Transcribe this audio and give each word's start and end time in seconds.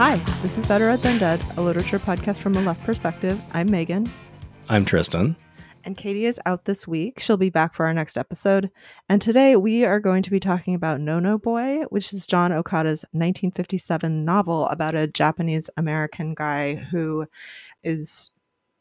Hi, 0.00 0.16
this 0.40 0.56
is 0.56 0.64
Better 0.64 0.88
Ed 0.88 1.00
Than 1.00 1.18
Dead, 1.18 1.44
a 1.58 1.60
literature 1.60 1.98
podcast 1.98 2.38
from 2.38 2.56
a 2.56 2.62
left 2.62 2.82
perspective. 2.84 3.38
I'm 3.52 3.70
Megan. 3.70 4.10
I'm 4.70 4.86
Tristan. 4.86 5.36
And 5.84 5.94
Katie 5.94 6.24
is 6.24 6.40
out 6.46 6.64
this 6.64 6.88
week. 6.88 7.20
She'll 7.20 7.36
be 7.36 7.50
back 7.50 7.74
for 7.74 7.84
our 7.84 7.92
next 7.92 8.16
episode. 8.16 8.70
And 9.10 9.20
today 9.20 9.56
we 9.56 9.84
are 9.84 10.00
going 10.00 10.22
to 10.22 10.30
be 10.30 10.40
talking 10.40 10.74
about 10.74 11.02
No 11.02 11.20
No 11.20 11.36
Boy, 11.36 11.82
which 11.90 12.14
is 12.14 12.26
John 12.26 12.50
Okada's 12.50 13.02
1957 13.12 14.24
novel 14.24 14.68
about 14.68 14.94
a 14.94 15.06
Japanese 15.06 15.68
American 15.76 16.32
guy 16.32 16.76
who 16.76 17.26
is, 17.84 18.30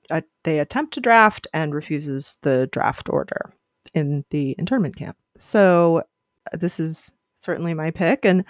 uh, 0.09 0.21
they 0.45 0.59
attempt 0.59 0.93
to 0.93 1.01
draft 1.01 1.47
and 1.53 1.75
refuses 1.75 2.37
the 2.43 2.69
draft 2.71 3.09
order 3.09 3.53
in 3.93 4.23
the 4.29 4.55
internment 4.57 4.95
camp. 4.95 5.17
So 5.35 6.01
this 6.53 6.79
is 6.79 7.11
certainly 7.35 7.73
my 7.73 7.91
pick. 7.91 8.23
And 8.23 8.45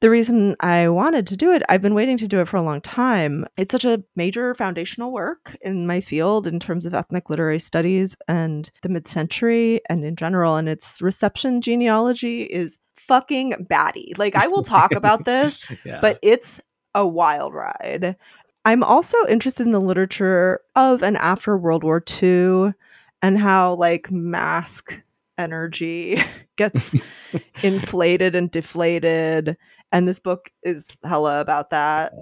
the 0.00 0.10
reason 0.10 0.56
I 0.60 0.88
wanted 0.88 1.26
to 1.28 1.36
do 1.36 1.52
it, 1.52 1.62
I've 1.68 1.82
been 1.82 1.94
waiting 1.94 2.16
to 2.18 2.28
do 2.28 2.40
it 2.40 2.48
for 2.48 2.56
a 2.56 2.62
long 2.62 2.80
time. 2.80 3.44
It's 3.58 3.72
such 3.72 3.84
a 3.84 4.02
major 4.16 4.54
foundational 4.54 5.12
work 5.12 5.56
in 5.60 5.86
my 5.86 6.00
field 6.00 6.46
in 6.46 6.58
terms 6.58 6.86
of 6.86 6.94
ethnic 6.94 7.28
literary 7.28 7.58
studies 7.58 8.16
and 8.26 8.70
the 8.82 8.88
mid 8.88 9.06
century 9.06 9.80
and 9.90 10.04
in 10.04 10.16
general. 10.16 10.56
And 10.56 10.68
its 10.68 11.02
reception 11.02 11.60
genealogy 11.60 12.44
is 12.44 12.78
fucking 12.96 13.66
batty. 13.68 14.14
Like, 14.16 14.34
I 14.36 14.46
will 14.46 14.62
talk 14.62 14.92
about 14.92 15.26
this, 15.26 15.66
yeah. 15.84 16.00
but 16.00 16.18
it's 16.22 16.62
a 16.94 17.06
wild 17.06 17.52
ride. 17.52 18.16
I'm 18.64 18.82
also 18.82 19.16
interested 19.28 19.66
in 19.66 19.72
the 19.72 19.80
literature 19.80 20.60
of 20.76 21.02
and 21.02 21.16
after 21.18 21.56
World 21.58 21.84
War 21.84 22.02
II 22.22 22.72
and 23.22 23.38
how, 23.38 23.74
like, 23.74 24.10
mask 24.10 24.98
energy 25.40 26.22
gets 26.56 26.94
inflated 27.62 28.34
and 28.34 28.50
deflated 28.50 29.56
and 29.92 30.06
this 30.06 30.18
book 30.18 30.50
is 30.62 30.96
hella 31.04 31.40
about 31.40 31.70
that. 31.70 32.12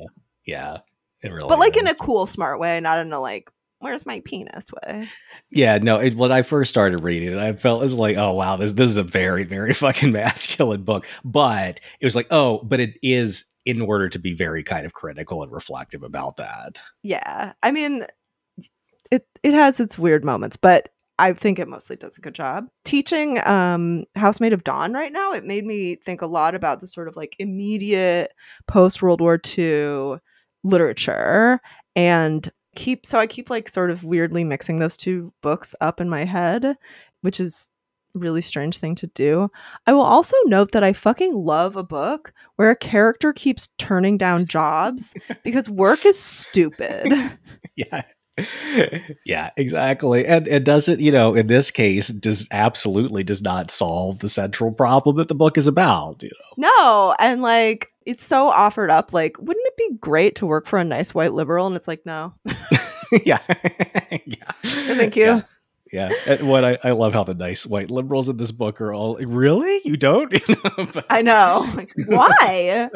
Yeah, 0.47 0.79
it 1.23 1.33
really. 1.33 1.49
But 1.49 1.59
like 1.59 1.77
is. 1.77 1.83
in 1.83 1.89
a 1.89 1.95
cool, 1.95 2.27
smart 2.27 2.61
way, 2.61 2.81
not 2.81 2.99
in 2.99 3.13
a 3.13 3.21
like 3.21 3.51
where's 3.81 4.07
my 4.07 4.21
penis 4.25 4.71
way. 4.73 5.09
Yeah, 5.51 5.79
no. 5.79 5.99
It, 5.99 6.15
when 6.15 6.33
I 6.33 6.43
first 6.43 6.71
started 6.71 7.03
reading 7.03 7.33
it, 7.33 7.39
I 7.39 7.53
felt 7.53 7.81
it 7.81 7.85
was 7.85 7.99
like, 7.99 8.17
oh 8.17 8.33
wow, 8.33 8.57
this 8.57 8.73
this 8.73 8.91
is 8.91 8.97
a 8.97 9.03
very 9.03 9.45
very 9.45 9.73
fucking 9.75 10.13
masculine 10.13 10.83
book. 10.83 11.07
But 11.25 11.81
it 12.01 12.07
was 12.07 12.17
like, 12.17 12.29
oh, 12.31 12.61
but 12.65 12.81
it 12.81 12.95
is 13.03 13.45
in 13.65 13.81
order 13.81 14.09
to 14.09 14.19
be 14.19 14.35
very 14.35 14.63
kind 14.63 14.87
of 14.87 14.95
critical 14.95 15.43
and 15.43 15.53
reflective 15.53 16.03
about 16.03 16.39
that. 16.39 16.81
Yeah, 17.03 17.53
I 17.63 17.71
mean, 17.71 18.05
it 19.11 19.27
it 19.43 19.55
has 19.55 19.81
its 19.81 19.99
weird 19.99 20.25
moments, 20.25 20.57
but 20.57 20.91
I 21.19 21.33
think 21.33 21.59
it 21.59 21.69
mostly 21.69 21.97
does 21.97 22.17
a 22.17 22.21
good 22.21 22.35
job. 22.35 22.69
Teaching 22.85 23.39
um, 23.47 24.05
House 24.15 24.41
Made 24.41 24.53
of 24.53 24.65
Dawn 24.65 24.93
right 24.93 25.13
now, 25.13 25.33
it 25.33 25.45
made 25.45 25.65
me 25.65 25.97
think 25.97 26.23
a 26.23 26.27
lot 26.27 26.55
about 26.55 26.81
the 26.81 26.87
sort 26.87 27.09
of 27.09 27.17
like 27.17 27.35
immediate 27.39 28.33
post 28.67 29.03
World 29.03 29.21
War 29.21 29.41
II 29.59 30.19
literature 30.65 31.61
and 31.97 32.51
keep 32.77 33.05
so 33.05 33.19
I 33.19 33.27
keep 33.27 33.51
like 33.51 33.69
sort 33.69 33.91
of 33.91 34.05
weirdly 34.05 34.45
mixing 34.45 34.79
those 34.79 34.97
two 34.97 35.33
books 35.43 35.75
up 35.81 36.01
in 36.01 36.09
my 36.09 36.25
head, 36.25 36.77
which 37.23 37.41
is 37.41 37.69
really 38.15 38.43
strange 38.43 38.79
thing 38.79 38.95
to 38.97 39.07
do. 39.09 39.49
I 39.87 39.93
will 39.93 40.03
also 40.03 40.37
note 40.47 40.73
that 40.73 40.85
I 40.85 40.93
fucking 40.93 41.35
love 41.35 41.77
a 41.77 41.85
book 41.85 42.33
where 42.57 42.71
a 42.71 42.77
character 42.77 43.33
keeps 43.33 43.69
turning 43.79 44.19
down 44.19 44.47
jobs 44.47 45.15
because 45.45 45.69
work 45.69 46.07
is 46.07 46.19
stupid. 46.19 47.13
yeah 47.77 48.03
yeah, 49.25 49.51
exactly. 49.57 50.27
And 50.27 50.47
it 50.49 50.65
doesn't, 50.65 51.01
you 51.01 51.11
know, 51.11 51.35
in 51.35 51.47
this 51.47 51.71
case, 51.71 52.09
does 52.09 52.47
absolutely 52.51 53.25
does 53.25 53.43
not 53.43 53.71
solve 53.71 54.19
the 54.19 54.29
central 54.29 54.73
problem 54.73 55.17
that 55.17 55.29
the 55.29 55.35
book 55.35 55.59
is 55.59 55.67
about, 55.67 56.23
you 56.23 56.31
know. 56.31 56.69
No, 56.69 57.17
and 57.19 57.43
like 57.43 57.93
it's 58.07 58.25
so 58.25 58.49
offered 58.49 58.91
up 58.91 59.13
like 59.13 59.37
wouldn't 59.39 59.67
it 59.67 59.77
be 59.77 59.97
great 60.01 60.35
to 60.37 60.47
work 60.47 60.67
for 60.67 60.79
a 60.79 60.85
nice 60.85 61.15
white 61.15 61.35
liberal 61.35 61.67
and 61.67 61.77
it's 61.77 61.89
like 61.89 62.05
no. 62.07 62.35
yeah. 63.25 63.39
yeah. 64.25 64.53
Thank 64.63 65.17
you. 65.17 65.25
Yeah. 65.25 65.43
Yeah, 65.93 66.11
and 66.27 66.49
what 66.49 66.65
I, 66.65 66.79
I 66.85 66.91
love 66.91 67.15
how 67.15 67.25
the 67.25 67.35
nice 67.35 67.67
white 67.67 67.91
liberals 67.91 68.29
in 68.29 68.37
this 68.37 68.53
book 68.53 68.81
are 68.81 68.93
all 68.93 69.17
really 69.17 69.81
you 69.85 69.97
don't. 69.97 70.33
You 70.49 70.57
know, 70.65 71.03
I 71.11 71.23
know 71.23 71.67
like, 71.75 71.93
why. 72.07 72.89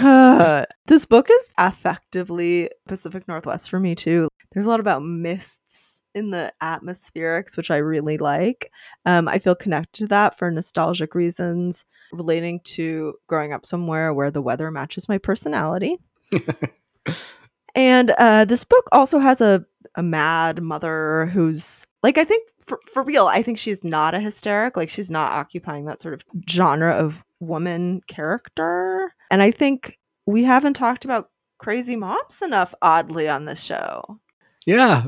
uh, 0.00 0.64
this 0.86 1.06
book 1.06 1.28
is 1.30 1.52
effectively 1.58 2.70
Pacific 2.86 3.26
Northwest 3.28 3.70
for 3.70 3.78
me 3.80 3.94
too. 3.94 4.28
There's 4.52 4.66
a 4.66 4.68
lot 4.68 4.80
about 4.80 5.02
mists 5.02 6.02
in 6.14 6.30
the 6.30 6.52
atmospherics, 6.62 7.56
which 7.56 7.70
I 7.70 7.78
really 7.78 8.18
like. 8.18 8.70
Um, 9.06 9.28
I 9.28 9.38
feel 9.38 9.54
connected 9.54 10.00
to 10.00 10.06
that 10.08 10.38
for 10.38 10.50
nostalgic 10.50 11.14
reasons, 11.14 11.84
relating 12.12 12.60
to 12.60 13.14
growing 13.28 13.52
up 13.52 13.64
somewhere 13.64 14.12
where 14.12 14.30
the 14.30 14.42
weather 14.42 14.70
matches 14.70 15.08
my 15.08 15.18
personality. 15.18 15.96
and 17.74 18.10
uh, 18.18 18.44
this 18.44 18.64
book 18.64 18.88
also 18.92 19.18
has 19.18 19.40
a 19.40 19.64
a 19.94 20.02
mad 20.02 20.62
mother 20.62 21.26
who's 21.26 21.86
like 22.02 22.18
I 22.18 22.24
think 22.24 22.48
for 22.60 22.78
for 22.92 23.02
real, 23.04 23.26
I 23.26 23.42
think 23.42 23.58
she's 23.58 23.84
not 23.84 24.14
a 24.14 24.20
hysteric. 24.20 24.76
Like 24.76 24.88
she's 24.88 25.10
not 25.10 25.32
occupying 25.32 25.84
that 25.86 26.00
sort 26.00 26.14
of 26.14 26.24
genre 26.48 26.92
of 26.92 27.24
woman 27.40 28.00
character. 28.06 29.14
And 29.30 29.42
I 29.42 29.50
think 29.50 29.98
we 30.26 30.44
haven't 30.44 30.74
talked 30.74 31.04
about 31.04 31.30
crazy 31.58 31.96
moms 31.96 32.42
enough 32.42 32.74
oddly 32.82 33.28
on 33.28 33.44
this 33.44 33.62
show. 33.62 34.18
Yeah, 34.66 35.06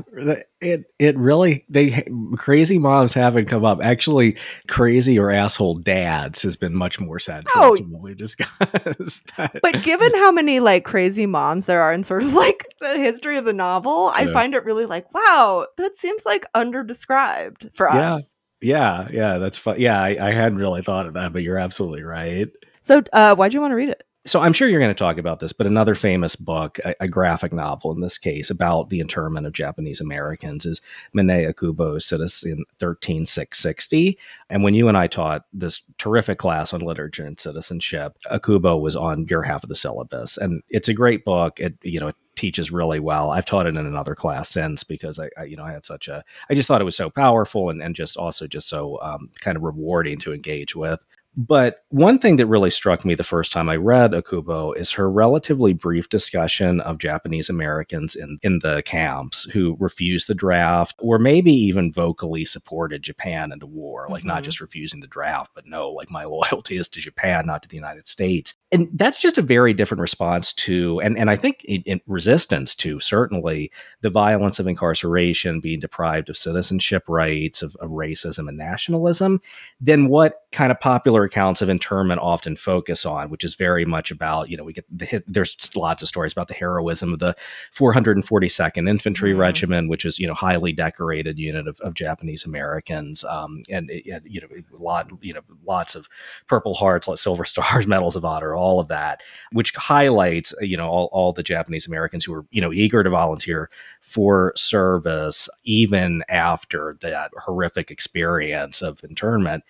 it 0.59 0.91
it 0.99 1.17
really 1.17 1.65
they 1.69 2.05
crazy 2.35 2.77
moms 2.77 3.13
haven't 3.13 3.45
come 3.45 3.63
up. 3.63 3.79
Actually, 3.81 4.35
crazy 4.67 5.17
or 5.17 5.31
asshole 5.31 5.75
dads 5.75 6.41
has 6.41 6.57
been 6.57 6.75
much 6.75 6.99
more 6.99 7.19
central 7.19 7.53
oh, 7.55 7.77
we 8.01 8.13
discussed. 8.15 9.31
but 9.37 9.83
given 9.83 10.13
how 10.15 10.31
many 10.31 10.59
like 10.59 10.83
crazy 10.83 11.25
moms 11.25 11.67
there 11.67 11.81
are 11.81 11.93
in 11.93 12.03
sort 12.03 12.23
of 12.23 12.33
like 12.33 12.65
the 12.81 12.97
history 12.97 13.37
of 13.37 13.45
the 13.45 13.53
novel, 13.53 14.11
yeah. 14.15 14.29
I 14.29 14.33
find 14.33 14.55
it 14.55 14.65
really 14.65 14.85
like 14.85 15.13
wow, 15.13 15.65
that 15.77 15.97
seems 15.97 16.25
like 16.25 16.45
underdescribed 16.53 17.73
for 17.73 17.87
yeah. 17.87 18.11
us. 18.11 18.35
Yeah, 18.61 19.07
yeah, 19.11 19.37
that's 19.37 19.57
fun. 19.57 19.79
Yeah, 19.79 20.01
I, 20.01 20.17
I 20.19 20.31
hadn't 20.31 20.57
really 20.57 20.81
thought 20.81 21.05
of 21.05 21.13
that, 21.13 21.31
but 21.31 21.43
you're 21.43 21.57
absolutely 21.57 22.03
right. 22.03 22.49
So, 22.81 23.03
uh, 23.13 23.35
why'd 23.35 23.53
you 23.53 23.61
want 23.61 23.71
to 23.71 23.75
read 23.75 23.89
it? 23.89 24.03
So 24.27 24.41
I'm 24.41 24.53
sure 24.53 24.67
you're 24.67 24.79
going 24.79 24.89
to 24.89 24.95
talk 24.95 25.19
about 25.19 25.39
this, 25.39 25.53
but 25.53 25.67
another 25.67 25.93
famous 25.93 26.35
book, 26.35 26.79
a, 26.83 26.95
a, 27.01 27.07
graphic 27.07 27.53
novel 27.53 27.91
in 27.91 28.01
this 28.01 28.17
case, 28.17 28.49
about 28.49 28.89
the 28.89 28.99
internment 28.99 29.45
of 29.45 29.53
Japanese 29.53 30.01
Americans 30.01 30.65
is 30.65 30.81
Mine 31.13 31.27
Okubo's 31.27 32.07
Citizen 32.07 32.65
13660. 32.79 34.17
And 34.49 34.63
when 34.63 34.73
you 34.73 34.87
and 34.87 34.97
I 34.97 35.05
taught 35.05 35.45
this 35.53 35.83
terrific 35.99 36.39
class 36.39 36.73
on 36.73 36.81
literature 36.81 37.23
and 37.23 37.39
citizenship, 37.39 38.17
Okubo 38.31 38.81
was 38.81 38.95
on 38.95 39.27
your 39.29 39.43
half 39.43 39.61
of 39.61 39.69
the 39.69 39.75
syllabus. 39.75 40.37
And 40.37 40.63
it's 40.69 40.89
a 40.89 40.93
great 40.95 41.23
book. 41.23 41.59
It, 41.59 41.75
you 41.83 41.99
know, 41.99 42.07
it 42.07 42.15
teaches 42.35 42.71
really 42.71 42.99
well. 42.99 43.29
I've 43.29 43.45
taught 43.45 43.67
it 43.67 43.75
in 43.75 43.85
another 43.85 44.15
class 44.15 44.49
since 44.49 44.83
because 44.83 45.19
I, 45.19 45.29
I, 45.37 45.43
you 45.43 45.55
know, 45.55 45.65
I 45.65 45.71
had 45.71 45.85
such 45.85 46.07
a, 46.07 46.23
I 46.49 46.55
just 46.55 46.67
thought 46.67 46.81
it 46.81 46.85
was 46.85 46.97
so 46.97 47.11
powerful 47.11 47.69
and, 47.69 47.79
and 47.79 47.95
just 47.95 48.17
also 48.17 48.47
just 48.47 48.69
so 48.69 48.99
um, 49.03 49.29
kind 49.39 49.55
of 49.55 49.61
rewarding 49.61 50.17
to 50.21 50.33
engage 50.33 50.75
with. 50.75 51.05
But 51.37 51.83
one 51.89 52.19
thing 52.19 52.37
that 52.37 52.45
really 52.45 52.69
struck 52.69 53.03
me 53.03 53.13
the 53.13 53.23
first 53.23 53.51
time 53.51 53.69
I 53.69 53.75
read 53.75 54.11
Okubo 54.11 54.75
is 54.77 54.91
her 54.93 55.09
relatively 55.09 55.73
brief 55.73 56.09
discussion 56.09 56.79
of 56.81 56.97
Japanese 56.97 57.49
Americans 57.49 58.15
in, 58.15 58.37
in 58.41 58.59
the 58.59 58.81
camps 58.85 59.43
who 59.51 59.75
refused 59.79 60.27
the 60.27 60.33
draft 60.33 60.95
or 60.99 61.19
maybe 61.19 61.51
even 61.51 61.91
vocally 61.91 62.45
supported 62.45 63.03
Japan 63.03 63.51
in 63.51 63.59
the 63.59 63.67
war. 63.67 64.07
Like, 64.09 64.21
mm-hmm. 64.21 64.29
not 64.29 64.43
just 64.43 64.61
refusing 64.61 65.01
the 65.01 65.07
draft, 65.07 65.51
but 65.53 65.65
no, 65.65 65.89
like, 65.89 66.09
my 66.09 66.23
loyalty 66.29 66.77
is 66.77 66.87
to 66.89 67.01
Japan, 67.01 67.45
not 67.45 67.63
to 67.63 67.69
the 67.69 67.75
United 67.75 68.07
States. 68.07 68.53
And 68.71 68.89
that's 68.93 69.21
just 69.21 69.37
a 69.37 69.41
very 69.41 69.73
different 69.73 70.01
response 70.01 70.53
to, 70.53 70.99
and, 71.01 71.17
and 71.17 71.29
I 71.29 71.35
think 71.35 71.63
in, 71.65 71.81
in 71.85 72.01
resistance 72.07 72.75
to 72.75 72.99
certainly 72.99 73.71
the 74.01 74.09
violence 74.09 74.59
of 74.59 74.67
incarceration, 74.67 75.59
being 75.59 75.79
deprived 75.79 76.29
of 76.29 76.37
citizenship 76.37 77.03
rights, 77.07 77.61
of, 77.61 77.75
of 77.77 77.89
racism 77.91 78.47
and 78.47 78.57
nationalism, 78.57 79.41
than 79.79 80.07
what 80.07 80.44
kind 80.55 80.71
of 80.71 80.79
popular 80.79 81.25
accounts 81.25 81.61
of 81.61 81.67
internment 81.67 82.21
often 82.21 82.55
focus 82.55 83.05
on, 83.05 83.29
which 83.29 83.43
is 83.43 83.55
very 83.55 83.83
much 83.83 84.09
about, 84.09 84.49
you 84.49 84.55
know, 84.55 84.63
we 84.63 84.71
get 84.71 84.85
the 84.89 85.21
there's 85.27 85.75
lots 85.75 86.01
of 86.01 86.07
stories 86.07 86.31
about 86.31 86.47
the 86.47 86.53
heroism 86.53 87.11
of 87.11 87.19
the 87.19 87.35
442nd 87.73 88.89
Infantry 88.89 89.31
mm-hmm. 89.31 89.39
Regiment, 89.41 89.89
which 89.89 90.05
is, 90.05 90.17
you 90.17 90.25
know, 90.25 90.33
highly 90.33 90.71
decorated 90.71 91.37
unit 91.37 91.67
of, 91.67 91.77
of 91.81 91.93
Japanese 91.93 92.45
Americans. 92.45 93.25
Um, 93.25 93.63
and, 93.69 93.89
and, 93.89 94.21
you 94.23 94.39
know, 94.39 94.47
a 94.47 94.81
lot, 94.81 95.11
you 95.21 95.33
know, 95.33 95.41
lots 95.65 95.93
of 95.93 96.07
Purple 96.47 96.73
Hearts, 96.73 97.09
Silver 97.21 97.45
Stars, 97.45 97.85
Medals 97.85 98.15
of 98.15 98.23
Honor, 98.23 98.55
all 98.55 98.79
of 98.79 98.87
that, 98.87 99.23
which 99.51 99.75
highlights, 99.75 100.53
you 100.61 100.77
know, 100.77 100.87
all, 100.87 101.09
all 101.11 101.33
the 101.33 101.43
Japanese 101.43 101.85
Americans 101.85 102.23
who 102.23 102.31
were, 102.31 102.45
you 102.51 102.61
know, 102.61 102.71
eager 102.71 103.03
to 103.03 103.09
volunteer 103.09 103.69
for 103.99 104.53
service, 104.55 105.49
even 105.65 106.23
after 106.29 106.95
that 107.01 107.31
horrific 107.43 107.91
experience 107.91 108.81
of 108.81 109.03
internment. 109.03 109.65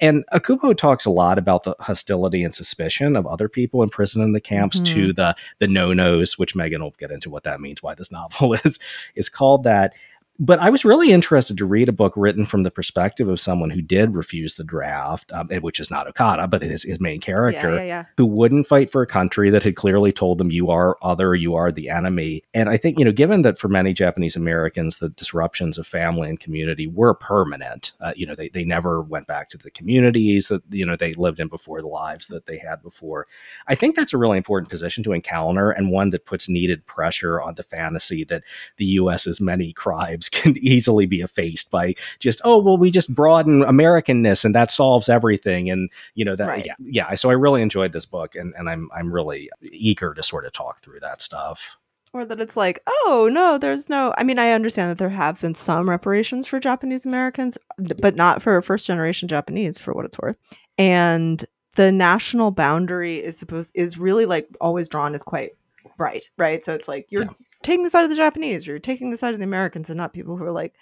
And 0.00 0.24
Okubo 0.32 0.76
talks 0.76 1.04
a 1.04 1.10
lot 1.10 1.38
about 1.38 1.62
the 1.62 1.74
hostility 1.80 2.42
and 2.42 2.54
suspicion 2.54 3.16
of 3.16 3.26
other 3.26 3.48
people 3.48 3.82
in 3.82 3.88
prison 3.88 4.22
in 4.22 4.32
the 4.32 4.40
camps 4.40 4.80
mm-hmm. 4.80 4.94
to 4.94 5.12
the 5.12 5.36
the 5.58 5.68
no 5.68 5.92
nos, 5.92 6.38
which 6.38 6.54
Megan 6.54 6.82
will 6.82 6.94
get 6.98 7.10
into 7.10 7.30
what 7.30 7.44
that 7.44 7.60
means, 7.60 7.82
why 7.82 7.94
this 7.94 8.12
novel 8.12 8.54
is 8.54 8.78
is 9.14 9.28
called 9.28 9.64
that. 9.64 9.94
But 10.40 10.60
I 10.60 10.70
was 10.70 10.84
really 10.84 11.10
interested 11.10 11.58
to 11.58 11.66
read 11.66 11.88
a 11.88 11.92
book 11.92 12.12
written 12.16 12.46
from 12.46 12.62
the 12.62 12.70
perspective 12.70 13.28
of 13.28 13.40
someone 13.40 13.70
who 13.70 13.82
did 13.82 14.14
refuse 14.14 14.54
the 14.54 14.62
draft, 14.62 15.32
um, 15.32 15.48
which 15.62 15.80
is 15.80 15.90
not 15.90 16.06
Okada, 16.06 16.46
but 16.46 16.62
his, 16.62 16.84
his 16.84 17.00
main 17.00 17.20
character, 17.20 17.70
Yeah, 17.70 17.76
yeah, 17.76 17.82
yeah. 17.82 18.04
who 18.16 18.24
wouldn't 18.24 18.68
fight 18.68 18.88
for 18.88 19.02
a 19.02 19.06
country 19.06 19.50
that 19.50 19.64
had 19.64 19.74
clearly 19.74 20.12
told 20.12 20.38
them, 20.38 20.52
you 20.52 20.70
are 20.70 20.96
other, 21.02 21.34
you 21.34 21.56
are 21.56 21.72
the 21.72 21.88
enemy. 21.88 22.44
And 22.54 22.68
I 22.68 22.76
think, 22.76 23.00
you 23.00 23.04
know, 23.04 23.10
given 23.10 23.42
that 23.42 23.58
for 23.58 23.66
many 23.66 23.92
Japanese 23.92 24.36
Americans, 24.36 24.98
the 24.98 25.08
disruptions 25.08 25.76
of 25.76 25.88
family 25.88 26.28
and 26.28 26.38
community 26.38 26.86
were 26.86 27.14
permanent, 27.14 27.92
uh, 28.00 28.12
you 28.14 28.24
know, 28.24 28.36
they, 28.36 28.48
they 28.48 28.64
never 28.64 29.02
went 29.02 29.26
back 29.26 29.48
to 29.50 29.58
the 29.58 29.72
communities 29.72 30.48
that, 30.48 30.62
you 30.70 30.86
know, 30.86 30.94
they 30.94 31.14
lived 31.14 31.40
in 31.40 31.48
before 31.48 31.80
the 31.80 31.88
lives 31.88 32.28
that 32.28 32.46
they 32.46 32.58
had 32.58 32.80
before. 32.80 33.26
I 33.66 33.74
think 33.74 33.96
that's 33.96 34.12
a 34.12 34.18
really 34.18 34.36
important 34.36 34.70
position 34.70 35.02
to 35.02 35.12
encounter 35.12 35.72
and 35.72 35.90
one 35.90 36.10
that 36.10 36.26
puts 36.26 36.48
needed 36.48 36.86
pressure 36.86 37.40
on 37.40 37.56
the 37.56 37.64
fantasy 37.64 38.22
that 38.24 38.44
the 38.76 38.84
US's 38.84 39.40
many 39.40 39.72
can 40.32 40.56
easily 40.58 41.06
be 41.06 41.20
effaced 41.20 41.70
by 41.70 41.94
just, 42.20 42.40
oh, 42.44 42.58
well, 42.58 42.76
we 42.76 42.90
just 42.90 43.14
broaden 43.14 43.62
Americanness 43.62 44.44
and 44.44 44.54
that 44.54 44.70
solves 44.70 45.08
everything. 45.08 45.70
And, 45.70 45.90
you 46.14 46.24
know, 46.24 46.36
that, 46.36 46.48
Right. 46.48 46.66
yeah, 46.66 46.74
yeah. 46.80 47.14
So 47.14 47.30
I 47.30 47.34
really 47.34 47.62
enjoyed 47.62 47.92
this 47.92 48.06
book 48.06 48.34
and, 48.34 48.54
and 48.56 48.68
I'm, 48.68 48.88
I'm 48.96 49.12
really 49.12 49.50
eager 49.62 50.14
to 50.14 50.22
sort 50.22 50.46
of 50.46 50.52
talk 50.52 50.80
through 50.80 51.00
that 51.00 51.20
stuff. 51.20 51.78
Or 52.14 52.24
that 52.24 52.40
it's 52.40 52.56
like, 52.56 52.80
oh 52.88 53.28
no, 53.30 53.58
there's 53.58 53.90
no. 53.90 54.14
I 54.16 54.24
mean, 54.24 54.38
I 54.38 54.52
understand 54.52 54.90
that 54.90 54.96
there 54.96 55.10
have 55.10 55.42
been 55.42 55.54
some 55.54 55.90
reparations 55.90 56.46
for 56.46 56.58
Japanese 56.58 57.04
Americans, 57.04 57.58
but 57.76 58.16
not 58.16 58.40
for 58.40 58.62
first 58.62 58.86
generation 58.86 59.28
Japanese, 59.28 59.78
for 59.78 59.92
what 59.92 60.06
it's 60.06 60.18
worth. 60.18 60.38
And 60.78 61.44
the 61.74 61.92
national 61.92 62.50
boundary 62.50 63.16
is 63.16 63.38
supposed 63.38 63.72
is 63.74 63.98
really 63.98 64.24
like 64.24 64.48
always 64.58 64.88
drawn 64.88 65.14
as 65.14 65.22
quite 65.22 65.50
bright, 65.96 66.26
right? 66.36 66.64
So 66.64 66.74
it's 66.74 66.88
like 66.88 67.06
you're 67.10 67.24
Yeah. 67.24 67.30
taking 67.62 67.84
the 67.84 67.90
side 67.90 68.04
of 68.04 68.10
the 68.10 68.16
Japanese, 68.16 68.66
you're 68.66 68.78
taking 68.78 69.10
the 69.10 69.16
side 69.16 69.34
of 69.34 69.40
the 69.40 69.44
Americans, 69.44 69.90
and 69.90 69.96
not 69.96 70.12
people 70.12 70.36
who 70.36 70.44
are 70.44 70.52
like, 70.52 70.74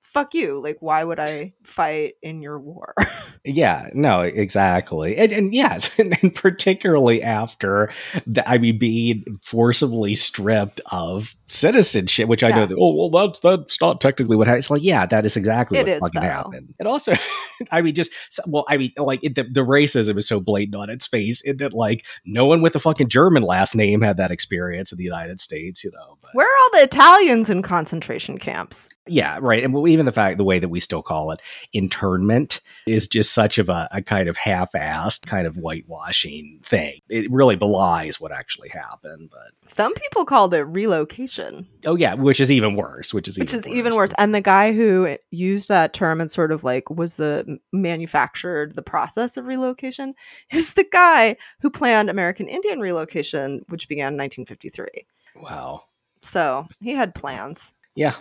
fuck 0.00 0.34
you. 0.34 0.60
Like, 0.62 0.78
why 0.80 1.04
would 1.04 1.20
I 1.20 1.54
fight 1.64 2.14
in 2.22 2.42
your 2.42 2.58
war? 2.60 2.94
Yeah, 3.42 3.88
no, 3.94 4.20
exactly. 4.20 5.16
And, 5.16 5.32
and 5.32 5.54
yes, 5.54 5.90
and, 5.98 6.14
and 6.20 6.34
particularly 6.34 7.22
after 7.22 7.90
the, 8.26 8.46
I 8.46 8.58
mean, 8.58 8.78
being 8.78 9.24
forcibly 9.42 10.14
stripped 10.14 10.82
of 10.92 11.34
citizenship, 11.50 12.28
which 12.28 12.42
I 12.42 12.50
know 12.50 12.66
that, 12.66 12.76
oh, 12.78 12.94
well, 13.08 13.10
that's, 13.26 13.40
that's 13.40 13.80
not 13.80 14.00
technically 14.00 14.36
what 14.36 14.46
happened. 14.46 14.60
It's 14.60 14.70
like, 14.70 14.82
yeah, 14.82 15.06
that 15.06 15.26
is 15.26 15.36
exactly 15.36 15.78
It 15.78 15.82
what 15.86 15.88
is, 15.88 16.00
fucking 16.00 16.20
though. 16.20 16.26
happened. 16.28 16.74
And 16.78 16.88
also, 16.88 17.12
I 17.70 17.82
mean, 17.82 17.94
just, 17.94 18.10
well, 18.46 18.64
I 18.68 18.76
mean, 18.76 18.92
like, 18.96 19.20
it, 19.22 19.34
the, 19.34 19.44
the 19.44 19.60
racism 19.60 20.16
is 20.16 20.26
so 20.28 20.40
blatant 20.40 20.76
on 20.76 20.90
its 20.90 21.06
face 21.06 21.40
in 21.40 21.58
that, 21.58 21.72
like, 21.72 22.06
no 22.24 22.46
one 22.46 22.62
with 22.62 22.74
a 22.76 22.78
fucking 22.78 23.08
German 23.08 23.42
last 23.42 23.74
name 23.74 24.00
had 24.00 24.16
that 24.16 24.30
experience 24.30 24.92
in 24.92 24.98
the 24.98 25.04
United 25.04 25.40
States, 25.40 25.84
you 25.84 25.90
know. 25.92 26.16
But, 26.22 26.30
Where 26.34 26.46
are 26.46 26.58
all 26.62 26.70
the 26.80 26.84
Italians 26.84 27.50
in 27.50 27.62
concentration 27.62 28.38
camps? 28.38 28.88
yeah, 29.06 29.38
right. 29.40 29.64
And 29.64 29.76
even 29.88 30.06
the 30.06 30.12
fact, 30.12 30.38
the 30.38 30.44
way 30.44 30.60
that 30.60 30.68
we 30.68 30.78
still 30.78 31.02
call 31.02 31.32
it 31.32 31.40
internment 31.72 32.60
is 32.86 33.08
just 33.08 33.32
such 33.32 33.58
of 33.58 33.68
a, 33.68 33.88
a 33.90 34.02
kind 34.02 34.28
of 34.28 34.36
half-assed 34.36 35.26
kind 35.26 35.46
of 35.46 35.56
whitewashing 35.56 36.60
thing. 36.62 37.00
It 37.08 37.30
really 37.30 37.56
belies 37.56 38.20
what 38.20 38.30
actually 38.30 38.68
happened. 38.68 39.30
But 39.32 39.68
Some 39.68 39.94
people 39.94 40.24
called 40.24 40.54
it 40.54 40.62
relocation. 40.62 41.39
Oh 41.86 41.96
yeah, 41.96 42.14
which 42.14 42.40
is 42.40 42.50
even 42.50 42.76
worse. 42.76 43.12
Which 43.12 43.28
is 43.28 43.38
which 43.38 43.52
even 43.52 43.60
is 43.60 43.68
even 43.68 43.94
worse. 43.96 44.10
And 44.18 44.34
the 44.34 44.40
guy 44.40 44.72
who 44.72 45.16
used 45.30 45.68
that 45.68 45.92
term 45.92 46.20
and 46.20 46.30
sort 46.30 46.52
of 46.52 46.64
like 46.64 46.90
was 46.90 47.16
the 47.16 47.58
manufactured 47.72 48.76
the 48.76 48.82
process 48.82 49.36
of 49.36 49.46
relocation 49.46 50.14
is 50.50 50.74
the 50.74 50.86
guy 50.90 51.36
who 51.60 51.70
planned 51.70 52.10
American 52.10 52.48
Indian 52.48 52.80
relocation, 52.80 53.64
which 53.68 53.88
began 53.88 54.14
in 54.14 54.18
1953. 54.18 55.06
Wow. 55.36 55.84
So 56.22 56.68
he 56.80 56.92
had 56.92 57.14
plans. 57.14 57.74
Yeah. 57.94 58.14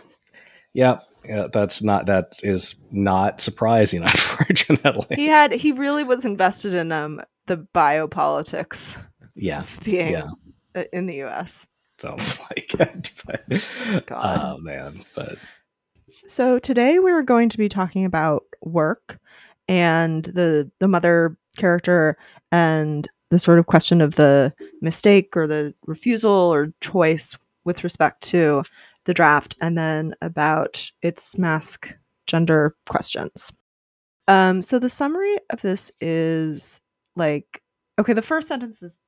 Yeah. 0.73 0.99
Yeah, 1.27 1.47
that's 1.51 1.81
not 1.81 2.05
that 2.05 2.39
is 2.43 2.75
not 2.91 3.41
surprising, 3.41 4.03
unfortunately. 4.03 5.17
He 5.17 5.27
had 5.27 5.51
he 5.51 5.73
really 5.73 6.03
was 6.03 6.23
invested 6.23 6.73
in 6.73 6.91
um 6.91 7.21
the 7.47 7.57
biopolitics 7.73 9.03
yeah, 9.35 9.59
of 9.59 9.79
being 9.83 10.13
yeah. 10.13 10.83
in 10.93 11.07
the 11.07 11.15
U.S. 11.17 11.67
sounds 11.99 12.39
like 12.51 12.73
it. 12.79 13.11
But, 13.25 14.05
God. 14.05 14.39
oh 14.41 14.57
man, 14.61 15.01
but 15.15 15.37
So 16.27 16.59
today 16.59 16.99
we 16.99 17.11
are 17.11 17.23
going 17.23 17.49
to 17.49 17.57
be 17.57 17.69
talking 17.69 18.05
about 18.05 18.43
work 18.61 19.19
and 19.67 20.25
the 20.25 20.71
the 20.79 20.87
mother 20.87 21.37
character 21.57 22.17
and 22.51 23.07
the 23.29 23.39
sort 23.39 23.59
of 23.59 23.67
question 23.67 24.01
of 24.01 24.15
the 24.15 24.53
mistake 24.81 25.37
or 25.37 25.45
the 25.45 25.73
refusal 25.85 26.31
or 26.31 26.73
choice 26.81 27.37
with 27.65 27.83
respect 27.83 28.21
to 28.23 28.63
the 29.05 29.13
draft 29.13 29.55
and 29.61 29.77
then 29.77 30.15
about 30.21 30.91
its 31.01 31.37
mask 31.37 31.95
gender 32.27 32.75
questions. 32.89 33.53
Um 34.27 34.61
so 34.61 34.79
the 34.79 34.89
summary 34.89 35.35
of 35.51 35.61
this 35.61 35.91
is 36.01 36.81
like 37.15 37.61
okay, 37.99 38.13
the 38.13 38.21
first 38.21 38.47
sentence 38.47 38.81
is 38.81 38.99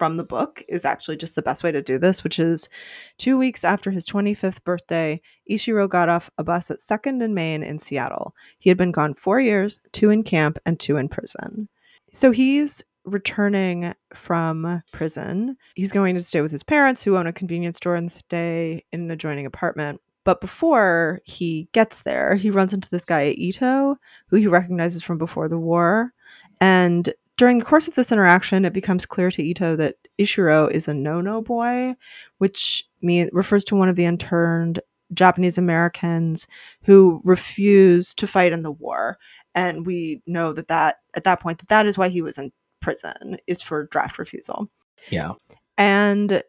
from 0.00 0.16
the 0.16 0.24
book 0.24 0.64
is 0.66 0.86
actually 0.86 1.18
just 1.18 1.34
the 1.34 1.42
best 1.42 1.62
way 1.62 1.70
to 1.70 1.82
do 1.82 1.98
this, 1.98 2.24
which 2.24 2.38
is 2.38 2.70
two 3.18 3.36
weeks 3.36 3.64
after 3.64 3.90
his 3.90 4.06
25th 4.06 4.64
birthday, 4.64 5.20
Ishiro 5.50 5.90
got 5.90 6.08
off 6.08 6.30
a 6.38 6.42
bus 6.42 6.70
at 6.70 6.78
2nd 6.78 7.22
and 7.22 7.34
Main 7.34 7.62
in 7.62 7.78
Seattle. 7.78 8.34
He 8.58 8.70
had 8.70 8.78
been 8.78 8.92
gone 8.92 9.12
four 9.12 9.40
years, 9.40 9.82
two 9.92 10.08
in 10.08 10.22
camp 10.22 10.56
and 10.64 10.80
two 10.80 10.96
in 10.96 11.10
prison. 11.10 11.68
So 12.12 12.30
he's 12.30 12.82
returning 13.04 13.92
from 14.14 14.82
prison. 14.90 15.58
He's 15.74 15.92
going 15.92 16.14
to 16.14 16.22
stay 16.22 16.40
with 16.40 16.50
his 16.50 16.64
parents, 16.64 17.02
who 17.02 17.18
own 17.18 17.26
a 17.26 17.32
convenience 17.34 17.76
store, 17.76 17.94
and 17.94 18.10
stay 18.10 18.82
in 18.94 19.02
an 19.02 19.10
adjoining 19.10 19.44
apartment. 19.44 20.00
But 20.24 20.40
before 20.40 21.20
he 21.26 21.68
gets 21.72 22.04
there, 22.04 22.36
he 22.36 22.50
runs 22.50 22.72
into 22.72 22.88
this 22.88 23.04
guy, 23.04 23.34
Ito, 23.36 23.98
who 24.28 24.36
he 24.36 24.46
recognizes 24.46 25.02
from 25.02 25.18
before 25.18 25.50
the 25.50 25.58
war. 25.58 26.14
And 26.58 27.12
during 27.40 27.56
the 27.56 27.64
course 27.64 27.88
of 27.88 27.94
this 27.94 28.12
interaction, 28.12 28.66
it 28.66 28.74
becomes 28.74 29.06
clear 29.06 29.30
to 29.30 29.42
Ito 29.42 29.74
that 29.76 29.94
Ishiro 30.18 30.70
is 30.70 30.86
a 30.86 30.92
no-no 30.92 31.40
boy, 31.40 31.94
which 32.36 32.84
mean, 33.00 33.30
refers 33.32 33.64
to 33.64 33.74
one 33.74 33.88
of 33.88 33.96
the 33.96 34.04
interned 34.04 34.80
Japanese 35.14 35.56
Americans 35.56 36.46
who 36.82 37.22
refused 37.24 38.18
to 38.18 38.26
fight 38.26 38.52
in 38.52 38.62
the 38.62 38.70
war. 38.70 39.16
And 39.54 39.86
we 39.86 40.20
know 40.26 40.52
that 40.52 40.68
that 40.68 40.96
at 41.14 41.24
that 41.24 41.40
point 41.40 41.60
that 41.60 41.68
that 41.68 41.86
is 41.86 41.96
why 41.96 42.10
he 42.10 42.20
was 42.20 42.36
in 42.36 42.52
prison 42.82 43.38
is 43.46 43.62
for 43.62 43.86
draft 43.86 44.18
refusal. 44.18 44.70
yeah, 45.08 45.32
And 45.78 46.42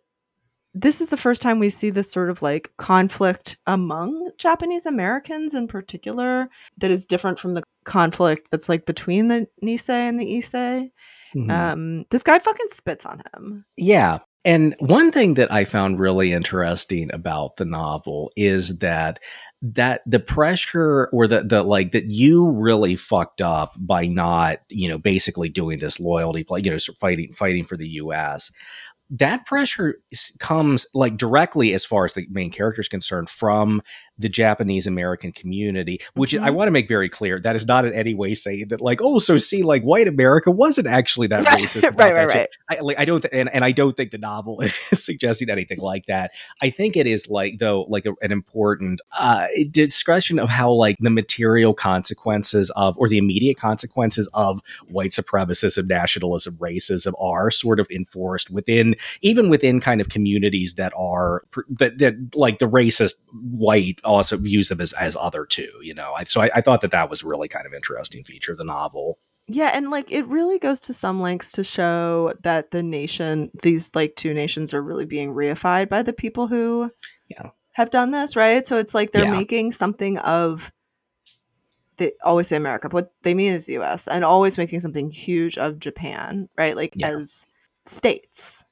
this 0.73 1.01
is 1.01 1.09
the 1.09 1.17
first 1.17 1.41
time 1.41 1.59
we 1.59 1.69
see 1.69 1.89
this 1.89 2.11
sort 2.11 2.29
of 2.29 2.41
like 2.41 2.71
conflict 2.77 3.57
among 3.67 4.31
Japanese 4.37 4.85
Americans 4.85 5.53
in 5.53 5.67
particular 5.67 6.49
that 6.77 6.91
is 6.91 7.05
different 7.05 7.39
from 7.39 7.53
the 7.53 7.63
conflict 7.83 8.49
that's 8.51 8.69
like 8.69 8.85
between 8.85 9.27
the 9.27 9.47
Nisei 9.63 9.89
and 9.89 10.19
the 10.19 10.25
Issei. 10.25 10.89
Mhm. 11.35 11.51
Um, 11.51 12.05
this 12.09 12.23
guy 12.23 12.39
fucking 12.39 12.67
spits 12.69 13.05
on 13.05 13.21
him. 13.33 13.65
Yeah. 13.77 14.19
And 14.43 14.75
one 14.79 15.11
thing 15.11 15.35
that 15.35 15.51
I 15.53 15.65
found 15.65 15.99
really 15.99 16.33
interesting 16.33 17.13
about 17.13 17.57
the 17.57 17.65
novel 17.65 18.31
is 18.35 18.79
that 18.79 19.19
that 19.61 20.01
the 20.07 20.19
pressure 20.19 21.09
or 21.13 21.27
the 21.27 21.43
the 21.43 21.61
like 21.61 21.91
that 21.91 22.09
you 22.09 22.49
really 22.49 22.95
fucked 22.95 23.41
up 23.41 23.73
by 23.77 24.07
not, 24.07 24.59
you 24.69 24.89
know, 24.89 24.97
basically 24.97 25.49
doing 25.49 25.77
this 25.77 25.99
loyalty 25.99 26.43
play, 26.43 26.61
you 26.61 26.71
know, 26.71 26.77
fighting 26.99 27.31
fighting 27.33 27.63
for 27.63 27.77
the 27.77 27.87
US. 27.89 28.51
That 29.11 29.45
pressure 29.45 29.95
comes 30.39 30.85
like 30.93 31.17
directly 31.17 31.73
as 31.73 31.85
far 31.85 32.05
as 32.05 32.13
the 32.13 32.25
main 32.29 32.49
character 32.49 32.81
is 32.81 32.87
concerned 32.87 33.29
from 33.29 33.81
the 34.21 34.29
Japanese 34.29 34.87
American 34.87 35.31
community, 35.31 35.99
which 36.13 36.33
I 36.35 36.49
Mhm. 36.49 36.53
want 36.55 36.67
to 36.67 36.71
make 36.71 36.87
very 36.87 37.09
clear 37.09 37.39
that 37.41 37.55
is 37.55 37.65
not 37.65 37.85
in 37.85 37.93
any 37.93 38.13
way 38.13 38.33
saying 38.33 38.67
that 38.69 38.81
like, 38.81 38.99
oh, 39.01 39.19
so 39.19 39.37
see, 39.37 39.63
like 39.63 39.83
white 39.83 40.07
America 40.07 40.51
wasn't 40.51 40.87
actually 40.87 41.27
that 41.27 41.43
racist. 41.43 41.83
right, 41.97 42.13
right, 42.13 42.27
right. 42.27 42.49
I 42.69 42.79
like 42.79 42.99
I 42.99 43.05
don't 43.05 43.21
th- 43.21 43.33
and, 43.33 43.49
and 43.53 43.65
I 43.65 43.71
don't 43.71 43.95
think 43.95 44.11
the 44.11 44.17
novel 44.17 44.61
is 44.61 44.73
suggesting 44.91 45.49
anything 45.49 45.79
like 45.79 46.05
that. 46.07 46.31
I 46.61 46.69
think 46.69 46.95
it 46.95 47.07
is 47.07 47.29
like 47.29 47.57
though 47.59 47.83
like 47.89 48.05
a, 48.05 48.13
an 48.21 48.31
important 48.31 49.01
uh 49.17 49.47
discussion 49.71 50.39
of 50.39 50.49
how 50.49 50.71
like 50.71 50.97
the 50.99 51.09
material 51.09 51.73
consequences 51.73 52.69
of 52.75 52.97
or 52.97 53.07
the 53.07 53.17
immediate 53.17 53.57
consequences 53.57 54.29
of 54.33 54.61
white 54.89 55.11
supremacism, 55.11 55.87
nationalism, 55.87 56.55
racism 56.57 57.13
are 57.19 57.49
sort 57.51 57.79
of 57.79 57.87
enforced 57.89 58.49
within 58.51 58.95
even 59.21 59.49
within 59.49 59.79
kind 59.79 60.01
of 60.01 60.09
communities 60.09 60.75
that 60.75 60.93
are 60.95 61.43
that 61.69 61.97
that 61.97 62.13
like 62.35 62.59
the 62.59 62.67
racist 62.67 63.15
white 63.51 63.99
also 64.11 64.37
views 64.37 64.69
them 64.69 64.81
as 64.81 64.93
as 64.93 65.15
other 65.19 65.45
too. 65.45 65.71
You 65.81 65.93
know, 65.93 66.13
I, 66.17 66.23
so 66.25 66.41
I, 66.41 66.49
I 66.55 66.61
thought 66.61 66.81
that 66.81 66.91
that 66.91 67.09
was 67.09 67.23
really 67.23 67.47
kind 67.47 67.65
of 67.65 67.73
interesting 67.73 68.23
feature 68.23 68.51
of 68.51 68.57
the 68.57 68.63
novel. 68.65 69.19
Yeah, 69.47 69.71
and 69.73 69.89
like 69.89 70.11
it 70.11 70.25
really 70.27 70.59
goes 70.59 70.79
to 70.81 70.93
some 70.93 71.19
lengths 71.19 71.51
to 71.53 71.63
show 71.63 72.33
that 72.43 72.71
the 72.71 72.83
nation, 72.83 73.51
these 73.63 73.89
like 73.95 74.15
two 74.15 74.33
nations, 74.33 74.73
are 74.73 74.81
really 74.81 75.05
being 75.05 75.33
reified 75.33 75.89
by 75.89 76.03
the 76.03 76.13
people 76.13 76.47
who 76.47 76.91
Yeah. 77.27 77.49
have 77.73 77.89
done 77.89 78.11
this, 78.11 78.35
right? 78.35 78.65
So 78.65 78.77
it's 78.77 78.93
like 78.93 79.11
they're 79.11 79.23
Yeah. 79.25 79.31
making 79.31 79.71
something 79.73 80.17
of 80.19 80.71
they 81.97 82.13
always 82.23 82.47
say 82.47 82.55
America, 82.55 82.87
but 82.89 82.93
what 82.93 83.13
they 83.23 83.33
mean 83.33 83.53
is 83.53 83.65
the 83.65 83.73
US, 83.79 84.07
and 84.07 84.23
always 84.23 84.57
making 84.57 84.79
something 84.79 85.11
huge 85.11 85.57
of 85.57 85.79
Japan, 85.79 86.49
right? 86.57 86.75
Like 86.75 86.93
Yeah. 86.95 87.09
as 87.09 87.45
states. 87.85 88.63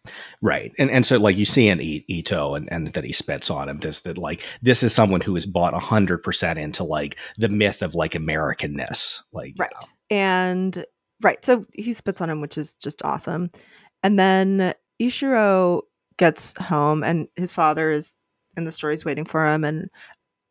Right. 0.41 0.71
And 0.77 0.91
and 0.91 1.05
so 1.05 1.17
like 1.17 1.37
you 1.37 1.45
see 1.45 1.67
in 1.67 1.81
Ito 1.81 2.55
and, 2.55 2.71
and 2.71 2.87
that 2.89 3.03
he 3.03 3.11
spits 3.11 3.49
on 3.49 3.69
him 3.69 3.79
this 3.79 4.01
that 4.01 4.17
like 4.17 4.41
this 4.61 4.83
is 4.83 4.93
someone 4.93 5.21
who 5.21 5.35
is 5.35 5.45
bought 5.45 5.73
hundred 5.81 6.19
percent 6.19 6.59
into 6.59 6.83
like 6.83 7.17
the 7.37 7.49
myth 7.49 7.81
of 7.81 7.95
like 7.95 8.13
Americanness. 8.13 9.21
Like 9.31 9.55
Right. 9.57 9.71
Um, 9.73 9.89
and 10.11 10.85
right. 11.21 11.43
So 11.43 11.65
he 11.73 11.93
spits 11.93 12.21
on 12.21 12.29
him, 12.29 12.41
which 12.41 12.57
is 12.57 12.75
just 12.75 13.03
awesome. 13.03 13.51
And 14.03 14.19
then 14.19 14.73
Ishiro 15.01 15.81
gets 16.17 16.57
home 16.61 17.03
and 17.03 17.27
his 17.35 17.53
father 17.53 17.91
is 17.91 18.15
in 18.57 18.65
the 18.65 18.71
story's 18.71 19.05
waiting 19.05 19.25
for 19.25 19.47
him 19.47 19.63
and 19.63 19.89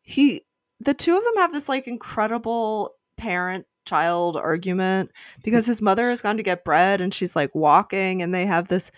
he 0.01 0.41
the 0.79 0.93
two 0.93 1.15
of 1.15 1.23
them 1.23 1.35
have 1.37 1.53
this 1.53 1.69
like 1.69 1.87
incredible 1.87 2.95
parent 3.17 3.65
child 3.85 4.35
argument 4.37 5.09
mm. 5.09 5.43
because 5.43 5.65
his 5.65 5.81
mother 5.81 6.09
has 6.09 6.21
gone 6.21 6.37
to 6.37 6.43
get 6.43 6.63
bread 6.63 7.01
and 7.01 7.13
she's 7.13 7.35
like 7.35 7.53
walking 7.55 8.21
and 8.21 8.33
they 8.33 8.45
have 8.45 8.67
this 8.67 8.91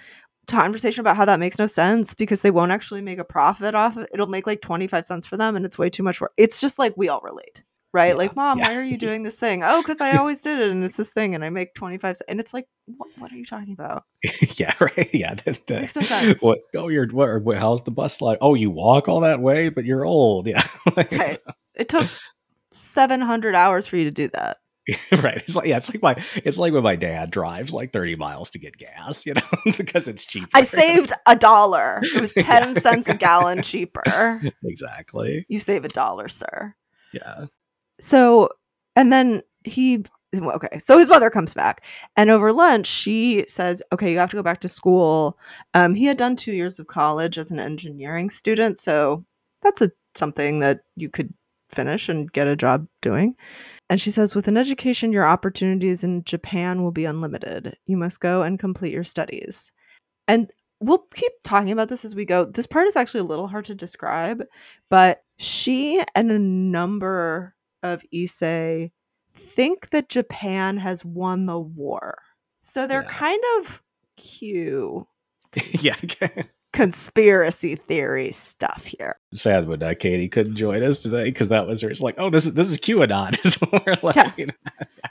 conversation 0.48 1.02
about 1.02 1.16
how 1.16 1.26
that 1.26 1.40
makes 1.40 1.58
no 1.58 1.68
sense 1.68 2.14
because 2.14 2.42
they 2.42 2.52
won't 2.52 2.72
actually 2.72 3.02
make 3.02 3.20
a 3.20 3.24
profit 3.24 3.76
off 3.76 3.98
it. 3.98 4.10
It'll 4.14 4.28
make 4.28 4.48
like 4.48 4.62
25 4.62 5.06
cents 5.06 5.28
for 5.28 5.38
them 5.38 5.56
and 5.56 5.66
it's 5.66 5.78
way 5.78 5.90
too 5.90 6.04
much 6.04 6.20
work. 6.20 6.34
It's 6.38 6.60
just 6.60 6.78
like 6.78 6.94
we 6.98 7.10
all 7.10 7.22
relate, 7.24 7.64
right? 7.94 8.10
Yeah, 8.10 8.16
like, 8.16 8.36
mom, 8.36 8.60
yeah. 8.60 8.70
why 8.70 8.76
are 8.76 8.84
you 8.84 8.98
doing 8.98 9.24
this 9.24 9.38
thing? 9.38 9.62
Oh, 9.64 9.82
because 9.82 10.02
I 10.02 10.18
always 10.18 10.42
did 10.42 10.60
it 10.60 10.72
and 10.72 10.84
it's 10.84 10.98
this 10.98 11.14
thing 11.14 11.36
and 11.36 11.46
I 11.46 11.50
make 11.50 11.74
25 11.74 12.18
cents. 12.18 12.22
And 12.28 12.40
it's 12.40 12.54
like, 12.54 12.66
what, 12.86 13.10
what 13.18 13.32
are 13.32 13.38
you 13.38 13.46
talking 13.46 13.74
about? 13.74 14.04
yeah, 14.56 14.74
right. 14.80 15.10
Yeah. 15.14 15.36
That, 15.36 15.66
that- 15.68 15.82
Makes 15.82 15.96
no 15.96 16.02
sense. 16.02 16.42
What 16.42 16.60
oh 16.76 16.90
you're 16.90 17.08
what, 17.08 17.44
what 17.44 17.58
how's 17.58 17.84
the 17.84 17.92
bus 17.92 18.22
like? 18.22 18.40
Oh, 18.42 18.56
you 18.56 18.70
walk 18.70 19.08
all 19.08 19.22
that 19.22 19.40
way, 19.40 19.70
but 19.70 19.86
you're 19.86 20.06
old. 20.06 20.48
Yeah. 20.48 20.62
Right. 20.96 21.40
It 21.76 21.88
took 21.88 22.08
700 22.72 23.56
hours 23.56 23.88
for 23.88 23.98
you 23.98 24.06
to 24.06 24.12
do 24.12 24.28
that. 24.30 24.58
right. 25.24 25.38
It's 25.38 25.56
like 25.56 25.68
yeah, 25.68 25.78
it's 25.78 25.94
like 25.94 26.02
my 26.02 26.24
it's 26.44 26.58
like 26.58 26.74
when 26.74 26.84
my 26.84 26.96
dad 26.96 27.32
drives 27.32 27.74
like 27.74 27.94
30 27.94 28.16
miles 28.16 28.50
to 28.52 28.60
get 28.60 28.78
gas, 28.78 29.26
you 29.26 29.34
know, 29.34 29.42
because 29.78 30.08
it's 30.08 30.26
cheaper. 30.26 30.50
I 30.54 30.64
saved 30.64 31.14
a 31.28 31.36
dollar. 31.36 32.00
It 32.04 32.20
was 32.20 32.34
Yeah. 32.42 32.44
10 32.44 32.82
cents 32.82 33.08
a 33.10 33.14
gallon 33.14 33.62
cheaper. 33.62 34.42
exactly. 34.64 35.46
You 35.50 35.60
save 35.60 35.86
a 35.86 35.90
dollar, 35.90 36.28
sir. 36.28 36.76
Yeah. 37.14 37.46
So, 38.00 38.50
and 38.96 39.14
then 39.14 39.42
he, 39.64 40.04
okay, 40.36 40.80
so 40.80 40.98
his 40.98 41.10
mother 41.10 41.30
comes 41.30 41.54
back, 41.54 41.84
and 42.16 42.32
over 42.32 42.52
lunch, 42.52 42.88
she 42.88 43.46
says, 43.48 43.84
Okay, 43.94 44.12
you 44.12 44.18
have 44.18 44.32
to 44.32 44.38
go 44.38 44.44
back 44.44 44.60
to 44.62 44.68
school. 44.68 45.38
Um, 45.76 45.94
he 45.94 46.06
had 46.06 46.18
done 46.18 46.36
two 46.36 46.54
years 46.54 46.80
of 46.80 46.88
college 46.88 47.38
as 47.38 47.52
an 47.52 47.60
engineering 47.60 48.30
student, 48.32 48.80
so 48.80 49.24
that's 49.62 49.82
a 49.82 49.92
something 50.16 50.60
that 50.60 50.80
you 50.96 51.10
could 51.10 51.34
finish 51.70 52.10
and 52.10 52.32
get 52.34 52.48
a 52.48 52.56
job 52.56 52.88
doing. 53.02 53.36
And 53.92 54.00
she 54.00 54.10
says, 54.10 54.34
With 54.36 54.48
an 54.48 54.56
education, 54.56 55.12
your 55.12 55.26
opportunities 55.28 56.02
in 56.02 56.24
Japan 56.24 56.82
will 56.82 56.94
be 56.94 57.04
unlimited. 57.04 57.76
You 57.88 57.98
must 57.98 58.22
go 58.22 58.42
and 58.42 58.58
complete 58.58 58.94
your 58.94 59.04
studies. 59.04 59.74
And 60.30 60.50
we'll 60.80 61.04
keep 61.14 61.34
talking 61.44 61.72
about 61.72 61.90
this 61.90 62.06
as 62.06 62.16
we 62.16 62.24
go. 62.24 62.46
This 62.46 62.68
part 62.68 62.88
is 62.88 62.96
actually 62.96 63.20
a 63.20 63.26
little 63.26 63.50
hard 63.50 63.66
to 63.66 63.76
describe, 63.76 64.44
but 64.90 65.24
she 65.40 66.02
and 66.16 66.32
a 66.32 66.40
number 66.40 67.54
of 67.84 68.02
Issei 68.16 68.92
think 69.36 69.90
that 69.90 70.08
Japan 70.08 70.78
has 70.78 71.04
won 71.04 71.46
the 71.46 71.60
war. 71.60 72.18
So 72.62 72.88
they're 72.88 73.04
Yeah. 73.04 73.10
kind 73.10 73.42
of 73.60 73.84
cute 74.16 75.04
yeah. 75.82 75.96
Conspiracy 76.74 77.76
theory 77.76 78.32
stuff 78.32 78.86
here. 78.86 79.18
Sad 79.34 79.68
when 79.68 79.84
uh, 79.84 79.94
Katie 79.98 80.28
couldn't 80.28 80.56
join 80.56 80.84
us 80.84 81.00
today 81.00 81.26
because 81.26 81.50
that 81.50 81.68
was 81.68 81.82
her. 81.82 81.90
It's 81.90 82.02
like, 82.02 82.16
oh, 82.18 82.30
this 82.30 82.46
is 82.46 82.54
this 82.54 82.70
is 82.70 82.78
QAnon. 82.78 83.86
We're 83.86 83.98
laughing. 84.02 84.52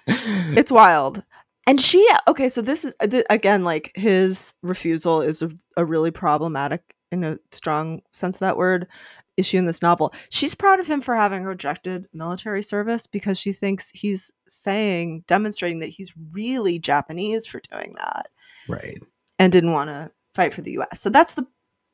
It's 0.07 0.73
wild. 0.73 1.23
And 1.67 1.81
she, 1.81 2.05
okay, 2.27 2.49
so 2.49 2.63
this 2.63 2.85
is, 2.85 2.95
again, 3.29 3.65
like 3.65 3.93
his 3.95 4.55
refusal 4.63 5.21
is 5.21 5.43
a, 5.43 5.51
a 5.77 5.85
really 5.85 6.11
problematic, 6.11 6.97
in 7.13 7.23
a 7.23 7.39
strong 7.53 8.01
sense 8.13 8.37
of 8.37 8.41
that 8.41 8.57
word, 8.57 8.89
issue 9.37 9.59
in 9.59 9.67
this 9.67 9.83
novel. 9.83 10.13
She's 10.31 10.55
proud 10.55 10.81
of 10.81 10.87
him 10.87 11.01
for 11.01 11.15
having 11.15 11.45
rejected 11.45 12.09
military 12.13 12.63
service 12.63 13.07
because 13.07 13.39
she 13.39 13.53
thinks 13.53 13.91
he's 13.91 14.33
saying, 14.49 15.25
demonstrating 15.27 15.81
that 15.81 15.91
he's 15.91 16.15
really 16.33 16.79
Japanese 16.79 17.47
for 17.47 17.61
doing 17.71 17.95
that 17.99 18.29
right. 18.69 19.03
and 19.39 19.53
didn't 19.53 19.73
want 19.73 19.89
to 19.89 20.11
fight 20.35 20.55
for 20.55 20.63
the 20.63 20.73
US. 20.79 21.01
So 21.01 21.11
that's 21.11 21.35
the, 21.35 21.47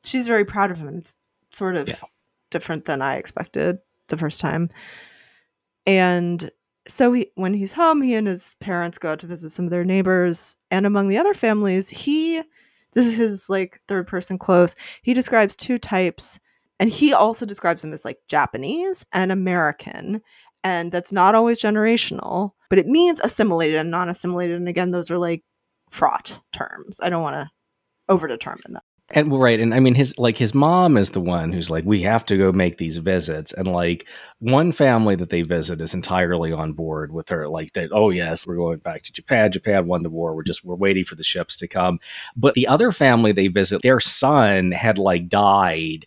she's 0.03 0.27
very 0.27 0.45
proud 0.45 0.71
of 0.71 0.77
him. 0.77 0.97
It's 0.97 1.17
sort 1.51 1.75
of 1.75 1.87
Yeah. 1.87 1.95
different 2.51 2.85
than 2.85 3.01
I 3.01 3.15
expected 3.17 3.79
the 4.07 4.17
first 4.17 4.39
time. 4.39 4.69
And 5.85 6.49
so 6.87 7.11
he, 7.13 7.31
when 7.35 7.53
he's 7.53 7.73
home, 7.73 8.01
he 8.01 8.15
and 8.15 8.27
his 8.27 8.55
parents 8.59 8.97
go 8.97 9.11
out 9.11 9.19
to 9.19 9.27
visit 9.27 9.49
some 9.49 9.65
of 9.65 9.71
their 9.71 9.83
neighbors. 9.85 10.57
And 10.71 10.85
among 10.85 11.07
the 11.07 11.17
other 11.17 11.33
families, 11.33 11.89
he, 11.89 12.37
this 12.93 13.05
is 13.05 13.15
his 13.15 13.49
like 13.49 13.81
third 13.87 14.07
person 14.07 14.37
close, 14.37 14.75
he 15.01 15.13
describes 15.13 15.55
two 15.55 15.77
types. 15.77 16.39
And 16.79 16.89
he 16.89 17.11
also 17.11 17.45
describes 17.45 17.81
them 17.81 17.91
as 17.91 18.05
like 18.05 18.19
Japanese 18.27 19.05
and 19.11 19.31
American. 19.31 20.21
And 20.63 20.91
that's 20.91 21.11
not 21.11 21.33
always 21.35 21.59
generational, 21.61 22.51
but 22.69 22.77
it 22.79 22.87
means 22.87 23.19
assimilated 23.21 23.77
and 23.77 23.89
non 23.89 24.09
assimilated. 24.09 24.57
And 24.57 24.67
again, 24.67 24.91
those 24.91 25.09
are 25.09 25.17
like 25.17 25.43
fraught 25.89 26.39
terms. 26.51 26.99
I 27.01 27.09
don't 27.09 27.23
want 27.23 27.35
to 27.35 27.49
overdetermine 28.09 28.73
them. 28.73 28.81
And 29.11 29.39
right, 29.39 29.57
and 29.57 29.73
I 29.73 29.79
mean 29.79 29.95
his 29.95 30.17
like 30.17 30.37
his 30.37 30.53
mom 30.53 30.97
is 30.97 31.11
the 31.11 31.21
one 31.21 31.53
who's 31.53 31.69
like, 31.69 31.85
we 31.85 32.01
have 32.01 32.25
to 32.25 32.35
go 32.35 32.51
make 32.51 32.75
these 32.75 32.97
visits, 32.97 33.53
and 33.53 33.65
like 33.65 34.05
one 34.39 34.73
family 34.73 35.15
that 35.15 35.29
they 35.29 35.43
visit 35.43 35.79
is 35.79 35.93
entirely 35.93 36.51
on 36.51 36.73
board 36.73 37.13
with 37.13 37.29
her, 37.29 37.47
like 37.47 37.71
that. 37.71 37.89
Oh 37.93 38.09
yes, 38.09 38.45
we're 38.45 38.57
going 38.57 38.79
back 38.79 39.03
to 39.03 39.13
Japan. 39.13 39.53
Japan 39.53 39.87
won 39.87 40.03
the 40.03 40.09
war. 40.09 40.35
We're 40.35 40.43
just 40.43 40.65
we're 40.65 40.75
waiting 40.75 41.05
for 41.05 41.15
the 41.15 41.23
ships 41.23 41.55
to 41.57 41.69
come. 41.69 41.99
But 42.35 42.53
the 42.53 42.67
other 42.67 42.91
family 42.91 43.31
they 43.31 43.47
visit, 43.47 43.81
their 43.81 44.01
son 44.01 44.73
had 44.73 44.97
like 44.97 45.29
died 45.29 46.05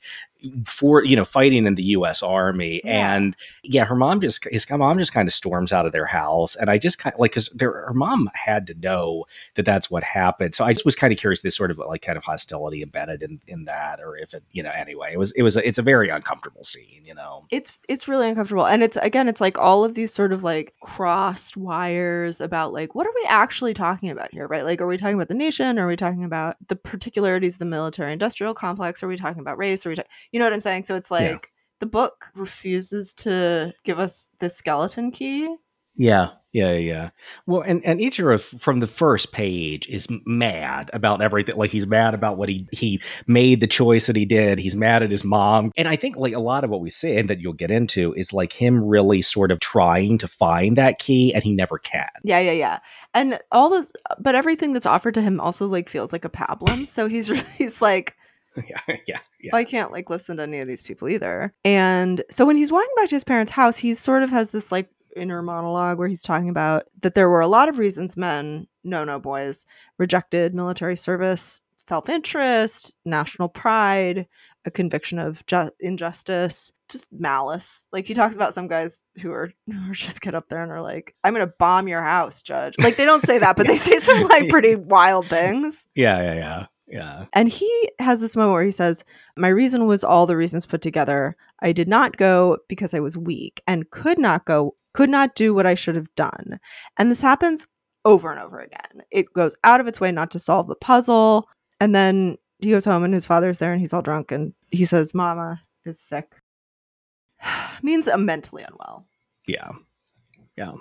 for 0.64 1.04
you 1.04 1.16
know 1.16 1.24
fighting 1.24 1.66
in 1.66 1.74
the 1.74 1.82
U.S. 1.84 2.22
Army, 2.22 2.80
Yeah. 2.84 3.14
and 3.16 3.36
yeah, 3.62 3.84
her 3.84 3.94
mom 3.94 4.20
just 4.20 4.44
his 4.50 4.68
mom 4.70 4.98
just 4.98 5.12
kind 5.12 5.28
of 5.28 5.32
storms 5.34 5.72
out 5.72 5.86
of 5.86 5.92
their 5.92 6.06
house, 6.06 6.54
and 6.56 6.68
I 6.70 6.78
just 6.78 6.98
kind 6.98 7.14
of 7.14 7.20
like 7.20 7.32
because 7.32 7.54
her 7.60 7.92
mom 7.94 8.30
had 8.34 8.66
to 8.68 8.74
know 8.74 9.24
that 9.54 9.64
that's 9.64 9.90
what 9.90 10.02
happened. 10.02 10.54
So 10.54 10.64
I 10.64 10.72
just 10.72 10.84
was 10.84 10.96
kind 10.96 11.12
of 11.12 11.18
curious 11.18 11.42
this 11.42 11.56
sort 11.56 11.70
of 11.70 11.78
like 11.78 12.02
kind 12.02 12.18
of 12.18 12.24
hostility 12.24 12.82
embedded 12.82 13.22
in 13.22 13.40
in 13.46 13.64
that, 13.66 14.00
or 14.00 14.16
if 14.16 14.34
it 14.34 14.42
you 14.52 14.62
know 14.62 14.70
anyway, 14.70 15.10
it 15.12 15.18
was 15.18 15.32
it 15.32 15.42
was 15.42 15.56
a, 15.56 15.66
it's 15.66 15.78
a 15.78 15.82
very 15.82 16.08
uncomfortable 16.08 16.64
scene, 16.64 17.02
you 17.04 17.14
know. 17.14 17.44
it's 17.50 17.78
it's 17.88 18.06
really 18.08 18.28
uncomfortable 18.28 18.66
and 18.66 18.82
it's 18.82 18.96
again 18.98 19.28
it's 19.28 19.40
like 19.40 19.58
all 19.58 19.84
of 19.84 19.94
these 19.94 20.12
sort 20.12 20.32
of 20.32 20.42
like 20.42 20.74
crossed 20.80 21.56
wires 21.56 22.40
about 22.40 22.72
like 22.72 22.94
what 22.94 23.06
are 23.06 23.12
we 23.14 23.24
actually 23.28 23.74
talking 23.74 24.10
about 24.10 24.30
here 24.32 24.46
right 24.46 24.64
like 24.64 24.80
are 24.80 24.86
we 24.86 24.96
talking 24.96 25.14
about 25.14 25.28
the 25.28 25.34
nation 25.34 25.78
are 25.78 25.86
we 25.86 25.96
talking 25.96 26.24
about 26.24 26.56
the 26.68 26.76
particularities 26.76 27.54
of 27.54 27.58
the 27.58 27.64
military 27.64 28.12
industrial 28.12 28.54
complex 28.54 29.02
are 29.02 29.08
we 29.08 29.16
talking 29.16 29.40
about 29.40 29.58
race 29.58 29.84
are 29.84 29.90
we 29.90 29.96
ta- 29.96 30.02
you 30.32 30.38
know 30.38 30.46
what 30.46 30.52
i'm 30.52 30.60
saying 30.60 30.84
so 30.84 30.94
it's 30.96 31.10
like 31.10 31.22
Yeah. 31.28 31.36
the 31.80 31.86
book 31.86 32.26
refuses 32.34 33.14
to 33.14 33.72
give 33.84 33.98
us 33.98 34.30
the 34.38 34.48
skeleton 34.50 35.10
key 35.10 35.56
Yeah, 35.96 36.28
yeah, 36.52 36.72
yeah. 36.74 37.10
Well, 37.46 37.60
and 37.60 37.84
and 37.84 38.00
Ichiro 38.00 38.40
from 38.40 38.80
the 38.80 38.86
first 38.86 39.32
page 39.32 39.86
is 39.88 40.06
mad 40.24 40.88
about 40.92 41.20
everything. 41.20 41.56
Like 41.56 41.70
he's 41.70 41.86
mad 41.86 42.14
about 42.14 42.38
what 42.38 42.48
he 42.48 42.66
he 42.72 43.00
made 43.26 43.60
the 43.60 43.66
choice 43.66 44.06
that 44.06 44.16
he 44.16 44.24
did. 44.24 44.58
He's 44.58 44.74
mad 44.74 45.02
at 45.02 45.10
his 45.10 45.24
mom, 45.24 45.72
and 45.76 45.86
I 45.88 45.96
think 45.96 46.16
like 46.16 46.32
a 46.34 46.40
lot 46.40 46.64
of 46.64 46.70
what 46.70 46.80
we 46.80 46.90
see 46.90 47.16
and 47.16 47.28
that 47.28 47.40
you'll 47.40 47.52
get 47.52 47.70
into 47.70 48.14
is 48.14 48.32
like 48.32 48.52
him 48.52 48.82
really 48.84 49.20
sort 49.22 49.50
of 49.52 49.60
trying 49.60 50.16
to 50.18 50.28
find 50.28 50.76
that 50.76 50.98
key, 50.98 51.34
and 51.34 51.44
he 51.44 51.52
never 51.54 51.76
can. 51.78 52.08
yeah 52.24 52.40
yeah 52.40 52.52
yeah 52.52 52.78
and 53.14 53.38
all 53.52 53.68
the 53.70 53.86
but 54.18 54.34
everything 54.34 54.72
that's 54.72 54.86
offered 54.86 55.14
to 55.14 55.22
him 55.22 55.38
also 55.40 55.66
like 55.66 55.88
feels 55.88 56.12
like 56.12 56.24
a 56.24 56.30
pablum 56.30 56.86
so 56.86 57.06
he's 57.08 57.28
he's 57.58 57.82
like 57.82 58.16
yeah, 58.68 58.80
yeah, 59.06 59.20
yeah. 59.40 59.54
I 59.54 59.64
can't 59.64 59.92
like 59.92 60.10
listen 60.10 60.36
to 60.38 60.42
any 60.42 60.60
of 60.60 60.68
these 60.68 60.82
people 60.82 61.08
either. 61.08 61.52
And 61.64 62.22
so 62.30 62.46
when 62.46 62.56
he's 62.56 62.72
walking 62.72 62.94
back 62.96 63.08
to 63.08 63.16
his 63.16 63.24
parents' 63.24 63.52
house, 63.52 63.76
he 63.78 63.94
sort 63.94 64.22
of 64.22 64.30
has 64.30 64.50
this 64.50 64.70
like 64.72 64.90
inner 65.16 65.42
monologue 65.42 65.98
where 65.98 66.08
he's 66.08 66.22
talking 66.22 66.48
about 66.48 66.84
that 67.00 67.14
there 67.14 67.28
were 67.28 67.40
a 67.40 67.48
lot 67.48 67.68
of 67.68 67.78
reasons 67.78 68.16
men, 68.16 68.66
no 68.84 69.04
no 69.04 69.18
boys, 69.18 69.64
rejected 69.98 70.54
military 70.54 70.96
service, 70.96 71.60
self-interest, 71.76 72.96
national 73.04 73.48
pride, 73.48 74.26
a 74.64 74.70
conviction 74.70 75.18
of 75.18 75.44
ju- 75.46 75.70
injustice, 75.80 76.70
just 76.88 77.06
malice. 77.12 77.88
Like 77.92 78.06
he 78.06 78.14
talks 78.14 78.36
about 78.36 78.54
some 78.54 78.68
guys 78.68 79.02
who 79.20 79.32
are 79.32 79.52
who 79.66 79.90
are 79.90 79.94
just 79.94 80.20
get 80.20 80.34
up 80.34 80.48
there 80.48 80.62
and 80.62 80.70
are 80.72 80.82
like, 80.82 81.14
"I'm 81.24 81.34
going 81.34 81.46
to 81.46 81.54
bomb 81.58 81.88
your 81.88 82.02
house, 82.02 82.42
judge." 82.42 82.74
Like 82.80 82.96
they 82.96 83.06
don't 83.06 83.22
say 83.22 83.38
that, 83.38 83.56
but 83.56 83.66
they 83.66 83.76
say 83.76 83.98
some 83.98 84.20
like 84.22 84.48
pretty 84.48 84.76
wild 84.76 85.26
things. 85.28 85.86
yeah, 85.94 86.20
yeah, 86.20 86.34
yeah, 86.34 86.66
yeah. 86.90 87.26
And 87.32 87.48
he 87.48 87.90
has 87.98 88.20
this 88.20 88.36
moment 88.36 88.52
where 88.52 88.64
he 88.64 88.70
says, 88.70 89.04
My 89.36 89.48
reason 89.48 89.86
was 89.86 90.02
all 90.02 90.26
the 90.26 90.36
reasons 90.36 90.66
put 90.66 90.82
together. 90.82 91.36
I 91.60 91.72
did 91.72 91.88
not 91.88 92.16
go 92.16 92.58
because 92.68 92.94
I 92.94 93.00
was 93.00 93.16
weak 93.16 93.62
and 93.66 93.90
could 93.90 94.18
not 94.18 94.44
go, 94.44 94.74
could 94.92 95.10
not 95.10 95.34
do 95.34 95.54
what 95.54 95.66
I 95.66 95.74
should 95.74 95.94
have 95.94 96.12
done. 96.16 96.58
And 96.98 97.10
this 97.10 97.22
happens 97.22 97.66
over 98.04 98.32
and 98.32 98.40
over 98.40 98.60
again. 98.60 99.02
It 99.10 99.32
goes 99.32 99.54
out 99.62 99.80
of 99.80 99.86
its 99.86 100.00
way 100.00 100.10
not 100.10 100.30
to 100.32 100.38
solve 100.38 100.66
the 100.66 100.76
puzzle. 100.76 101.48
And 101.80 101.94
then 101.94 102.36
he 102.58 102.70
goes 102.70 102.84
home 102.84 103.04
and 103.04 103.14
his 103.14 103.26
father's 103.26 103.58
there 103.58 103.72
and 103.72 103.80
he's 103.80 103.92
all 103.92 104.02
drunk 104.02 104.32
and 104.32 104.52
he 104.70 104.84
says, 104.84 105.14
Mama 105.14 105.62
is 105.84 106.00
sick. 106.00 106.34
Means 107.82 108.08
I'm 108.08 108.24
mentally 108.24 108.64
unwell. 108.64 109.06
Yeah. 109.46 109.70
Yeah. 110.56 110.72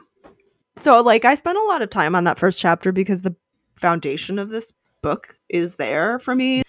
So, 0.75 1.01
like, 1.01 1.25
I 1.25 1.35
spent 1.35 1.57
a 1.57 1.63
lot 1.63 1.81
of 1.81 1.89
time 1.89 2.15
on 2.15 2.23
that 2.23 2.39
first 2.39 2.59
chapter 2.59 2.91
because 2.91 3.21
the 3.21 3.35
foundation 3.75 4.39
of 4.39 4.49
this 4.49 4.73
book 5.01 5.35
is 5.49 5.75
there 5.75 6.19
for 6.19 6.35
me. 6.35 6.61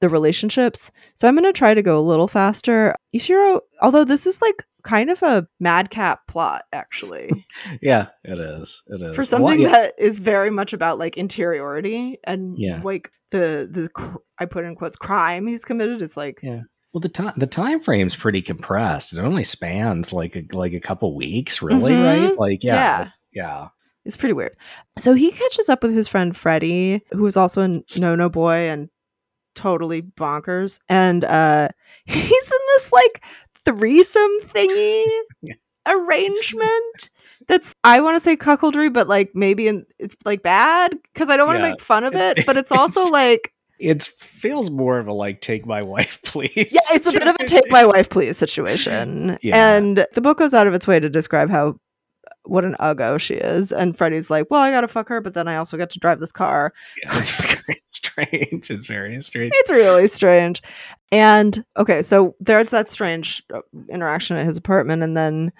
The 0.00 0.08
relationships. 0.08 0.90
So 1.14 1.28
I'm 1.28 1.36
going 1.36 1.44
to 1.44 1.56
try 1.56 1.74
to 1.74 1.82
go 1.82 1.96
a 1.98 2.02
little 2.02 2.26
faster. 2.26 2.94
Ishiro, 3.14 3.60
although 3.80 4.04
this 4.04 4.26
is 4.26 4.42
like 4.42 4.64
kind 4.82 5.10
of 5.10 5.22
a 5.22 5.46
madcap 5.60 6.26
plot, 6.26 6.62
actually. 6.72 7.30
yeah, 7.82 8.08
it 8.24 8.38
is. 8.40 8.82
It 8.88 9.00
is 9.00 9.14
For 9.14 9.22
something 9.22 9.62
that 9.62 9.92
is 9.98 10.18
very 10.18 10.50
much 10.50 10.72
about 10.72 10.98
like 10.98 11.16
interiority 11.16 12.18
and 12.24 12.58
Yeah. 12.58 12.80
like 12.82 13.12
the 13.30 13.68
the 13.70 13.88
cr- 13.90 14.16
I 14.40 14.44
put 14.46 14.64
in 14.64 14.74
quotes 14.74 14.96
crime 14.96 15.46
he's 15.46 15.64
committed 15.64 16.02
It's 16.02 16.16
like 16.16 16.40
Yeah. 16.42 16.62
Well, 16.92 17.00
the 17.00 17.08
time 17.08 17.32
the 17.36 17.46
time 17.46 17.78
frame's 17.78 18.16
pretty 18.16 18.42
compressed. 18.42 19.12
It 19.12 19.20
only 19.20 19.44
spans 19.44 20.12
like 20.12 20.34
a, 20.36 20.44
like 20.52 20.74
a 20.74 20.80
couple 20.80 21.14
weeks, 21.14 21.62
really, 21.62 21.92
Mhm. 21.92 22.04
right? 22.28 22.38
Like, 22.38 22.64
yeah, 22.64 22.74
Yeah. 22.74 23.08
yeah, 23.32 23.68
It's 24.04 24.16
pretty 24.16 24.32
weird. 24.32 24.56
So 24.98 25.14
he 25.14 25.30
catches 25.30 25.68
up 25.68 25.82
with 25.82 25.94
his 25.94 26.08
friend 26.08 26.36
Freddie, 26.36 27.02
who 27.12 27.24
is 27.26 27.36
also 27.36 27.62
a 27.62 27.68
no 27.98 28.14
no 28.16 28.28
boy 28.28 28.68
and 28.68 28.88
totally 29.54 30.02
bonkers. 30.02 30.80
And 30.88 31.24
uh 31.24 31.68
he's 32.04 32.24
in 32.24 32.58
this 32.74 32.92
like 32.92 33.24
threesome 33.64 34.40
thingy 34.42 35.04
Yeah. 35.42 35.54
arrangement. 35.86 37.10
That's 37.48 37.74
I 37.84 38.00
want 38.00 38.16
to 38.16 38.20
say 38.20 38.36
cuckoldry, 38.36 38.92
but 38.92 39.08
like 39.08 39.30
maybe 39.34 39.66
in, 39.68 39.84
it's 39.98 40.16
like 40.24 40.42
bad 40.42 40.96
because 41.12 41.28
I 41.28 41.36
don't 41.36 41.46
want 41.46 41.58
to 41.58 41.62
Yeah. 41.64 41.70
make 41.70 41.80
fun 41.80 42.04
of 42.04 42.14
it, 42.14 42.44
but 42.46 42.56
it's 42.56 42.72
also 42.72 43.00
It's- 43.02 43.12
like 43.12 43.52
it 43.78 44.04
feels 44.04 44.70
more 44.70 45.00
of 45.00 45.08
a 45.08 45.12
like 45.12 45.40
take 45.40 45.66
my 45.66 45.82
wife, 45.82 46.20
please. 46.22 46.52
yeah, 46.72 46.94
it's 46.96 47.08
a 47.08 47.12
bit 47.12 47.26
of 47.26 47.34
a 47.40 47.44
take 47.44 47.68
my 47.68 47.84
wife 47.84 48.10
please 48.10 48.38
situation. 48.38 49.38
Yeah. 49.42 49.76
And 49.76 50.06
the 50.12 50.20
book 50.20 50.38
goes 50.38 50.54
out 50.54 50.68
of 50.68 50.74
its 50.74 50.86
way 50.86 51.00
to 51.00 51.10
describe 51.10 51.50
how 51.50 51.76
what 52.44 52.64
an 52.64 52.76
uggo 52.80 53.20
she 53.20 53.34
is. 53.34 53.72
And 53.72 53.96
Freddie's 53.96 54.30
like, 54.30 54.46
well, 54.50 54.60
I 54.60 54.70
gotta 54.70 54.88
fuck 54.88 55.08
her, 55.08 55.20
but 55.20 55.34
then 55.34 55.48
I 55.48 55.56
also 55.56 55.76
get 55.76 55.90
to 55.90 55.98
drive 55.98 56.20
this 56.20 56.32
car. 56.32 56.72
Yeah, 57.02 57.18
it's 57.18 57.30
very 57.66 57.80
strange. 57.84 58.70
It's 58.70 58.86
very 58.86 59.20
strange. 59.20 59.52
It's 59.54 59.70
really 59.70 60.08
strange. 60.08 60.62
And 61.10 61.64
okay, 61.76 62.02
so 62.02 62.34
there's 62.40 62.70
that 62.70 62.90
strange 62.90 63.42
uh, 63.52 63.60
interaction 63.88 64.36
at 64.36 64.44
his 64.44 64.56
apartment, 64.56 65.02
and 65.02 65.16
then 65.16 65.52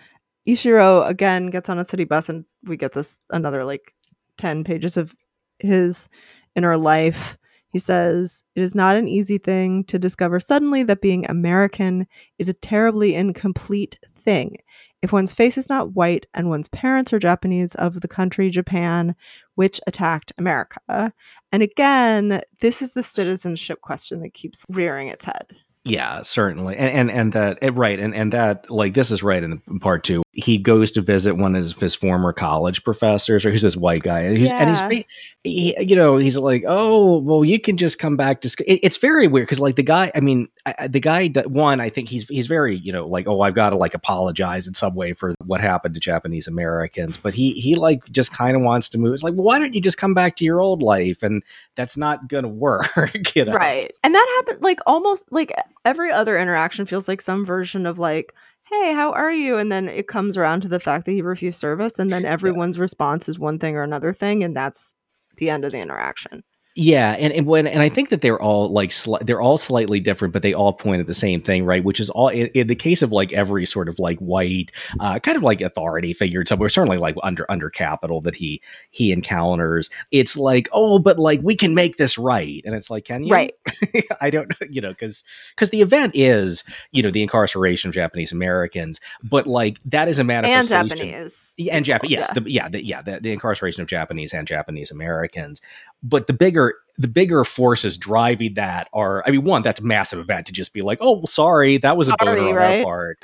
Ishiro 0.49 1.07
again 1.09 1.49
gets 1.51 1.69
on 1.69 1.79
a 1.79 1.85
city 1.85 2.05
bus, 2.05 2.29
and 2.29 2.45
we 2.65 2.77
get 2.77 2.93
this 2.93 3.21
another 3.31 3.65
like 3.65 3.95
10 4.39 4.65
pages 4.65 4.97
of 4.97 5.15
his 5.59 6.09
inner 6.57 6.77
life. 6.77 7.39
He 7.69 7.79
says, 7.79 8.43
It 8.55 8.63
is 8.63 8.75
not 8.75 8.97
an 8.97 9.09
easy 9.09 9.39
thing 9.39 9.85
to 9.85 9.99
discover 9.99 10.41
suddenly 10.41 10.83
that 10.85 11.01
being 11.01 11.25
American 11.29 12.07
is 12.39 12.49
a 12.49 12.55
terribly 12.55 13.15
incomplete 13.15 13.99
thing. 14.19 14.57
If 15.03 15.13
one's 15.13 15.33
face 15.33 15.59
is 15.59 15.69
not 15.69 15.95
white 15.95 16.27
and 16.33 16.49
one's 16.49 16.69
parents 16.69 17.13
are 17.13 17.19
Japanese 17.19 17.75
of 17.75 18.01
the 18.01 18.09
country 18.09 18.51
Japan, 18.51 19.17
which 19.57 19.81
attacked 19.87 20.33
America. 20.39 21.13
And 21.51 21.63
again, 21.63 22.41
this 22.61 22.81
is 22.81 22.93
the 22.93 23.03
citizenship 23.03 23.81
question 23.81 24.23
that 24.23 24.33
keeps 24.33 24.65
rearing 24.69 25.09
its 25.09 25.25
head. 25.25 25.57
Yeah, 25.85 26.23
certainly, 26.23 26.77
and 26.77 26.91
and 26.93 27.11
and 27.11 27.33
that 27.33 27.59
eh, 27.61 27.71
right, 27.73 27.99
and 27.99 28.15
and 28.15 28.33
that 28.33 28.71
like 28.71 28.95
this 28.95 29.11
is 29.11 29.25
right 29.25 29.43
in 29.43 29.61
the 29.67 29.81
part 29.81 30.05
two. 30.05 30.23
He 30.31 30.57
goes 30.57 30.93
to 30.93 31.01
visit 31.01 31.35
one 31.35 31.57
of 31.57 31.59
his, 31.59 31.75
his 31.75 31.95
former 31.97 32.33
college 32.33 32.85
professors, 32.85 33.45
or 33.45 33.51
who's 33.51 33.63
this 33.63 33.77
white 33.77 34.05
guy, 34.05 34.21
and 34.21 34.39
he's, 34.39 34.53
and 34.53 34.71
he's 34.71 35.05
he, 35.43 35.75
you 35.83 35.97
know 35.97 36.19
he's 36.19 36.39
like, 36.39 36.63
oh 36.69 37.19
well, 37.19 37.45
you 37.45 37.59
can 37.59 37.77
just 37.77 37.99
come 37.99 38.17
back 38.17 38.43
to. 38.43 38.49
sc-" 38.49 38.61
It, 38.61 38.79
it's 38.85 38.97
very 38.97 39.27
weird 39.27 39.49
because 39.49 39.59
like 39.59 39.75
the 39.75 39.83
guy, 39.83 40.13
I 40.15 40.21
mean, 40.21 40.47
I, 40.65 40.87
the 40.87 41.01
guy 41.01 41.29
one, 41.47 41.81
I 41.81 41.91
think 41.91 42.09
he's 42.09 42.29
he's 42.29 42.47
very 42.47 42.77
you 42.77 42.93
know 42.93 43.09
like 43.09 43.27
oh 43.27 43.41
I've 43.41 43.57
got 43.57 43.71
to 43.71 43.77
like 43.77 43.95
apologize 43.95 44.69
in 44.69 44.75
some 44.75 44.95
way 44.95 45.15
for 45.15 45.35
what 45.45 45.61
happened 45.61 45.95
to 45.95 46.01
Japanese 46.01 46.47
Americans, 46.47 47.17
but 47.17 47.35
he 47.35 47.55
he 47.55 47.75
like 47.75 48.05
just 48.13 48.33
kind 48.33 48.57
of 48.57 48.63
wants 48.63 48.89
to 48.91 48.99
move. 48.99 49.15
It's 49.15 49.25
like 49.25 49.35
well, 49.35 49.47
why 49.47 49.59
don't 49.59 49.75
you 49.75 49.81
just 49.81 49.99
come 49.99 50.15
back 50.15 50.37
to 50.37 50.45
your 50.45 50.61
old 50.61 50.81
life? 50.81 51.25
And 51.25 51.43
that's 51.75 51.97
not 51.97 52.29
gonna 52.29 52.47
work, 52.49 52.87
you 53.35 53.47
know? 53.47 53.53
Right. 53.53 53.91
And 54.05 54.15
that 54.15 54.43
happened 54.47 54.63
like 54.63 54.79
almost 54.87 55.25
like 55.33 55.53
every 55.85 56.11
other 56.13 56.39
interaction 56.39 56.87
feels 56.87 57.09
like 57.09 57.21
some 57.21 57.45
version 57.45 57.87
of 57.87 57.99
like, 57.99 58.33
hey, 58.65 58.93
how 58.93 59.13
are 59.13 59.33
you? 59.33 59.59
And 59.59 59.71
then 59.71 59.89
it 59.89 60.09
comes 60.09 60.37
around 60.37 60.63
to 60.63 60.69
the 60.69 60.81
fact 60.81 61.07
that 61.07 61.13
he 61.13 61.23
refused 61.23 61.59
service. 61.59 61.99
And 61.99 62.11
then 62.11 62.25
everyone's 62.25 62.79
response 62.79 63.29
is 63.29 63.39
one 63.39 63.59
thing 63.59 63.77
or 63.77 63.83
another 63.83 64.13
thing. 64.13 64.43
And 64.43 64.57
that's 64.57 64.95
the 65.37 65.51
end 65.51 65.65
of 65.65 65.73
the 65.73 65.81
interaction. 65.81 66.45
Yeah, 66.75 67.11
and 67.19 67.35
and 67.35 67.47
when 67.47 67.67
and 67.67 67.83
I 67.83 67.91
think 67.91 68.09
that 68.09 68.23
they're 68.23 68.41
all 68.41 68.73
like 68.73 68.91
sli- 68.91 69.21
they're 69.27 69.43
all 69.43 69.59
slightly 69.59 70.01
different, 70.01 70.33
but 70.33 70.41
they 70.41 70.55
all 70.55 70.73
point 70.73 71.01
at 71.01 71.07
the 71.07 71.13
same 71.13 71.43
thing, 71.43 71.67
right? 71.67 71.85
Which 71.85 72.01
is 72.01 72.09
all 72.09 72.29
in, 72.29 72.47
in 72.55 72.67
the 72.67 72.75
case 72.75 73.03
of 73.03 73.13
like 73.13 73.31
every 73.35 73.67
sort 73.67 73.91
of 73.91 73.99
like 73.99 74.19
white, 74.21 74.73
uh, 74.99 75.19
kind 75.19 75.37
of 75.37 75.43
like 75.43 75.61
authority 75.61 76.15
figure 76.15 76.43
somewhere, 76.47 76.71
certainly 76.71 76.97
like 76.97 77.15
under 77.23 77.45
under 77.51 77.69
capital 77.69 78.23
that 78.23 78.35
he 78.37 78.63
he 78.91 79.13
encounters. 79.13 79.91
It's 80.13 80.35
like, 80.39 80.67
oh, 80.73 80.99
but 80.99 81.19
like 81.19 81.41
we 81.43 81.55
can 81.57 81.75
make 81.75 81.99
this 81.99 82.17
right, 82.17 82.63
and 82.65 82.75
it's 82.75 82.89
like, 82.89 83.05
can 83.05 83.23
you? 83.25 83.35
Right. 83.35 83.53
I 84.23 84.31
don't 84.31 84.49
know, 84.49 84.67
you 84.71 84.81
know, 84.81 84.93
because 84.93 85.25
because 85.55 85.69
the 85.69 85.83
event 85.83 86.13
is 86.15 86.65
you 86.91 87.03
know 87.03 87.11
the 87.11 87.21
incarceration 87.23 87.89
of 87.89 87.95
Japanese 87.95 88.33
Americans, 88.33 88.99
but 89.23 89.47
like 89.47 89.79
that 89.85 90.09
is 90.09 90.19
a 90.19 90.23
And 90.23 90.29
manifestation. 90.29 90.89
Japanese. 90.89 91.55
Yeah, 91.59 91.77
and 91.77 91.85
Japan, 91.85 92.09
yes, 92.11 92.31
Yeah. 92.35 92.41
the, 92.41 92.51
yeah, 92.51 92.69
the, 92.71 92.87
yeah, 92.87 93.03
the, 93.03 93.21
the 93.21 93.31
incarceration 93.33 93.83
of 93.83 93.89
Japanese 93.89 94.33
and 94.33 94.49
Japanese 94.49 94.91
Americans. 94.91 95.61
But 96.03 96.27
the 96.27 96.33
bigger, 96.33 96.75
the 96.99 97.09
bigger 97.09 97.45
forces 97.45 97.97
driving 97.97 98.55
that 98.55 98.89
are, 98.93 99.23
I 99.27 99.31
mean, 99.31 99.45
one, 99.45 99.63
that's 99.63 99.81
a 99.81 99.85
massive 99.85 100.19
event 100.19 100.47
to 100.47 100.53
just 100.53 100.75
be 100.75 100.83
like, 100.83 100.99
oh, 101.01 101.13
well, 101.19 101.27
sorry, 101.27 101.79
that 101.79 101.97
was 101.97 102.09
a 102.09 102.15
Sorry, 102.21 102.41
on 102.41 102.55
right? 102.55 102.79
our 102.79 102.85
part, 102.85 103.19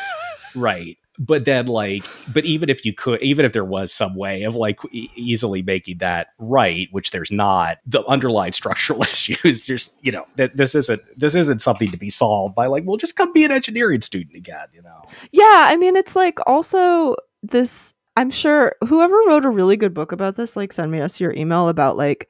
right? 0.54 0.98
But 1.20 1.44
then, 1.46 1.66
like, 1.66 2.04
but 2.32 2.44
even 2.44 2.70
if 2.70 2.84
you 2.84 2.92
could, 2.92 3.20
even 3.22 3.44
if 3.44 3.52
there 3.52 3.64
was 3.64 3.92
some 3.92 4.14
way 4.14 4.44
of 4.44 4.54
like 4.54 4.78
e- 4.92 5.10
easily 5.16 5.62
making 5.62 5.98
that 5.98 6.28
right, 6.38 6.86
which 6.92 7.10
there's 7.10 7.32
not, 7.32 7.78
the 7.84 8.04
underlying 8.04 8.52
structural 8.52 9.02
issues, 9.02 9.66
just 9.66 9.94
you 10.00 10.12
know, 10.12 10.26
that 10.36 10.56
this 10.56 10.76
isn't 10.76 11.02
this 11.18 11.34
isn't 11.34 11.60
something 11.60 11.88
to 11.88 11.96
be 11.96 12.08
solved 12.08 12.54
by 12.54 12.66
like, 12.66 12.84
well, 12.86 12.96
just 12.96 13.16
come 13.16 13.32
be 13.32 13.42
an 13.44 13.50
engineering 13.50 14.00
student 14.00 14.36
again, 14.36 14.66
you 14.72 14.80
know? 14.80 15.02
Yeah, 15.32 15.66
I 15.68 15.76
mean, 15.76 15.96
it's 15.96 16.14
like 16.14 16.38
also 16.46 17.16
this. 17.42 17.94
I'm 18.18 18.30
sure 18.30 18.74
whoever 18.88 19.14
wrote 19.26 19.44
a 19.44 19.50
really 19.50 19.76
good 19.76 19.94
book 19.94 20.12
about 20.12 20.36
this, 20.36 20.56
like, 20.56 20.72
send 20.72 20.90
me 20.90 21.00
us 21.00 21.20
your 21.20 21.32
email 21.34 21.68
about 21.68 21.96
like 21.96 22.28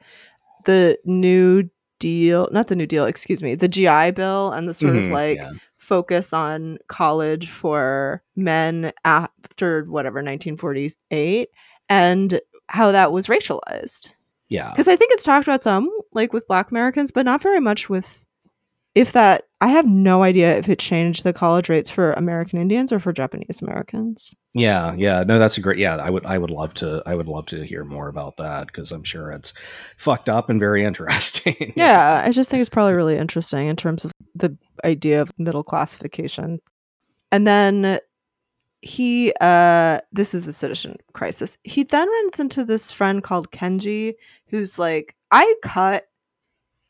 the 0.65 0.99
new 1.05 1.69
deal, 1.99 2.49
not 2.53 2.69
the 2.69 2.77
new 2.77 2.87
deal, 2.87 3.07
excuse 3.07 3.43
me, 3.43 3.55
the 3.55 3.69
GI 3.69 4.13
Bill 4.13 4.53
and 4.53 4.69
the 4.69 4.75
sort 4.75 4.97
of 4.97 5.05
Mhm, 5.05 5.13
like 5.13 5.39
yeah. 5.39 5.51
focus 5.77 6.33
on 6.33 6.79
college 6.89 7.49
for 7.49 8.23
men 8.37 8.93
after 9.05 9.85
whatever 9.85 10.23
1948 10.23 11.49
and 11.89 12.41
how 12.69 12.93
that 12.93 13.11
was 13.13 13.27
racialized. 13.29 14.11
yeah. 14.49 14.71
Because 14.71 14.89
I 14.89 14.97
think 14.97 15.13
it's 15.13 15.25
talked 15.25 15.47
about 15.49 15.63
some, 15.63 15.91
like 16.13 16.33
with 16.33 16.47
Black 16.47 16.71
Americans, 16.71 17.11
but 17.11 17.25
not 17.27 17.43
very 17.43 17.61
much 17.61 17.89
with. 17.89 18.25
If 18.99 19.13
that, 19.13 19.45
I 19.61 19.69
have 19.69 19.87
no 19.87 20.25
idea 20.25 20.57
if 20.57 20.69
it 20.69 20.81
changed 20.81 21.23
the 21.23 21.33
college 21.33 21.69
rates 21.69 21.89
for 21.89 22.15
American 22.15 22.61
Indians 22.61 22.91
or 22.91 22.99
for 22.99 23.13
Japanese 23.13 23.63
Americans. 23.63 24.35
Yeah, 24.55 24.93
yeah, 24.95 25.23
no, 25.23 25.39
that's 25.39 25.57
a 25.57 25.61
great. 25.61 25.79
Yeah, 25.79 25.99
I 25.99 26.11
would, 26.11 26.27
I 26.27 26.37
would 26.37 26.51
love 26.51 26.75
to, 26.75 27.01
I 27.07 27.15
would 27.15 27.29
love 27.29 27.47
to 27.47 27.63
hear 27.65 27.85
more 27.85 28.09
about 28.09 28.39
that 28.39 28.67
because 28.67 28.91
I'm 28.91 29.05
sure 29.05 29.31
it's 29.31 29.55
fucked 29.99 30.29
up 30.29 30.51
and 30.51 30.59
very 30.59 30.83
interesting. 30.85 31.75
Yeah, 31.77 32.25
I 32.27 32.33
just 32.33 32.51
think 32.51 32.61
it's 32.61 32.69
probably 32.69 32.95
really 32.95 33.17
interesting 33.17 33.69
in 33.69 33.77
terms 33.77 34.05
of 34.05 34.11
the 34.35 34.59
idea 34.85 35.23
of 35.23 35.31
middle 35.39 35.63
classification. 35.63 36.59
And 37.31 37.47
then 37.47 38.01
he 38.81 39.33
uh 39.41 40.01
this 40.13 40.35
is 40.35 40.45
the 40.45 40.53
citizen 40.53 40.97
crisis. 41.13 41.57
He 41.63 41.85
then 41.85 42.09
runs 42.09 42.41
into 42.41 42.65
this 42.65 42.91
friend 42.91 43.23
called 43.23 43.53
Kenji 43.53 44.15
who's 44.49 44.77
like 44.77 45.15
I 45.31 45.55
cut 45.63 46.09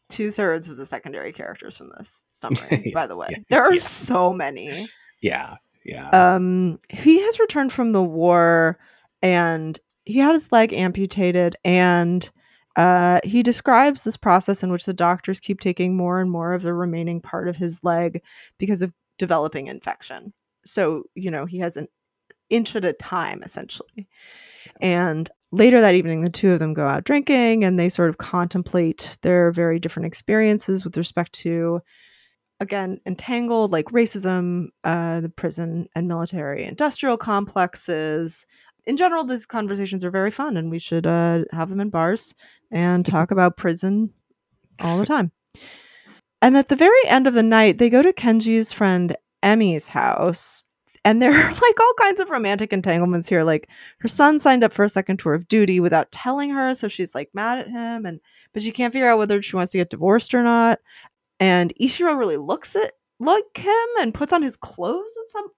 two 0.08 0.30
thirds 0.30 0.68
of 0.68 0.76
the 0.76 0.86
secondary 0.86 1.32
characters 1.32 1.76
from 1.76 1.90
this 1.98 2.28
summary, 2.32 2.82
Yeah, 2.86 2.92
by 2.94 3.06
the 3.06 3.16
way. 3.16 3.28
yeah, 3.30 3.38
there 3.50 3.62
are 3.62 3.74
yeah. 3.74 3.80
so 3.80 4.32
many. 4.32 4.88
yeah, 5.20 5.56
yeah. 5.84 6.08
Um, 6.10 6.78
he 6.88 7.20
has 7.22 7.38
returned 7.40 7.72
from 7.72 7.92
the 7.92 8.02
war 8.02 8.78
and 9.22 9.78
he 10.04 10.18
had 10.18 10.32
his 10.32 10.50
leg 10.52 10.72
amputated 10.72 11.56
and 11.64 12.30
uh, 12.76 13.20
he 13.24 13.42
describes 13.42 14.02
this 14.04 14.16
process 14.16 14.62
in 14.62 14.70
which 14.70 14.84
the 14.86 14.94
doctors 14.94 15.40
keep 15.40 15.60
taking 15.60 15.96
more 15.96 16.20
and 16.20 16.30
more 16.30 16.52
of 16.52 16.62
the 16.62 16.72
remaining 16.72 17.20
part 17.20 17.48
of 17.48 17.56
his 17.56 17.82
leg 17.82 18.22
because 18.58 18.82
of 18.82 18.92
developing 19.18 19.66
infection. 19.66 20.32
So, 20.64 21.04
you 21.14 21.30
know, 21.30 21.44
he 21.44 21.58
has 21.58 21.76
an 21.76 21.88
inch 22.50 22.76
at 22.76 22.84
a 22.84 22.92
time 22.92 23.42
essentially. 23.42 24.08
And 24.80 25.28
later 25.50 25.80
that 25.80 25.94
evening, 25.94 26.20
the 26.20 26.30
two 26.30 26.50
of 26.50 26.58
them 26.58 26.74
go 26.74 26.86
out 26.86 27.04
drinking 27.04 27.64
and 27.64 27.78
they 27.78 27.88
sort 27.88 28.10
of 28.10 28.18
contemplate 28.18 29.16
their 29.22 29.50
very 29.50 29.78
different 29.78 30.06
experiences 30.06 30.84
with 30.84 30.96
respect 30.96 31.32
to 31.32 31.80
again 32.60 33.00
entangled 33.06 33.70
like 33.70 33.84
racism 33.86 34.66
uh 34.82 35.20
the 35.20 35.28
prison 35.28 35.86
and 35.94 36.08
military 36.08 36.64
industrial 36.64 37.16
complexes. 37.16 38.46
In 38.86 38.96
general 38.96 39.24
these 39.24 39.46
conversations 39.46 40.04
are 40.04 40.10
very 40.10 40.30
fun 40.30 40.56
and 40.56 40.70
we 40.70 40.78
should 40.78 41.06
uh 41.06 41.44
have 41.52 41.70
them 41.70 41.80
in 41.80 41.90
bars 41.90 42.34
and 42.70 43.06
talk 43.06 43.30
about 43.30 43.56
prison 43.56 44.10
all 44.80 44.98
the 44.98 45.06
time. 45.06 45.30
And 46.42 46.56
at 46.56 46.68
the 46.68 46.76
very 46.76 47.06
end 47.06 47.26
of 47.26 47.34
the 47.34 47.42
night 47.42 47.78
they 47.78 47.90
go 47.90 48.02
to 48.02 48.12
kenji's 48.12 48.72
friend 48.72 49.16
emmy's 49.42 49.88
house 49.88 50.64
And 51.08 51.22
there 51.22 51.32
are 51.32 51.50
like 51.52 51.80
all 51.80 51.94
kinds 51.98 52.20
of 52.20 52.28
romantic 52.28 52.70
entanglements 52.70 53.28
here. 53.30 53.42
Like 53.42 53.66
her 54.00 54.08
son 54.08 54.38
signed 54.38 54.62
up 54.62 54.74
for 54.74 54.84
a 54.84 54.90
second 54.90 55.16
tour 55.18 55.32
of 55.32 55.48
duty 55.48 55.80
without 55.80 56.12
telling 56.12 56.50
her, 56.50 56.74
so 56.74 56.86
she's 56.86 57.14
like 57.14 57.30
mad 57.32 57.58
at 57.60 57.66
him, 57.68 58.04
and 58.04 58.20
but 58.52 58.60
she 58.60 58.70
can't 58.70 58.92
figure 58.92 59.08
out 59.08 59.16
whether 59.16 59.40
she 59.40 59.56
wants 59.56 59.72
to 59.72 59.78
get 59.78 59.88
divorced 59.88 60.34
or 60.34 60.42
not. 60.42 60.80
And 61.40 61.72
Ishiro 61.80 62.18
really 62.18 62.36
looks 62.36 62.76
at 62.76 62.92
like 63.20 63.56
him 63.56 63.88
and 64.00 64.12
puts 64.12 64.34
on 64.34 64.42
his 64.42 64.56
clothes 64.56 65.16
and 65.16 65.28
some. 65.30 65.48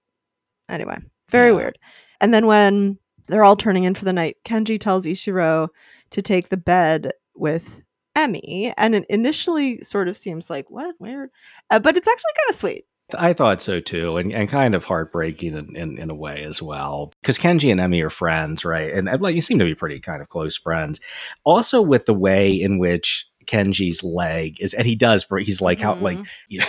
Anyway, 0.69 0.97
very 1.29 1.49
Yeah. 1.49 1.55
weird. 1.57 1.79
And 2.21 2.33
then 2.33 2.45
when 2.47 2.97
they're 3.27 3.43
all 3.43 3.57
turning 3.57 3.83
in 3.83 3.93
for 3.93 4.05
the 4.05 4.13
night, 4.13 4.37
Kenji 4.45 4.79
tells 4.79 5.05
Ishiro 5.05 5.67
to 6.11 6.21
take 6.21 6.47
the 6.47 6.55
bed 6.57 7.11
with 7.35 7.81
Emmy, 8.15 8.73
and 8.77 8.95
it 8.95 9.05
initially 9.09 9.81
sort 9.81 10.07
of 10.07 10.15
seems 10.15 10.49
like 10.49 10.69
what 10.69 10.95
weird, 10.99 11.29
uh, 11.69 11.79
but 11.79 11.97
it's 11.97 12.07
actually 12.07 12.31
kind 12.37 12.49
of 12.49 12.55
sweet. 12.55 12.85
I 13.17 13.33
thought 13.33 13.61
so 13.61 13.79
too, 13.79 14.17
and, 14.17 14.33
and 14.33 14.49
kind 14.49 14.75
of 14.75 14.85
heartbreaking 14.85 15.55
in, 15.55 15.75
in, 15.75 15.97
in 15.97 16.09
a 16.09 16.15
way 16.15 16.43
as 16.43 16.61
well. 16.61 17.13
Because 17.21 17.37
Kenji 17.37 17.71
and 17.71 17.79
Emmy 17.79 18.01
are 18.01 18.09
friends, 18.09 18.65
right? 18.65 18.93
And, 18.93 19.21
like 19.21 19.35
you 19.35 19.41
seem 19.41 19.59
to 19.59 19.65
be 19.65 19.75
pretty 19.75 19.99
kind 19.99 20.21
of 20.21 20.29
close 20.29 20.57
friends. 20.57 20.99
Also, 21.43 21.81
with 21.81 22.05
the 22.05 22.13
way 22.13 22.51
in 22.51 22.79
which 22.79 23.27
Kenji's 23.51 24.03
leg 24.03 24.59
is, 24.61 24.73
and 24.73 24.85
he 24.85 24.95
does, 24.95 25.25
he's 25.39 25.61
like 25.61 25.79
how 25.81 25.95
like 25.95 26.17
Mhm. 26.17 26.25
you 26.47 26.59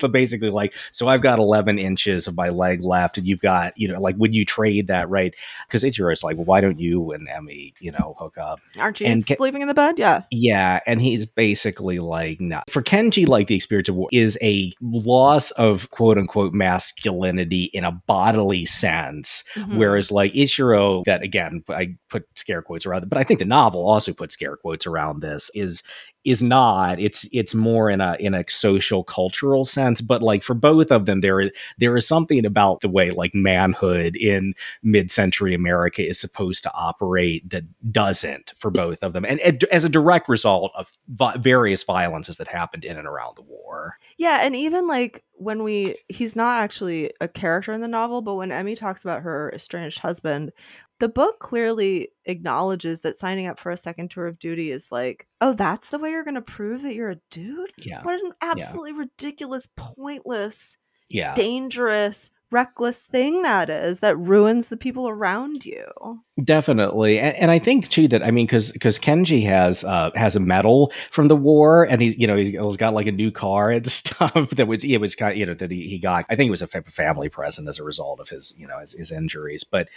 know, 0.00 0.08
basically 0.08 0.50
like 0.50 0.72
so 0.92 1.08
I've 1.08 1.20
got 1.22 1.38
11 1.38 1.78
inches 1.78 2.26
of 2.26 2.36
my 2.36 2.48
leg 2.48 2.82
left, 2.82 3.18
and 3.18 3.26
you've 3.26 3.40
got 3.40 3.72
you 3.76 3.88
know 3.88 4.00
like 4.00 4.16
would 4.18 4.34
you 4.34 4.44
trade 4.44 4.86
that 4.86 5.08
right? 5.10 5.34
Because 5.66 5.82
Ichiro's 5.84 6.22
like, 6.22 6.36
well, 6.36 6.44
why 6.46 6.60
don't 6.60 6.78
you 6.78 7.12
and 7.12 7.28
Emmy 7.28 7.74
you 7.80 7.90
know 7.92 8.14
hook 8.18 8.38
up? 8.38 8.60
aren't 8.78 9.00
you 9.00 9.06
and 9.08 9.24
Ke- 9.26 9.36
sleeping 9.36 9.62
in 9.62 9.68
the 9.68 9.74
bed? 9.74 9.98
Yeah, 9.98 10.22
Yeah, 10.30 10.80
and 10.86 11.02
he's 11.02 11.26
basically 11.26 11.98
like, 11.98 12.40
no. 12.40 12.62
For 12.68 12.82
Kenji, 12.82 13.26
like 13.26 13.46
the 13.48 13.56
experience 13.56 13.88
of 13.88 13.96
war 13.96 14.08
is 14.12 14.38
a 14.42 14.72
loss 14.80 15.50
of 15.52 15.90
quote 15.90 16.18
unquote 16.18 16.52
masculinity 16.54 17.64
in 17.72 17.84
a 17.84 17.92
bodily 18.06 18.64
sense. 18.64 19.44
Mhm. 19.56 19.76
Whereas 19.76 20.10
like 20.10 20.32
Ichiro, 20.34 21.04
that 21.04 21.22
again, 21.22 21.62
I 21.68 21.96
put 22.10 22.24
scare 22.36 22.62
quotes 22.62 22.86
around 22.86 23.08
but 23.08 23.18
I 23.18 23.24
think 23.24 23.38
the 23.38 23.44
novel 23.44 23.88
also 23.88 24.12
put 24.12 24.32
scare 24.32 24.56
quotes 24.56 24.86
around 24.86 25.20
this, 25.20 25.50
is 25.54 25.82
is 26.28 26.42
not. 26.42 27.00
It's 27.00 27.28
it's 27.32 27.54
more 27.54 27.88
in 27.90 28.00
a 28.00 28.16
in 28.20 28.34
a 28.34 28.44
social 28.48 29.02
cultural 29.02 29.64
sense. 29.64 30.00
But 30.00 30.22
like 30.22 30.42
for 30.42 30.54
both 30.54 30.90
of 30.90 31.06
them, 31.06 31.20
there 31.20 31.40
is 31.40 31.50
there 31.78 31.96
is 31.96 32.06
something 32.06 32.44
about 32.44 32.80
the 32.80 32.88
way 32.88 33.10
like 33.10 33.34
manhood 33.34 34.16
in 34.16 34.54
mid 34.82 35.10
century 35.10 35.54
America 35.54 36.06
is 36.06 36.20
supposed 36.20 36.62
to 36.64 36.72
operate 36.74 37.48
that 37.50 37.64
doesn't 37.90 38.52
for 38.58 38.70
both 38.70 39.02
of 39.02 39.12
them, 39.12 39.24
and, 39.24 39.40
and 39.40 39.64
as 39.64 39.84
a 39.84 39.88
direct 39.88 40.28
result 40.28 40.72
of 40.74 40.92
vi- 41.08 41.36
various 41.38 41.82
violences 41.82 42.36
that 42.36 42.48
happened 42.48 42.84
in 42.84 42.96
and 42.96 43.06
around 43.06 43.36
the 43.36 43.42
war. 43.42 43.96
Yeah, 44.16 44.40
and 44.44 44.54
even 44.54 44.86
like 44.86 45.24
when 45.34 45.62
we 45.62 45.96
he's 46.08 46.36
not 46.36 46.62
actually 46.62 47.10
a 47.20 47.28
character 47.28 47.72
in 47.72 47.80
the 47.80 47.88
novel, 47.88 48.22
but 48.22 48.34
when 48.34 48.52
Emmy 48.52 48.74
talks 48.74 49.04
about 49.04 49.22
her 49.22 49.50
estranged 49.54 50.00
husband, 50.00 50.52
the 51.00 51.08
book 51.08 51.38
clearly 51.38 52.08
acknowledges 52.24 53.02
that 53.02 53.16
signing 53.16 53.46
up 53.46 53.58
for 53.58 53.70
a 53.70 53.76
second 53.76 54.10
tour 54.10 54.26
of 54.26 54.38
duty 54.38 54.70
is 54.70 54.90
like, 54.90 55.26
oh, 55.40 55.52
that's 55.52 55.90
the 55.90 55.98
way 55.98 56.10
you're 56.10 56.24
going 56.24 56.34
to 56.34 56.42
prove 56.42 56.82
that 56.82 56.94
you're 56.94 57.10
a 57.10 57.20
dude? 57.30 57.72
Yeah, 57.78 58.02
What 58.02 58.22
an 58.24 58.32
absolutely 58.42 58.92
ridiculous, 58.92 59.68
pointless, 59.76 60.76
yeah. 61.08 61.34
dangerous, 61.34 62.30
reckless 62.50 63.02
thing 63.02 63.42
that 63.42 63.68
is 63.68 64.00
that 64.00 64.16
ruins 64.18 64.68
the 64.68 64.76
people 64.76 65.08
around 65.08 65.66
you. 65.66 66.22
Definitely, 66.42 67.18
and, 67.18 67.36
and 67.36 67.50
I 67.50 67.58
think 67.58 67.88
too 67.88 68.08
that 68.08 68.22
I 68.22 68.30
mean 68.30 68.46
because 68.46 68.72
because 68.72 68.98
Kenji 68.98 69.44
has 69.44 69.84
uh, 69.84 70.10
has 70.14 70.36
a 70.36 70.40
medal 70.40 70.92
from 71.10 71.28
the 71.28 71.36
war, 71.36 71.84
and 71.84 72.00
he's 72.00 72.16
you 72.16 72.26
know 72.26 72.36
he's, 72.36 72.50
he's 72.50 72.76
got 72.76 72.94
like 72.94 73.06
a 73.06 73.12
new 73.12 73.30
car 73.30 73.70
and 73.70 73.86
stuff 73.90 74.50
that 74.50 74.68
was 74.68 74.84
it 74.84 74.98
was 74.98 75.14
kind 75.14 75.32
of, 75.32 75.38
you 75.38 75.46
know 75.46 75.54
that 75.54 75.70
he, 75.70 75.88
he 75.88 75.98
got. 75.98 76.26
I 76.30 76.36
think 76.36 76.48
it 76.48 76.52
was 76.52 76.62
a 76.62 76.66
family 76.66 77.28
present 77.28 77.68
as 77.68 77.78
a 77.78 77.84
result 77.84 78.20
of 78.20 78.28
his 78.28 78.54
you 78.56 78.66
know 78.66 78.78
his, 78.78 78.92
his 78.92 79.10
injuries. 79.10 79.64
But 79.64 79.88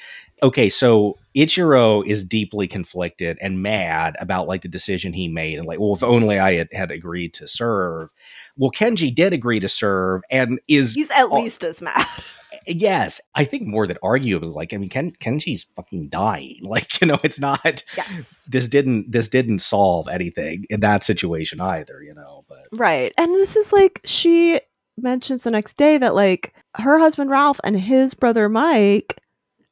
okay, 0.42 0.68
so 0.68 1.18
Ichiro 1.36 2.06
is 2.06 2.24
deeply 2.24 2.68
conflicted 2.68 3.38
and 3.40 3.62
mad 3.62 4.18
about 4.20 4.48
like 4.48 4.62
the 4.62 4.68
decision 4.68 5.14
he 5.14 5.28
made, 5.28 5.60
and 5.60 5.68
like, 5.68 5.80
well, 5.80 5.94
if 5.94 6.04
only 6.04 6.40
I 6.40 6.56
had, 6.56 6.70
had 6.74 6.92
agreed 6.92 7.34
to 7.36 7.48
serve. 7.48 8.12
Well, 8.58 8.72
Kenji 8.72 9.14
did 9.14 9.32
agree 9.32 9.60
to 9.60 9.70
serve, 9.70 10.24
and 10.30 10.60
is 10.68 10.96
He's 10.96 11.12
at 11.12 11.32
least 11.32 11.64
as 11.64 11.82
mad. 11.82 12.06
yes, 12.68 13.20
I 13.36 13.44
think 13.46 13.68
more 13.68 13.88
than 13.88 13.98
arguably 14.04 14.54
like 14.54 14.74
I 14.74 14.78
mean 14.78 14.90
Ken 14.90 15.12
Kenji's 15.20 15.66
fucking 15.76 16.10
dying. 16.10 16.60
Like 16.72 17.02
you 17.02 17.08
know, 17.08 17.18
it's 17.22 17.40
not 17.40 17.84
yes. 17.98 18.48
this 18.50 18.70
didn't 18.70 19.12
this 19.12 19.28
didn't 19.28 19.60
solve 19.60 20.08
anything 20.08 20.66
in 20.70 20.80
that 20.80 21.04
situation 21.04 21.60
either. 21.60 22.02
You 22.02 22.14
know, 22.14 22.46
but 22.48 22.68
Right. 22.72 23.14
And 23.18 23.36
this 23.36 23.56
is 23.56 23.74
like 23.74 24.00
she 24.06 24.62
mentions 24.98 25.44
the 25.44 25.52
next 25.52 25.78
day 25.78 25.98
that 25.98 26.16
like 26.16 26.54
her 26.76 27.00
husband 27.00 27.30
Ralph 27.30 27.60
and 27.64 27.80
his 27.80 28.14
brother 28.14 28.48
Mike 28.48 29.18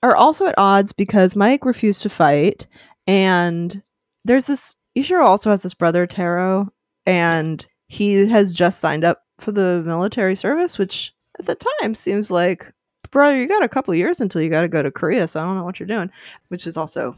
are 0.04 0.16
also 0.16 0.48
at 0.48 0.58
odds 0.58 0.92
because 0.92 1.36
Mike 1.36 1.66
refused 1.66 2.02
to 2.04 2.10
fight 2.10 2.68
and 3.08 3.82
there's 4.26 4.48
this 4.48 4.76
Ishiro 4.98 5.24
also 5.24 5.50
has 5.50 5.64
this 5.64 5.74
brother 5.74 6.08
Taro 6.08 6.70
and 7.06 7.66
he 7.88 8.28
has 8.28 8.54
just 8.54 8.80
signed 8.80 9.04
up 9.04 9.24
for 9.40 9.52
the 9.52 9.84
military 9.86 10.36
service 10.36 10.78
which 10.78 11.14
at 11.40 11.46
the 11.46 11.56
time 11.82 11.96
seems 11.96 12.30
like 12.30 12.74
bro 13.12 13.30
you 13.30 13.48
got 13.48 13.64
a 13.64 13.70
couple 13.70 13.94
years 13.96 14.20
until 14.22 14.42
you 14.42 14.50
got 14.50 14.62
to 14.62 14.68
go 14.68 14.82
to 14.82 14.92
Korea 14.92 15.28
so 15.28 15.40
I 15.40 15.46
don't 15.46 15.56
know 15.56 15.64
what 15.64 15.80
you're 15.80 15.88
doing 15.88 16.12
which 16.50 16.68
is 16.68 16.78
also 16.78 17.16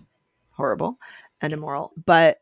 horrible 0.54 0.98
and 1.42 1.54
immoral 1.54 1.92
but 2.06 2.40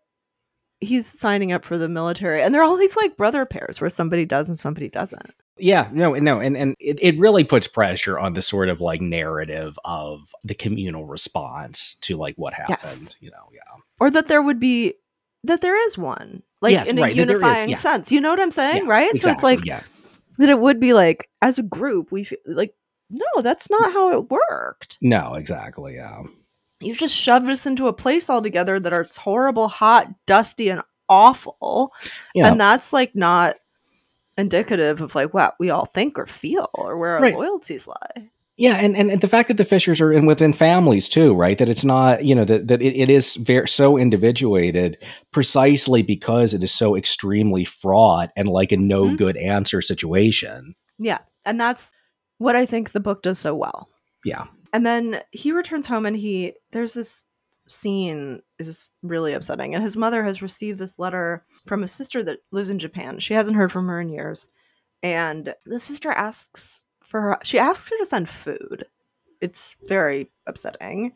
he's 0.82 1.08
signing 1.08 1.52
up 1.52 1.66
for 1.66 1.78
the 1.78 1.90
military 1.90 2.42
and 2.42 2.54
there 2.54 2.62
are 2.62 2.66
all 2.66 2.78
these 2.78 2.98
like 2.98 3.18
brother 3.18 3.46
pairs 3.46 3.82
where 3.82 3.90
somebody 3.90 4.26
does 4.26 4.50
and 4.50 4.58
somebody 4.58 4.90
doesn't 4.90 5.34
yeah, 5.62 5.90
no, 5.92 6.14
no, 6.14 6.40
and 6.40 6.56
and 6.56 6.74
it, 6.80 7.00
it 7.02 7.20
really 7.20 7.44
puts 7.44 7.68
pressure 7.68 8.18
on 8.18 8.32
the 8.32 8.42
sort 8.42 8.70
of 8.70 8.80
like 8.80 9.02
narrative 9.02 9.78
of 9.84 10.34
the 10.46 10.54
communal 10.54 11.06
response 11.06 11.96
to 11.96 12.16
like 12.16 12.36
what 12.38 12.54
happened. 12.54 12.78
Yes. 12.82 13.16
You 13.20 13.32
know, 13.32 13.50
yeah, 13.52 13.82
or 14.00 14.10
that 14.10 14.30
there 14.30 14.42
would 14.42 14.62
be 14.62 14.94
that 15.44 15.62
there 15.62 15.86
is 15.86 15.98
one 15.98 16.44
like 16.62 16.74
Yes, 16.74 16.90
in 16.90 16.98
a 16.98 17.02
right, 17.02 17.12
is, 17.12 17.18
unifying 17.18 17.70
yeah. 17.70 17.76
sense 17.76 18.12
you 18.12 18.22
know 18.22 18.30
what 18.30 18.40
i'm 18.40 18.52
saying 18.52 18.84
Yeah, 18.86 18.92
right 18.92 19.22
so 19.22 19.32
it's 19.32 19.44
like 19.44 19.66
yeah, 19.66 19.82
that 20.38 20.50
it 20.50 20.60
would 20.60 20.80
be 20.80 20.94
like 20.94 21.30
as 21.42 21.60
a 21.60 21.64
group 21.64 22.12
we 22.12 22.24
feel 22.24 22.40
like 22.46 22.74
no 23.10 23.42
that's 23.42 23.70
not 23.70 23.92
how 23.94 24.12
it 24.18 24.30
worked 24.30 24.98
no, 25.02 25.34
exactly, 25.36 25.96
yeah, 25.96 26.22
you've 26.82 26.98
just 26.98 27.16
shoved 27.16 27.48
us 27.50 27.66
into 27.66 27.88
a 27.88 27.94
place 27.94 28.30
altogether 28.30 28.80
that 28.80 28.94
are 28.94 29.02
it's 29.02 29.18
horrible 29.18 29.68
hot 29.68 30.08
dusty 30.26 30.70
and 30.70 30.82
awful 31.10 31.92
yeah. 32.36 32.48
and 32.48 32.60
that's 32.60 32.94
like 32.94 33.16
not 33.16 33.56
indicative 34.38 35.02
of 35.02 35.16
like 35.16 35.34
what 35.34 35.56
we 35.60 35.70
all 35.70 35.86
think 35.86 36.18
or 36.18 36.26
feel 36.28 36.70
or 36.74 36.98
where 36.98 37.16
our 37.16 37.22
Right. 37.22 37.36
loyalties 37.36 37.88
lie 37.88 38.30
Yeah, 38.58 38.76
and, 38.76 38.96
and, 38.96 39.10
and 39.12 39.22
the 39.22 39.28
fact 39.28 39.48
that 39.48 39.58
the 39.58 39.66
Fishers 39.66 40.00
are 40.02 40.12
in 40.14 40.26
within 40.26 40.54
families 40.54 41.08
too, 41.10 41.34
right? 41.34 41.58
That 41.58 41.70
it's 41.70 41.84
not, 41.86 42.24
you 42.26 42.36
know, 42.36 42.46
that, 42.46 42.68
that 42.68 42.82
it, 42.82 42.96
it 42.98 43.10
is 43.10 43.36
very 43.38 43.68
so 43.68 43.98
individuated 43.98 44.98
precisely 45.32 46.04
because 46.04 46.54
it 46.54 46.62
is 46.64 46.74
so 46.74 46.96
extremely 46.96 47.66
fraught 47.66 48.32
and 48.36 48.48
like 48.50 48.72
a 48.72 48.78
no 48.78 49.06
Mhm. 49.06 49.18
good 49.18 49.38
answer 49.38 49.82
situation. 49.82 50.76
Yeah. 50.98 51.20
And 51.46 51.60
that's 51.60 51.92
what 52.40 52.56
I 52.56 52.66
think 52.66 52.92
the 52.92 53.00
book 53.00 53.22
does 53.22 53.38
so 53.38 53.54
well. 53.54 53.90
Yeah. 54.26 54.46
And 54.74 54.86
then 54.86 55.22
he 55.32 55.52
returns 55.52 55.86
home 55.86 56.06
and 56.06 56.18
he 56.18 56.54
there's 56.72 56.94
this 56.94 57.26
scene 57.68 58.42
is 58.58 58.92
really 59.04 59.34
upsetting. 59.34 59.76
And 59.76 59.84
his 59.84 59.96
mother 59.96 60.24
has 60.24 60.42
received 60.42 60.80
this 60.80 60.98
letter 60.98 61.44
from 61.68 61.84
a 61.84 61.88
sister 61.88 62.24
that 62.24 62.40
lives 62.52 62.70
in 62.70 62.80
Japan. 62.80 63.20
She 63.20 63.36
hasn't 63.36 63.58
heard 63.58 63.72
from 63.72 63.88
her 63.88 64.02
in 64.02 64.10
years. 64.10 64.48
And 65.04 65.54
the 65.66 65.80
sister 65.80 66.12
asks 66.12 66.86
for 67.04 67.22
her 67.22 67.38
she 67.44 67.60
asks 67.60 67.90
her 67.90 67.98
to 67.98 68.06
send 68.06 68.30
food. 68.30 68.86
It's 69.42 69.76
very 69.88 70.32
upsetting. 70.48 71.14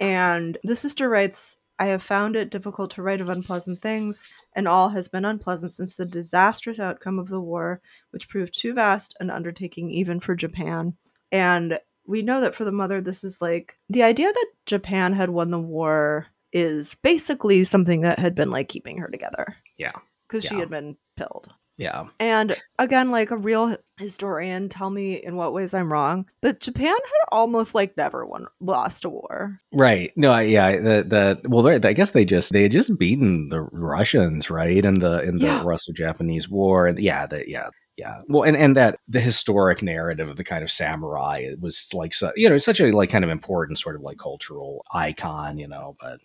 And 0.00 0.58
the 0.62 0.76
sister 0.76 1.08
writes, 1.08 1.56
I 1.78 1.86
have 1.86 2.02
found 2.02 2.36
it 2.36 2.50
difficult 2.50 2.90
to 2.92 3.02
write 3.02 3.20
of 3.20 3.28
unpleasant 3.28 3.80
things, 3.80 4.24
and 4.54 4.66
all 4.66 4.88
has 4.90 5.08
been 5.08 5.24
unpleasant 5.24 5.72
since 5.72 5.96
the 5.96 6.06
disastrous 6.06 6.80
outcome 6.80 7.18
of 7.18 7.28
the 7.28 7.40
war 7.40 7.80
which 8.10 8.28
proved 8.28 8.58
too 8.58 8.72
vast 8.74 9.16
an 9.20 9.30
undertaking 9.30 9.90
even 9.90 10.20
for 10.20 10.34
Japan. 10.34 10.94
And 11.30 11.78
we 12.06 12.22
know 12.22 12.40
that 12.40 12.54
for 12.54 12.64
the 12.64 12.72
mother, 12.72 13.00
this 13.00 13.24
is 13.24 13.42
like 13.42 13.76
the 13.88 14.02
idea 14.02 14.32
that 14.32 14.46
Japan 14.64 15.12
had 15.12 15.30
won 15.30 15.50
the 15.50 15.58
war 15.58 16.26
is 16.52 16.94
basically 17.02 17.64
something 17.64 18.02
that 18.02 18.18
had 18.18 18.34
been 18.34 18.50
like 18.50 18.68
keeping 18.68 18.98
her 18.98 19.08
together. 19.08 19.56
Yeah. 19.76 19.92
Because 20.28 20.44
she 20.44 20.54
had 20.56 20.70
been 20.70 20.96
pilled. 21.16 21.52
Yeah. 21.78 22.06
And 22.18 22.56
again, 22.78 23.10
like 23.10 23.30
a 23.30 23.36
real 23.36 23.76
historian, 23.98 24.68
tell 24.70 24.88
me 24.88 25.14
in 25.14 25.36
what 25.36 25.52
ways 25.52 25.74
I'm 25.74 25.92
wrong, 25.92 26.26
but 26.40 26.60
Japan 26.60 26.86
had 26.94 27.28
almost 27.30 27.74
like 27.74 27.96
never 27.96 28.24
won 28.24 28.46
lost 28.60 29.04
a 29.04 29.10
war. 29.10 29.58
Right. 29.72 30.10
No, 30.16 30.30
I, 30.30 30.42
yeah, 30.42 30.72
the 30.76 31.04
the 31.06 31.40
well, 31.48 31.62
they're- 31.62 31.80
I 31.84 31.92
guess 31.92 32.12
they 32.12 32.24
just 32.24 32.52
they 32.52 32.62
had 32.62 32.72
just 32.72 32.98
beaten 32.98 33.48
the 33.50 33.60
Russians, 33.60 34.48
right, 34.50 34.84
in 34.84 34.94
the 34.94 35.22
in 35.22 35.36
the 35.38 35.46
Yeah. 35.46 35.62
Russo-Japanese 35.64 36.48
War, 36.48 36.86
and 36.86 36.98
yeah, 36.98 37.26
the, 37.26 37.48
yeah, 37.48 37.68
yeah. 37.98 38.22
Well, 38.28 38.42
and 38.44 38.56
and 38.56 38.74
that 38.76 38.98
the 39.06 39.20
historic 39.20 39.82
narrative 39.82 40.28
of 40.30 40.36
the 40.36 40.44
kind 40.44 40.62
of 40.62 40.70
samurai 40.70 41.40
it 41.40 41.60
was 41.60 41.90
like 41.94 42.14
so, 42.14 42.32
you 42.36 42.48
know 42.48 42.56
such 42.58 42.80
a 42.80 42.90
like 42.90 43.10
kind 43.10 43.24
of 43.24 43.30
important 43.30 43.78
sort 43.78 43.96
of 43.96 44.02
like 44.02 44.16
cultural 44.18 44.82
icon, 44.94 45.58
you 45.58 45.68
know. 45.68 45.94
But 46.00 46.20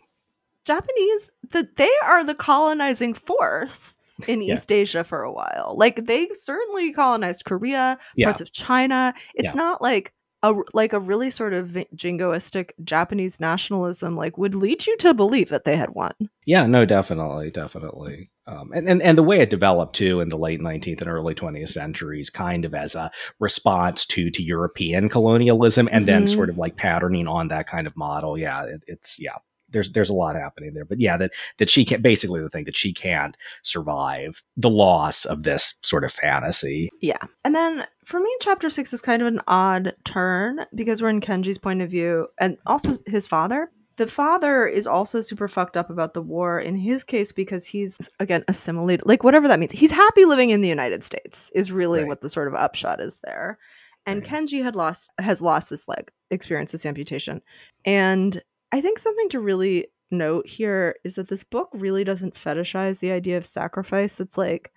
Japanese, 0.65 1.31
that 1.51 1.75
they 1.75 1.89
are 2.05 2.23
the 2.23 2.35
colonizing 2.35 3.13
force 3.13 3.97
in 4.27 4.41
Yeah. 4.41 4.55
East 4.55 4.71
Asia 4.71 5.03
for 5.03 5.23
a 5.23 5.31
while. 5.31 5.75
Like 5.77 6.05
they 6.05 6.27
certainly 6.33 6.91
colonized 6.91 7.45
Korea, 7.45 7.97
Yeah. 8.15 8.27
parts 8.27 8.41
of 8.41 8.51
China. 8.51 9.13
It's 9.35 9.53
Yeah. 9.53 9.57
not 9.57 9.81
like 9.81 10.13
a 10.43 10.55
like 10.73 10.93
a 10.93 10.99
really 10.99 11.29
sort 11.29 11.53
of 11.53 11.77
jingoistic 11.95 12.71
Japanese 12.83 13.39
nationalism 13.39 14.15
like 14.15 14.37
would 14.37 14.55
lead 14.55 14.85
you 14.87 14.97
to 14.97 15.13
believe 15.13 15.49
that 15.49 15.65
they 15.65 15.75
had 15.75 15.91
won. 15.91 16.11
Yeah, 16.45 16.65
no, 16.65 16.85
definitely, 16.85 17.51
definitely. 17.51 18.31
Um, 18.47 18.71
and, 18.73 18.89
and 18.89 19.01
and 19.03 19.17
the 19.17 19.23
way 19.23 19.39
it 19.39 19.51
developed 19.51 19.95
too 19.95 20.19
in 20.19 20.29
the 20.29 20.37
late 20.37 20.59
19th 20.59 21.01
and 21.01 21.09
early 21.09 21.35
20th 21.35 21.69
centuries, 21.69 22.29
kind 22.29 22.65
of 22.65 22.73
as 22.73 22.95
a 22.95 23.11
response 23.39 24.05
to 24.07 24.31
to 24.31 24.41
European 24.41 25.09
colonialism, 25.09 25.87
and 25.91 26.05
mm-hmm. 26.05 26.05
then 26.07 26.27
sort 26.27 26.49
of 26.49 26.57
like 26.57 26.75
patterning 26.75 27.27
on 27.27 27.49
that 27.49 27.67
kind 27.67 27.85
of 27.85 27.95
model. 27.95 28.37
Yeah, 28.37 28.63
it, 28.63 28.83
it's 28.87 29.19
yeah, 29.21 29.35
there's 29.71 29.91
there's 29.91 30.09
a 30.09 30.15
lot 30.15 30.35
happening 30.35 30.73
there. 30.73 30.85
But 30.85 30.99
yeah, 30.99 31.17
that 31.17 31.31
that 31.57 31.69
she 31.69 31.85
can't 31.85 32.01
basically 32.01 32.41
the 32.41 32.49
thing 32.49 32.65
that 32.65 32.77
she 32.77 32.93
can't 32.93 33.37
survive 33.61 34.43
the 34.57 34.69
loss 34.69 35.25
of 35.25 35.43
this 35.43 35.75
sort 35.81 36.03
of 36.03 36.13
fantasy. 36.13 36.89
Yeah. 37.01 37.17
And 37.43 37.55
then 37.55 37.85
for 38.05 38.19
me, 38.19 38.35
chapter 38.41 38.69
six 38.69 38.93
is 38.93 39.01
kind 39.01 39.21
of 39.21 39.27
an 39.27 39.41
odd 39.47 39.93
turn 40.03 40.65
because 40.75 41.01
we're 41.01 41.09
in 41.09 41.21
Kenji's 41.21 41.57
point 41.57 41.81
of 41.81 41.89
view 41.89 42.27
and 42.39 42.57
also 42.65 42.93
his 43.07 43.27
father. 43.27 43.71
The 43.97 44.07
father 44.07 44.65
is 44.65 44.87
also 44.87 45.21
super 45.21 45.47
fucked 45.47 45.77
up 45.77 45.89
about 45.89 46.13
the 46.13 46.21
war 46.21 46.59
in 46.59 46.75
his 46.75 47.03
case 47.03 47.31
because 47.31 47.67
he's 47.67 48.09
again 48.19 48.43
assimilated, 48.47 49.05
like 49.05 49.23
whatever 49.23 49.47
that 49.47 49.59
means. 49.59 49.73
He's 49.73 49.91
happy 49.91 50.25
living 50.25 50.49
in 50.49 50.61
the 50.61 50.67
United 50.67 51.03
States 51.03 51.51
is 51.53 51.71
really 51.71 51.99
right. 51.99 52.07
what 52.07 52.21
the 52.21 52.29
sort 52.29 52.47
of 52.47 52.55
upshot 52.55 52.99
is 52.99 53.19
there. 53.23 53.59
And. 54.05 54.23
Kenji 54.23 54.63
had 54.63 54.75
lost 54.75 55.11
has 55.19 55.41
lost 55.41 55.69
this 55.69 55.87
leg, 55.87 56.09
experienced 56.31 56.71
this 56.71 56.85
amputation. 56.85 57.41
And 57.85 58.41
I 58.71 58.81
think 58.81 58.99
something 58.99 59.29
to 59.29 59.39
really 59.39 59.87
note 60.11 60.47
here 60.47 60.95
is 61.03 61.15
that 61.15 61.29
this 61.29 61.43
book 61.43 61.69
really 61.73 62.03
doesn't 62.03 62.35
fetishize 62.35 62.99
the 62.99 63.11
idea 63.11 63.37
of 63.37 63.45
sacrifice. 63.45 64.19
It's 64.19 64.37
like 64.37 64.71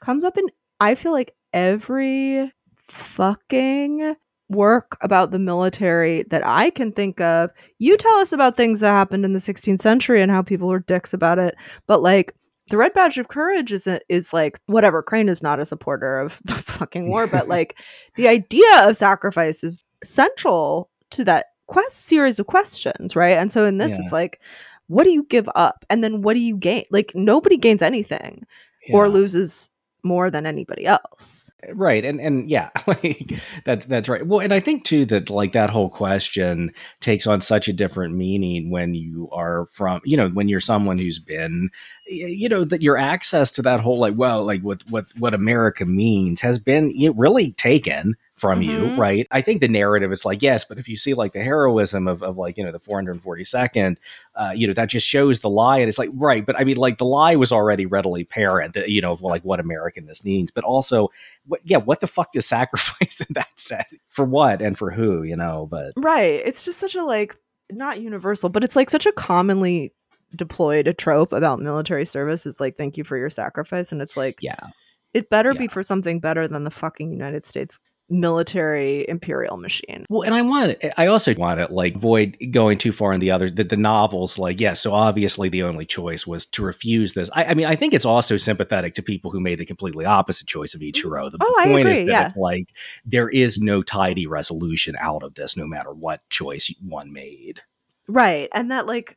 comes 0.00 0.24
up 0.24 0.36
in 0.36 0.46
I 0.80 0.94
feel 0.94 1.12
like 1.12 1.34
every 1.52 2.52
fucking 2.82 4.16
work 4.50 4.96
about 5.00 5.30
the 5.30 5.38
military 5.38 6.24
that 6.24 6.42
I 6.44 6.70
can 6.70 6.92
think 6.92 7.20
of. 7.20 7.50
You 7.78 7.96
tell 7.96 8.16
us 8.16 8.32
about 8.32 8.56
things 8.56 8.80
that 8.80 8.90
happened 8.90 9.24
in 9.24 9.32
the 9.32 9.38
16th 9.38 9.80
century 9.80 10.20
and 10.20 10.30
how 10.30 10.42
people 10.42 10.68
were 10.68 10.80
dicks 10.80 11.14
about 11.14 11.38
it, 11.38 11.54
but 11.86 12.02
like 12.02 12.34
the 12.68 12.76
red 12.76 12.92
badge 12.94 13.18
of 13.18 13.28
courage 13.28 13.72
is 13.72 13.88
is 14.08 14.32
like 14.32 14.58
whatever 14.66 15.02
crane 15.02 15.28
is 15.28 15.42
not 15.42 15.60
a 15.60 15.66
supporter 15.66 16.18
of 16.18 16.40
the 16.44 16.54
fucking 16.54 17.08
war 17.08 17.26
but 17.26 17.48
like 17.56 17.78
the 18.16 18.28
idea 18.28 18.88
of 18.88 18.96
sacrifice 18.96 19.62
is 19.62 19.84
central 20.02 20.90
to 21.10 21.24
that 21.24 21.46
quest 21.66 22.06
series 22.06 22.38
of 22.38 22.46
questions, 22.46 23.16
right? 23.16 23.36
And 23.36 23.52
so 23.52 23.64
in 23.66 23.78
this, 23.78 23.92
yeah. 23.92 23.98
it's 24.00 24.12
like, 24.12 24.40
what 24.86 25.04
do 25.04 25.10
you 25.10 25.24
give 25.24 25.48
up? 25.54 25.84
And 25.90 26.04
then 26.04 26.22
what 26.22 26.34
do 26.34 26.40
you 26.40 26.56
gain? 26.56 26.84
Like 26.90 27.12
nobody 27.14 27.56
gains 27.56 27.82
anything 27.82 28.44
yeah. 28.86 28.96
or 28.96 29.08
loses 29.08 29.70
more 30.04 30.30
than 30.30 30.44
anybody 30.46 30.84
else. 30.84 31.50
Eh, 31.62 31.72
right. 31.74 32.04
And 32.04 32.20
and 32.20 32.48
yeah, 32.48 32.70
like 32.86 33.32
that's 33.64 33.86
that's 33.86 34.08
right. 34.08 34.24
Well, 34.26 34.40
and 34.40 34.52
I 34.52 34.60
think 34.60 34.84
too 34.84 35.06
that 35.06 35.30
like 35.30 35.52
that 35.52 35.70
whole 35.70 35.88
question 35.88 36.72
takes 37.00 37.26
on 37.26 37.40
such 37.40 37.66
a 37.66 37.72
different 37.72 38.14
meaning 38.14 38.70
when 38.70 38.94
you 38.94 39.28
are 39.32 39.66
from, 39.72 40.00
you 40.04 40.16
know, 40.16 40.28
when 40.28 40.48
you're 40.48 40.60
someone 40.60 40.98
who's 40.98 41.18
been 41.18 41.70
you 42.06 42.48
know 42.48 42.64
that 42.64 42.82
your 42.82 42.96
access 42.96 43.50
to 43.52 43.62
that 43.62 43.80
whole 43.80 43.98
like 43.98 44.14
well 44.16 44.44
like 44.44 44.60
what 44.62 44.82
what 44.90 45.06
what 45.18 45.34
America 45.34 45.86
means 45.86 46.40
has 46.40 46.58
been 46.58 46.92
really 47.16 47.52
taken 47.52 48.16
from 48.34 48.60
mm-hmm. 48.60 48.70
you, 48.70 48.96
right? 48.96 49.26
I 49.30 49.40
think 49.40 49.60
the 49.60 49.68
narrative 49.68 50.12
is 50.12 50.24
like, 50.24 50.42
yes, 50.42 50.64
but 50.64 50.78
if 50.78 50.88
you 50.88 50.96
see 50.96 51.14
like 51.14 51.32
the 51.32 51.42
heroism 51.42 52.08
of, 52.08 52.22
of 52.22 52.36
like, 52.36 52.58
you 52.58 52.64
know, 52.64 52.72
the 52.72 52.78
442nd, 52.78 53.96
uh, 54.34 54.52
you 54.54 54.66
know, 54.66 54.72
that 54.74 54.88
just 54.88 55.06
shows 55.06 55.40
the 55.40 55.48
lie. 55.48 55.78
And 55.78 55.88
it's 55.88 55.98
like, 55.98 56.10
right. 56.12 56.44
But 56.44 56.58
I 56.58 56.64
mean, 56.64 56.76
like 56.76 56.98
the 56.98 57.04
lie 57.04 57.36
was 57.36 57.52
already 57.52 57.86
readily 57.86 58.22
apparent, 58.22 58.74
that, 58.74 58.88
you 58.88 59.00
know, 59.00 59.12
of 59.12 59.22
like 59.22 59.44
what 59.44 59.60
Americanness 59.60 60.24
means, 60.24 60.50
but 60.50 60.64
also, 60.64 61.10
what, 61.46 61.60
yeah, 61.64 61.76
what 61.76 62.00
the 62.00 62.06
fuck 62.06 62.32
does 62.32 62.46
sacrifice 62.54 63.20
in 63.20 63.32
that 63.34 63.48
set 63.56 63.88
for 64.08 64.24
what 64.24 64.60
and 64.60 64.76
for 64.76 64.90
who, 64.90 65.22
you 65.22 65.36
know, 65.36 65.66
but. 65.70 65.92
Right. 65.96 66.42
It's 66.44 66.64
just 66.64 66.78
such 66.78 66.94
a 66.94 67.04
like, 67.04 67.36
not 67.70 68.00
universal, 68.00 68.50
but 68.50 68.64
it's 68.64 68.76
like 68.76 68.90
such 68.90 69.06
a 69.06 69.12
commonly 69.12 69.94
deployed 70.36 70.86
a 70.86 70.94
trope 70.94 71.32
about 71.32 71.60
military 71.60 72.04
service 72.04 72.46
is 72.46 72.60
like, 72.60 72.76
thank 72.76 72.96
you 72.96 73.04
for 73.04 73.16
your 73.16 73.30
sacrifice. 73.30 73.92
And 73.92 74.02
it's 74.02 74.16
like, 74.16 74.38
yeah. 74.40 74.68
It 75.12 75.30
better 75.30 75.52
yeah. 75.52 75.60
be 75.60 75.68
for 75.68 75.82
something 75.82 76.18
better 76.18 76.48
than 76.48 76.64
the 76.64 76.72
fucking 76.72 77.12
United 77.12 77.46
States 77.46 77.78
military 78.10 79.08
imperial 79.08 79.56
machine. 79.56 80.04
Well, 80.10 80.22
and 80.22 80.34
I 80.34 80.42
want 80.42 80.76
I 80.98 81.06
also 81.06 81.34
want 81.34 81.60
to 81.60 81.72
like 81.72 81.96
avoid 81.96 82.36
going 82.50 82.78
too 82.78 82.92
far 82.92 83.12
in 83.12 83.20
the 83.20 83.30
other 83.30 83.48
that 83.50 83.70
the 83.70 83.76
novels 83.76 84.38
like 84.38 84.60
yes, 84.60 84.70
yeah, 84.70 84.74
so 84.74 84.92
obviously 84.92 85.48
the 85.48 85.62
only 85.62 85.86
choice 85.86 86.26
was 86.26 86.44
to 86.46 86.62
refuse 86.62 87.14
this. 87.14 87.30
I, 87.32 87.44
I, 87.44 87.54
mean, 87.54 87.66
I 87.66 87.76
think 87.76 87.94
it's 87.94 88.04
also 88.04 88.36
sympathetic 88.36 88.94
to 88.94 89.02
people 89.02 89.30
who 89.30 89.40
made 89.40 89.58
the 89.58 89.64
completely 89.64 90.04
opposite 90.04 90.46
choice 90.46 90.74
of 90.74 90.80
Ichiro. 90.80 91.30
The, 91.30 91.38
oh, 91.40 91.62
the 91.62 91.70
point 91.70 91.88
is 91.88 91.98
that 91.98 92.06
yeah. 92.06 92.26
it's 92.26 92.36
like 92.36 92.68
there 93.04 93.28
is 93.28 93.58
no 93.58 93.82
tidy 93.82 94.26
resolution 94.26 94.96
out 95.00 95.22
of 95.22 95.34
this, 95.34 95.56
no 95.56 95.66
matter 95.66 95.92
what 95.92 96.28
choice 96.28 96.74
one 96.82 97.12
made. 97.12 97.60
Right, 98.08 98.48
and 98.52 98.70
that 98.70 98.86
like. 98.86 99.16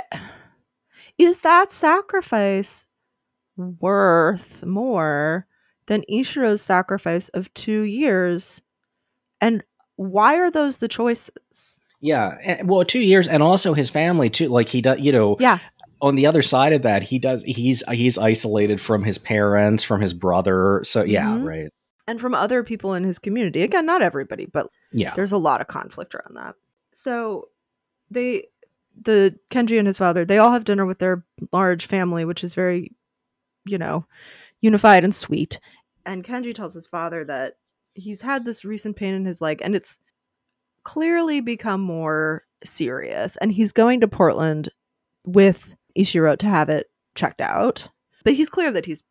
Is 1.18 1.40
that 1.40 1.72
sacrifice 1.72 2.84
worth 3.56 4.64
more 4.66 5.46
than 5.86 6.02
Ishiro's 6.10 6.62
sacrifice 6.62 7.28
of 7.30 7.52
two 7.54 7.82
years. 7.82 8.62
And 9.40 9.62
why 9.96 10.36
are 10.36 10.50
those 10.50 10.78
the 10.78 10.88
choices? 10.88 11.80
Yeah, 12.00 12.62
well, 12.64 12.84
two 12.84 13.00
years, 13.00 13.26
and 13.26 13.42
also 13.42 13.72
his 13.72 13.90
family 13.90 14.28
too. 14.28 14.48
Like 14.48 14.68
he 14.68 14.82
does, 14.82 15.00
you 15.00 15.12
know. 15.12 15.36
Yeah. 15.40 15.58
On 16.02 16.14
the 16.14 16.26
other 16.26 16.42
side 16.42 16.74
of 16.74 16.82
that, 16.82 17.02
he 17.02 17.18
does. 17.18 17.42
He's 17.42 17.82
he's 17.90 18.18
isolated 18.18 18.80
from 18.80 19.02
his 19.02 19.16
parents, 19.16 19.82
from 19.82 20.02
his 20.02 20.12
brother. 20.12 20.82
So 20.84 21.02
yeah, 21.02 21.28
mm-hmm. 21.28 21.44
right. 21.44 21.70
And 22.06 22.20
from 22.20 22.34
other 22.34 22.62
people 22.62 22.92
in 22.92 23.02
his 23.02 23.18
community. 23.18 23.62
Again, 23.62 23.86
not 23.86 24.02
everybody, 24.02 24.44
but 24.44 24.68
yeah, 24.92 25.14
there's 25.14 25.32
a 25.32 25.38
lot 25.38 25.62
of 25.62 25.68
conflict 25.68 26.14
around 26.14 26.34
that. 26.34 26.54
So 26.92 27.48
they, 28.10 28.44
the 29.00 29.38
Kenji 29.50 29.78
and 29.78 29.86
his 29.86 29.98
father, 29.98 30.24
they 30.24 30.38
all 30.38 30.52
have 30.52 30.64
dinner 30.64 30.86
with 30.86 30.98
their 30.98 31.24
large 31.52 31.86
family, 31.86 32.24
which 32.24 32.42
is 32.42 32.54
very, 32.54 32.92
you 33.64 33.78
know, 33.78 34.06
unified 34.60 35.04
and 35.04 35.14
sweet 35.14 35.60
and 36.06 36.24
Kenji 36.24 36.54
tells 36.54 36.72
his 36.72 36.86
father 36.86 37.24
that 37.24 37.54
he's 37.94 38.22
had 38.22 38.44
this 38.44 38.64
recent 38.64 38.96
pain 38.96 39.12
in 39.12 39.24
his 39.24 39.40
leg 39.40 39.60
and 39.62 39.74
it's 39.74 39.98
clearly 40.84 41.40
become 41.40 41.80
more 41.80 42.44
serious 42.64 43.36
and 43.36 43.52
he's 43.52 43.72
going 43.72 44.00
to 44.00 44.08
Portland 44.08 44.70
with 45.26 45.74
Ishiro 45.98 46.38
to 46.38 46.46
have 46.46 46.68
it 46.68 46.86
checked 47.14 47.40
out. 47.40 47.88
But 48.24 48.34
he's 48.34 48.48
clear 48.48 48.70
that 48.70 48.86
he's 48.86 49.02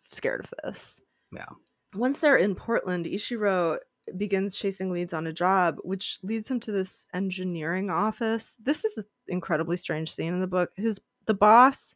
scared 0.00 0.40
of 0.40 0.54
this. 0.62 1.00
Yeah. 1.32 1.46
Once 1.94 2.20
they're 2.20 2.36
in 2.36 2.54
Portland, 2.54 3.06
Ishiro 3.06 3.78
begins 4.16 4.56
chasing 4.56 4.90
leads 4.90 5.12
on 5.12 5.26
a 5.26 5.32
job, 5.32 5.76
which 5.82 6.18
leads 6.22 6.50
him 6.50 6.60
to 6.60 6.72
this 6.72 7.06
engineering 7.14 7.90
office. 7.90 8.58
This 8.62 8.84
is 8.84 8.98
an 8.98 9.04
incredibly 9.28 9.76
strange 9.76 10.12
scene 10.12 10.32
in 10.32 10.40
the 10.40 10.46
book. 10.46 10.70
His 10.76 11.00
the 11.26 11.34
boss, 11.34 11.94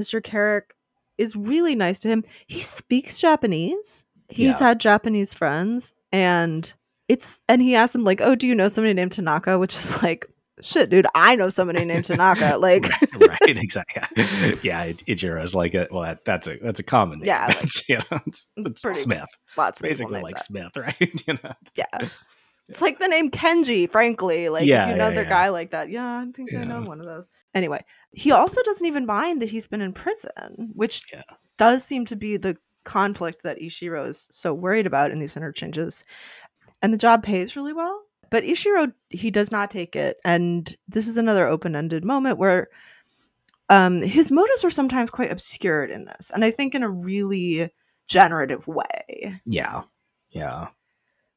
Mr. 0.00 0.22
Carrick, 0.22 0.74
is 1.18 1.36
really 1.36 1.74
nice 1.74 1.98
to 2.00 2.08
him. 2.08 2.24
He 2.46 2.60
speaks 2.60 3.20
Japanese. 3.20 4.04
He's 4.28 4.60
yeah. 4.60 4.68
had 4.68 4.80
Japanese 4.80 5.34
friends 5.34 5.92
and 6.10 6.72
it's 7.08 7.40
and 7.48 7.60
he 7.60 7.74
asks 7.74 7.94
him 7.94 8.04
like, 8.04 8.20
"Oh, 8.22 8.34
do 8.34 8.46
you 8.46 8.54
know 8.54 8.68
somebody 8.68 8.94
named 8.94 9.12
Tanaka?" 9.12 9.58
which 9.58 9.74
is 9.76 10.02
like 10.02 10.26
shit, 10.62 10.90
dude, 10.90 11.06
I 11.14 11.36
know 11.36 11.48
somebody 11.48 11.84
named 11.84 12.04
Tanaka. 12.04 12.56
Like, 12.58 12.88
right, 12.88 13.40
right, 13.40 13.40
exactly. 13.58 14.02
Yeah, 14.62 14.84
it, 14.84 14.98
Ichiro's 15.06 15.54
like 15.54 15.74
a 15.74 15.88
well, 15.90 16.02
that, 16.02 16.24
that's 16.24 16.48
a 16.48 16.58
that's 16.58 16.80
a 16.80 16.84
common 16.84 17.20
name. 17.20 17.28
Yeah, 17.28 17.46
like, 17.48 17.88
you 17.88 17.96
know, 17.98 18.18
it's, 18.26 18.50
mm, 18.58 18.66
it's 18.66 18.82
pretty, 18.82 19.00
Smith. 19.00 19.28
Lots 19.56 19.80
of 19.80 19.84
basically 19.84 20.22
like 20.22 20.36
that. 20.36 20.44
Smith, 20.44 20.72
right? 20.76 21.22
you 21.26 21.34
know, 21.42 21.52
yeah. 21.74 22.08
It's 22.68 22.80
like 22.80 23.00
the 23.00 23.08
name 23.08 23.30
Kenji, 23.30 23.90
frankly. 23.90 24.48
Like, 24.48 24.66
yeah, 24.66 24.84
if 24.86 24.92
you 24.92 24.96
know 24.96 25.08
yeah, 25.08 25.14
the 25.14 25.22
yeah. 25.22 25.28
guy 25.28 25.48
like 25.50 25.72
that, 25.72 25.90
yeah, 25.90 26.24
I 26.26 26.30
think 26.32 26.54
I 26.54 26.64
know 26.64 26.80
one 26.80 27.00
of 27.00 27.06
those. 27.06 27.30
Anyway, 27.54 27.84
he 28.12 28.30
also 28.30 28.62
doesn't 28.62 28.86
even 28.86 29.04
mind 29.04 29.42
that 29.42 29.50
he's 29.50 29.66
been 29.66 29.82
in 29.82 29.92
prison, 29.92 30.70
which 30.74 31.04
does 31.58 31.84
seem 31.84 32.06
to 32.06 32.16
be 32.16 32.36
the 32.36 32.56
conflict 32.84 33.42
that 33.42 33.60
Ishiro 33.60 34.06
is 34.08 34.26
so 34.30 34.54
worried 34.54 34.86
about 34.86 35.10
in 35.10 35.18
these 35.18 35.36
interchanges. 35.36 36.04
And 36.80 36.92
the 36.92 36.98
job 36.98 37.22
pays 37.22 37.56
really 37.56 37.72
well. 37.72 38.02
But 38.32 38.44
Ishiro, 38.44 38.94
he 39.10 39.30
does 39.30 39.52
not 39.52 39.70
take 39.70 39.94
it. 39.94 40.16
And 40.24 40.74
this 40.88 41.06
is 41.06 41.18
another 41.18 41.46
open 41.46 41.76
ended 41.76 42.02
moment 42.02 42.38
where 42.38 42.68
um, 43.68 44.00
his 44.00 44.32
motives 44.32 44.64
are 44.64 44.70
sometimes 44.70 45.10
quite 45.10 45.30
obscured 45.30 45.90
in 45.90 46.06
this. 46.06 46.30
And 46.34 46.42
I 46.42 46.50
think 46.50 46.74
in 46.74 46.82
a 46.82 46.88
really 46.88 47.70
generative 48.08 48.66
way. 48.66 49.38
Yeah. 49.44 49.82
Yeah. 50.30 50.68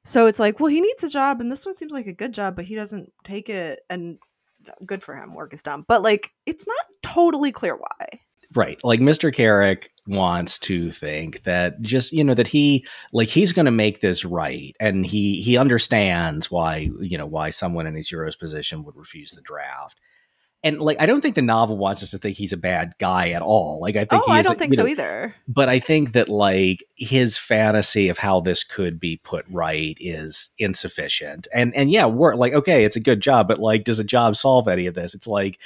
So 0.05 0.27
it's 0.27 0.39
like, 0.39 0.59
well, 0.61 0.69
he 0.69 0.79
needs 0.79 1.03
a 1.03 1.09
job, 1.09 1.41
and 1.41 1.51
this 1.51 1.65
one 1.65 1.75
seems 1.75 1.91
like 1.91 2.07
a 2.07 2.13
good 2.13 2.31
job, 2.31 2.55
but 2.55 2.65
he 2.65 2.75
doesn't 2.75 3.11
take 3.23 3.49
it, 3.49 3.79
and 3.89 4.19
good 4.85 5.03
for 5.03 5.17
him, 5.17 5.33
work 5.33 5.53
is 5.53 5.63
done. 5.63 5.83
But 5.87 6.01
like, 6.01 6.31
it's 6.45 6.67
not 6.67 6.85
totally 7.03 7.51
clear 7.51 7.75
why. 7.75 8.21
Right. 8.55 8.79
Like 8.83 9.01
Mr. 9.01 9.35
Carrick 9.35 9.91
wants 10.07 10.57
to 10.59 10.91
think 10.91 11.43
that 11.43 11.81
just, 11.81 12.13
you 12.13 12.23
know, 12.23 12.33
that 12.35 12.47
he 12.47 12.85
like 13.11 13.27
he's 13.27 13.51
going 13.51 13.65
to 13.65 13.71
make 13.71 13.99
this 13.99 14.23
right 14.23 14.75
and 14.79 15.05
he 15.05 15.41
he 15.41 15.57
understands 15.57 16.49
why, 16.49 16.89
you 17.01 17.17
know, 17.17 17.25
why 17.25 17.49
someone 17.49 17.85
in 17.85 17.95
Ichiro's 17.95 18.35
position 18.37 18.83
would 18.85 18.95
refuse 18.95 19.31
the 19.31 19.41
draft. 19.41 19.99
and 20.63 20.79
like 20.79 20.97
I 20.99 21.05
don't 21.05 21.21
think 21.21 21.35
the 21.35 21.41
novel 21.43 21.77
wants 21.77 22.01
us 22.01 22.11
to 22.11 22.17
think 22.17 22.37
he's 22.37 22.53
a 22.53 22.57
bad 22.57 22.95
guy 22.99 23.29
at 23.31 23.41
all. 23.43 23.79
Like 23.81 23.95
I 23.95 24.05
think 24.05 24.23
oh, 24.23 24.31
he 24.31 24.33
I 24.33 24.39
is, 24.39 24.47
don't 24.47 24.57
think 24.57 24.71
you 24.73 24.77
so 24.77 24.87
either. 24.87 25.35
but 25.47 25.69
I 25.69 25.79
think 25.79 26.13
that 26.13 26.27
like 26.29 26.83
his 26.95 27.37
fantasy 27.37 28.09
of 28.09 28.17
how 28.17 28.39
this 28.39 28.63
could 28.63 28.99
be 28.99 29.17
put 29.17 29.45
right 29.49 29.95
is 29.99 30.49
insufficient. 30.57 31.47
And 31.53 31.75
and 31.75 31.91
yeah, 31.91 32.05
we're 32.05 32.35
like 32.35 32.53
okay, 32.53 32.83
it's 32.85 32.95
a 32.95 32.99
good 33.01 33.21
job, 33.21 33.47
but 33.47 33.59
like 33.59 33.83
does 33.83 33.99
a 33.99 34.03
job 34.03 34.35
solve 34.35 34.67
any 34.67 34.87
of 34.87 34.95
this? 34.95 35.13
It's 35.13 35.27
like 35.27 35.59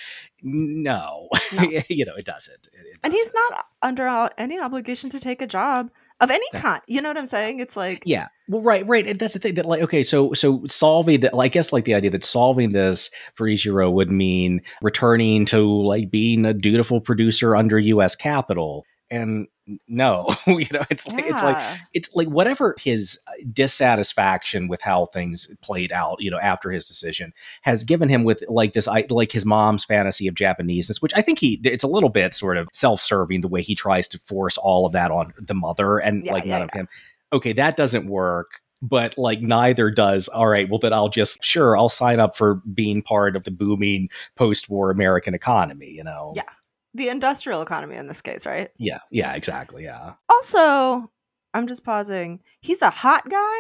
no, 0.44 1.28
No. 1.58 1.64
you 1.90 2.06
know, 2.06 2.16
it 2.18 2.26
doesn't. 2.26 2.68
It- 2.74 2.86
it 2.88 2.98
And 3.04 3.14
he's 3.14 3.26
doesn't. 3.30 3.36
not 3.52 3.66
under 3.82 4.30
any 4.38 4.60
obligation 4.60 5.10
to 5.12 5.20
take 5.20 5.42
a 5.42 5.48
job 5.48 5.90
of 6.22 6.30
any 6.32 6.46
Yeah. 6.54 6.60
kind. 6.62 6.82
You 6.88 7.02
know 7.02 7.10
what 7.10 7.18
I'm 7.18 7.26
saying? 7.28 7.60
It's 7.60 7.78
like, 7.78 8.04
Yeah. 8.06 8.28
Well, 8.50 8.62
right, 8.62 8.86
right. 8.88 9.08
And 9.08 9.18
that's 9.20 9.34
the 9.36 9.40
thing 9.40 9.54
that 9.56 9.66
like, 9.66 9.82
okay, 9.84 10.04
so 10.04 10.34
so 10.34 10.64
solving 10.68 11.22
that, 11.22 11.34
like, 11.34 11.52
I 11.52 11.54
guess 11.54 11.72
like 11.72 11.86
the 11.86 11.94
idea 11.94 12.12
that 12.12 12.24
solving 12.26 12.72
this 12.74 13.10
for 13.36 13.48
Ichiro 13.48 13.92
would 13.92 14.12
mean 14.12 14.62
returning 14.82 15.46
to 15.46 15.60
like 15.84 16.10
being 16.12 16.46
a 16.46 16.54
dutiful 16.54 17.00
producer 17.00 17.56
under 17.56 17.80
U.S. 17.80 18.16
capital. 18.16 18.86
And 19.12 19.48
no, 19.88 20.28
you 20.48 20.68
know, 20.72 20.84
it's 20.90 21.08
like 21.08 21.26
it's 21.26 21.44
like 21.44 21.80
it's 21.94 22.16
like 22.16 22.28
whatever 22.28 22.76
his 22.78 23.20
uh, 23.28 23.32
dissatisfaction 23.54 24.68
with 24.68 24.82
how 24.82 25.06
things 25.06 25.56
played 25.62 25.92
out, 25.92 26.18
you 26.20 26.32
know, 26.32 26.40
after 26.40 26.72
his 26.72 26.86
decision 26.86 27.34
has 27.62 27.84
given 27.84 28.10
him 28.10 28.24
with 28.24 28.44
like 28.48 28.74
this, 28.74 28.88
I 28.88 29.06
like 29.10 29.32
his 29.32 29.46
mom's 29.46 29.86
fantasy 29.86 30.28
of 30.28 30.36
Japaneseness, 30.36 31.02
which 31.02 31.14
I 31.16 31.22
think 31.22 31.40
he, 31.40 31.60
it's 31.64 31.84
a 31.84 31.88
little 31.88 32.10
bit 32.10 32.34
sort 32.34 32.58
of 32.58 32.68
self 32.74 33.02
serving 33.02 33.42
the 33.42 33.48
way 33.48 33.62
he 33.62 33.76
tries 33.76 34.08
to 34.10 34.20
force 34.20 34.58
all 34.58 34.86
of 34.86 34.94
that 34.94 35.12
on 35.12 35.34
the 35.40 35.54
mother 35.54 35.98
and 35.98 36.24
Yeah, 36.24 36.34
like 36.34 36.46
yeah, 36.46 36.60
none 36.60 36.62
of 36.64 36.72
him. 36.74 36.88
Okay, 37.32 37.54
that 37.54 37.78
doesn't 37.78 38.08
work. 38.08 38.52
But 38.82 39.18
like 39.18 39.42
neither 39.42 39.92
does. 39.92 40.30
All 40.30 40.48
right, 40.48 40.70
well 40.70 40.80
then 40.80 40.94
I'll 40.94 41.10
just 41.10 41.44
sure 41.44 41.78
I'll 41.78 41.90
sign 41.90 42.20
up 42.20 42.38
for 42.38 42.56
being 42.74 43.02
part 43.02 43.36
of 43.36 43.44
the 43.44 43.52
booming 43.52 44.10
post-war 44.36 44.90
American 44.90 45.34
economy. 45.34 45.90
You 45.90 46.06
know. 46.06 46.32
Yeah. 46.34 46.44
The 47.00 47.10
industrial 47.10 47.62
economy 47.62 47.96
in 47.96 48.08
this 48.08 48.22
case, 48.22 48.46
right? 48.46 48.70
Yeah. 48.78 49.00
Yeah. 49.10 49.34
Exactly. 49.34 49.84
Yeah. 49.86 50.14
Also, 50.30 51.12
I'm 51.54 51.66
just 51.66 51.84
pausing. 51.84 52.42
He's 52.62 52.82
a 52.82 52.90
hot 52.90 53.28
guy. 53.30 53.60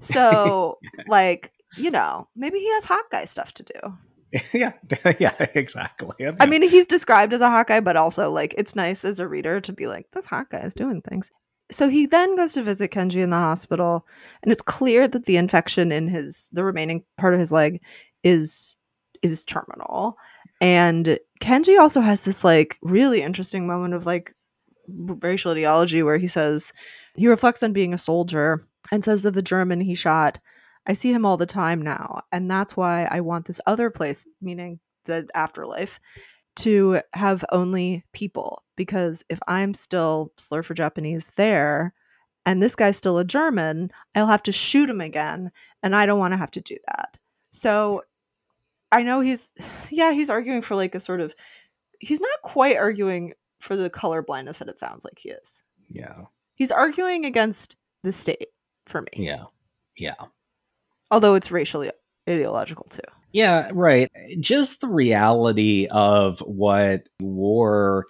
So, 0.00 0.78
like, 1.06 1.52
you 1.76 1.90
know, 1.90 2.28
maybe 2.34 2.58
he 2.58 2.68
has 2.72 2.84
hot 2.84 3.04
guy 3.12 3.26
stuff 3.26 3.52
to 3.54 3.62
do. 3.62 4.40
yeah. 4.52 4.72
yeah. 5.18 5.36
Exactly. 5.54 6.26
I 6.40 6.46
mean, 6.46 6.68
he's 6.68 6.86
described 6.86 7.32
as 7.32 7.42
a 7.42 7.50
hot 7.50 7.68
guy, 7.68 7.80
but 7.80 7.96
also, 7.96 8.30
like, 8.30 8.54
it's 8.58 8.74
nice 8.74 9.04
as 9.04 9.20
a 9.20 9.28
reader 9.28 9.60
to 9.60 9.72
be 9.72 9.86
like, 9.86 10.10
this 10.12 10.26
hot 10.26 10.50
guy 10.50 10.60
is 10.60 10.74
doing 10.74 11.02
things. 11.02 11.30
So 11.70 11.88
he 11.88 12.06
then 12.06 12.36
goes 12.36 12.54
to 12.54 12.62
visit 12.62 12.90
Kenji 12.90 13.22
in 13.22 13.30
the 13.30 13.36
hospital, 13.36 14.06
and 14.42 14.52
it's 14.52 14.62
clear 14.62 15.08
that 15.08 15.24
the 15.24 15.36
infection 15.36 15.90
in 15.90 16.06
his 16.06 16.50
the 16.52 16.64
remaining 16.64 17.04
part 17.16 17.32
of 17.32 17.40
his 17.40 17.52
leg 17.52 17.80
is 18.22 18.76
is 19.22 19.44
terminal. 19.44 20.16
And 20.62 21.18
Kenji 21.40 21.76
also 21.78 22.00
has 22.00 22.24
this 22.24 22.44
like 22.44 22.78
really 22.82 23.20
interesting 23.20 23.66
moment 23.66 23.94
of 23.94 24.06
like 24.06 24.32
racial 24.88 25.50
ideology 25.50 26.04
where 26.04 26.18
he 26.18 26.28
says 26.28 26.72
he 27.16 27.26
reflects 27.26 27.64
on 27.64 27.72
being 27.72 27.92
a 27.92 27.98
soldier 27.98 28.64
and 28.92 29.04
says 29.04 29.24
of 29.24 29.34
the 29.34 29.42
German 29.42 29.80
he 29.80 29.96
shot, 29.96 30.38
I 30.86 30.92
see 30.92 31.12
him 31.12 31.26
all 31.26 31.36
the 31.36 31.46
time 31.46 31.82
now, 31.82 32.22
and 32.30 32.50
that's 32.50 32.76
why 32.76 33.08
I 33.10 33.20
want 33.20 33.46
this 33.46 33.60
other 33.66 33.90
place, 33.90 34.26
meaning 34.40 34.78
the 35.04 35.28
afterlife, 35.34 35.98
to 36.56 37.00
have 37.14 37.44
only 37.50 38.04
people. 38.12 38.62
Because 38.76 39.24
if 39.28 39.40
I'm 39.48 39.74
still 39.74 40.32
slur 40.36 40.62
for 40.62 40.74
Japanese 40.74 41.32
there, 41.36 41.92
and 42.46 42.62
this 42.62 42.74
guy's 42.74 42.96
still 42.96 43.18
a 43.18 43.24
German, 43.24 43.90
I'll 44.14 44.26
have 44.26 44.42
to 44.44 44.52
shoot 44.52 44.90
him 44.90 45.00
again, 45.00 45.50
and 45.82 45.94
I 45.94 46.06
don't 46.06 46.18
want 46.18 46.34
to 46.34 46.38
have 46.38 46.50
to 46.52 46.60
do 46.60 46.76
that. 46.88 47.18
So 47.52 48.02
I 48.92 49.02
know 49.02 49.20
he's, 49.20 49.50
yeah, 49.90 50.12
he's 50.12 50.30
arguing 50.30 50.62
for 50.62 50.76
like 50.76 50.94
a 50.94 51.00
sort 51.00 51.20
of, 51.20 51.34
he's 52.00 52.20
not 52.20 52.42
quite 52.42 52.76
arguing 52.76 53.32
for 53.60 53.76
the 53.76 53.90
color 53.90 54.22
blindness 54.22 54.58
that 54.58 54.68
it 54.68 54.78
sounds 54.78 55.04
like 55.04 55.18
he 55.18 55.30
is. 55.30 55.62
Yeah. 55.90 56.24
He's 56.54 56.70
arguing 56.70 57.24
against 57.24 57.76
the 58.02 58.12
state 58.12 58.48
for 58.86 59.02
me, 59.02 59.08
Yeah. 59.14 59.44
Yeah. 59.96 60.14
although 61.10 61.34
it's 61.34 61.50
racially 61.50 61.90
ideological 62.28 62.86
too. 62.90 63.00
Yeah, 63.32 63.70
right. 63.72 64.10
Just 64.40 64.80
the 64.80 64.88
reality 64.88 65.86
of 65.90 66.40
what 66.40 67.08
war 67.20 68.04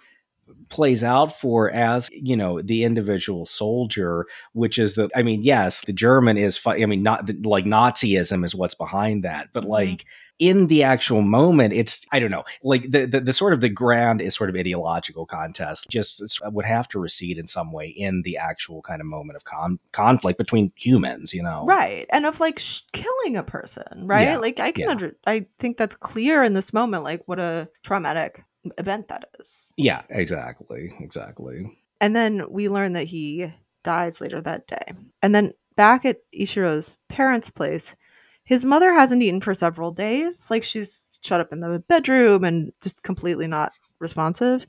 plays 0.69 1.03
out 1.03 1.31
for 1.39 1.69
as 1.71 2.09
you 2.13 2.35
know 2.35 2.61
the 2.61 2.83
individual 2.83 3.45
soldier 3.45 4.25
which 4.53 4.79
is 4.79 4.95
that 4.95 5.09
i 5.15 5.21
mean 5.21 5.43
yes 5.43 5.83
the 5.85 5.93
german 5.93 6.37
is 6.37 6.59
i 6.65 6.85
mean 6.85 7.03
not 7.03 7.29
like 7.45 7.65
nazism 7.65 8.43
is 8.43 8.55
what's 8.55 8.73
behind 8.73 9.23
that 9.23 9.49
but 9.53 9.65
Mhm. 9.65 9.69
like 9.69 10.05
in 10.39 10.67
the 10.67 10.81
actual 10.83 11.21
moment 11.21 11.73
it's 11.73 12.05
i 12.11 12.19
don't 12.19 12.31
know 12.31 12.43
like 12.63 12.89
the, 12.89 13.05
the 13.05 13.19
the 13.19 13.31
sort 13.33 13.53
of 13.53 13.61
the 13.61 13.69
grand 13.69 14.19
is 14.19 14.35
sort 14.35 14.49
of 14.49 14.55
ideological 14.55 15.25
contest 15.25 15.87
just 15.89 16.39
would 16.45 16.65
have 16.65 16.87
to 16.87 16.99
recede 16.99 17.37
in 17.37 17.45
some 17.47 17.71
way 17.71 17.87
in 17.87 18.23
the 18.23 18.35
actual 18.37 18.81
kind 18.81 18.99
of 18.99 19.05
moment 19.07 19.35
of 19.37 19.43
con- 19.43 19.79
conflict 19.91 20.37
between 20.37 20.71
humans 20.75 21.33
you 21.33 21.43
know 21.43 21.65
Right. 21.65 22.05
And 22.11 22.25
of 22.25 22.39
like 22.39 22.57
sh- 22.59 22.81
killing 22.93 23.37
a 23.37 23.43
person, 23.43 24.07
right? 24.07 24.23
Yeah, 24.23 24.37
Like 24.37 24.59
I 24.59 24.71
can 24.71 24.85
yeah. 24.85 24.89
under 24.91 25.15
I 25.25 25.45
think 25.59 25.77
that's 25.77 25.95
clear 25.95 26.43
in 26.43 26.53
this 26.53 26.73
moment 26.73 27.03
like 27.03 27.21
what 27.25 27.39
a 27.39 27.69
traumatic 27.83 28.43
event 28.77 29.09
that 29.09 29.25
is. 29.39 29.71
yeah 29.77 30.01
exactly 30.09 30.93
exactly 30.99 31.71
And 32.01 32.15
then 32.15 32.43
we 32.49 32.69
learn 32.69 32.93
that 32.93 33.05
he 33.05 33.51
dies 33.83 34.19
later 34.19 34.41
that 34.41 34.67
day. 34.67 34.93
And 35.21 35.33
then 35.35 35.53
back 35.75 36.05
at 36.05 36.17
Ichiro's 36.33 36.97
parents' 37.09 37.49
place, 37.49 37.95
his 38.43 38.65
mother 38.65 38.91
hasn't 38.93 39.21
eaten 39.23 39.41
for 39.41 39.53
several 39.53 39.91
days. 39.91 40.49
Like 40.51 40.63
she's 40.63 41.17
shut 41.21 41.39
up 41.41 41.51
in 41.53 41.61
the 41.61 41.79
bedroom 41.87 42.43
and 42.43 42.71
just 42.81 43.03
completely 43.03 43.47
not 43.47 43.71
responsive. 43.99 44.65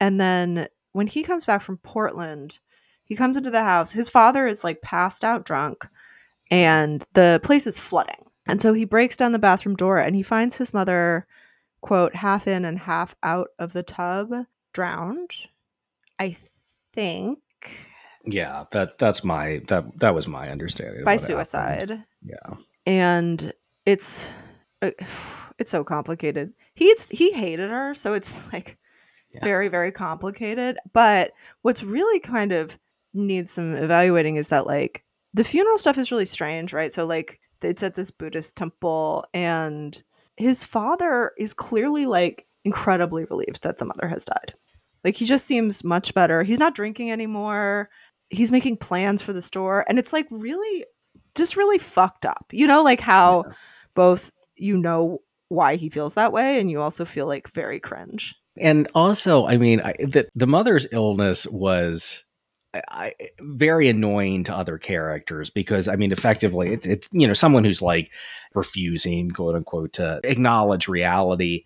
And 0.00 0.20
then 0.20 0.68
when 0.92 1.06
he 1.06 1.22
comes 1.22 1.44
back 1.44 1.62
from 1.62 1.78
Portland, 1.78 2.58
he 3.04 3.16
comes 3.16 3.36
into 3.36 3.50
the 3.50 3.64
house. 3.64 3.90
His 3.90 4.08
father 4.08 4.46
is 4.46 4.62
like 4.62 4.82
passed 4.82 5.24
out 5.24 5.44
drunk 5.44 5.88
and 6.50 7.04
the 7.14 7.40
place 7.42 7.66
is 7.66 7.78
flooding. 7.78 8.24
And 8.46 8.62
so 8.62 8.72
he 8.72 8.84
breaks 8.84 9.16
down 9.16 9.32
the 9.32 9.38
bathroom 9.38 9.76
door 9.76 9.98
and 9.98 10.14
he 10.14 10.22
finds 10.22 10.56
his 10.56 10.72
mother, 10.72 11.26
quote, 11.80 12.14
half 12.14 12.46
in 12.46 12.64
and 12.64 12.78
half 12.78 13.14
out 13.22 13.48
of 13.58 13.72
the 13.72 13.82
tub, 13.82 14.32
drowned. 14.72 15.32
I 16.18 16.36
think 16.92 17.38
Yeah, 18.24 18.64
that 18.70 18.98
that's 18.98 19.22
my 19.24 19.60
that 19.68 19.98
that 20.00 20.14
was 20.14 20.26
my 20.28 20.48
understanding 20.50 21.04
by 21.04 21.12
what 21.16 21.20
happened. 21.20 21.26
suicide. 21.26 22.04
Yeah, 22.22 22.56
And 22.88 23.52
it's 23.86 24.32
uh, 24.82 24.90
it's 25.58 25.70
so 25.70 25.84
complicated. 25.84 26.52
He's 26.74 27.06
he 27.06 27.32
hated 27.32 27.70
her, 27.70 27.94
so 27.94 28.14
it's 28.14 28.52
like 28.52 28.76
Yeah. 29.34 29.44
very 29.44 29.68
very 29.68 29.92
complicated. 29.92 30.78
But 30.92 31.32
what's 31.62 31.82
really 31.82 32.18
kind 32.20 32.52
of 32.52 32.78
needs 33.14 33.50
some 33.50 33.74
evaluating 33.74 34.36
is 34.36 34.48
that 34.48 34.66
like 34.66 35.04
the 35.34 35.44
funeral 35.44 35.78
stuff 35.78 35.98
is 35.98 36.10
really 36.10 36.26
strange, 36.26 36.72
right? 36.72 36.92
So 36.92 37.06
like 37.06 37.40
it's 37.62 37.82
at 37.82 37.94
this 37.94 38.10
Buddhist 38.10 38.56
temple 38.56 39.24
and 39.34 40.00
his 40.36 40.64
father 40.64 41.32
is 41.36 41.52
clearly 41.52 42.06
like 42.06 42.46
incredibly 42.64 43.24
relieved 43.24 43.62
that 43.64 43.78
the 43.78 43.84
mother 43.84 44.08
has 44.08 44.24
died. 44.24 44.54
Like 45.04 45.16
he 45.16 45.26
just 45.26 45.44
seems 45.46 45.82
much 45.84 46.14
better. 46.14 46.42
He's 46.42 46.58
not 46.58 46.74
drinking 46.74 47.10
anymore. 47.10 47.90
He's 48.30 48.52
making 48.52 48.76
plans 48.78 49.20
for 49.20 49.32
the 49.32 49.42
store 49.42 49.84
and 49.88 49.98
it's 49.98 50.12
like 50.12 50.26
really 50.30 50.84
just 51.38 51.56
really 51.56 51.78
fucked 51.78 52.26
up. 52.26 52.46
You 52.52 52.66
know 52.66 52.82
like 52.82 53.00
how 53.00 53.44
both 53.94 54.30
you 54.56 54.76
know 54.76 55.20
why 55.48 55.76
he 55.76 55.88
feels 55.88 56.14
that 56.14 56.32
way 56.32 56.60
and 56.60 56.70
you 56.70 56.80
also 56.80 57.04
feel 57.04 57.26
like 57.26 57.50
very 57.52 57.80
cringe. 57.80 58.34
and 58.58 58.88
also, 58.94 59.46
I 59.46 59.56
mean, 59.56 59.80
I, 59.80 59.94
that 60.00 60.28
the 60.34 60.46
mother's 60.46 60.86
illness 60.92 61.46
was. 61.46 62.24
I, 62.74 62.82
I- 62.90 63.14
very 63.40 63.88
annoying 63.88 64.44
to 64.44 64.54
other 64.54 64.76
characters 64.76 65.48
because 65.48 65.88
I 65.88 65.96
mean, 65.96 66.12
effectively, 66.12 66.70
it's 66.74 66.84
mm-hmm. 66.84 66.92
it's 66.92 67.08
you 67.12 67.26
know 67.26 67.32
someone 67.32 67.64
who's 67.64 67.80
like 67.80 68.10
refusing, 68.54 69.30
quote 69.30 69.56
unquote, 69.56 69.94
to 69.94 70.20
acknowledge 70.22 70.86
reality. 70.86 71.64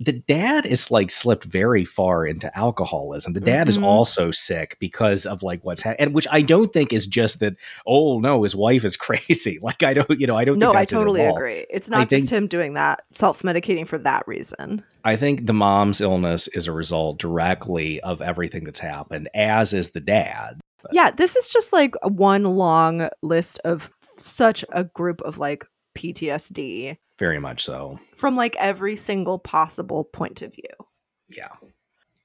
The 0.00 0.12
dad 0.12 0.64
is 0.64 0.92
like 0.92 1.10
slipped 1.10 1.42
very 1.42 1.84
far 1.84 2.24
into 2.24 2.56
alcoholism. 2.56 3.32
The 3.32 3.40
dad 3.40 3.68
is 3.68 3.78
Mhm. 3.78 3.82
also 3.82 4.30
sick 4.30 4.76
because 4.78 5.26
of 5.26 5.42
like 5.42 5.64
what's 5.64 5.82
happening, 5.82 6.06
and 6.06 6.14
which 6.14 6.28
I 6.30 6.40
don't 6.42 6.72
think 6.72 6.92
is 6.92 7.04
just 7.04 7.40
that. 7.40 7.56
Oh 7.84 8.20
no, 8.20 8.44
his 8.44 8.54
wife 8.54 8.84
is 8.84 8.96
crazy. 9.06 9.58
Like 9.60 9.82
I 9.82 9.94
don't, 9.94 10.08
you 10.20 10.28
know, 10.28 10.36
I 10.36 10.44
don't. 10.44 10.58
No, 10.60 10.68
think 10.68 10.78
I 10.78 10.82
it 10.82 10.88
totally 10.88 11.26
all. 11.26 11.34
agree. 11.36 11.66
It's 11.68 11.90
I 11.90 11.96
not 11.98 12.08
just 12.10 12.28
think- 12.30 12.42
him 12.42 12.46
doing 12.46 12.74
that, 12.74 13.02
self-medicating 13.12 13.88
for 13.88 13.98
that 13.98 14.22
reason. 14.28 14.84
I 15.04 15.16
think 15.16 15.46
the 15.46 15.52
mom's 15.52 16.00
illness 16.00 16.46
is 16.48 16.68
a 16.68 16.72
result 16.72 17.18
directly 17.18 18.00
of 18.02 18.22
everything 18.22 18.62
that's 18.64 18.78
happened, 18.80 19.28
as 19.34 19.72
is 19.72 19.90
the 19.90 20.00
dad. 20.00 20.60
But- 20.80 20.94
Yeah, 20.94 21.10
this 21.10 21.34
is 21.34 21.48
just 21.48 21.72
like 21.72 21.94
one 22.04 22.44
long 22.44 23.08
list 23.22 23.58
of 23.64 23.90
such 24.16 24.64
a 24.70 24.84
group 24.84 25.20
of 25.22 25.38
like 25.38 25.64
PTSD 25.98 26.96
Very 27.18 27.40
much 27.40 27.64
so. 27.64 27.98
from 28.16 28.36
like 28.36 28.56
every 28.56 28.94
single 28.94 29.38
possible 29.38 30.04
point 30.04 30.40
of 30.42 30.54
view. 30.54 30.86
Yeah. 31.28 31.50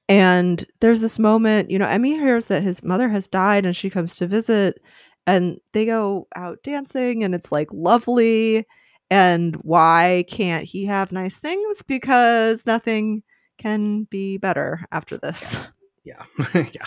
And 0.08 0.64
there's 0.80 1.00
this 1.00 1.18
moment, 1.18 1.70
you 1.70 1.78
know, 1.78 1.86
Emi 1.86 2.18
hears 2.18 2.46
that 2.46 2.62
his 2.62 2.82
mother 2.84 3.08
has 3.08 3.26
died 3.26 3.66
and 3.66 3.74
she 3.74 3.90
comes 3.90 4.16
to 4.16 4.26
visit 4.26 4.80
and 5.26 5.58
they 5.72 5.86
go 5.86 6.28
out 6.36 6.62
dancing 6.62 7.24
and 7.24 7.34
it's 7.34 7.50
like 7.50 7.68
lovely. 7.72 8.64
And 9.10 9.56
why 9.56 10.24
can't 10.28 10.64
he 10.64 10.86
have 10.86 11.10
nice 11.10 11.38
things? 11.38 11.82
Because 11.82 12.66
nothing 12.66 13.22
can 13.58 14.04
be 14.04 14.38
better 14.38 14.84
after 14.92 15.18
this. 15.18 15.60
Yeah. 16.04 16.22
yeah. 16.54 16.86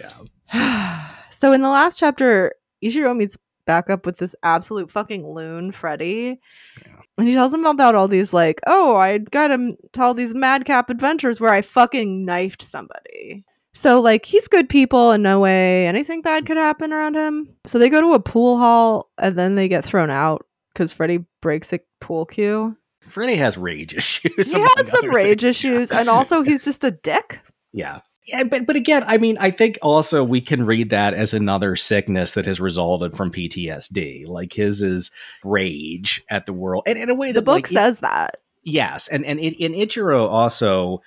yeah. 0.52 1.06
so 1.30 1.52
in 1.52 1.62
the 1.62 1.68
last 1.68 1.98
chapter, 1.98 2.52
Ichiro 2.82 3.16
meets 3.16 3.38
back 3.66 3.90
up 3.90 4.06
with 4.06 4.18
this 4.18 4.34
absolute 4.42 4.90
fucking 4.90 5.26
loon, 5.26 5.72
Freddy. 5.72 6.40
Yeah. 6.84 6.92
And 7.18 7.28
he 7.28 7.34
tells 7.34 7.52
him 7.52 7.64
about 7.64 7.94
all 7.94 8.08
these, 8.08 8.32
like, 8.32 8.60
oh, 8.66 8.96
I 8.96 9.18
got 9.18 9.50
him 9.50 9.76
to 9.92 10.02
all 10.02 10.14
these 10.14 10.34
madcap 10.34 10.90
adventures 10.90 11.40
where 11.40 11.52
I 11.52 11.62
fucking 11.62 12.24
knifed 12.24 12.62
somebody. 12.62 13.44
So, 13.72 14.00
like, 14.00 14.24
he's 14.24 14.48
good 14.48 14.68
people 14.68 15.10
and 15.10 15.22
no 15.22 15.40
way 15.40 15.86
anything 15.86 16.22
bad 16.22 16.46
could 16.46 16.56
happen 16.56 16.92
around 16.92 17.14
him. 17.14 17.54
So 17.66 17.78
they 17.78 17.90
go 17.90 18.00
to 18.00 18.14
a 18.14 18.20
pool 18.20 18.58
hall 18.58 19.10
and 19.18 19.36
then 19.38 19.54
they 19.54 19.68
get 19.68 19.84
thrown 19.84 20.10
out 20.10 20.46
because 20.72 20.92
Freddy 20.92 21.24
breaks 21.42 21.72
a 21.72 21.80
pool 22.00 22.24
cue. 22.26 22.76
Freddy 23.02 23.36
has 23.36 23.56
rage 23.58 23.94
issues. 23.96 24.52
He 24.52 24.60
has 24.60 24.90
some 24.90 25.10
rage 25.10 25.42
things. 25.42 25.50
issues, 25.50 25.90
and 25.92 26.08
also 26.08 26.42
he's 26.42 26.64
just 26.64 26.84
a 26.84 26.90
dick. 26.90 27.40
Yeah. 27.72 28.00
Yeah, 28.26 28.42
but 28.44 28.66
but 28.66 28.74
again, 28.74 29.04
I 29.06 29.18
mean, 29.18 29.36
I 29.38 29.50
think 29.52 29.78
also 29.82 30.24
we 30.24 30.40
can 30.40 30.66
read 30.66 30.90
that 30.90 31.14
as 31.14 31.32
another 31.32 31.76
sickness 31.76 32.34
that 32.34 32.44
has 32.46 32.60
resulted 32.60 33.14
from 33.14 33.30
PTSD. 33.30 34.26
Like 34.26 34.52
his 34.52 34.82
is 34.82 35.12
rage 35.44 36.24
at 36.28 36.44
the 36.44 36.52
world, 36.52 36.84
and 36.86 36.98
in 36.98 37.08
a 37.08 37.14
way, 37.14 37.30
the 37.30 37.42
book 37.42 37.54
like, 37.54 37.66
says 37.68 37.98
it, 37.98 38.02
that. 38.02 38.38
Yes, 38.64 39.06
and 39.06 39.24
and 39.24 39.38
it, 39.38 39.62
and 39.64 39.76
Ichiro 39.76 40.28
also 40.28 41.02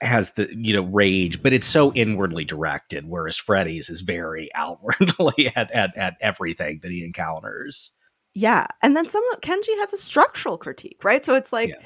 has 0.00 0.32
the 0.32 0.48
you 0.56 0.74
know 0.74 0.88
rage, 0.88 1.42
but 1.42 1.52
it's 1.52 1.66
so 1.66 1.92
inwardly 1.92 2.46
directed, 2.46 3.06
whereas 3.06 3.36
Freddy's 3.36 3.90
is 3.90 4.00
very 4.00 4.48
outwardly 4.54 5.52
at 5.54 5.70
at, 5.70 5.94
at 5.98 6.16
everything 6.22 6.80
that 6.82 6.90
he 6.90 7.04
encounters. 7.04 7.90
Yeah, 8.32 8.66
and 8.82 8.96
then 8.96 9.08
some 9.10 9.22
Kenji 9.42 9.76
has 9.80 9.92
a 9.92 9.98
structural 9.98 10.56
critique, 10.56 11.04
right? 11.04 11.24
So 11.24 11.34
it's 11.34 11.52
like. 11.52 11.68
Yeah 11.68 11.76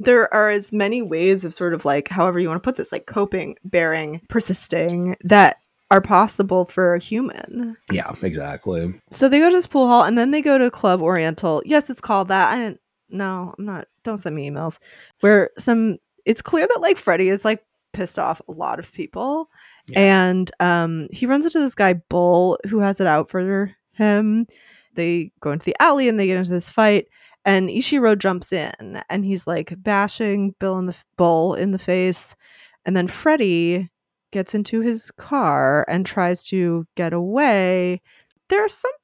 there 0.00 0.32
are 0.32 0.48
as 0.48 0.72
many 0.72 1.02
ways 1.02 1.44
of 1.44 1.52
sort 1.52 1.74
of 1.74 1.84
like 1.84 2.08
however 2.08 2.38
you 2.38 2.48
want 2.48 2.62
to 2.62 2.66
put 2.66 2.76
this 2.76 2.92
like 2.92 3.06
coping 3.06 3.56
bearing 3.64 4.20
persisting 4.28 5.16
that 5.24 5.56
are 5.90 6.00
possible 6.00 6.66
for 6.66 6.94
a 6.94 6.98
human. 6.98 7.76
Yeah 7.90 8.14
exactly. 8.22 8.94
So 9.10 9.28
they 9.28 9.38
go 9.38 9.48
to 9.48 9.56
this 9.56 9.66
pool 9.66 9.86
hall 9.88 10.04
and 10.04 10.18
then 10.18 10.30
they 10.30 10.42
go 10.42 10.58
to 10.58 10.70
club 10.70 11.00
oriental. 11.00 11.62
Yes 11.64 11.90
it's 11.90 12.00
called 12.00 12.28
that. 12.28 12.54
I 12.54 12.58
didn't 12.58 12.80
no 13.10 13.54
i'm 13.58 13.64
not 13.64 13.86
don't 14.04 14.18
send 14.18 14.36
me 14.36 14.50
emails. 14.50 14.78
Where 15.20 15.50
some 15.58 15.96
it's 16.26 16.42
clear 16.42 16.66
that 16.66 16.82
like 16.82 16.98
freddy 16.98 17.30
is 17.30 17.44
like 17.44 17.64
pissed 17.94 18.18
off 18.18 18.42
a 18.48 18.52
lot 18.52 18.78
of 18.78 18.92
people. 18.92 19.48
Yeah. 19.88 20.00
and 20.00 20.50
um 20.60 21.08
he 21.10 21.24
runs 21.24 21.46
into 21.46 21.58
this 21.60 21.74
guy 21.74 21.94
bull 21.94 22.58
who 22.68 22.80
has 22.80 23.00
it 23.00 23.06
out 23.06 23.30
for 23.30 23.74
him. 23.92 24.46
They 24.94 25.32
go 25.40 25.52
into 25.52 25.64
the 25.64 25.76
alley 25.80 26.08
and 26.08 26.20
they 26.20 26.26
get 26.26 26.36
into 26.36 26.50
this 26.50 26.68
fight 26.70 27.06
and 27.48 27.70
Ichiro 27.70 28.16
jumps 28.16 28.52
in 28.52 29.00
and 29.08 29.24
he's 29.24 29.46
like 29.46 29.72
bashing 29.82 30.54
Bill 30.60 30.78
in 30.78 30.84
the 30.84 30.96
bull 31.16 31.54
in 31.54 31.70
the 31.70 31.78
face. 31.78 32.36
And 32.84 32.94
then 32.94 33.08
Freddy 33.08 33.88
gets 34.32 34.54
into 34.54 34.82
his 34.82 35.10
car 35.12 35.86
and 35.88 36.04
tries 36.04 36.42
to 36.44 36.84
get 36.94 37.14
away. 37.14 38.02
There's 38.50 38.74
something 38.74 38.98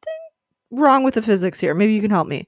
wrong 0.70 1.02
with 1.04 1.14
the 1.14 1.22
physics 1.22 1.58
here. 1.58 1.72
Maybe 1.72 1.94
you 1.94 2.02
can 2.02 2.10
help 2.10 2.28
me. 2.28 2.46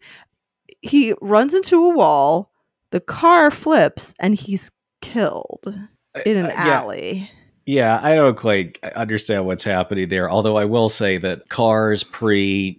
He 0.82 1.14
runs 1.22 1.54
into 1.54 1.82
a 1.86 1.94
wall, 1.94 2.52
the 2.90 3.00
car 3.00 3.50
flips, 3.50 4.12
and 4.20 4.34
he's 4.34 4.70
killed 5.00 5.64
in 6.26 6.36
an 6.36 6.46
uh, 6.46 6.50
yeah. 6.50 6.80
alley. 6.80 7.30
Yeah, 7.66 7.98
I 8.00 8.14
don't 8.14 8.36
quite 8.36 8.78
understand 8.94 9.44
what's 9.44 9.64
happening 9.64 10.08
there. 10.08 10.30
Although 10.30 10.56
I 10.56 10.66
will 10.66 10.88
say 10.88 11.18
that 11.18 11.48
cars 11.48 12.04
pre 12.04 12.78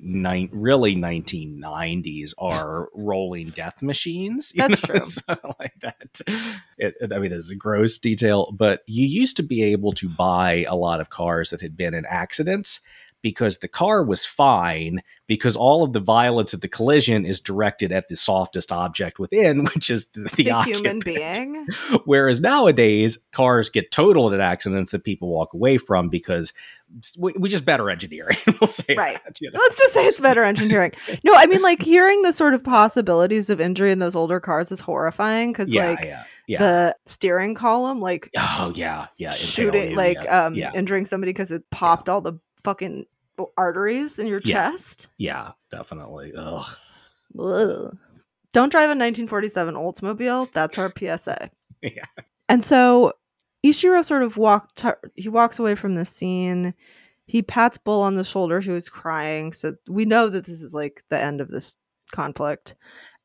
really 0.54 0.96
1990s 0.96 2.34
are 2.38 2.88
rolling 2.94 3.50
death 3.50 3.82
machines. 3.82 4.54
That's 4.56 4.82
know? 4.88 4.96
true. 4.96 5.00
So, 5.08 5.56
like 5.60 5.74
that. 5.82 6.22
It, 6.78 6.96
I 7.12 7.18
mean, 7.18 7.32
there's 7.32 7.52
a 7.52 7.56
gross 7.56 7.98
detail, 7.98 8.54
but 8.58 8.84
you 8.88 9.06
used 9.06 9.36
to 9.38 9.44
be 9.44 9.62
able 9.64 9.92
to 9.94 10.08
buy 10.08 10.64
a 10.70 10.76
lot 10.76 11.02
of 11.02 11.10
cars 11.10 11.50
that 11.50 11.60
had 11.60 11.76
been 11.76 11.94
in 11.94 12.06
accidents 12.06 12.80
because 13.28 13.58
the 13.58 13.68
car 13.68 14.06
was 14.06 14.26
fine 14.26 15.02
because 15.28 15.58
all 15.58 15.84
of 15.84 15.92
the 15.92 16.00
violence 16.00 16.54
of 16.54 16.62
the 16.62 16.68
collision 16.70 17.26
is 17.26 17.42
directed 17.42 17.92
at 17.92 18.08
the 18.08 18.16
softest 18.16 18.72
object 18.72 19.20
within, 19.20 19.66
which 19.74 19.90
is 19.90 20.08
the, 20.12 20.30
the, 20.38 20.64
human 20.64 21.00
being. 21.00 21.68
Whereas 22.06 22.40
nowadays, 22.40 23.18
cars 23.34 23.68
get 23.68 23.92
totaled 23.92 24.34
in 24.34 24.40
accidents 24.40 24.92
that 24.92 25.04
people 25.04 25.28
walk 25.28 25.54
away 25.54 25.78
from 25.78 26.08
because 26.08 26.54
we, 27.20 27.34
we 27.38 27.50
just 27.50 27.66
better 27.66 27.90
engineering. 27.90 28.38
we'll 28.62 28.70
say 28.70 28.96
right. 28.96 29.20
That, 29.26 29.42
you 29.42 29.52
know? 29.52 29.60
Let's 29.60 29.78
just 29.78 29.94
say 29.94 30.08
it's 30.08 30.22
better 30.22 30.46
engineering. 30.46 30.94
no, 31.26 31.34
I 31.36 31.48
mean 31.48 31.62
like 31.62 31.82
hearing 31.82 32.22
the 32.22 32.32
sort 32.32 32.54
of 32.54 32.64
possibilities 32.64 33.50
of 33.50 33.60
injury 33.60 33.92
in 33.92 34.00
those 34.00 34.16
older 34.16 34.40
cars 34.40 34.72
is 34.72 34.80
horrifying 34.80 35.52
because 35.52 35.70
yeah, 35.70 35.90
like 35.90 36.06
yeah, 36.06 36.24
yeah. 36.48 36.60
the 36.60 36.96
steering 37.06 37.56
column, 37.56 38.00
like 38.00 38.30
oh 38.38 38.72
yeah, 38.74 39.08
yeah, 39.18 39.32
shooting, 39.32 39.98
like 39.98 40.18
um, 40.32 40.56
injuring 40.56 41.04
somebody 41.04 41.34
because 41.34 41.52
it 41.52 41.70
popped 41.72 42.08
all 42.08 42.22
the 42.22 42.40
fucking 42.64 43.06
arteries 43.58 44.20
in 44.20 44.28
your 44.28 44.42
yeah. 44.44 44.72
chest. 44.72 45.08
Yeah, 45.18 45.52
definitely. 45.72 46.34
Ugh. 46.36 46.66
Ugh. 47.40 47.98
Don't 48.54 48.70
drive 48.70 48.86
a 48.86 48.98
1947 48.98 49.76
Oldsmobile. 49.76 50.52
That's 50.52 50.78
our 50.78 50.92
PSA. 50.98 51.50
yeah. 51.82 52.06
And 52.50 52.64
so 52.64 53.14
Ichiro 53.64 54.04
sort 54.04 54.24
of 54.24 54.38
walked. 54.38 54.84
He 55.16 55.30
walks 55.30 55.60
away 55.60 55.76
from 55.76 55.96
the 55.96 56.06
scene. 56.06 56.74
He 57.26 57.42
pats 57.42 57.78
Bull 57.78 58.02
on 58.02 58.16
the 58.16 58.24
shoulder, 58.24 58.62
who 58.62 58.76
is 58.76 58.90
crying. 58.90 59.52
So 59.52 59.76
we 59.88 60.06
know 60.06 60.30
that 60.30 60.46
this 60.46 60.62
is 60.62 60.74
like 60.74 61.04
the 61.10 61.22
end 61.22 61.42
of 61.42 61.50
this 61.50 61.76
conflict. 62.12 62.76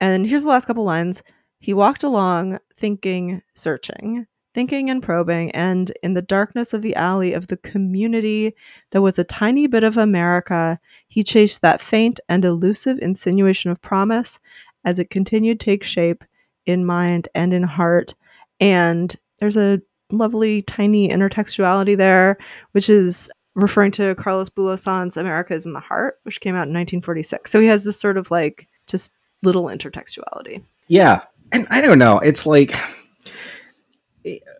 And 0.00 0.26
here's 0.26 0.42
the 0.42 0.48
last 0.48 0.66
couple 0.66 0.84
lines. 0.84 1.22
He 1.60 1.72
walked 1.72 2.02
along, 2.02 2.58
thinking, 2.76 3.42
searching 3.54 4.26
thinking 4.54 4.90
and 4.90 5.02
probing, 5.02 5.50
and 5.52 5.92
in 6.02 6.14
the 6.14 6.22
darkness 6.22 6.72
of 6.72 6.82
the 6.82 6.94
alley 6.94 7.32
of 7.32 7.46
the 7.46 7.56
community 7.56 8.54
that 8.90 9.02
was 9.02 9.18
a 9.18 9.24
tiny 9.24 9.66
bit 9.66 9.84
of 9.84 9.96
America, 9.96 10.78
he 11.08 11.22
chased 11.22 11.62
that 11.62 11.80
faint 11.80 12.20
and 12.28 12.44
elusive 12.44 12.98
insinuation 13.00 13.70
of 13.70 13.80
promise 13.80 14.38
as 14.84 14.98
it 14.98 15.10
continued 15.10 15.60
to 15.60 15.64
take 15.64 15.84
shape 15.84 16.24
in 16.66 16.84
mind 16.84 17.28
and 17.34 17.52
in 17.54 17.62
heart. 17.62 18.14
And 18.60 19.14
there's 19.38 19.56
a 19.56 19.80
lovely 20.10 20.62
tiny 20.62 21.08
intertextuality 21.08 21.96
there, 21.96 22.36
which 22.72 22.88
is 22.88 23.30
referring 23.54 23.90
to 23.92 24.14
Carlos 24.14 24.48
Bulosan's 24.48 25.16
America 25.16 25.54
is 25.54 25.66
in 25.66 25.72
the 25.72 25.80
Heart, 25.80 26.18
which 26.22 26.40
came 26.40 26.54
out 26.54 26.68
in 26.68 26.74
1946. 26.74 27.50
So 27.50 27.60
he 27.60 27.66
has 27.66 27.84
this 27.84 28.00
sort 28.00 28.16
of 28.16 28.30
like 28.30 28.68
just 28.86 29.12
little 29.42 29.64
intertextuality. 29.64 30.62
Yeah. 30.88 31.24
And 31.52 31.66
I 31.70 31.80
don't 31.80 31.98
know. 31.98 32.18
It's 32.18 32.46
like 32.46 32.74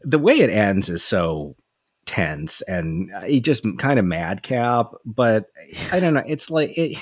the 0.02 0.18
way 0.18 0.40
it 0.40 0.50
ends 0.50 0.88
is 0.88 1.02
so 1.02 1.56
tense 2.04 2.62
and 2.62 3.10
he 3.26 3.40
just 3.40 3.64
kind 3.78 3.98
of 3.98 4.04
madcap 4.04 4.92
but 5.04 5.46
i 5.92 6.00
don't 6.00 6.14
know 6.14 6.22
it's 6.26 6.50
like 6.50 6.76
it, 6.76 6.98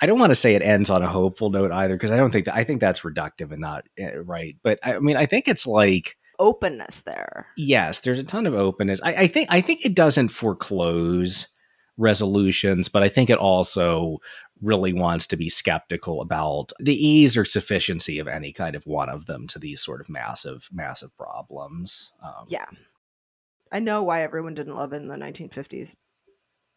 i 0.00 0.06
don't 0.06 0.18
want 0.18 0.30
to 0.30 0.34
say 0.34 0.54
it 0.54 0.62
ends 0.62 0.90
on 0.90 1.02
a 1.02 1.08
hopeful 1.08 1.50
note 1.50 1.72
either 1.72 1.94
because 1.94 2.10
i 2.10 2.16
don't 2.16 2.30
think 2.30 2.44
that 2.44 2.54
i 2.54 2.62
think 2.62 2.80
that's 2.80 3.00
reductive 3.00 3.52
and 3.52 3.60
not 3.60 3.84
eh, 3.98 4.12
right 4.24 4.56
but 4.62 4.78
i 4.82 4.98
mean 4.98 5.16
i 5.16 5.24
think 5.24 5.48
it's 5.48 5.66
like 5.66 6.16
openness 6.38 7.00
there. 7.02 7.46
Yes 7.56 8.00
there's 8.00 8.18
a 8.18 8.24
ton 8.24 8.46
of 8.46 8.54
openness. 8.54 9.00
I, 9.02 9.14
I 9.14 9.26
think 9.26 9.48
i 9.50 9.60
think 9.60 9.84
it 9.84 9.94
doesn't 9.94 10.28
foreclose 10.28 11.46
resolutions 11.96 12.88
but 12.88 13.02
i 13.02 13.08
think 13.08 13.30
it 13.30 13.38
also 13.38 14.18
really 14.62 14.92
wants 14.92 15.26
to 15.26 15.36
be 15.36 15.48
skeptical 15.48 16.20
about 16.22 16.72
the 16.78 16.94
ease 16.94 17.36
or 17.36 17.44
sufficiency 17.44 18.18
of 18.18 18.28
any 18.28 18.52
kind 18.52 18.76
of 18.76 18.86
one 18.86 19.08
of 19.08 19.26
them 19.26 19.46
to 19.48 19.58
these 19.58 19.82
sort 19.82 20.00
of 20.00 20.08
massive, 20.08 20.68
massive 20.72 21.14
problems. 21.16 22.12
Um, 22.22 22.46
yeah. 22.48 22.66
I 23.70 23.80
know 23.80 24.02
why 24.04 24.22
everyone 24.22 24.54
didn't 24.54 24.76
love 24.76 24.92
it 24.92 25.02
in 25.02 25.08
the 25.08 25.16
1950s. 25.16 25.94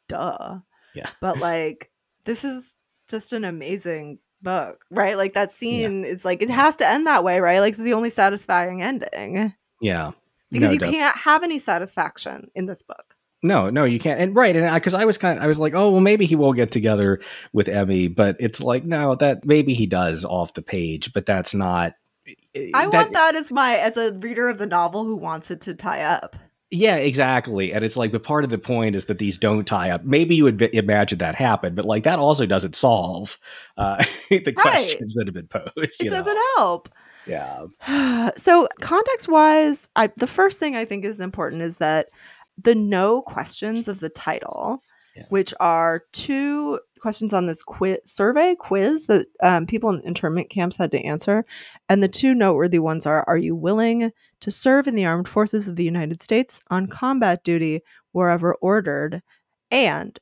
Duh. 0.10 0.60
Yeah. 0.96 1.10
But 1.22 1.38
like, 1.40 1.92
this 2.26 2.44
is 2.44 2.76
just 3.10 3.34
an 3.34 3.44
amazing 3.44 4.20
book, 4.42 4.84
right? 4.90 5.16
Like, 5.16 5.34
that 5.34 5.52
scene 5.52 6.04
yeah. 6.04 6.10
is 6.10 6.26
like, 6.26 6.42
it 6.42 6.50
has 6.50 6.78
to 6.78 6.88
end 6.88 7.06
that 7.06 7.24
way, 7.24 7.40
right? 7.40 7.60
Like, 7.60 7.72
it's 7.72 7.80
the 7.80 7.94
only 7.94 8.10
satisfying 8.10 8.82
ending. 8.82 9.54
Yeah. 9.82 10.12
Because 10.52 10.70
no, 10.70 10.74
you 10.74 10.80
can't 10.80 11.18
have 11.18 11.44
any 11.44 11.60
satisfaction 11.60 12.50
in 12.56 12.66
this 12.66 12.82
book. 12.82 13.15
No, 13.46 13.70
no, 13.70 13.84
you 13.84 14.00
can't. 14.00 14.20
And 14.20 14.36
right, 14.36 14.56
and 14.56 14.74
because 14.74 14.94
I, 14.94 15.04
I, 15.04 15.06
was 15.06 15.18
kind 15.18 15.38
of, 15.38 15.44
I 15.44 15.48
was 15.48 15.60
like, 15.60 15.74
oh, 15.74 15.92
well, 15.92 16.02
maybe 16.02 16.26
he 16.26 16.36
will 16.36 16.54
get 16.54 16.72
together 16.72 17.20
with 17.54 17.68
Emi, 17.68 18.14
but 18.14 18.36
it's 18.40 18.62
like, 18.62 18.86
no, 18.86 19.16
that 19.16 19.46
maybe 19.46 19.74
he 19.74 19.86
does 19.86 20.26
off 20.26 20.54
the 20.54 20.62
page, 20.62 21.14
but 21.14 21.26
that's 21.26 21.54
not. 21.54 21.94
Eh, 22.28 22.72
I 22.74 22.86
that, 22.86 22.94
want 22.94 23.14
that 23.14 23.36
as 23.36 23.52
my 23.52 23.78
as 23.78 23.98
a 23.98 24.14
reader 24.14 24.50
of 24.50 24.58
the 24.58 24.66
novel 24.66 25.04
who 25.04 25.16
wants 25.16 25.52
it 25.52 25.62
to 25.62 25.74
tie 25.74 26.02
up. 26.02 26.36
Yeah, 26.72 26.96
exactly. 26.96 27.72
And 27.72 27.86
it's 27.86 27.96
like, 27.96 28.12
but 28.12 28.24
part 28.24 28.44
of 28.44 28.50
the 28.50 28.58
point 28.58 28.96
is 28.96 29.06
that 29.06 29.20
these 29.20 29.38
don't 29.38 29.66
tie 29.66 29.92
up. 29.92 30.04
Maybe 30.04 30.36
you 30.36 30.44
would 30.46 30.62
imagine 30.62 31.20
that 31.20 31.36
happened, 31.36 31.76
but 31.76 31.86
like 31.86 32.04
that 32.04 32.20
also 32.20 32.46
doesn't 32.46 32.76
solve 32.76 33.38
uh, 33.78 34.04
the 34.30 34.42
right. 34.46 34.56
questions 34.56 35.16
that 35.16 35.28
have 35.28 35.34
been 35.34 35.48
posed. 35.48 36.04
It 36.04 36.10
doesn't 36.10 36.38
help. 36.58 36.90
Yeah. 37.28 37.66
so 38.36 38.68
context 38.82 39.30
wise, 39.30 39.90
I, 39.96 40.08
the 40.08 40.28
first 40.28 40.60
thing 40.60 40.76
I 40.76 40.86
think 40.86 41.06
is 41.06 41.20
important 41.20 41.62
is 41.62 41.78
that 41.78 42.10
the 42.58 42.76
no 42.76 43.22
questions 43.22 43.88
of 43.88 44.00
the 44.00 44.10
title, 44.10 44.80
yeah. 45.16 45.24
which 45.30 45.54
are 45.60 46.04
two 46.14 46.80
questions 47.00 47.34
on 47.34 47.46
this 47.46 47.62
quiz 47.62 48.00
survey 48.06 48.56
quiz 48.56 49.06
that 49.06 49.28
um, 49.44 49.68
people 49.68 49.92
in 49.92 50.02
internment 50.02 50.50
camps 50.50 50.78
had 50.78 50.92
to 50.92 51.00
answer. 51.02 51.46
And 51.88 52.02
the 52.02 52.08
two 52.08 52.34
noteworthy 52.34 52.80
ones 52.80 53.06
are 53.06 53.24
Are 53.28 53.38
you 53.38 53.56
willing 53.56 54.12
to 54.40 54.52
serve 54.52 54.88
in 54.88 54.96
the 54.96 55.06
armed 55.06 55.28
forces 55.28 55.68
of 55.68 55.76
the 55.76 55.84
United 55.84 56.22
States 56.22 56.62
on 56.70 56.88
combat 56.88 57.44
duty 57.44 57.82
wherever 58.12 58.56
ordered? 58.56 59.22
And 59.70 60.18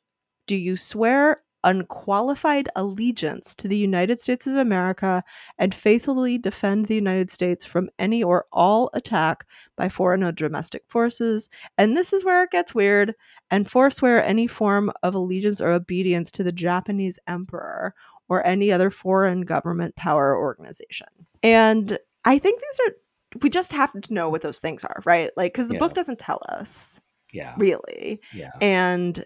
do 0.48 0.56
you 0.56 0.76
swear 0.76 1.43
unqualified 1.64 2.68
allegiance 2.76 3.56
to 3.56 3.68
the 3.68 3.78
United 3.78 4.22
States 4.22 4.48
of 4.48 4.56
America 4.56 5.24
and 5.58 5.74
faithfully 5.74 6.38
defend 6.38 6.86
the 6.86 6.96
United 6.96 7.30
States 7.30 7.64
from 7.66 7.90
any 8.00 8.22
or 8.24 8.46
all 8.52 8.90
attack 8.94 9.46
by 9.76 9.90
foreign 9.90 10.24
or 10.24 10.32
domestic 10.32 10.84
forces? 10.88 11.50
And 11.78 11.96
this 11.96 12.14
is 12.14 12.24
where 12.26 12.44
it 12.44 12.52
gets 12.52 12.74
weird 12.76 13.14
and 13.52 13.70
forswear 13.70 14.24
any 14.24 14.48
form 14.48 14.92
of 15.04 15.16
allegiance 15.16 15.62
or 15.62 15.72
obedience 15.72 16.32
to 16.32 16.44
the 16.44 16.52
Japanese 16.52 17.20
emperor 17.28 17.94
or 18.30 18.46
any 18.46 18.72
other 18.72 18.90
foreign 18.90 19.42
government 19.42 19.96
power 19.96 20.38
organization. 20.38 21.08
And 21.44 21.98
I 22.26 22.40
think 22.40 22.62
these 22.62 22.80
are 22.88 22.94
we 23.42 23.50
just 23.50 23.74
have 23.74 23.92
to 24.00 24.14
know 24.14 24.30
what 24.30 24.42
those 24.42 24.60
things 24.60 24.84
are, 24.84 25.02
right? 25.06 25.32
Like 25.36 25.54
cuz 25.56 25.68
the 25.68 25.74
Yeah. 25.74 25.80
book 25.80 25.94
doesn't 25.96 26.20
tell 26.20 26.40
us 26.50 27.02
Yeah. 27.32 27.56
really. 27.58 28.22
Yeah. 28.34 28.52
And 28.62 29.26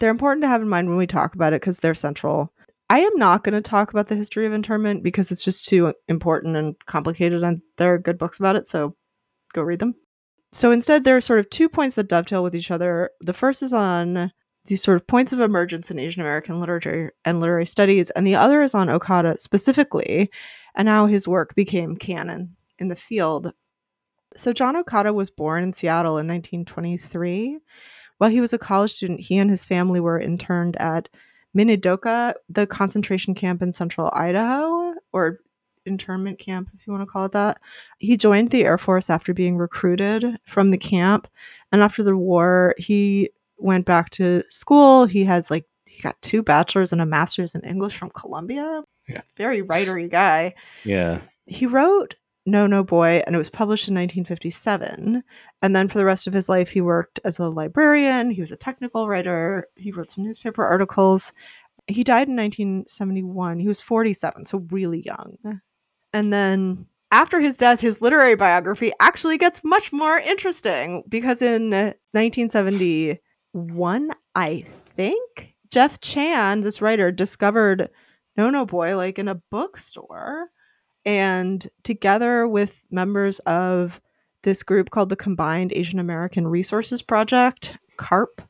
they're 0.00 0.10
important 0.10 0.42
to 0.42 0.48
have 0.48 0.62
in 0.62 0.68
mind 0.68 0.88
when 0.88 0.98
we 0.98 1.06
talk 1.06 1.34
about 1.34 1.52
it 1.52 1.60
because 1.60 1.78
they're 1.78 1.94
central. 1.94 2.52
I 2.88 3.00
am 3.00 3.16
not 3.16 3.44
going 3.44 3.54
to 3.54 3.60
talk 3.60 3.92
about 3.92 4.08
the 4.08 4.16
history 4.16 4.46
of 4.46 4.52
internment 4.52 5.04
because 5.04 5.30
it's 5.30 5.44
just 5.44 5.68
too 5.68 5.94
important 6.08 6.56
and 6.56 6.74
complicated, 6.86 7.44
and 7.44 7.62
there 7.76 7.94
are 7.94 7.98
good 7.98 8.18
books 8.18 8.40
about 8.40 8.56
it. 8.56 8.66
So 8.66 8.96
go 9.52 9.62
read 9.62 9.78
them. 9.78 9.94
So 10.52 10.72
instead, 10.72 11.04
there 11.04 11.16
are 11.16 11.20
sort 11.20 11.38
of 11.38 11.48
two 11.50 11.68
points 11.68 11.94
that 11.94 12.08
dovetail 12.08 12.42
with 12.42 12.56
each 12.56 12.72
other. 12.72 13.10
The 13.20 13.32
first 13.32 13.62
is 13.62 13.72
on 13.72 14.32
these 14.66 14.82
sort 14.82 14.96
of 14.96 15.06
points 15.06 15.32
of 15.32 15.40
emergence 15.40 15.90
in 15.90 15.98
Asian 15.98 16.22
American 16.22 16.58
literature 16.58 17.12
and 17.24 17.38
literary 17.38 17.66
studies, 17.66 18.10
and 18.10 18.26
the 18.26 18.34
other 18.34 18.60
is 18.62 18.74
on 18.74 18.90
Okada 18.90 19.38
specifically 19.38 20.30
and 20.74 20.88
how 20.88 21.06
his 21.06 21.28
work 21.28 21.54
became 21.54 21.96
canon 21.96 22.56
in 22.78 22.88
the 22.88 22.96
field. 22.96 23.52
So 24.34 24.52
John 24.52 24.76
Okada 24.76 25.12
was 25.12 25.30
born 25.30 25.62
in 25.62 25.72
Seattle 25.72 26.18
in 26.18 26.26
1923. 26.26 27.58
While 28.20 28.28
he 28.30 28.42
was 28.42 28.52
a 28.52 28.58
college 28.58 28.92
student, 28.92 29.20
he 29.20 29.38
and 29.38 29.48
his 29.48 29.66
family 29.66 29.98
were 29.98 30.20
interned 30.20 30.76
at 30.76 31.08
Minidoka, 31.56 32.34
the 32.50 32.66
concentration 32.66 33.34
camp 33.34 33.62
in 33.62 33.72
central 33.72 34.10
Idaho, 34.12 34.92
or 35.10 35.40
internment 35.86 36.38
camp, 36.38 36.68
if 36.74 36.86
you 36.86 36.92
want 36.92 37.02
to 37.02 37.10
call 37.10 37.24
it 37.24 37.32
that. 37.32 37.56
He 37.98 38.18
joined 38.18 38.50
the 38.50 38.64
Air 38.66 38.76
Force 38.76 39.08
after 39.08 39.32
being 39.32 39.56
recruited 39.56 40.36
from 40.46 40.70
the 40.70 40.76
camp. 40.76 41.28
And 41.72 41.82
after 41.82 42.02
the 42.02 42.14
war, 42.14 42.74
he 42.76 43.30
went 43.56 43.86
back 43.86 44.10
to 44.10 44.42
school. 44.50 45.06
He 45.06 45.24
has 45.24 45.50
like, 45.50 45.64
he 45.86 46.02
got 46.02 46.20
two 46.20 46.42
bachelor's 46.42 46.92
and 46.92 47.00
a 47.00 47.06
master's 47.06 47.54
in 47.54 47.62
English 47.62 47.96
from 47.96 48.10
Columbia. 48.10 48.82
Yeah. 49.08 49.22
Very 49.38 49.62
writery 49.62 50.10
guy 50.10 50.54
Yeah. 50.84 51.20
he 51.46 51.64
wrote 51.64 52.16
No 52.46 52.66
No 52.66 52.82
Boy 52.82 53.22
and 53.26 53.34
it 53.34 53.38
was 53.38 53.50
published 53.50 53.88
in 53.88 53.94
1957. 53.94 55.22
And 55.62 55.76
then 55.76 55.88
for 55.88 55.98
the 55.98 56.04
rest 56.04 56.26
of 56.26 56.32
his 56.32 56.48
life, 56.48 56.70
he 56.70 56.80
worked 56.80 57.20
as 57.24 57.38
a 57.38 57.48
librarian, 57.48 58.30
he 58.30 58.40
was 58.40 58.52
a 58.52 58.56
technical 58.56 59.08
writer, 59.08 59.66
he 59.76 59.92
wrote 59.92 60.10
some 60.10 60.24
newspaper 60.24 60.64
articles. 60.64 61.32
He 61.86 62.04
died 62.04 62.28
in 62.28 62.36
1971. 62.36 63.58
He 63.58 63.68
was 63.68 63.80
47, 63.80 64.44
so 64.44 64.66
really 64.70 65.02
young. 65.02 65.60
And 66.12 66.32
then 66.32 66.86
after 67.10 67.40
his 67.40 67.56
death, 67.56 67.80
his 67.80 68.00
literary 68.00 68.36
biography 68.36 68.92
actually 69.00 69.38
gets 69.38 69.64
much 69.64 69.92
more 69.92 70.18
interesting 70.18 71.02
because 71.08 71.42
in 71.42 71.70
1971, 71.70 74.10
I 74.34 74.64
think, 74.96 75.54
Jeff 75.70 76.00
Chan, 76.00 76.60
this 76.60 76.80
writer, 76.80 77.10
discovered 77.10 77.90
No 78.36 78.50
No 78.50 78.64
Boy 78.64 78.96
like 78.96 79.18
in 79.18 79.28
a 79.28 79.40
bookstore 79.50 80.50
and 81.04 81.66
together 81.82 82.46
with 82.46 82.84
members 82.90 83.38
of 83.40 84.00
this 84.42 84.62
group 84.62 84.90
called 84.90 85.08
the 85.08 85.16
Combined 85.16 85.72
Asian 85.72 85.98
American 85.98 86.46
Resources 86.46 87.02
Project, 87.02 87.76
CARP, 87.96 88.42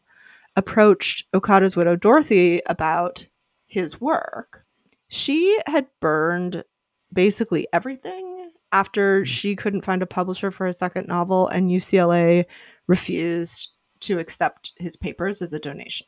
approached 0.57 1.25
Okada's 1.35 1.77
widow 1.77 1.97
Dorothy 1.97 2.61
about 2.67 3.27
his 3.67 4.01
work. 4.01 4.65
She 5.09 5.59
had 5.67 5.87
burned 6.01 6.65
basically 7.13 7.67
everything 7.73 8.53
after 8.73 9.25
she 9.25 9.57
couldn't 9.57 9.85
find 9.85 10.03
a 10.03 10.07
publisher 10.07 10.51
for 10.51 10.67
his 10.67 10.79
second 10.79 11.09
novel, 11.09 11.49
and 11.49 11.71
UCLA 11.71 12.45
refused 12.87 13.71
to 14.01 14.19
accept 14.19 14.73
his 14.77 14.97
papers 14.97 15.43
as 15.43 15.53
a 15.53 15.59
donation. 15.59 16.07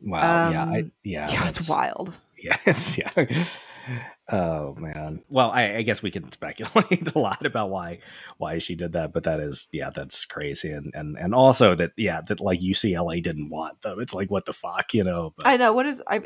Wow. 0.00 0.50
yeah. 0.50 0.64
I, 0.64 0.78
Um, 0.80 0.92
yeah. 1.02 1.26
yeah, 1.30 1.46
it's 1.46 1.68
wild. 1.68 2.14
Yes. 2.66 2.98
Yeah. 2.98 3.44
Oh 4.32 4.74
man. 4.78 5.22
Well, 5.28 5.50
I, 5.50 5.76
I 5.76 5.82
guess 5.82 6.02
we 6.02 6.10
can 6.10 6.30
speculate 6.32 7.12
a 7.14 7.18
lot 7.18 7.44
about 7.46 7.68
why 7.70 7.98
why 8.38 8.58
she 8.58 8.74
did 8.74 8.92
that, 8.92 9.12
but 9.12 9.24
that 9.24 9.38
is 9.40 9.68
yeah, 9.72 9.90
that's 9.90 10.24
crazy, 10.24 10.70
and 10.72 10.92
and 10.94 11.18
and 11.18 11.34
also 11.34 11.74
that 11.74 11.92
yeah, 11.96 12.20
that 12.28 12.40
like 12.40 12.60
UCLA 12.60 13.22
didn't 13.22 13.50
want 13.50 13.82
them. 13.82 14.00
It's 14.00 14.14
like 14.14 14.30
what 14.30 14.46
the 14.46 14.52
fuck, 14.54 14.94
you 14.94 15.04
know? 15.04 15.34
But, 15.36 15.46
I 15.46 15.56
know 15.58 15.72
what 15.74 15.84
is 15.86 16.02
I 16.08 16.22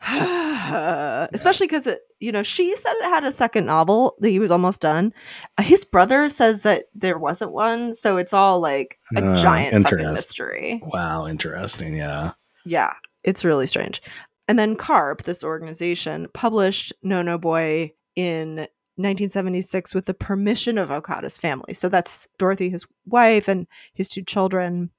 especially 1.32 1.66
because 1.66 1.86
it 1.88 2.00
you 2.20 2.30
know 2.30 2.42
she 2.44 2.74
said 2.76 2.92
it 3.00 3.04
had 3.08 3.24
a 3.24 3.32
second 3.32 3.66
novel 3.66 4.14
that 4.20 4.28
he 4.30 4.38
was 4.38 4.50
almost 4.50 4.80
done. 4.80 5.12
Uh, 5.56 5.62
His 5.64 5.84
brother 5.84 6.28
says 6.28 6.62
that 6.62 6.84
there 6.94 7.18
wasn't 7.18 7.52
one, 7.52 7.94
so 7.96 8.16
it's 8.16 8.32
all 8.32 8.60
like 8.60 8.98
a 9.16 9.24
Uh, 9.32 9.36
giant 9.36 9.82
fucking 9.88 10.08
mystery. 10.10 10.80
wow, 10.84 11.26
interesting. 11.26 11.96
Yeah. 11.96 12.32
Yeah, 12.64 12.92
it's 13.24 13.44
really 13.44 13.66
strange. 13.66 14.02
And 14.48 14.58
then 14.58 14.76
CARP, 14.76 15.22
this 15.22 15.44
organization, 15.44 16.26
published 16.32 16.92
No 17.02 17.22
No 17.22 17.38
Boy 17.38 17.92
in 18.16 18.66
1976 18.96 19.94
with 19.94 20.06
the 20.06 20.14
permission 20.14 20.76
of 20.76 20.90
Okada's 20.90 21.38
family. 21.38 21.72
So 21.74 21.88
that's 21.88 22.26
Dorothy, 22.38 22.70
his 22.70 22.86
wife, 23.06 23.46
and 23.46 23.66
his 23.94 24.08
two 24.08 24.24
children. 24.24 24.90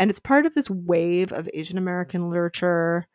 And 0.00 0.10
it's 0.10 0.18
part 0.18 0.46
of 0.46 0.54
this 0.54 0.70
wave 0.70 1.32
of 1.32 1.48
Asian 1.54 1.78
American 1.78 2.28
literature 2.28 3.06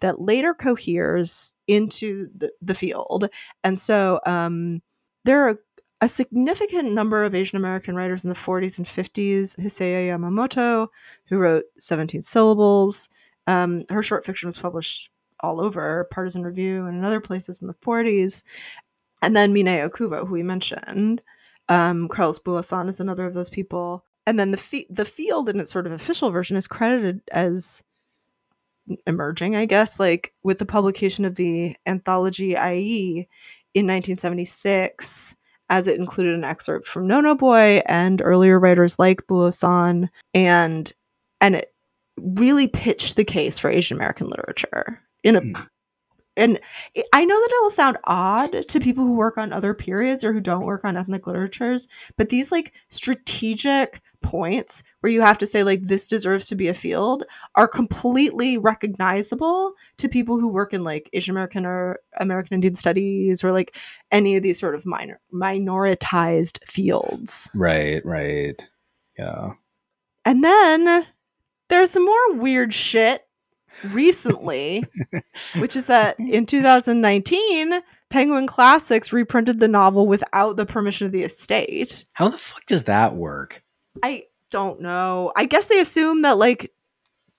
that 0.00 0.20
later 0.20 0.52
coheres 0.52 1.54
into 1.68 2.28
the, 2.36 2.52
the 2.60 2.74
field. 2.74 3.28
And 3.62 3.78
so 3.78 4.20
um, 4.26 4.82
there 5.24 5.48
are 5.48 5.58
a 6.02 6.08
significant 6.08 6.92
number 6.92 7.22
of 7.24 7.34
Asian 7.34 7.56
American 7.56 7.94
writers 7.94 8.24
in 8.24 8.28
the 8.28 8.36
40s 8.36 8.76
and 8.76 8.86
50s. 8.86 9.56
Hisaya 9.58 10.08
Yamamoto, 10.08 10.88
who 11.28 11.38
wrote 11.38 11.64
17 11.78 12.22
syllables. 12.22 13.08
Um, 13.46 13.84
her 13.88 14.02
short 14.02 14.26
fiction 14.26 14.48
was 14.48 14.58
published 14.58 15.11
all 15.42 15.60
over 15.60 16.08
Partisan 16.10 16.42
Review 16.42 16.86
and 16.86 16.98
in 16.98 17.04
other 17.04 17.20
places 17.20 17.60
in 17.60 17.68
the 17.68 17.74
40s. 17.74 18.42
And 19.20 19.36
then 19.36 19.54
Miné 19.54 19.88
Okubo, 19.88 20.26
who 20.26 20.34
we 20.34 20.42
mentioned. 20.42 21.22
Um, 21.68 22.08
Carlos 22.08 22.38
Bulosan 22.38 22.88
is 22.88 23.00
another 23.00 23.26
of 23.26 23.34
those 23.34 23.50
people. 23.50 24.04
And 24.26 24.38
then 24.38 24.50
the 24.52 24.86
the 24.88 25.04
field 25.04 25.48
in 25.48 25.58
its 25.58 25.70
sort 25.70 25.86
of 25.86 25.92
official 25.92 26.30
version 26.30 26.56
is 26.56 26.68
credited 26.68 27.22
as 27.32 27.82
emerging, 29.06 29.56
I 29.56 29.66
guess, 29.66 29.98
like 29.98 30.32
with 30.42 30.58
the 30.58 30.66
publication 30.66 31.24
of 31.24 31.34
the 31.34 31.76
anthology 31.86 32.54
Aiiieeeee 32.54 33.26
in 33.74 33.86
1976, 33.86 35.36
as 35.70 35.86
it 35.86 35.98
included 35.98 36.34
an 36.34 36.44
excerpt 36.44 36.86
from 36.86 37.06
No 37.06 37.20
No 37.20 37.34
Boy 37.34 37.82
and 37.86 38.20
earlier 38.22 38.60
writers 38.60 38.98
like 38.98 39.26
Bulosan, 39.26 40.08
and 40.34 40.92
and 41.40 41.56
it 41.56 41.72
really 42.18 42.68
pitched 42.68 43.16
the 43.16 43.24
case 43.24 43.58
for 43.58 43.70
Asian 43.70 43.96
American 43.96 44.28
literature 44.28 45.00
in 45.22 45.36
a 45.36 45.40
Hmm. 45.40 45.52
and 46.36 46.58
I 47.12 47.24
know 47.24 47.38
that 47.38 47.52
it'll 47.58 47.70
sound 47.70 47.98
odd 48.04 48.66
to 48.68 48.80
people 48.80 49.04
who 49.04 49.16
work 49.18 49.36
on 49.36 49.52
other 49.52 49.74
periods 49.74 50.24
or 50.24 50.32
who 50.32 50.40
don't 50.40 50.64
work 50.64 50.84
on 50.84 50.96
ethnic 50.96 51.26
literatures, 51.26 51.88
but 52.16 52.30
these 52.30 52.50
like 52.50 52.72
strategic 52.88 54.00
points 54.22 54.82
where 55.00 55.12
you 55.12 55.20
have 55.20 55.36
to 55.36 55.46
say 55.46 55.62
like 55.64 55.82
this 55.82 56.06
deserves 56.06 56.46
to 56.46 56.54
be 56.54 56.68
a 56.68 56.74
field 56.74 57.24
are 57.56 57.68
completely 57.68 58.56
recognizable 58.56 59.72
to 59.98 60.08
people 60.08 60.38
who 60.40 60.52
work 60.52 60.72
in 60.72 60.84
like 60.84 61.10
Asian 61.12 61.32
American 61.32 61.66
or 61.66 61.98
American 62.18 62.54
Indian 62.54 62.76
studies 62.76 63.44
or 63.44 63.52
like 63.52 63.76
any 64.10 64.36
of 64.36 64.42
these 64.42 64.58
sort 64.58 64.74
of 64.74 64.86
minor 64.86 65.20
minoritized 65.34 66.64
fields. 66.66 67.50
Right. 67.54 68.00
Right. 68.06 68.62
Yeah. 69.18 69.50
And 70.24 70.42
then 70.44 71.06
there's 71.68 71.90
some 71.90 72.04
more 72.06 72.36
weird 72.36 72.72
shit 72.72 73.22
recently, 73.84 74.84
which 75.56 75.76
is 75.76 75.86
that 75.86 76.18
in 76.18 76.46
2019, 76.46 77.80
Penguin 78.08 78.46
Classics 78.46 79.12
reprinted 79.12 79.60
the 79.60 79.68
novel 79.68 80.06
without 80.06 80.56
the 80.56 80.66
permission 80.66 81.06
of 81.06 81.12
the 81.12 81.22
estate. 81.22 82.04
How 82.12 82.28
the 82.28 82.38
fuck 82.38 82.66
does 82.66 82.84
that 82.84 83.14
work? 83.14 83.62
I 84.02 84.24
don't 84.50 84.80
know. 84.80 85.32
I 85.34 85.46
guess 85.46 85.66
they 85.66 85.80
assume 85.80 86.22
that 86.22 86.38
like 86.38 86.72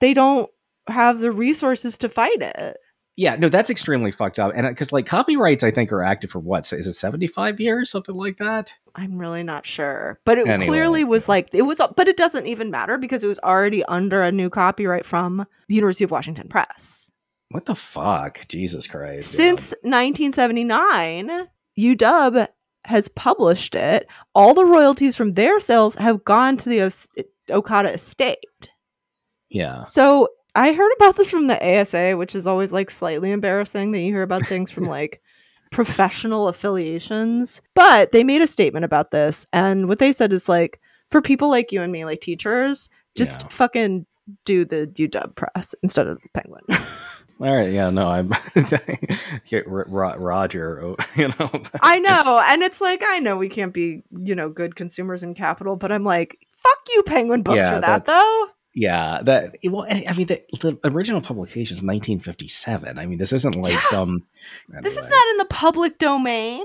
they 0.00 0.14
don't 0.14 0.50
have 0.88 1.20
the 1.20 1.32
resources 1.32 1.96
to 1.98 2.08
fight 2.08 2.40
it. 2.40 2.76
Yeah, 3.16 3.36
no, 3.36 3.48
that's 3.48 3.70
extremely 3.70 4.10
fucked 4.10 4.40
up. 4.40 4.52
And 4.56 4.66
because 4.68 4.90
like 4.92 5.06
copyrights, 5.06 5.62
I 5.62 5.70
think 5.70 5.92
are 5.92 6.02
active 6.02 6.30
for 6.30 6.40
what? 6.40 6.72
Is 6.72 6.86
it 6.88 6.94
seventy 6.94 7.28
five 7.28 7.60
years, 7.60 7.90
something 7.90 8.14
like 8.14 8.38
that? 8.38 8.74
I'm 8.96 9.16
really 9.18 9.42
not 9.44 9.66
sure. 9.66 10.18
But 10.24 10.38
it 10.38 10.48
Anyway. 10.48 10.66
clearly 10.66 11.04
was 11.04 11.28
like 11.28 11.48
it 11.52 11.62
was 11.62 11.80
but 11.96 12.08
it 12.08 12.16
doesn't 12.16 12.46
even 12.46 12.70
matter 12.72 12.98
because 12.98 13.22
it 13.22 13.28
was 13.28 13.38
already 13.40 13.84
under 13.84 14.22
a 14.22 14.32
new 14.32 14.50
copyright 14.50 15.06
from 15.06 15.46
the 15.68 15.74
University 15.76 16.02
of 16.04 16.10
Washington 16.10 16.48
Press. 16.48 17.12
What 17.50 17.66
the 17.66 17.76
fuck? 17.76 18.48
Jesus 18.48 18.88
Christ. 18.88 19.30
Since 19.30 19.74
1979, 19.82 21.46
UW 21.78 22.48
has 22.86 23.08
published 23.08 23.74
it. 23.74 24.08
All 24.34 24.54
the 24.54 24.64
royalties 24.64 25.16
from 25.16 25.32
their 25.32 25.60
sales 25.60 25.94
have 25.96 26.24
gone 26.24 26.56
to 26.58 26.68
the 26.68 26.82
o- 26.82 27.56
Okada 27.58 27.92
estate. 27.94 28.70
Yeah. 29.50 29.84
So 29.84 30.28
I 30.54 30.72
heard 30.72 30.92
about 30.96 31.16
this 31.16 31.30
from 31.30 31.46
the 31.48 31.80
ASA, 31.80 32.16
which 32.16 32.34
is 32.34 32.46
always 32.46 32.72
like 32.72 32.90
slightly 32.90 33.30
embarrassing 33.32 33.90
that 33.92 34.00
you 34.00 34.12
hear 34.12 34.22
about 34.22 34.46
things 34.46 34.70
from 34.70 34.84
like 34.88 35.20
professional 35.70 36.48
affiliations. 36.48 37.60
But 37.74 38.12
they 38.12 38.22
made 38.24 38.42
a 38.42 38.46
statement 38.46 38.84
about 38.84 39.10
this. 39.10 39.46
And 39.52 39.88
what 39.88 39.98
they 39.98 40.12
said 40.12 40.32
is 40.32 40.48
like, 40.48 40.80
for 41.10 41.20
people 41.20 41.48
like 41.50 41.72
you 41.72 41.82
and 41.82 41.90
me, 41.92 42.04
like 42.04 42.20
teachers, 42.20 42.88
just 43.16 43.42
Yeah. 43.42 43.48
fucking 43.48 44.06
do 44.44 44.64
the 44.64 44.86
UW 44.96 45.34
press 45.34 45.74
instead 45.82 46.06
of 46.06 46.20
the 46.22 46.28
Penguin. 46.32 46.62
All 47.40 47.52
right. 47.52 47.72
Yeah. 47.72 47.90
No, 47.90 48.08
I'm 48.08 48.32
get 49.48 49.66
Ro- 49.68 49.84
Ro- 49.88 50.16
Roger. 50.16 50.80
oh, 50.82 50.96
You 51.16 51.28
know. 51.28 51.50
I 51.82 51.98
know. 51.98 52.40
And 52.44 52.62
it's 52.62 52.80
like, 52.80 53.02
I 53.04 53.18
know 53.18 53.36
we 53.36 53.48
can't 53.48 53.74
be, 53.74 54.02
you 54.16 54.34
know, 54.34 54.48
good 54.48 54.76
consumers 54.76 55.22
in 55.22 55.34
capital, 55.34 55.74
but 55.76 55.90
I'm 55.90 56.04
like, 56.04 56.38
fuck 56.52 56.78
you, 56.94 57.02
Penguin 57.02 57.42
Books, 57.42 57.56
Yeah, 57.58 57.74
for 57.74 57.80
that, 57.80 58.06
though. 58.06 58.46
Yeah, 58.74 59.20
that 59.22 59.56
well, 59.64 59.86
I 59.88 60.12
mean, 60.16 60.26
the, 60.26 60.42
the 60.60 60.78
original 60.82 61.20
publication 61.20 61.74
is 61.74 61.82
1957. 61.82 62.98
I 62.98 63.06
mean, 63.06 63.18
this 63.18 63.32
isn't 63.32 63.54
like 63.54 63.78
some. 63.78 64.24
This 64.82 64.96
is 64.96 65.08
not 65.08 65.30
in 65.30 65.36
the 65.38 65.46
public 65.48 65.98
domain. 65.98 66.64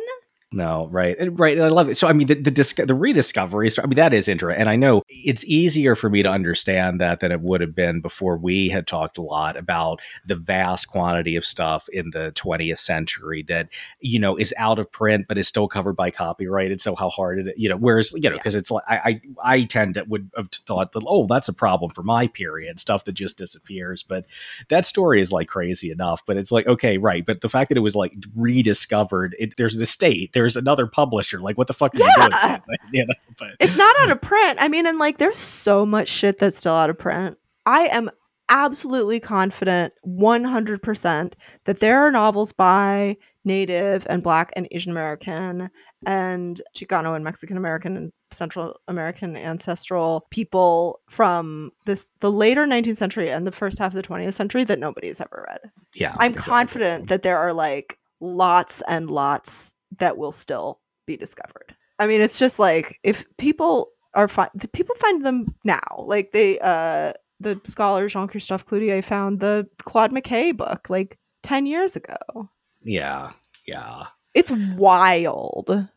No, 0.51 0.87
right, 0.87 1.15
right. 1.33 1.55
And 1.55 1.63
I 1.63 1.69
love 1.69 1.89
it. 1.89 1.95
So, 1.95 2.07
I 2.07 2.13
mean, 2.13 2.25
the 2.25 2.33
the, 2.33 2.49
disco- 2.49 2.85
the 2.85 2.95
rediscovery. 2.95 3.69
So, 3.69 3.83
I 3.83 3.85
mean, 3.85 3.97
that 3.97 4.15
is 4.15 4.27
interesting, 4.27 4.59
and 4.59 4.67
I 4.67 4.77
know 4.77 5.03
it's 5.07 5.45
easier 5.45 5.93
for 5.93 6.09
me 6.09 6.23
to 6.23 6.29
understand 6.29 6.99
that 6.99 7.19
than 7.19 7.31
it 7.31 7.41
would 7.41 7.61
have 7.61 7.75
been 7.75 8.01
before 8.01 8.35
we 8.35 8.67
had 8.69 8.87
talked 8.87 9.19
a 9.19 9.21
lot 9.21 9.55
about 9.55 10.01
the 10.25 10.35
vast 10.35 10.87
quantity 10.87 11.35
of 11.35 11.45
stuff 11.45 11.87
in 11.93 12.09
the 12.13 12.31
20th 12.31 12.79
century 12.79 13.43
that 13.43 13.69
you 13.99 14.17
know 14.17 14.35
is 14.37 14.51
out 14.57 14.79
of 14.79 14.91
print 14.91 15.27
but 15.27 15.37
is 15.37 15.47
still 15.47 15.67
covered 15.67 15.93
by 15.95 16.09
copyright. 16.09 16.71
And 16.71 16.81
so, 16.81 16.95
how 16.95 17.09
hard 17.09 17.37
it, 17.45 17.53
you 17.55 17.69
know, 17.69 17.77
whereas 17.77 18.11
you 18.15 18.27
know, 18.27 18.35
because 18.35 18.55
it's 18.55 18.71
like 18.71 18.83
I, 18.87 18.97
I 18.97 19.21
I 19.43 19.63
tend 19.65 19.93
to 19.93 20.05
would 20.07 20.31
have 20.35 20.47
thought 20.47 20.93
that 20.93 21.03
oh, 21.05 21.27
that's 21.27 21.47
a 21.47 21.53
problem 21.53 21.91
for 21.91 22.01
my 22.01 22.25
period 22.25 22.79
stuff 22.79 23.05
that 23.05 23.11
just 23.11 23.37
disappears, 23.37 24.01
but 24.01 24.25
that 24.69 24.83
story 24.85 25.21
is 25.21 25.31
like 25.31 25.47
crazy 25.47 25.91
enough. 25.91 26.25
But 26.25 26.37
it's 26.37 26.51
like 26.51 26.65
okay, 26.65 26.97
right, 26.97 27.23
but 27.23 27.41
the 27.41 27.49
fact 27.49 27.69
that 27.69 27.77
it 27.77 27.81
was 27.81 27.95
like 27.95 28.15
rediscovered, 28.35 29.35
it, 29.37 29.55
there's 29.55 29.75
an 29.75 29.83
estate, 29.83 30.33
there's 30.39 30.55
another 30.55 30.87
publisher. 30.87 31.41
Like, 31.41 31.57
what 31.57 31.67
the 31.67 31.73
fuck 31.73 31.93
are 31.93 31.97
you 31.97 32.09
doing? 32.15 32.29
Yeah. 32.31 32.57
You 32.91 33.05
know, 33.05 33.13
but 33.37 33.49
It's 33.59 33.75
not 33.75 33.95
out 33.99 34.09
of 34.09 34.21
print. 34.21 34.57
I 34.59 34.67
mean, 34.67 34.87
and 34.87 34.97
like 34.97 35.17
there's 35.17 35.37
so 35.37 35.85
much 35.85 36.07
shit 36.07 36.39
that's 36.39 36.57
still 36.57 36.73
out 36.73 36.89
of 36.89 36.97
print. 36.97 37.37
I 37.65 37.81
am 37.87 38.09
absolutely 38.49 39.19
confident 39.19 39.93
100% 40.07 41.33
that 41.65 41.79
there 41.81 41.99
are 41.99 42.11
novels 42.11 42.51
by 42.53 43.17
Native 43.45 44.07
and 44.09 44.23
Black 44.23 44.51
and 44.55 44.67
Asian 44.71 44.91
American 44.91 45.69
and 46.05 46.61
Chicano 46.75 47.15
and 47.15 47.23
Mexican 47.23 47.57
American 47.57 47.97
and 47.97 48.11
Central 48.31 48.75
American 48.87 49.35
ancestral 49.35 50.25
people 50.31 51.01
from 51.09 51.71
this 51.85 52.07
the 52.21 52.31
later 52.31 52.65
19th 52.65 52.97
century 52.97 53.29
and 53.29 53.45
the 53.45 53.51
first 53.51 53.77
half 53.77 53.91
of 53.91 53.95
the 53.95 54.03
20th 54.03 54.33
century 54.33 54.63
that 54.63 54.79
nobody's 54.79 55.19
ever 55.21 55.45
read. 55.47 55.71
yeah, 55.95 56.15
I'm 56.17 56.31
exactly. 56.31 56.51
confident 56.51 57.09
that 57.09 57.23
there 57.23 57.37
are 57.37 57.53
like 57.53 57.99
lots 58.19 58.81
and 58.87 59.09
lots 59.09 59.73
that 59.97 60.17
will 60.17 60.31
still 60.31 60.79
be 61.05 61.17
discovered. 61.17 61.75
I 61.97 62.07
mean, 62.07 62.21
it's 62.21 62.39
just 62.39 62.59
like 62.59 62.99
if 63.03 63.25
people 63.37 63.91
are 64.13 64.27
fi- 64.27 64.49
the 64.53 64.67
people 64.67 64.95
find 64.95 65.25
them 65.25 65.43
now. 65.63 65.81
Like 65.97 66.31
they, 66.31 66.59
uh, 66.59 67.13
the 67.39 67.59
scholar 67.63 68.07
Jean 68.07 68.27
Christophe 68.27 68.65
Cloutier 68.65 69.03
found 69.03 69.39
the 69.39 69.67
Claude 69.83 70.11
McKay 70.11 70.55
book 70.55 70.89
like 70.89 71.17
ten 71.43 71.65
years 71.65 71.95
ago. 71.95 72.49
Yeah, 72.83 73.31
yeah. 73.65 74.07
It's 74.33 74.51
wild. 74.75 75.87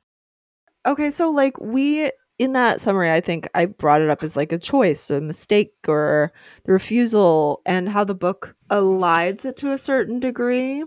Okay, 0.87 1.11
so 1.11 1.31
like 1.31 1.61
we 1.61 2.11
in 2.39 2.55
that 2.55 2.81
summary, 2.81 3.11
I 3.11 3.21
think 3.21 3.49
I 3.55 3.67
brought 3.67 4.03
it 4.03 4.11
up 4.11 4.23
as 4.23 4.37
like 4.37 4.53
a 4.53 4.59
choice, 4.59 5.11
a 5.11 5.21
mistake, 5.21 5.75
or 5.87 6.33
the 6.65 6.73
refusal, 6.73 7.63
and 7.67 7.89
how 7.89 8.05
the 8.05 8.15
book 8.15 8.57
elides 8.71 9.45
it 9.45 9.57
to 9.59 9.73
a 9.73 9.79
certain 9.79 10.19
degree. 10.19 10.85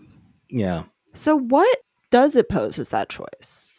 Yeah. 0.49 0.83
So, 1.13 1.37
what 1.37 1.77
does 2.15 2.37
it 2.37 2.47
pose 2.47 2.79
as 2.79 2.87
that 2.89 3.09
choice? 3.09 3.73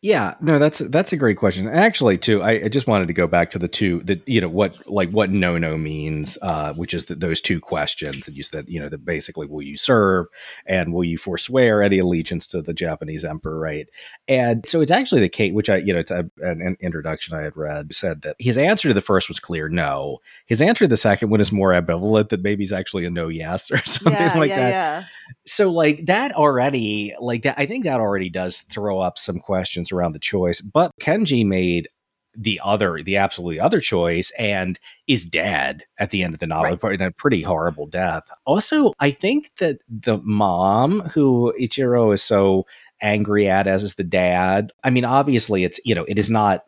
Yeah, 0.00 0.34
no, 0.40 0.60
that's 0.60 0.78
that's 0.78 1.12
a 1.12 1.16
great 1.16 1.38
question. 1.38 1.66
And 1.66 1.76
actually, 1.76 2.18
too, 2.18 2.40
I, 2.40 2.66
I 2.66 2.68
just 2.68 2.86
wanted 2.86 3.08
to 3.08 3.14
go 3.14 3.26
back 3.26 3.50
to 3.50 3.58
the 3.58 3.66
two 3.66 3.98
that 4.02 4.22
you 4.28 4.40
know 4.40 4.48
what 4.48 4.86
like 4.88 5.10
what 5.10 5.30
no 5.30 5.58
no 5.58 5.76
means, 5.76 6.38
uh, 6.42 6.72
which 6.74 6.94
is 6.94 7.06
that 7.06 7.18
those 7.18 7.40
two 7.40 7.58
questions 7.58 8.26
that 8.26 8.36
you 8.36 8.44
said, 8.44 8.66
you 8.68 8.78
know, 8.78 8.88
that 8.88 9.04
basically 9.04 9.48
will 9.48 9.62
you 9.62 9.76
serve 9.76 10.26
and 10.66 10.92
will 10.92 11.02
you 11.02 11.18
forswear 11.18 11.82
any 11.82 11.98
allegiance 11.98 12.46
to 12.48 12.62
the 12.62 12.74
Japanese 12.74 13.24
emperor, 13.24 13.58
right? 13.58 13.88
And 14.28 14.64
so 14.68 14.80
it's 14.80 14.92
actually 14.92 15.22
the 15.22 15.28
case, 15.28 15.52
which 15.52 15.68
I 15.68 15.78
you 15.78 15.92
know, 15.92 15.98
it's 15.98 16.12
a, 16.12 16.30
an, 16.42 16.60
an 16.60 16.76
introduction 16.80 17.34
I 17.34 17.42
had 17.42 17.56
read 17.56 17.92
said 17.92 18.22
that 18.22 18.36
his 18.38 18.56
answer 18.56 18.86
to 18.88 18.94
the 18.94 19.00
first 19.00 19.28
was 19.28 19.40
clear, 19.40 19.68
no. 19.68 20.18
His 20.46 20.62
answer 20.62 20.84
to 20.84 20.88
the 20.88 20.96
second 20.96 21.30
one 21.30 21.40
is 21.40 21.50
more 21.50 21.70
ambivalent, 21.70 22.28
that 22.28 22.42
maybe 22.42 22.62
he's 22.62 22.72
actually 22.72 23.04
a 23.04 23.10
no 23.10 23.26
yes 23.26 23.68
or 23.68 23.78
something 23.86 24.12
yeah, 24.12 24.38
like 24.38 24.50
yeah, 24.50 24.56
that 24.56 24.70
yeah. 24.70 25.04
So 25.46 25.70
like 25.70 26.06
that 26.06 26.32
already 26.32 27.14
like 27.20 27.42
that 27.42 27.58
i 27.58 27.66
think 27.66 27.84
that 27.84 28.00
already 28.00 28.30
does 28.30 28.62
throw 28.62 29.00
up 29.00 29.18
some 29.18 29.38
questions 29.38 29.92
around 29.92 30.12
the 30.12 30.18
choice 30.18 30.60
but 30.60 30.90
kenji 31.00 31.46
made 31.46 31.88
the 32.36 32.60
other 32.64 33.02
the 33.02 33.16
absolutely 33.16 33.60
other 33.60 33.80
choice 33.80 34.32
and 34.38 34.78
is 35.06 35.24
dead 35.24 35.84
at 35.98 36.10
the 36.10 36.22
end 36.22 36.34
of 36.34 36.40
the 36.40 36.46
novel 36.46 36.88
in 36.88 37.00
a 37.00 37.10
pretty 37.12 37.42
horrible 37.42 37.86
death. 37.86 38.30
Also 38.44 38.92
i 39.00 39.10
think 39.10 39.50
that 39.58 39.78
the 39.88 40.18
mom 40.24 41.00
who 41.00 41.54
ichiro 41.60 42.12
is 42.12 42.22
so 42.22 42.66
angry 43.02 43.48
at 43.48 43.66
as 43.66 43.82
is 43.82 43.94
the 43.94 44.04
dad 44.04 44.70
i 44.82 44.90
mean 44.90 45.04
obviously 45.04 45.64
it's 45.64 45.78
you 45.84 45.94
know 45.94 46.04
it 46.08 46.18
is 46.18 46.30
not 46.30 46.64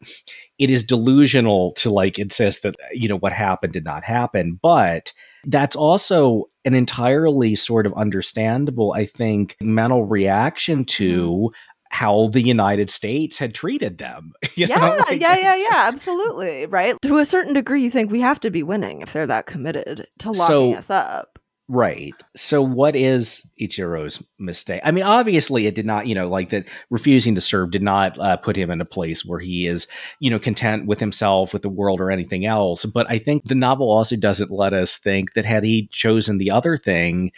it 0.59 0.71
is 0.71 0.85
delusional 0.85 1.73
to 1.73 1.91
like 1.91 2.19
insist 2.19 2.63
that 2.63 2.75
you 2.93 3.09
know 3.09 3.19
what 3.19 3.33
happened 3.33 3.73
did 3.73 3.85
not 3.85 4.05
happen 4.05 4.59
but 4.61 5.13
that's 5.47 5.77
also 5.77 6.49
an 6.65 6.75
entirely 6.75 7.55
sort 7.55 7.87
of 7.87 7.95
understandable, 7.95 8.93
I 8.93 9.07
think, 9.07 9.57
mental 9.61 10.05
reaction 10.05 10.85
to 10.85 11.23
mm-hmm. 11.23 11.55
how 11.91 12.27
the 12.27 12.43
United 12.43 12.91
States 12.91 13.39
had 13.39 13.55
treated 13.55 13.99
them. 13.99 14.33
Yeah, 14.57 14.79
Like, 14.79 15.21
yeah, 15.21 15.37
yeah, 15.39 15.55
yeah, 15.55 15.85
absolutely. 15.87 16.65
Right. 16.65 16.95
To 17.03 17.19
a 17.19 17.27
certain 17.27 17.53
degree, 17.53 17.83
you 17.83 17.91
think 17.91 18.11
we 18.11 18.21
have 18.21 18.41
to 18.41 18.51
be 18.51 18.63
winning 18.63 19.03
if 19.03 19.13
they're 19.13 19.27
that 19.27 19.45
committed 19.47 20.07
to 20.21 20.29
locking 20.29 20.73
So- 20.73 20.73
us 20.75 20.91
up. 20.91 21.36
Right. 21.69 22.15
So, 22.37 22.63
what 22.63 22.95
is 22.95 23.45
Ichiro's 23.61 24.23
mistake? 24.39 24.81
I 24.85 24.93
mean, 24.93 25.03
obviously, 25.03 25.67
it 25.67 25.75
did 25.75 25.85
not, 25.85 26.07
you 26.07 26.15
know, 26.15 26.29
like 26.29 26.51
that 26.51 26.69
refusing 26.91 27.35
to 27.35 27.41
serve 27.41 27.73
did 27.73 27.83
not 27.83 28.17
uh, 28.21 28.37
put 28.37 28.57
him 28.57 28.71
in 28.71 28.81
a 28.81 28.85
place 28.85 29.25
where 29.25 29.41
he 29.41 29.67
is, 29.67 29.89
you 30.21 30.31
know, 30.31 30.39
content 30.39 30.87
with 30.87 31.01
himself, 31.01 31.53
with 31.53 31.63
the 31.63 31.69
world, 31.69 32.01
or 32.01 32.13
anything 32.13 32.47
else. 32.47 32.85
But 32.85 33.11
I 33.11 33.19
think 33.19 33.45
the 33.45 33.57
novel 33.57 33.91
also 33.91 34.15
doesn't 34.15 34.53
let 34.53 34.75
us 34.75 34.97
think 34.97 35.33
that 35.35 35.45
had 35.45 35.65
he 35.65 35.89
chosen 35.91 36.39
the 36.39 36.53
other 36.53 36.77
thing, 36.77 37.33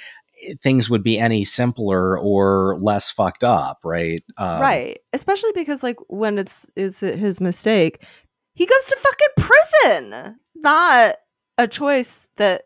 eh, 0.45 0.55
things 0.62 0.91
would 0.91 1.03
be 1.03 1.18
any 1.18 1.43
simpler 1.43 2.18
or 2.18 2.79
less 2.83 3.11
fucked 3.11 3.45
up, 3.45 3.79
right? 3.83 4.20
Um, 4.37 4.61
right. 4.61 4.99
Especially 5.14 5.53
because 5.55 5.83
like 5.83 5.97
when 6.09 6.37
it's 6.37 6.66
is 6.76 7.01
his 7.01 7.41
mistake, 7.41 8.05
he 8.53 8.66
goes 8.66 8.85
to 8.89 8.97
fucking 8.99 9.49
prison. 9.49 10.39
Not 10.55 11.16
a 11.57 11.66
choice 11.66 12.29
that 12.37 12.64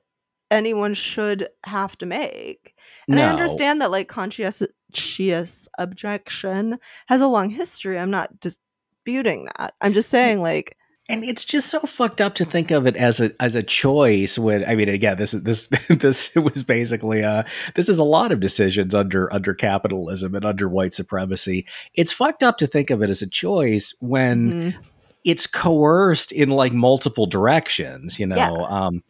anyone 0.52 0.94
should 0.94 1.48
have 1.64 1.96
to 1.98 2.06
make. 2.06 2.74
And 3.08 3.18
I 3.18 3.28
understand 3.28 3.80
that 3.80 3.90
like 3.90 4.08
conscientious 4.08 5.68
objection 5.78 6.78
has 7.08 7.20
a 7.20 7.26
long 7.26 7.50
history. 7.50 7.98
I'm 7.98 8.10
not 8.10 8.38
disputing 8.38 9.48
that. 9.58 9.74
I'm 9.80 9.92
just 9.92 10.08
saying 10.08 10.40
like 10.40 10.76
and 11.08 11.24
it's 11.24 11.44
just 11.44 11.68
so 11.68 11.80
fucked 11.80 12.20
up 12.20 12.34
to 12.36 12.44
think 12.44 12.70
of 12.70 12.86
it 12.86 12.96
as 12.96 13.20
a 13.20 13.32
as 13.40 13.56
a 13.56 13.62
choice 13.62 14.38
when 14.38 14.64
I 14.68 14.76
mean 14.76 14.88
again 14.88 15.16
this 15.16 15.34
is 15.34 15.42
this 15.42 15.66
this 15.88 16.34
was 16.36 16.62
basically 16.62 17.24
uh 17.24 17.42
this 17.74 17.88
is 17.88 17.98
a 17.98 18.04
lot 18.04 18.30
of 18.30 18.40
decisions 18.40 18.94
under 18.94 19.32
under 19.32 19.52
capitalism 19.52 20.34
and 20.34 20.44
under 20.44 20.68
white 20.68 20.94
supremacy. 20.94 21.66
It's 21.94 22.12
fucked 22.12 22.42
up 22.42 22.56
to 22.58 22.66
think 22.66 22.90
of 22.90 23.02
it 23.02 23.10
as 23.10 23.20
a 23.20 23.26
choice 23.28 23.94
when 24.00 24.52
mhm. 24.52 24.76
it's 25.24 25.46
coerced 25.46 26.30
in 26.30 26.50
like 26.50 26.72
multiple 26.72 27.26
directions, 27.26 28.20
you 28.20 28.26
know. 28.26 28.36
Yeah. 28.36 28.50
Um 28.50 29.02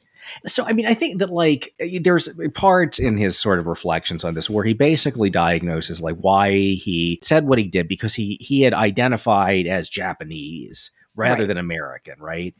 so 0.46 0.64
I 0.64 0.72
mean 0.72 0.86
I 0.86 0.94
think 0.94 1.18
that 1.18 1.30
like 1.30 1.74
uh, 1.80 1.86
there's 2.02 2.28
parts 2.54 2.98
in 2.98 3.16
his 3.16 3.38
sort 3.38 3.58
of 3.58 3.66
reflections 3.66 4.24
on 4.24 4.34
this 4.34 4.48
where 4.50 4.64
he 4.64 4.72
basically 4.72 5.30
diagnoses 5.30 6.00
like 6.00 6.16
why 6.16 6.50
he 6.52 7.18
said 7.22 7.46
what 7.46 7.58
he 7.58 7.64
did 7.64 7.88
because 7.88 8.14
he 8.14 8.36
he 8.40 8.62
had 8.62 8.74
identified 8.74 9.66
as 9.66 9.88
Japanese 9.88 10.90
rather 11.16 11.42
Right. 11.42 11.48
than 11.48 11.58
American, 11.58 12.14
right? 12.18 12.54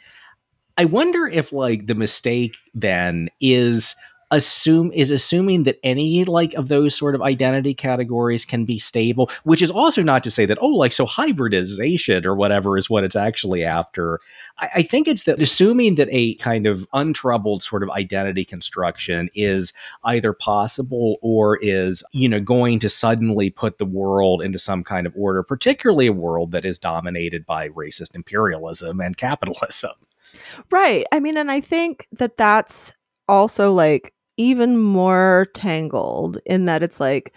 I 0.77 0.87
wonder 0.87 1.27
if 1.27 1.53
like 1.53 1.87
the 1.87 1.95
mistake 1.95 2.57
then 2.75 3.29
is 3.41 3.95
assume 4.33 4.91
is 4.93 5.11
assuming 5.11 5.63
that 5.65 5.79
any 5.83 6.25
like 6.25 6.55
of 6.55 6.69
those 6.69 6.95
sort 6.95 7.15
of 7.15 7.23
identity 7.23 7.75
categories 7.75 8.45
can 8.45 8.65
be 8.65 8.79
stable 8.79 9.31
which 9.45 9.63
is 9.63 9.71
also 9.71 10.03
not 10.03 10.23
to 10.23 10.31
say 10.31 10.47
that 10.47 10.59
oh 10.61 10.69
like 10.69 10.93
so 10.93 11.07
hybridization 11.07 12.27
or 12.27 12.35
whatever 12.35 12.77
is 12.77 12.91
what 12.91 13.05
it's 13.05 13.17
actually 13.17 13.63
after 13.63 14.21
I, 14.59 14.71
I 14.77 14.83
think 14.83 15.07
it's 15.07 15.25
that 15.25 15.41
assuming 15.41 15.97
that 15.97 16.09
a 16.11 16.35
kind 16.37 16.67
of 16.67 16.87
untroubled 16.93 17.63
sort 17.63 17.83
of 17.83 17.91
identity 17.91 18.45
construction 18.45 19.29
is 19.35 19.73
either 20.05 20.33
possible 20.33 21.19
or 21.23 21.59
is 21.59 22.03
you 22.13 22.29
know 22.29 22.41
going 22.41 22.79
to 22.81 22.89
suddenly 22.89 23.51
put 23.51 23.79
the 23.79 23.85
world 23.85 24.43
into 24.43 24.59
some 24.59 24.83
kind 24.83 25.07
of 25.07 25.13
order 25.17 25.43
particularly 25.43 26.07
a 26.07 26.13
world 26.13 26.53
that 26.53 26.65
is 26.65 26.79
dominated 26.79 27.47
by 27.47 27.69
racist 27.69 28.15
imperialism 28.15 29.01
and 29.01 29.17
capitalism 29.17 29.93
Right. 30.71 31.05
I 31.13 31.21
mean, 31.21 31.37
and 31.37 31.51
I 31.51 31.61
think 31.61 32.07
that 32.13 32.37
that's 32.37 32.95
also 33.29 33.73
like 33.73 34.13
even 34.43 34.79
more 34.79 35.47
tangled 35.55 36.39
in 36.47 36.65
that 36.67 36.83
it's 36.83 37.01
like 37.01 37.33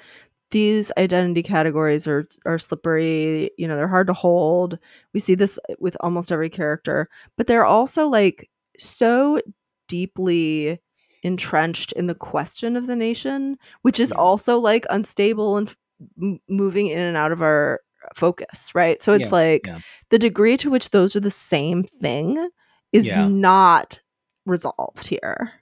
these 0.51 0.91
identity 0.97 1.43
categories 1.43 2.08
are 2.08 2.28
are 2.45 2.60
slippery, 2.60 3.49
you 3.58 3.68
know, 3.68 3.76
they're 3.76 3.88
hard 3.88 4.08
to 4.08 4.14
hold. 4.14 4.80
We 5.14 5.20
see 5.20 5.36
this 5.36 5.60
with 5.80 5.97
almost 5.99 6.32
every 6.32 6.49
character, 6.49 7.10
but 7.38 7.47
they're 7.47 7.66
also 7.66 8.08
like 8.08 8.49
so 8.78 9.39
deeply 9.88 10.80
entrenched 11.24 11.91
in 11.93 12.08
the 12.08 12.16
question 12.16 12.76
of 12.76 12.88
the 12.88 12.95
nation, 12.95 13.58
which 13.82 13.99
is 13.99 14.12
also 14.12 14.60
like 14.60 14.86
unstable 14.89 15.58
and 15.58 15.76
m- 16.22 16.39
moving 16.47 16.88
in 16.88 16.99
and 17.01 17.18
out 17.18 17.32
of 17.32 17.41
our 17.41 17.80
focus, 18.14 18.74
right? 18.76 19.01
So 19.01 19.14
it's 19.14 19.32
Yeah, 19.32 19.36
like 19.38 19.68
yeah. 19.68 19.80
the 20.10 20.20
degree 20.20 20.58
to 20.58 20.70
which 20.70 20.91
those 20.91 21.16
are 21.16 21.20
the 21.22 21.32
same 21.32 21.84
thing 21.84 22.49
is 22.91 23.08
Yeah. 23.08 23.28
not 23.28 24.01
resolved 24.45 25.08
here. 25.08 25.53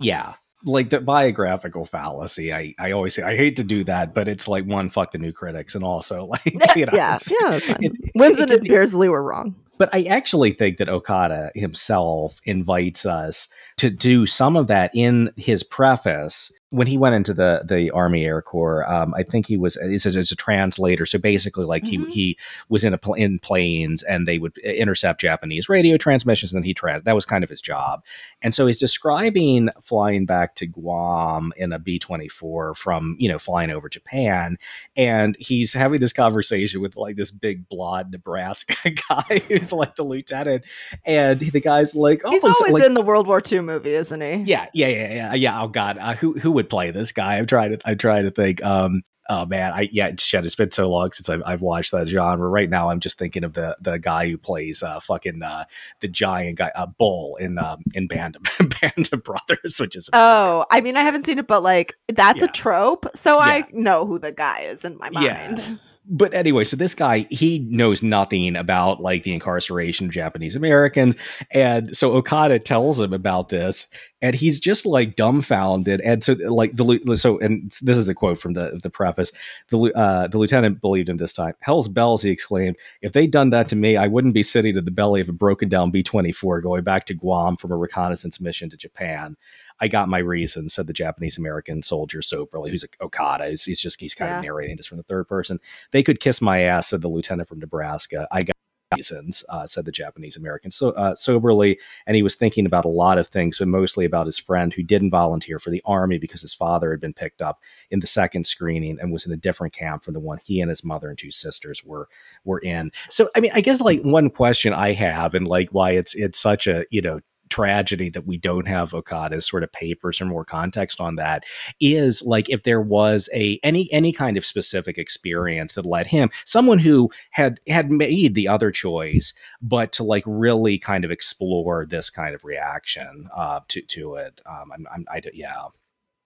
yeah 0.00 0.34
like 0.64 0.90
the 0.90 1.00
biographical 1.00 1.84
fallacy 1.84 2.52
i 2.52 2.74
i 2.78 2.92
always 2.92 3.14
say 3.14 3.22
i 3.22 3.36
hate 3.36 3.56
to 3.56 3.64
do 3.64 3.82
that 3.84 4.14
but 4.14 4.28
it's 4.28 4.46
like 4.46 4.64
one 4.64 4.88
fuck 4.88 5.10
the 5.10 5.18
new 5.18 5.32
critics 5.32 5.74
and 5.74 5.82
also 5.84 6.24
like 6.44 6.44
you 6.76 6.86
know 6.86 6.92
yeah, 6.94 7.18
yeah, 7.30 7.50
it- 7.80 8.14
Wimsatt 8.16 8.50
it- 8.50 8.60
and 8.60 8.68
Beardsley 8.68 9.08
were 9.08 9.22
wrong. 9.22 9.54
But 9.78 9.92
I 9.92 10.04
actually 10.04 10.52
think 10.52 10.76
that 10.76 10.88
Okada 10.88 11.50
himself 11.56 12.38
invites 12.44 13.04
us 13.04 13.48
to 13.78 13.90
do 13.90 14.26
some 14.26 14.54
of 14.54 14.68
that 14.68 14.92
in 14.94 15.32
his 15.36 15.64
preface 15.64 16.52
when 16.72 16.86
he 16.88 16.98
went 16.98 17.14
into 17.14 17.32
the 17.32 17.62
the 17.64 17.90
Army 17.92 18.24
Air 18.24 18.42
Corps. 18.42 18.90
Um, 18.90 19.14
I 19.14 19.22
think 19.22 19.46
he 19.46 19.56
was 19.56 19.76
as 19.76 20.04
a, 20.16 20.18
a 20.18 20.24
translator. 20.24 21.06
So 21.06 21.18
basically, 21.18 21.64
like 21.64 21.84
Mhm. 21.84 22.08
he 22.08 22.22
he 22.22 22.38
was 22.68 22.82
in 22.84 22.92
a 22.94 22.98
pl- 22.98 23.14
in 23.14 23.38
planes 23.38 24.02
and 24.02 24.26
they 24.26 24.38
would 24.38 24.56
intercept 24.58 25.20
Japanese 25.20 25.68
radio 25.68 25.96
transmissions, 25.96 26.52
and 26.52 26.62
then 26.62 26.66
he 26.66 26.74
trans. 26.74 27.04
That 27.04 27.14
was 27.14 27.24
kind 27.26 27.44
of 27.44 27.50
his 27.50 27.60
job. 27.60 28.02
And 28.42 28.54
so 28.54 28.66
he's 28.66 28.78
describing 28.78 29.68
flying 29.80 30.26
back 30.26 30.54
to 30.56 30.66
Guam 30.66 31.52
in 31.56 31.72
a 31.72 31.78
B 31.78 31.98
twenty 31.98 32.28
four 32.28 32.74
from 32.74 33.16
you 33.18 33.28
know 33.28 33.38
flying 33.38 33.70
over 33.70 33.88
Japan, 33.88 34.56
and 34.96 35.36
he's 35.38 35.72
having 35.72 36.00
this 36.00 36.12
conversation 36.12 36.80
with 36.80 36.96
like 36.96 37.16
this 37.16 37.30
big 37.30 37.68
blonde 37.68 38.10
Nebraska 38.12 38.90
guy 39.08 39.38
who's 39.48 39.72
like 39.72 39.94
the 39.96 40.04
lieutenant, 40.04 40.64
and 41.04 41.38
the 41.40 41.60
guy's 41.60 41.94
like, 41.94 42.22
"Oh, 42.24 42.30
He's 42.30 42.42
always 42.44 42.72
like, 42.72 42.84
in 42.84 42.94
the 42.94 43.02
World 43.02 43.26
War 43.26 43.42
II 43.50 43.60
movie, 43.60 43.92
isn't 43.94 44.20
he? 44.20 44.34
yeah, 44.50 44.66
yeah, 44.72 44.86
yeah, 44.88 45.12
yeah, 45.14 45.34
yeah. 45.34 45.62
Oh 45.62 45.68
God, 45.68 45.98
uh, 45.98 46.14
who 46.14 46.34
who 46.38 46.50
would 46.52 46.61
play 46.68 46.90
this 46.90 47.12
guy? 47.12 47.36
I'm 47.38 47.46
trying 47.46 47.72
to 47.72 47.78
I'm 47.84 47.98
trying 47.98 48.24
to 48.24 48.30
think. 48.30 48.64
Um, 48.64 49.02
oh 49.28 49.46
man, 49.46 49.72
I 49.72 49.88
yeah, 49.92 50.10
shit. 50.18 50.44
It's 50.44 50.54
been 50.54 50.70
so 50.72 50.90
long 50.90 51.12
since 51.12 51.28
I've, 51.28 51.42
I've 51.46 51.62
watched 51.62 51.92
that 51.92 52.08
genre. 52.08 52.48
Right 52.48 52.68
now, 52.68 52.90
I'm 52.90 53.00
just 53.00 53.18
thinking 53.18 53.44
of 53.44 53.52
the 53.52 53.76
the 53.80 53.98
guy 53.98 54.28
who 54.28 54.36
plays 54.38 54.82
uh 54.82 55.00
fucking 55.00 55.42
uh 55.42 55.64
the 56.00 56.08
giant 56.08 56.58
guy 56.58 56.70
uh, 56.74 56.86
Bull 56.86 57.36
in 57.36 57.58
um 57.58 57.82
in 57.94 58.06
Band 58.06 58.36
of 58.36 58.68
Band 58.80 59.08
of 59.12 59.22
Brothers, 59.22 59.78
which 59.78 59.96
is 59.96 60.10
Oh, 60.12 60.64
I 60.70 60.80
mean, 60.80 60.96
I 60.96 61.02
haven't 61.02 61.24
seen 61.26 61.38
it, 61.38 61.46
but 61.46 61.62
like 61.62 61.94
that's 62.08 62.42
a 62.42 62.48
trope, 62.48 63.06
so 63.14 63.36
Yeah. 63.36 63.44
I 63.44 63.64
know 63.72 64.06
who 64.06 64.18
the 64.18 64.32
guy 64.32 64.60
is 64.60 64.84
in 64.84 64.98
my 64.98 65.10
mind. 65.10 65.58
Yeah. 65.58 65.76
But 66.04 66.34
anyway, 66.34 66.64
so 66.64 66.76
this 66.76 66.94
guy 66.94 67.26
he 67.30 67.60
knows 67.60 68.02
nothing 68.02 68.56
about 68.56 69.00
like 69.00 69.22
the 69.22 69.32
incarceration 69.32 70.06
of 70.06 70.12
Japanese 70.12 70.56
Americans, 70.56 71.16
and 71.50 71.96
so 71.96 72.12
Okada 72.14 72.58
tells 72.58 73.00
him 73.00 73.12
about 73.12 73.50
this, 73.50 73.86
and 74.20 74.34
he's 74.34 74.58
just 74.58 74.84
like 74.84 75.14
dumbfounded. 75.14 76.00
And 76.00 76.24
so 76.24 76.32
like 76.48 76.74
the 76.74 77.16
so 77.16 77.38
and 77.38 77.70
this 77.82 77.96
is 77.96 78.08
a 78.08 78.14
quote 78.14 78.38
from 78.38 78.54
the 78.54 78.80
the 78.82 78.90
preface. 78.90 79.30
The 79.68 79.92
uh, 79.94 80.26
the 80.26 80.38
lieutenant 80.38 80.80
believed 80.80 81.08
him 81.08 81.18
this 81.18 81.32
time. 81.32 81.54
Hell's 81.60 81.88
bells! 81.88 82.22
He 82.22 82.30
exclaimed. 82.30 82.76
If 83.00 83.12
they'd 83.12 83.30
done 83.30 83.50
that 83.50 83.68
to 83.68 83.76
me, 83.76 83.96
I 83.96 84.08
wouldn't 84.08 84.34
be 84.34 84.42
sitting 84.42 84.76
in 84.76 84.84
the 84.84 84.90
belly 84.90 85.20
of 85.20 85.28
a 85.28 85.32
broken 85.32 85.68
down 85.68 85.92
B 85.92 86.02
twenty 86.02 86.32
four 86.32 86.60
going 86.60 86.82
back 86.82 87.06
to 87.06 87.14
Guam 87.14 87.56
from 87.56 87.70
a 87.70 87.76
reconnaissance 87.76 88.40
mission 88.40 88.68
to 88.70 88.76
Japan. 88.76 89.36
I 89.80 89.88
got 89.88 90.08
my 90.08 90.18
reason, 90.18 90.68
said 90.68 90.86
the 90.86 90.92
Japanese 90.92 91.38
American 91.38 91.82
soldier 91.82 92.22
soberly, 92.22 92.70
who's 92.70 92.84
like 92.84 92.96
Okada. 93.00 93.48
He's, 93.48 93.64
he's 93.64 93.80
just 93.80 94.00
he's 94.00 94.14
kind 94.14 94.30
Yeah. 94.30 94.38
of 94.38 94.44
narrating 94.44 94.76
this 94.76 94.86
from 94.86 94.98
the 94.98 95.04
third 95.04 95.28
person. 95.28 95.60
They 95.90 96.02
could 96.02 96.20
kiss 96.20 96.40
my 96.40 96.60
ass, 96.60 96.88
said 96.88 97.02
the 97.02 97.08
lieutenant 97.08 97.48
from 97.48 97.58
Nebraska. 97.60 98.28
I 98.30 98.40
got 98.40 98.52
reasons, 98.96 99.42
uh, 99.48 99.66
said 99.66 99.86
the 99.86 99.90
Japanese 99.92 100.36
American 100.36 100.70
so 100.70 100.90
uh, 100.90 101.14
soberly, 101.14 101.78
and 102.06 102.14
he 102.14 102.22
was 102.22 102.34
thinking 102.34 102.66
about 102.66 102.84
a 102.84 102.88
lot 102.88 103.16
of 103.16 103.26
things, 103.26 103.58
but 103.58 103.66
mostly 103.68 104.04
about 104.04 104.26
his 104.26 104.38
friend 104.38 104.74
who 104.74 104.82
didn't 104.82 105.10
volunteer 105.10 105.58
for 105.58 105.70
the 105.70 105.80
army 105.86 106.18
because 106.18 106.42
his 106.42 106.52
father 106.54 106.90
had 106.90 107.00
been 107.00 107.14
picked 107.14 107.40
up 107.40 107.60
in 107.90 108.00
the 108.00 108.06
second 108.06 108.44
screening 108.44 108.98
and 109.00 109.10
was 109.10 109.24
in 109.26 109.32
a 109.32 109.36
different 109.36 109.72
camp 109.72 110.04
from 110.04 110.12
the 110.14 110.20
one 110.20 110.38
he 110.44 110.60
and 110.60 110.68
his 110.68 110.84
mother 110.84 111.08
and 111.08 111.18
two 111.18 111.30
sisters 111.30 111.82
were 111.82 112.08
were 112.44 112.58
in. 112.58 112.92
So, 113.08 113.30
I 113.34 113.40
mean, 113.40 113.52
I 113.54 113.62
guess 113.62 113.80
like 113.80 114.02
one 114.02 114.28
question 114.28 114.72
I 114.74 114.92
have, 114.92 115.34
and 115.34 115.48
like 115.48 115.70
why 115.70 115.92
it's 115.92 116.14
it's 116.14 116.38
such 116.38 116.66
a 116.66 116.84
you 116.90 117.00
know 117.00 117.20
tragedy 117.52 118.08
that 118.10 118.26
we 118.26 118.38
don't 118.38 118.66
have 118.66 118.94
Okada's 118.94 119.46
sort 119.46 119.62
of 119.62 119.70
papers 119.72 120.20
or 120.20 120.24
more 120.26 120.44
context 120.44 121.00
on 121.00 121.16
that 121.16 121.44
is 121.80 122.22
like 122.24 122.48
if 122.48 122.62
there 122.62 122.80
was 122.80 123.28
a 123.34 123.58
any 123.62 123.92
any 123.92 124.12
kind 124.12 124.36
of 124.38 124.46
specific 124.46 124.96
experience 124.98 125.74
that 125.74 125.84
led 125.84 126.06
him 126.06 126.30
someone 126.44 126.78
who 126.78 127.10
had 127.30 127.60
had 127.68 127.90
made 127.90 128.34
the 128.34 128.48
other 128.48 128.70
choice 128.70 129.34
but 129.60 129.92
to 129.92 130.02
like 130.02 130.24
really 130.26 130.78
kind 130.78 131.04
of 131.04 131.10
explore 131.10 131.84
this 131.86 132.08
kind 132.10 132.34
of 132.34 132.42
reaction 132.44 133.28
uh 133.36 133.60
to 133.68 133.82
to 133.82 134.14
it 134.14 134.40
um 134.46 134.72
i'm, 134.74 134.86
I'm 134.94 135.04
i 135.12 135.20
do- 135.20 135.30
yeah 135.34 135.66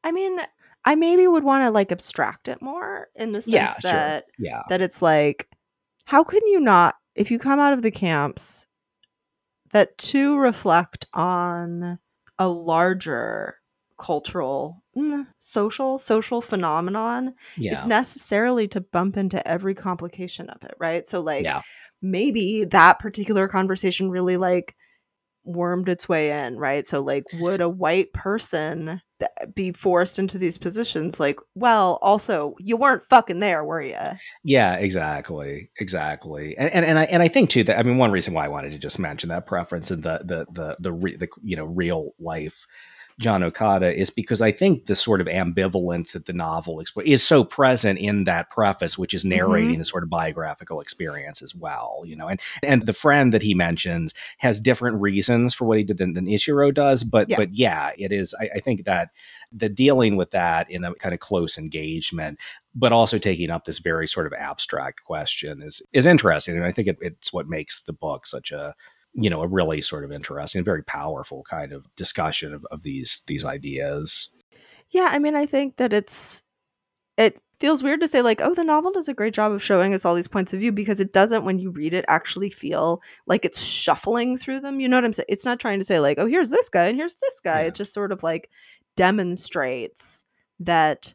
I 0.05 0.13
mean, 0.13 0.39
I 0.85 0.95
maybe 0.95 1.27
would 1.27 1.43
want 1.43 1.65
to 1.65 1.71
like 1.73 1.91
abstract 1.91 2.47
it 2.47 2.63
more 2.63 3.09
in 3.17 3.33
the 3.33 3.43
sense 3.43 3.53
Yeah, 3.53 3.73
sure. 3.81 3.91
that 3.91 4.25
yeah 4.39 4.63
that 4.69 4.81
it's 4.81 5.03
like, 5.03 5.49
how 6.05 6.23
can 6.23 6.47
you 6.47 6.61
not, 6.61 6.95
if 7.17 7.31
you 7.33 7.41
come 7.41 7.59
out 7.59 7.73
of 7.73 7.83
the 7.83 7.91
camps, 7.91 8.67
that 9.77 9.99
to 9.99 10.39
reflect 10.39 11.05
on 11.13 11.99
a 12.39 12.49
larger 12.49 13.57
cultural, 13.99 14.83
mm, 14.97 15.27
social, 15.39 15.99
social 15.99 16.41
phenomenon 16.41 17.35
yeah 17.59 17.73
is 17.73 17.85
necessarily 17.85 18.67
to 18.69 18.81
bump 18.81 19.19
into 19.19 19.47
every 19.47 19.75
complication 19.75 20.49
of 20.49 20.63
it, 20.65 20.75
right? 20.79 21.07
So, 21.07 21.21
like, 21.21 21.45
yeah 21.45 21.63
maybe 22.03 22.65
that 22.65 22.99
particular 22.99 23.49
conversation 23.49 24.11
really 24.11 24.37
like 24.37 24.77
wormed 25.47 25.89
its 25.89 26.09
way 26.09 26.47
in, 26.47 26.59
right? 26.59 26.87
So, 26.87 27.03
like, 27.03 27.25
would 27.35 27.61
a 27.61 27.69
white 27.69 28.13
person 28.13 29.01
th- 29.21 29.31
uh, 29.41 29.47
be 29.55 29.73
forced 29.73 30.19
into 30.19 30.39
these 30.39 30.59
positions? 30.59 31.19
Like, 31.19 31.39
well, 31.55 31.99
also, 32.03 32.55
you 32.59 32.77
weren't 32.77 33.03
fucking 33.03 33.39
there, 33.39 33.65
were 33.65 33.83
you? 33.83 33.99
Yeah, 34.45 34.75
exactly, 34.75 35.71
exactly, 35.79 36.57
and 36.59 36.71
and 36.73 36.85
and 36.85 36.99
I 36.99 37.05
and 37.05 37.23
I 37.23 37.29
think 37.29 37.51
too 37.51 37.65
that 37.65 37.79
I 37.79 37.83
mean 37.83 37.99
one 37.99 38.13
reason 38.13 38.35
why 38.35 38.45
I 38.45 38.49
wanted 38.49 38.73
to 38.73 38.79
just 38.79 38.99
mention 38.99 39.29
that 39.31 39.47
preference 39.47 39.91
and 39.91 40.03
the 40.03 40.21
the 40.25 40.47
the 40.51 40.77
the, 40.81 40.93
re, 40.93 41.17
the 41.17 41.29
you 41.43 41.57
know 41.57 41.65
real 41.65 42.13
life 42.19 42.67
John 43.19 43.43
Okada 43.43 43.95
is 43.99 44.11
because 44.11 44.43
I 44.43 44.53
think 44.53 44.85
the 44.85 44.95
sort 44.95 45.23
of 45.23 45.27
ambivalence 45.27 46.13
that 46.13 46.27
the 46.27 46.35
novel 46.35 46.83
is 47.05 47.23
so 47.23 47.45
present 47.45 47.99
in 47.99 48.25
that 48.25 48.51
preface, 48.51 48.99
which 48.99 49.15
is 49.15 49.23
mm-hmm. 49.23 49.39
narrating 49.39 49.79
the 49.79 49.85
sort 49.85 50.03
of 50.03 50.11
biographical 50.11 50.81
experience 50.81 51.41
as 51.41 51.55
well, 51.55 52.03
you 52.05 52.15
know, 52.15 52.29
and 52.29 52.41
and 52.63 52.85
the 52.85 52.93
friend 52.93 53.33
that 53.33 53.43
he 53.43 53.55
mentions 53.55 54.13
has 54.39 54.61
different 54.61 55.01
reasons 55.01 55.55
for 55.55 55.65
what 55.65 55.79
he 55.79 55.85
did 55.85 55.97
than, 55.97 56.13
than 56.13 56.27
Ichiro 56.27 56.73
does, 56.75 57.05
but 57.05 57.29
Yeah. 57.31 57.37
but 57.37 57.55
yeah, 57.55 57.93
it 57.97 58.13
is. 58.13 58.35
I, 58.39 58.51
I 58.57 58.61
think 58.61 58.85
that 58.85 59.09
the 59.51 59.69
dealing 59.69 60.17
with 60.17 60.31
that 60.33 60.71
in 60.71 60.85
a 60.85 60.95
kind 60.97 61.15
of 61.15 61.21
close 61.21 61.57
engagement 61.57 62.39
but 62.75 62.93
also 62.93 63.17
taking 63.17 63.49
up 63.49 63.65
this 63.65 63.79
very 63.79 64.07
sort 64.07 64.27
of 64.27 64.33
abstract 64.35 65.05
question 65.05 65.63
is 65.63 65.81
is 65.93 66.05
interesting 66.05 66.57
and 66.57 66.65
i 66.65 66.73
think 66.73 66.89
it, 66.89 66.97
it's 67.01 67.33
what 67.33 67.49
makes 67.49 67.83
the 67.83 67.93
book 67.93 68.27
such 68.27 68.51
a 68.51 68.75
you 69.17 69.31
know 69.31 69.43
a 69.43 69.49
really 69.49 69.81
sort 69.81 70.05
of 70.05 70.13
interesting 70.13 70.63
very 70.63 70.83
powerful 70.85 71.43
kind 71.49 71.73
of 71.73 71.93
discussion 71.97 72.55
of, 72.55 72.65
of 72.71 72.83
these 72.83 73.23
these 73.27 73.45
ideas 73.45 74.31
Yeah, 74.91 75.09
I 75.11 75.19
mean, 75.19 75.37
I 75.37 75.47
think 75.47 75.77
that 75.77 75.93
it's 75.93 76.43
it 77.17 77.41
feels 77.59 77.83
weird 77.83 78.01
to 78.01 78.09
say 78.09 78.21
like, 78.23 78.41
oh, 78.43 78.55
the 78.55 78.65
novel 78.65 78.93
does 78.93 79.09
a 79.09 79.15
great 79.15 79.35
job 79.35 79.51
of 79.53 79.63
showing 79.63 79.95
us 79.95 80.05
all 80.05 80.15
these 80.15 80.29
points 80.29 80.53
of 80.53 80.61
view 80.61 80.73
because 80.73 81.01
it 81.01 81.13
doesn't 81.13 81.45
when 81.45 81.59
you 81.59 81.71
read 81.71 81.95
it 81.95 82.05
actually 82.09 82.51
feel 82.51 83.01
like 83.27 83.45
it's 83.45 83.63
shuffling 83.63 84.37
through 84.37 84.61
them. 84.61 84.81
You 84.81 84.89
know 84.89 84.99
what 84.99 85.05
I'm 85.05 85.13
saying? 85.13 85.27
It's 85.29 85.45
not 85.45 85.59
trying 85.59 85.79
to 85.79 85.85
say 85.85 85.99
like, 85.99 86.19
oh, 86.19 86.27
here's 86.27 86.51
this 86.51 86.69
guy 86.69 86.87
and 86.87 86.97
here's 86.97 87.17
this 87.17 87.41
guy. 87.41 87.63
Yeah. 87.63 87.69
It 87.69 87.75
just 87.75 87.95
sort 87.95 88.13
of 88.13 88.23
like 88.23 88.51
demonstrates 88.97 90.25
that 90.61 91.15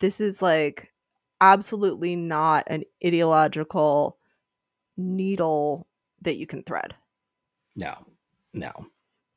this 0.00 0.20
is 0.20 0.42
like 0.42 0.92
absolutely 1.40 2.16
not 2.16 2.64
an 2.68 2.84
ideological 3.04 4.18
needle 4.96 5.86
that 6.22 6.36
you 6.36 6.46
can 6.46 6.62
thread. 6.62 6.94
No 7.78 7.94
no 8.52 8.72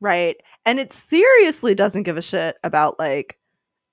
Right. 0.01 0.35
And 0.65 0.79
it 0.79 0.91
seriously 0.91 1.75
doesn't 1.75 2.03
give 2.03 2.17
a 2.17 2.21
shit 2.23 2.57
about 2.63 2.99
like 2.99 3.37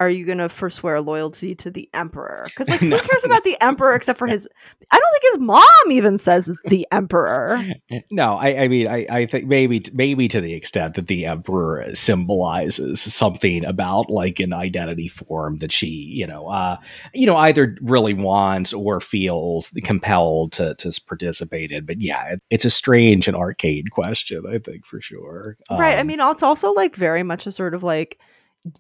are 0.01 0.09
you 0.09 0.24
going 0.24 0.38
to 0.38 0.49
forswear 0.49 1.01
loyalty 1.01 1.55
to 1.57 1.70
the 1.70 1.88
emperor? 1.92 2.46
Because 2.46 2.68
like, 2.68 2.82
no. 2.82 2.96
who 2.96 3.09
cares 3.09 3.24
about 3.24 3.42
the 3.42 3.57
emperor 3.61 3.94
except 3.94 4.18
for 4.18 4.26
his? 4.28 4.49
I 4.90 4.99
don't 4.99 5.12
think 5.12 5.34
his 5.34 5.38
mom 5.40 5.92
even 5.92 6.18
says 6.18 6.57
the 6.66 6.86
emperor. 6.92 7.61
No, 8.11 8.36
I, 8.36 8.62
I 8.62 8.68
mean, 8.68 8.86
I, 8.86 9.07
I 9.11 9.26
think 9.26 9.46
maybe 9.46 9.82
maybe 9.92 10.28
to 10.28 10.40
the 10.40 10.55
extent 10.55 10.94
that 10.94 11.09
the 11.09 11.26
emperor 11.26 11.94
symbolizes 11.94 13.01
something 13.01 13.64
about 13.64 14.11
like 14.11 14.40
an 14.40 14.53
identity 14.53 15.09
form 15.09 15.59
that 15.59 15.72
she, 15.72 15.88
you 15.88 16.26
know, 16.26 16.49
uh, 16.49 16.76
you 17.12 17.26
know, 17.26 17.36
either 17.36 17.76
really 17.82 18.14
wants 18.14 18.72
or 18.72 19.01
feels 19.01 19.70
compelled 19.82 20.53
to 20.53 20.74
to 20.76 21.01
participate 21.07 21.72
in. 21.72 21.84
But 21.84 22.01
yeah, 22.01 22.32
it, 22.32 22.42
it's 22.51 22.64
a 22.64 22.70
strange 22.70 23.26
and 23.26 23.36
arcade 23.36 23.90
question, 23.90 24.44
I 24.49 24.59
think 24.59 24.86
for 24.86 25.01
sure. 25.01 25.57
Right. 25.70 25.94
Um, 25.94 26.01
I 26.01 26.03
mean, 26.05 26.18
it's 26.20 26.42
also 26.42 26.72
like 26.72 26.94
very 26.94 27.22
much 27.22 27.46
a 27.46 27.53
sort 27.53 27.74
of 27.74 27.82
like 27.82 28.18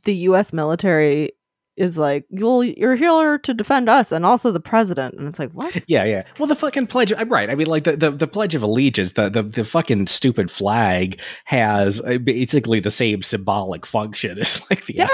the 0.04 0.14
U.S. 0.14 0.52
military 0.52 1.32
is 1.78 1.96
like 1.96 2.26
you'll 2.28 2.64
you're 2.64 2.96
here 2.96 3.38
to 3.38 3.54
defend 3.54 3.88
us 3.88 4.10
and 4.12 4.26
also 4.26 4.50
the 4.50 4.60
president. 4.60 5.14
And 5.14 5.28
it's 5.28 5.38
like 5.38 5.52
what? 5.52 5.76
Yeah 5.86 6.04
yeah. 6.04 6.24
Well 6.38 6.48
the 6.48 6.56
fucking 6.56 6.88
pledge 6.88 7.12
i'm 7.16 7.28
right 7.28 7.48
i 7.48 7.54
mean 7.54 7.68
like 7.68 7.84
the, 7.84 7.96
the, 7.96 8.10
the 8.10 8.26
pledge 8.26 8.54
of 8.54 8.62
allegiance 8.62 9.12
the, 9.12 9.28
the 9.28 9.42
the 9.42 9.64
fucking 9.64 10.06
stupid 10.06 10.50
flag 10.50 11.20
has 11.44 12.00
uh, 12.04 12.18
basically 12.18 12.80
the 12.80 12.90
same 12.90 13.22
symbolic 13.22 13.86
function 13.86 14.38
as 14.40 14.60
like 14.70 14.84
the 14.86 14.94
yeah. 14.96 15.06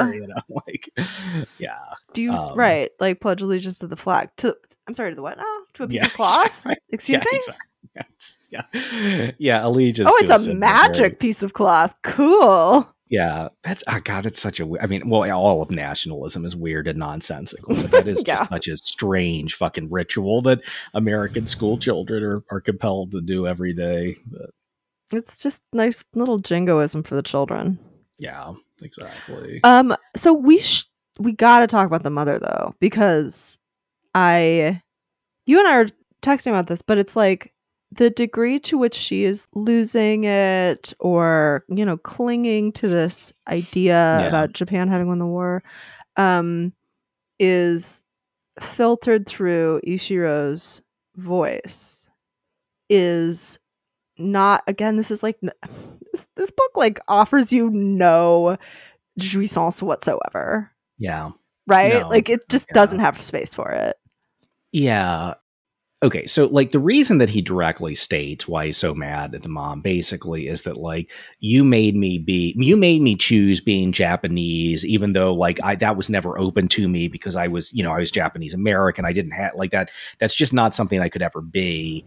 emperor, 0.00 0.14
you 0.20 0.26
know 0.26 0.62
like 0.66 0.90
yeah 1.58 1.78
do 2.12 2.22
you 2.22 2.32
um, 2.32 2.54
right 2.54 2.90
like 3.00 3.20
pledge 3.20 3.40
allegiance 3.40 3.78
to 3.78 3.86
the 3.86 3.96
flag 3.96 4.28
to 4.36 4.54
i'm 4.86 4.94
sorry 4.94 5.10
to 5.10 5.16
the 5.16 5.22
what 5.22 5.38
now? 5.38 5.44
To 5.74 5.84
a 5.84 5.88
piece 5.88 5.96
yeah, 5.96 6.06
of 6.06 6.12
cloth? 6.12 6.66
right. 6.66 6.78
excuse 6.90 7.24
yeah, 7.24 7.32
me? 7.32 7.38
exactly. 7.38 8.90
yeah. 8.90 9.30
Yeah 9.38 9.66
allegiance 9.66 10.08
oh 10.10 10.18
it's 10.20 10.46
a 10.46 10.54
magic 10.54 11.18
piece 11.18 11.42
of 11.42 11.54
cloth. 11.54 11.94
Cool 12.02 12.86
yeah, 13.10 13.48
that's 13.64 13.82
oh 13.88 14.00
god, 14.04 14.24
it's 14.24 14.40
such 14.40 14.60
a. 14.60 14.68
I 14.80 14.86
mean, 14.86 15.08
well, 15.08 15.30
all 15.32 15.62
of 15.62 15.70
nationalism 15.72 16.44
is 16.44 16.54
weird 16.54 16.86
and 16.86 16.98
nonsensical, 16.98 17.74
but 17.74 17.90
that 17.90 18.08
is 18.08 18.22
yeah. 18.24 18.36
just 18.36 18.48
such 18.48 18.68
a 18.68 18.76
strange 18.76 19.56
fucking 19.56 19.90
ritual 19.90 20.42
that 20.42 20.60
American 20.94 21.44
school 21.44 21.76
children 21.76 22.22
are, 22.22 22.44
are 22.52 22.60
compelled 22.60 23.10
to 23.12 23.20
do 23.20 23.48
every 23.48 23.72
day. 23.72 24.16
But, 24.30 24.50
it's 25.12 25.38
just 25.38 25.60
nice 25.72 26.04
little 26.14 26.38
jingoism 26.38 27.02
for 27.02 27.16
the 27.16 27.22
children. 27.22 27.80
Yeah, 28.20 28.54
exactly. 28.80 29.60
Um, 29.64 29.96
so 30.14 30.32
we 30.32 30.60
sh- 30.60 30.86
we 31.18 31.32
got 31.32 31.60
to 31.60 31.66
talk 31.66 31.88
about 31.88 32.04
the 32.04 32.10
mother 32.10 32.38
though, 32.38 32.76
because 32.78 33.58
I, 34.14 34.80
you 35.46 35.58
and 35.58 35.66
I 35.66 35.74
are 35.78 35.86
texting 36.22 36.52
about 36.52 36.68
this, 36.68 36.80
but 36.80 36.96
it's 36.96 37.16
like 37.16 37.52
the 37.92 38.10
degree 38.10 38.58
to 38.60 38.78
which 38.78 38.94
she 38.94 39.24
is 39.24 39.48
losing 39.54 40.24
it 40.24 40.92
or 41.00 41.64
you 41.68 41.84
know 41.84 41.96
clinging 41.96 42.72
to 42.72 42.88
this 42.88 43.32
idea 43.48 44.20
yeah. 44.20 44.26
about 44.26 44.52
japan 44.52 44.88
having 44.88 45.08
won 45.08 45.18
the 45.18 45.26
war 45.26 45.62
um, 46.16 46.72
is 47.38 48.04
filtered 48.60 49.26
through 49.26 49.80
ichiro's 49.86 50.82
voice 51.16 52.08
is 52.88 53.58
not 54.18 54.62
again 54.66 54.96
this 54.96 55.10
is 55.10 55.22
like 55.22 55.38
this, 55.40 56.28
this 56.36 56.50
book 56.50 56.70
like 56.76 57.00
offers 57.08 57.52
you 57.52 57.70
no 57.70 58.56
jouissance 59.18 59.82
whatsoever 59.82 60.70
yeah 60.98 61.30
right 61.66 62.02
no. 62.02 62.08
like 62.08 62.28
it 62.28 62.40
just 62.48 62.66
yeah. 62.68 62.74
doesn't 62.74 63.00
have 63.00 63.20
space 63.20 63.54
for 63.54 63.70
it 63.70 63.96
yeah 64.72 65.34
okay 66.02 66.24
so 66.26 66.46
like 66.46 66.70
the 66.70 66.78
reason 66.78 67.18
that 67.18 67.28
he 67.28 67.42
directly 67.42 67.94
states 67.94 68.48
why 68.48 68.66
he's 68.66 68.76
so 68.76 68.94
mad 68.94 69.34
at 69.34 69.42
the 69.42 69.48
mom 69.48 69.80
basically 69.80 70.48
is 70.48 70.62
that 70.62 70.76
like 70.76 71.10
you 71.40 71.62
made 71.62 71.94
me 71.94 72.18
be 72.18 72.54
you 72.58 72.76
made 72.76 73.02
me 73.02 73.14
choose 73.16 73.60
being 73.60 73.92
japanese 73.92 74.84
even 74.86 75.12
though 75.12 75.34
like 75.34 75.60
i 75.62 75.74
that 75.74 75.96
was 75.96 76.08
never 76.08 76.38
open 76.38 76.68
to 76.68 76.88
me 76.88 77.08
because 77.08 77.36
i 77.36 77.46
was 77.46 77.72
you 77.72 77.82
know 77.82 77.92
i 77.92 77.98
was 77.98 78.10
japanese 78.10 78.54
american 78.54 79.04
i 79.04 79.12
didn't 79.12 79.32
have 79.32 79.52
like 79.56 79.70
that 79.70 79.90
that's 80.18 80.34
just 80.34 80.52
not 80.52 80.74
something 80.74 81.00
i 81.00 81.08
could 81.08 81.22
ever 81.22 81.40
be. 81.40 82.04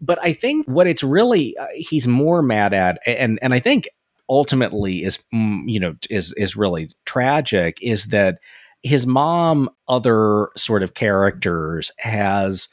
But 0.00 0.18
i 0.22 0.32
think 0.32 0.66
what 0.66 0.86
it's 0.86 1.02
really 1.02 1.56
uh, 1.56 1.66
he's 1.74 2.06
more 2.06 2.42
mad 2.42 2.74
at 2.74 2.98
and 3.06 3.38
and 3.40 3.54
i 3.54 3.60
think 3.60 3.88
ultimately 4.28 5.04
is 5.04 5.18
mm, 5.32 5.62
you 5.66 5.80
know 5.80 5.94
is 6.10 6.32
is 6.34 6.56
really 6.56 6.88
tragic 7.04 7.78
is 7.80 8.06
that 8.06 8.38
his 8.82 9.06
mom 9.06 9.70
other 9.88 10.50
sort 10.56 10.82
of 10.82 10.94
characters 10.94 11.90
has 11.98 12.68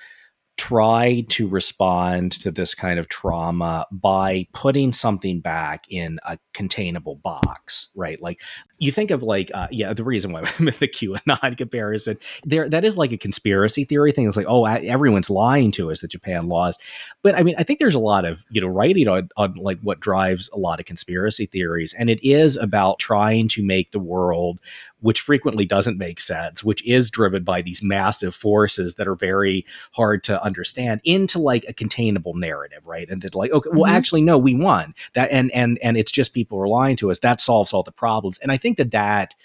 try 0.61 1.25
to 1.27 1.47
respond 1.47 2.31
to 2.31 2.51
this 2.51 2.75
kind 2.75 2.99
of 2.99 3.09
trauma 3.09 3.87
by 3.91 4.45
putting 4.53 4.93
something 4.93 5.39
back 5.39 5.85
in 5.89 6.19
a 6.23 6.37
containable 6.53 7.15
box, 7.15 7.89
right? 7.95 8.21
Like 8.21 8.39
you 8.77 8.91
think 8.91 9.09
of 9.09 9.23
like, 9.23 9.49
uh, 9.55 9.69
yeah, 9.71 9.91
the 9.93 10.03
reason 10.03 10.31
why 10.31 10.41
I'm 10.41 10.65
the 10.65 10.87
QAnon 10.87 11.57
comparison 11.57 12.19
there, 12.43 12.69
that 12.69 12.85
is 12.85 12.95
like 12.95 13.11
a 13.11 13.17
conspiracy 13.17 13.85
theory 13.85 14.11
thing. 14.11 14.27
It's 14.27 14.37
like, 14.37 14.45
oh, 14.47 14.65
everyone's 14.65 15.31
lying 15.31 15.71
to 15.71 15.89
us 15.89 16.01
that 16.01 16.11
Japan 16.11 16.47
lost. 16.47 16.79
But 17.23 17.33
I 17.33 17.41
mean, 17.41 17.55
I 17.57 17.63
think 17.63 17.79
there's 17.79 17.95
a 17.95 17.99
lot 17.99 18.23
of, 18.23 18.43
you 18.51 18.61
know, 18.61 18.67
writing 18.67 19.09
on, 19.09 19.29
on 19.37 19.55
like 19.55 19.79
what 19.81 19.99
drives 19.99 20.47
a 20.53 20.59
lot 20.59 20.79
of 20.79 20.85
conspiracy 20.85 21.47
theories. 21.47 21.95
And 21.97 22.07
it 22.07 22.19
is 22.23 22.55
about 22.55 22.99
trying 22.99 23.47
to 23.47 23.63
make 23.63 23.89
the 23.89 23.99
world 23.99 24.59
which 25.01 25.19
frequently 25.19 25.65
doesn't 25.65 25.97
make 25.97 26.21
sense, 26.21 26.63
which 26.63 26.85
is 26.85 27.09
driven 27.09 27.43
by 27.43 27.61
these 27.61 27.83
massive 27.83 28.33
forces 28.33 28.95
that 28.95 29.07
are 29.07 29.15
very 29.15 29.65
hard 29.91 30.23
to 30.23 30.41
understand 30.43 31.01
into 31.03 31.39
like 31.39 31.65
a 31.67 31.73
containable 31.73 32.35
narrative, 32.35 32.85
right? 32.85 33.09
And 33.09 33.21
that 33.21 33.35
like, 33.35 33.51
okay, 33.51 33.69
well, 33.71 33.83
mm-hmm. 33.83 33.95
actually, 33.95 34.21
no, 34.21 34.37
we 34.37 34.55
won 34.55 34.93
that, 35.13 35.29
and 35.31 35.51
and 35.51 35.77
and 35.79 35.97
it's 35.97 36.11
just 36.11 36.33
people 36.33 36.59
are 36.59 36.67
lying 36.67 36.95
to 36.97 37.11
us. 37.11 37.19
That 37.19 37.41
solves 37.41 37.73
all 37.73 37.83
the 37.83 37.91
problems, 37.91 38.37
and 38.39 38.51
I 38.51 38.57
think 38.57 38.77
that 38.77 38.91
that 38.91 39.35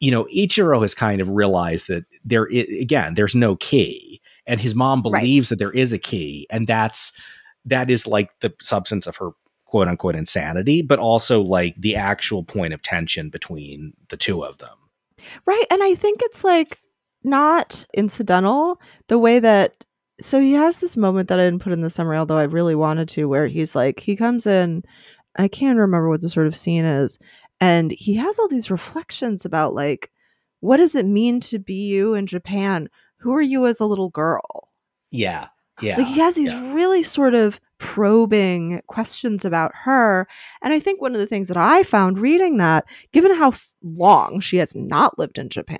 you 0.00 0.10
know 0.10 0.24
Ichiro 0.24 0.82
has 0.82 0.94
kind 0.94 1.20
of 1.20 1.28
realized 1.28 1.88
that 1.88 2.04
there 2.24 2.44
again, 2.44 3.14
there's 3.14 3.34
no 3.34 3.56
key, 3.56 4.20
and 4.46 4.60
his 4.60 4.74
mom 4.74 5.02
believes 5.02 5.50
right. 5.50 5.58
that 5.58 5.64
there 5.64 5.74
is 5.74 5.92
a 5.92 5.98
key, 5.98 6.46
and 6.50 6.66
that's 6.66 7.12
that 7.64 7.90
is 7.90 8.06
like 8.06 8.38
the 8.40 8.52
substance 8.60 9.06
of 9.06 9.16
her 9.16 9.30
quote 9.64 9.88
unquote 9.88 10.16
insanity, 10.16 10.82
but 10.82 10.98
also 10.98 11.40
like 11.40 11.74
the 11.76 11.94
actual 11.94 12.42
point 12.42 12.72
of 12.72 12.82
tension 12.82 13.28
between 13.30 13.92
the 14.08 14.16
two 14.16 14.44
of 14.44 14.58
them. 14.58 14.70
Right. 15.46 15.64
And 15.70 15.82
I 15.82 15.94
think 15.94 16.20
it's 16.22 16.44
like 16.44 16.78
not 17.24 17.86
incidental 17.94 18.80
the 19.08 19.18
way 19.18 19.38
that 19.40 19.84
so 20.20 20.40
he 20.40 20.52
has 20.52 20.80
this 20.80 20.96
moment 20.96 21.28
that 21.28 21.38
I 21.38 21.44
didn't 21.44 21.62
put 21.62 21.72
in 21.72 21.80
the 21.80 21.90
summary, 21.90 22.16
although 22.16 22.38
I 22.38 22.44
really 22.44 22.74
wanted 22.74 23.08
to, 23.10 23.26
where 23.26 23.46
he's 23.46 23.76
like, 23.76 24.00
he 24.00 24.16
comes 24.16 24.46
in, 24.46 24.82
I 25.36 25.46
can't 25.46 25.78
remember 25.78 26.08
what 26.08 26.22
the 26.22 26.28
sort 26.28 26.48
of 26.48 26.56
scene 26.56 26.84
is, 26.84 27.18
and 27.60 27.92
he 27.92 28.16
has 28.16 28.38
all 28.38 28.48
these 28.48 28.70
reflections 28.70 29.44
about 29.44 29.74
like, 29.74 30.10
what 30.60 30.78
does 30.78 30.96
it 30.96 31.06
mean 31.06 31.38
to 31.40 31.58
be 31.58 31.88
you 31.88 32.14
in 32.14 32.26
Japan? 32.26 32.88
Who 33.18 33.32
are 33.34 33.42
you 33.42 33.66
as 33.66 33.78
a 33.78 33.86
little 33.86 34.10
girl? 34.10 34.70
Yeah. 35.10 35.48
Yeah. 35.80 35.98
Like 35.98 36.06
he 36.08 36.18
has 36.20 36.34
these 36.34 36.50
yeah. 36.50 36.74
really 36.74 37.04
sort 37.04 37.34
of 37.34 37.60
probing 37.78 38.80
questions 38.86 39.44
about 39.44 39.72
her. 39.74 40.26
And 40.62 40.72
I 40.72 40.80
think 40.80 41.00
one 41.00 41.14
of 41.14 41.20
the 41.20 41.26
things 41.26 41.48
that 41.48 41.56
I 41.56 41.82
found 41.82 42.18
reading 42.18 42.58
that, 42.58 42.84
given 43.12 43.34
how 43.34 43.52
long 43.82 44.40
she 44.40 44.58
has 44.58 44.74
not 44.74 45.18
lived 45.18 45.38
in 45.38 45.48
Japan, 45.48 45.78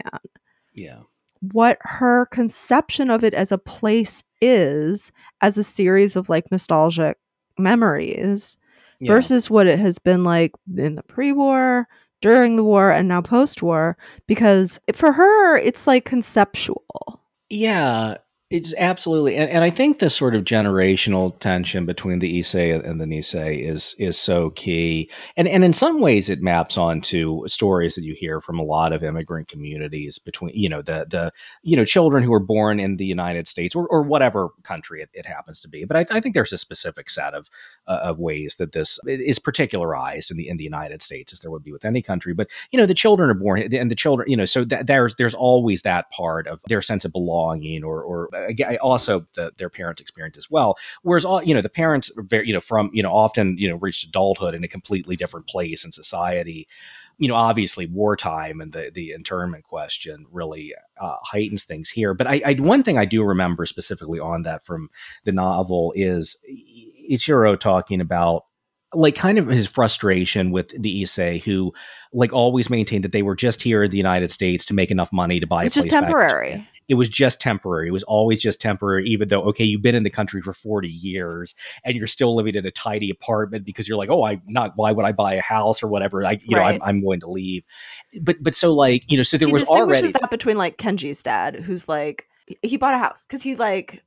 yeah, 0.74 1.01
what 1.40 1.78
her 1.80 2.26
conception 2.26 3.11
of 3.11 3.22
it 3.22 3.34
as 3.34 3.53
a 3.53 3.59
place 3.59 4.24
is 4.40 5.12
as 5.40 5.59
a 5.59 5.64
series 5.64 6.16
of 6.16 6.28
like 6.28 6.51
nostalgic 6.51 7.18
memories 7.59 8.57
yeah. 9.01 9.12
versus 9.12 9.51
what 9.51 9.66
it 9.66 9.78
has 9.78 9.99
been 9.99 10.24
like 10.24 10.53
in 10.76 10.94
the 10.94 11.03
pre-war 11.03 11.88
during 12.20 12.57
the 12.57 12.64
war 12.64 12.90
and 12.90 13.09
now 13.09 13.20
post-war 13.20 13.96
because 14.26 14.80
for 14.92 15.12
her 15.12 15.57
it's 15.59 15.86
like 15.86 16.05
conceptual 16.05 17.22
yeah 17.49 18.16
it's 18.51 18.72
absolutely, 18.78 19.36
and, 19.36 19.51
and 19.51 19.62
I 19.62 19.68
think 19.68 19.99
the 19.99 20.09
sort 20.09 20.34
of 20.34 20.44
generational 20.44 21.38
tension 21.38 21.84
between 21.84 22.20
the 22.20 22.40
Issei 22.40 22.82
and 22.82 22.99
the 22.99 23.05
Nisei 23.05 23.62
is 23.62 23.94
is 23.99 24.18
so 24.18 24.49
key, 24.51 25.11
and 25.36 25.46
and 25.46 25.62
in 25.62 25.74
some 25.74 26.01
ways 26.01 26.30
it 26.30 26.40
maps 26.40 26.78
onto 26.78 27.46
stories 27.46 27.94
that 27.94 28.05
you 28.05 28.14
hear 28.14 28.40
from 28.40 28.59
a 28.59 28.62
lot 28.62 28.94
of 28.94 29.05
immigrant 29.05 29.49
communities 29.49 30.18
between 30.18 30.55
you 30.55 30.66
know 30.66 30.80
the 30.80 31.07
the 31.11 31.30
you 31.62 31.76
know 31.76 31.84
children 31.84 32.24
who 32.24 32.32
are 32.32 32.40
born 32.40 32.80
in 32.80 32.96
the 32.96 33.05
United 33.05 33.46
States 33.46 33.74
or, 33.74 33.86
or 33.88 34.03
whatever 34.03 34.49
country 34.62 35.03
it, 35.03 35.11
it 35.12 35.26
happens 35.26 35.61
to 35.61 35.68
be. 35.68 35.84
But 35.84 35.99
I, 35.99 36.16
I 36.16 36.20
think 36.20 36.34
there's 36.34 36.53
a 36.53 36.59
specific 36.59 37.11
set 37.11 37.34
of 37.34 37.51
uh, 37.86 38.01
of 38.03 38.18
ways 38.18 38.55
that 38.55 38.72
this 38.72 38.99
is 39.07 39.38
particularized 39.38 40.30
in 40.30 40.38
the 40.38 40.49
in 40.49 40.57
the 40.57 40.64
United 40.64 41.03
States 41.03 41.34
as 41.34 41.40
there 41.40 41.51
would 41.51 41.64
be 41.64 41.72
with 41.72 41.84
any 41.84 42.01
country. 42.01 42.32
But 42.32 42.49
you 42.70 42.78
know 42.78 42.86
the 42.86 42.94
children 42.94 43.28
are 43.28 43.34
born 43.34 43.74
and 43.74 43.90
the 43.90 43.94
children 43.94 44.30
you 44.30 44.38
know 44.38 44.46
so 44.46 44.64
that 44.64 44.86
there's 44.86 45.16
there's 45.16 45.34
always 45.34 45.82
that 45.82 46.11
part 46.12 46.46
of 46.46 46.62
their 46.66 46.80
sense 46.80 47.05
of 47.05 47.12
belonging 47.12 47.84
or 47.84 48.03
or 48.03 48.30
also 48.80 49.26
the, 49.34 49.53
their 49.57 49.70
parents' 49.70 50.01
experience 50.01 50.36
as 50.36 50.51
well. 50.51 50.76
Whereas 51.03 51.24
all 51.24 51.43
you 51.43 51.55
know, 51.55 51.62
the 51.62 51.68
parents 51.68 52.11
very 52.16 52.47
you 52.47 52.53
know 52.53 52.61
from 52.61 52.91
you 52.93 53.03
know 53.03 53.12
often 53.12 53.57
you 53.59 53.68
know 53.68 53.76
reached 53.76 54.07
adulthood 54.07 54.55
in 54.55 54.64
a 54.64 54.68
completely 54.68 55.16
different 55.16 55.47
place 55.47 55.84
in 55.84 55.93
society. 55.93 56.68
You 57.20 57.26
know, 57.26 57.34
obviously, 57.34 57.86
wartime 57.86 58.61
and 58.61 58.72
the 58.72 58.91
the 58.95 59.12
internment 59.12 59.64
question 59.64 60.26
really 60.30 60.74
uh, 61.01 61.16
heightens 61.22 61.64
things 61.64 61.91
here. 61.91 62.14
But 62.14 62.28
I, 62.28 62.43
I 62.47 62.55
one 62.55 62.82
thing 62.82 62.99
I 62.99 63.05
do 63.05 63.24
remember 63.24 63.66
specifically 63.66 64.20
on 64.20 64.43
that 64.43 64.64
from 64.64 64.89
the 65.24 65.32
novel 65.32 65.93
is 65.97 66.36
Ichiro 67.11 67.59
talking 67.59 68.01
about 68.01 68.45
like 68.95 69.14
kind 69.14 69.39
of 69.39 69.49
his 69.49 69.66
frustration 69.66 70.51
with 70.51 70.70
the 70.80 71.03
Issei, 71.03 71.43
who 71.43 71.72
like 72.12 72.32
always 72.32 72.70
maintained 72.70 73.05
that 73.05 73.12
they 73.12 73.22
were 73.22 73.36
just 73.36 73.62
here 73.62 73.82
in 73.82 73.91
the 73.91 73.99
United 73.99 74.30
States 74.30 74.64
to 74.66 74.74
make 74.74 74.91
enough 74.91 75.12
money 75.12 75.41
to 75.41 75.47
buy. 75.47 75.64
It's 75.64 75.74
just 75.74 75.91
temporary. 75.91 76.66
It 76.89 76.95
was 76.95 77.09
just 77.09 77.41
temporary. 77.41 77.89
It 77.89 77.93
was 77.93 78.03
always 78.05 78.41
just 78.41 78.61
temporary, 78.61 79.09
even 79.09 79.28
though 79.28 79.43
okay, 79.45 79.64
you've 79.64 79.82
been 79.82 79.95
in 79.95 80.03
the 80.03 80.11
country 80.11 80.41
for 80.41 80.53
forty 80.53 80.89
years 80.89 81.55
and 81.84 81.95
you're 81.97 82.07
still 82.07 82.34
living 82.34 82.55
in 82.55 82.64
a 82.66 82.70
tidy 82.70 83.11
apartment 83.11 83.64
because 83.64 83.89
you're 83.89 83.99
like, 83.99 84.11
oh, 84.11 84.24
I 84.24 84.41
not 84.47 84.72
why 84.76 84.93
would 84.93 85.05
I 85.05 85.12
buy 85.12 85.34
a 85.34 85.43
house 85.43 85.82
or 85.82 85.89
whatever? 85.89 86.24
I 86.24 86.39
you 86.43 86.57
right. 86.57 86.78
know 86.78 86.84
I'm, 86.84 86.97
I'm, 86.97 87.03
going 87.03 87.20
to 87.20 87.30
leave. 87.30 87.64
But 88.22 88.43
but 88.43 88.55
so 88.55 88.74
like 88.74 89.05
you 89.09 89.16
know 89.16 89.22
so 89.22 89.36
there 89.36 89.49
he 89.49 89.53
was 89.53 89.68
already 89.68 90.12
that 90.12 90.30
between 90.30 90.57
like 90.57 90.78
Kenji's 90.78 91.22
dad, 91.22 91.57
who's 91.57 91.89
like 91.89 92.26
he 92.62 92.76
bought 92.76 92.95
a 92.95 92.99
house 92.99 93.26
because 93.26 93.43
he 93.43 93.55
like 93.57 94.05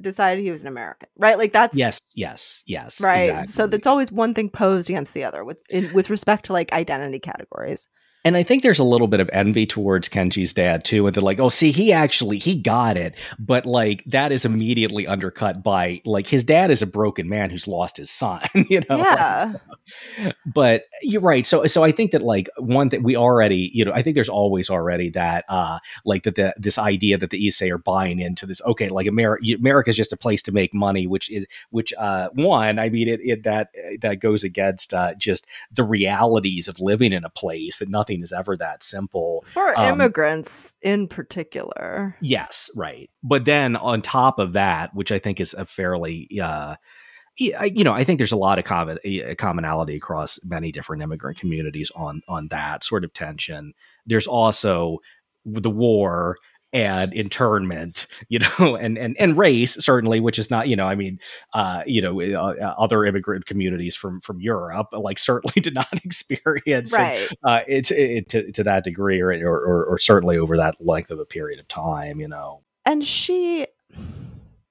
decided 0.00 0.42
he 0.42 0.50
was 0.50 0.62
an 0.62 0.68
American, 0.68 1.08
right? 1.16 1.38
Like 1.38 1.52
that's 1.52 1.76
yes, 1.76 2.00
yes, 2.14 2.62
yes, 2.66 3.00
right. 3.00 3.24
Exactly. 3.24 3.46
So 3.46 3.66
that's 3.66 3.86
always 3.86 4.10
one 4.10 4.34
thing 4.34 4.50
posed 4.50 4.90
against 4.90 5.14
the 5.14 5.24
other 5.24 5.44
with 5.44 5.62
in, 5.70 5.92
with 5.92 6.10
respect 6.10 6.46
to 6.46 6.52
like 6.52 6.72
identity 6.72 7.18
categories. 7.18 7.88
And 8.24 8.38
I 8.38 8.42
think 8.42 8.62
there's 8.62 8.78
a 8.78 8.84
little 8.84 9.06
bit 9.06 9.20
of 9.20 9.28
envy 9.34 9.66
towards 9.66 10.08
Kenji's 10.08 10.54
dad 10.54 10.82
too. 10.82 11.06
And 11.06 11.14
they're 11.14 11.22
like, 11.22 11.40
oh, 11.40 11.50
see, 11.50 11.70
he 11.70 11.92
actually 11.92 12.38
he 12.38 12.54
got 12.56 12.96
it. 12.96 13.14
But 13.38 13.66
like 13.66 14.02
that 14.06 14.32
is 14.32 14.46
immediately 14.46 15.06
undercut 15.06 15.62
by 15.62 16.00
like 16.06 16.26
his 16.26 16.42
dad 16.42 16.70
is 16.70 16.80
a 16.80 16.86
broken 16.86 17.28
man 17.28 17.50
who's 17.50 17.68
lost 17.68 17.98
his 17.98 18.10
son, 18.10 18.40
you 18.54 18.80
know? 18.88 18.96
Yeah. 18.96 19.52
but 20.46 20.84
you're 21.02 21.20
right. 21.20 21.44
So 21.44 21.66
so 21.66 21.84
I 21.84 21.92
think 21.92 22.12
that 22.12 22.22
like 22.22 22.48
one 22.56 22.88
thing 22.88 23.02
we 23.02 23.14
already, 23.14 23.70
you 23.74 23.84
know, 23.84 23.92
I 23.92 24.00
think 24.00 24.14
there's 24.14 24.30
always 24.30 24.70
already 24.70 25.10
that 25.10 25.44
uh 25.50 25.78
like 26.06 26.22
that 26.22 26.36
the 26.36 26.54
this 26.56 26.78
idea 26.78 27.18
that 27.18 27.28
the 27.28 27.46
Issei 27.46 27.70
are 27.70 27.78
buying 27.78 28.20
into 28.20 28.46
this, 28.46 28.62
okay, 28.62 28.88
like 28.88 29.06
America 29.06 29.44
America 29.54 29.90
is 29.90 29.96
just 29.96 30.14
a 30.14 30.16
place 30.16 30.42
to 30.44 30.52
make 30.52 30.72
money, 30.72 31.06
which 31.06 31.30
is 31.30 31.46
which 31.70 31.92
uh 31.98 32.30
one, 32.32 32.78
I 32.78 32.88
mean 32.88 33.08
it, 33.08 33.20
it 33.22 33.42
that 33.42 33.74
that 34.00 34.20
goes 34.20 34.44
against 34.44 34.94
uh 34.94 35.14
just 35.14 35.46
the 35.70 35.84
realities 35.84 36.68
of 36.68 36.80
living 36.80 37.12
in 37.12 37.24
a 37.24 37.30
place 37.30 37.78
that 37.78 37.90
nothing 37.90 38.13
nothing 38.14 38.22
is 38.22 38.32
ever 38.32 38.56
that 38.56 38.82
simple 38.82 39.44
for 39.46 39.78
um, 39.78 39.94
immigrants 39.94 40.74
in 40.82 41.08
particular. 41.08 42.16
Yes, 42.20 42.70
right. 42.74 43.10
But 43.22 43.44
then 43.44 43.76
on 43.76 44.02
top 44.02 44.38
of 44.38 44.52
that, 44.54 44.94
which 44.94 45.12
I 45.12 45.18
think 45.18 45.40
is 45.40 45.54
a 45.54 45.66
fairly 45.66 46.28
uh, 46.40 46.76
you 47.36 47.82
know, 47.82 47.92
I 47.92 48.04
think 48.04 48.18
there's 48.18 48.30
a 48.30 48.36
lot 48.36 48.60
of 48.60 48.64
common 48.64 48.98
commonality 49.38 49.96
across 49.96 50.38
many 50.44 50.70
different 50.70 51.02
immigrant 51.02 51.36
communities 51.36 51.90
on 51.96 52.22
on 52.28 52.48
that 52.48 52.84
sort 52.84 53.04
of 53.04 53.12
tension. 53.12 53.74
There's 54.06 54.28
also 54.28 54.98
the 55.44 55.70
war 55.70 56.36
and 56.74 57.14
internment, 57.14 58.08
you 58.28 58.40
know, 58.40 58.74
and 58.80 58.98
and 58.98 59.16
and 59.18 59.38
race 59.38 59.74
certainly, 59.82 60.20
which 60.20 60.38
is 60.38 60.50
not, 60.50 60.68
you 60.68 60.76
know, 60.76 60.84
I 60.84 60.96
mean, 60.96 61.20
uh, 61.54 61.82
you 61.86 62.02
know, 62.02 62.20
uh, 62.20 62.54
uh 62.60 62.74
other 62.76 63.06
immigrant 63.06 63.46
communities 63.46 63.96
from 63.96 64.20
from 64.20 64.40
Europe 64.40 64.88
like 64.92 65.18
certainly 65.30 65.62
did 65.62 65.74
not 65.74 65.88
experience 66.04 66.92
right. 66.92 67.30
it, 67.30 67.38
uh, 67.44 67.60
it, 67.66 67.90
it, 67.92 68.28
to 68.30 68.52
to 68.52 68.64
that 68.64 68.84
degree, 68.84 69.20
or, 69.20 69.30
or 69.30 69.84
or 69.84 69.98
certainly 69.98 70.36
over 70.36 70.56
that 70.56 70.76
length 70.84 71.10
of 71.10 71.20
a 71.20 71.24
period 71.24 71.60
of 71.60 71.68
time, 71.68 72.20
you 72.20 72.28
know. 72.28 72.60
And 72.84 73.02
she, 73.02 73.66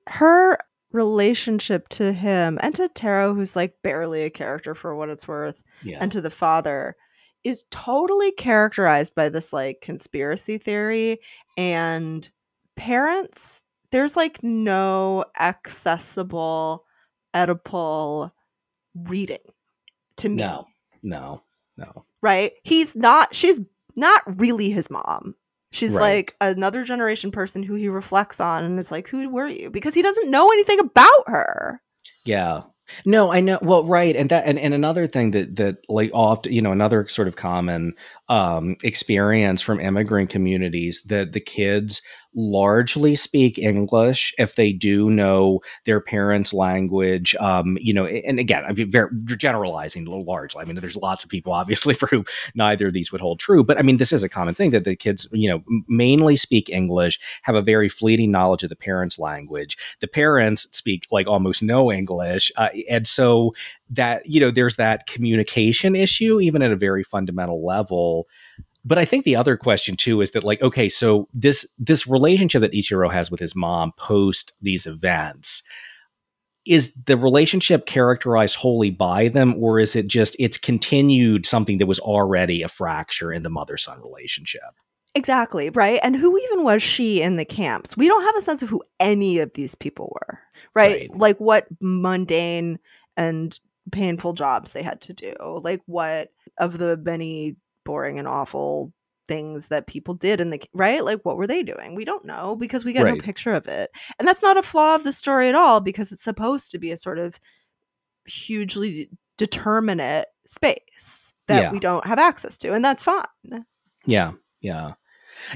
her 0.07 0.59
relationship 0.91 1.89
to 1.89 2.13
him 2.13 2.59
and 2.61 2.75
to 2.75 2.87
Taro, 2.87 3.33
who's 3.33 3.55
like 3.55 3.81
barely 3.81 4.23
a 4.23 4.29
character 4.29 4.75
for 4.75 4.95
what 4.95 5.09
it's 5.09 5.27
worth, 5.27 5.63
yeah. 5.83 5.97
and 6.01 6.11
to 6.11 6.21
the 6.21 6.29
father 6.29 6.95
is 7.43 7.65
totally 7.71 8.31
characterized 8.31 9.15
by 9.15 9.29
this 9.29 9.51
like 9.53 9.81
conspiracy 9.81 10.57
theory 10.57 11.19
and 11.57 12.29
parents 12.75 13.63
there's 13.93 14.17
like 14.17 14.41
no 14.41 15.23
accessible 15.39 16.83
Oedipal 17.35 18.31
reading 18.95 19.37
to 20.17 20.29
me. 20.29 20.37
No, 20.37 20.65
no, 21.03 21.43
no. 21.77 22.05
Right? 22.21 22.53
He's 22.63 22.95
not, 22.95 23.35
she's 23.35 23.61
not 23.95 24.23
really 24.39 24.71
his 24.71 24.89
mom. 24.89 25.35
She's 25.71 25.93
right. 25.93 26.01
like 26.01 26.35
another 26.41 26.83
generation 26.83 27.29
person 27.29 27.61
who 27.61 27.75
he 27.75 27.87
reflects 27.87 28.39
on 28.39 28.63
and 28.63 28.79
it's 28.79 28.91
like, 28.91 29.07
who 29.07 29.29
were 29.29 29.47
you? 29.47 29.69
Because 29.69 29.93
he 29.93 30.01
doesn't 30.01 30.31
know 30.31 30.51
anything 30.51 30.79
about 30.79 31.27
her. 31.27 31.81
Yeah. 32.25 32.63
No, 33.05 33.31
I 33.31 33.39
know. 33.39 33.59
Well, 33.61 33.85
right, 33.85 34.15
and 34.15 34.29
that, 34.29 34.45
and, 34.45 34.59
and 34.59 34.73
another 34.73 35.07
thing 35.07 35.31
that 35.31 35.55
that 35.55 35.77
like 35.89 36.11
often, 36.13 36.51
you 36.53 36.61
know, 36.61 36.71
another 36.71 37.07
sort 37.07 37.27
of 37.27 37.35
common 37.35 37.93
um, 38.33 38.75
experience 38.81 39.61
from 39.61 39.79
immigrant 39.79 40.31
communities 40.31 41.03
that 41.03 41.33
the 41.33 41.39
kids 41.39 42.01
largely 42.35 43.15
speak 43.15 43.59
English 43.59 44.33
if 44.39 44.55
they 44.55 44.73
do 44.73 45.11
know 45.11 45.59
their 45.85 46.01
parents' 46.01 46.51
language. 46.51 47.35
Um, 47.35 47.77
you 47.79 47.93
know, 47.93 48.07
and 48.07 48.39
again, 48.39 48.63
I'm 48.65 48.75
very 48.89 49.09
generalizing 49.37 50.07
a 50.07 50.09
little 50.09 50.25
largely. 50.25 50.63
I 50.63 50.65
mean, 50.65 50.75
there's 50.77 50.95
lots 50.95 51.23
of 51.23 51.29
people 51.29 51.53
obviously 51.53 51.93
for 51.99 52.07
whom 52.07 52.25
neither 52.55 52.87
of 52.87 52.93
these 52.93 53.11
would 53.11 53.21
hold 53.21 53.37
true, 53.37 53.63
but 53.63 53.77
I 53.77 53.83
mean, 53.83 53.97
this 53.97 54.11
is 54.11 54.23
a 54.23 54.29
common 54.29 54.55
thing 54.55 54.71
that 54.71 54.83
the 54.83 54.95
kids, 54.95 55.27
you 55.31 55.47
know, 55.47 55.83
mainly 55.87 56.35
speak 56.35 56.69
English, 56.69 57.19
have 57.43 57.53
a 57.53 57.61
very 57.61 57.87
fleeting 57.87 58.31
knowledge 58.31 58.63
of 58.63 58.69
the 58.69 58.75
parents' 58.75 59.19
language. 59.19 59.77
The 59.99 60.07
parents 60.07 60.67
speak 60.75 61.03
like 61.11 61.27
almost 61.27 61.61
no 61.61 61.91
English, 61.91 62.51
uh, 62.57 62.69
and 62.89 63.05
so 63.05 63.53
that 63.93 64.25
you 64.25 64.39
know, 64.39 64.51
there's 64.51 64.75
that 64.77 65.07
communication 65.07 65.95
issue, 65.95 66.39
even 66.39 66.61
at 66.61 66.71
a 66.71 66.75
very 66.75 67.03
fundamental 67.03 67.65
level. 67.65 68.27
But 68.85 68.97
I 68.97 69.05
think 69.05 69.23
the 69.23 69.35
other 69.35 69.55
question 69.55 69.95
too 69.95 70.21
is 70.21 70.31
that 70.31 70.43
like 70.43 70.61
okay, 70.61 70.89
so 70.89 71.27
this 71.33 71.67
this 71.77 72.07
relationship 72.07 72.61
that 72.61 72.73
Ichiro 72.73 73.11
has 73.11 73.31
with 73.31 73.39
his 73.39 73.55
mom 73.55 73.93
post 73.97 74.53
these 74.61 74.85
events 74.85 75.63
is 76.65 76.93
the 77.05 77.17
relationship 77.17 77.85
characterized 77.85 78.55
wholly 78.55 78.89
by 78.89 79.27
them 79.27 79.53
or 79.61 79.79
is 79.79 79.97
it 79.97 80.07
just 80.07 80.33
it's 80.39 80.57
continued 80.57 81.45
something 81.45 81.77
that 81.77 81.87
was 81.87 81.99
already 81.99 82.61
a 82.61 82.69
fracture 82.69 83.33
in 83.33 83.43
the 83.43 83.49
mother 83.49 83.77
son 83.77 84.01
relationship? 84.01 84.61
Exactly 85.15 85.69
right? 85.69 85.99
And 86.01 86.15
who 86.15 86.37
even 86.37 86.63
was 86.63 86.81
she 86.81 87.21
in 87.21 87.35
the 87.35 87.45
camps? 87.45 87.95
We 87.95 88.07
don't 88.07 88.23
have 88.23 88.35
a 88.35 88.41
sense 88.41 88.63
of 88.63 88.69
who 88.69 88.81
any 88.99 89.39
of 89.39 89.53
these 89.53 89.75
people 89.75 90.15
were 90.15 90.39
right, 90.73 91.07
right. 91.09 91.17
like 91.17 91.37
what 91.37 91.67
mundane 91.79 92.79
and 93.17 93.59
painful 93.91 94.33
jobs 94.33 94.71
they 94.71 94.83
had 94.83 95.01
to 95.01 95.13
do 95.13 95.33
like 95.61 95.81
what 95.85 96.29
of 96.57 96.77
the 96.77 96.97
many 96.97 97.55
boring 97.83 98.17
and 98.17 98.27
awful 98.27 98.93
things 99.27 99.69
that 99.69 99.87
people 99.87 100.13
did 100.13 100.41
in 100.41 100.49
the 100.49 100.61
right? 100.73 101.03
Like 101.03 101.21
what 101.23 101.37
were 101.37 101.47
they 101.47 101.63
doing? 101.63 101.95
We 101.95 102.05
don't 102.05 102.25
know 102.25 102.55
because 102.55 102.83
we 102.83 102.93
get 102.93 103.03
right. 103.03 103.15
no 103.15 103.21
picture 103.21 103.53
of 103.53 103.67
it. 103.67 103.89
And 104.19 104.27
that's 104.27 104.43
not 104.43 104.57
a 104.57 104.63
flaw 104.63 104.95
of 104.95 105.03
the 105.03 105.13
story 105.13 105.47
at 105.47 105.55
all 105.55 105.79
because 105.79 106.11
it's 106.11 106.23
supposed 106.23 106.71
to 106.71 106.79
be 106.79 106.91
a 106.91 106.97
sort 106.97 107.19
of 107.19 107.39
hugely 108.25 109.09
determinate 109.37 110.27
space 110.45 111.33
that 111.47 111.63
yeah. 111.63 111.71
we 111.71 111.79
don't 111.79 112.05
have 112.05 112.19
access 112.19 112.57
to 112.57 112.73
and 112.73 112.83
that's 112.83 113.03
fine. 113.03 113.23
Yeah 114.05 114.33
yeah 114.63 114.93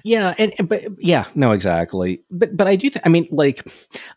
yeah, 0.04 0.34
and 0.38 0.54
but 0.68 0.86
yeah, 1.00 1.26
no, 1.36 1.52
exactly. 1.52 2.22
But 2.32 2.56
but 2.56 2.68
I 2.68 2.76
do. 2.76 2.90
Th- 2.90 3.02
I 3.06 3.10
mean, 3.10 3.28
like, 3.32 3.66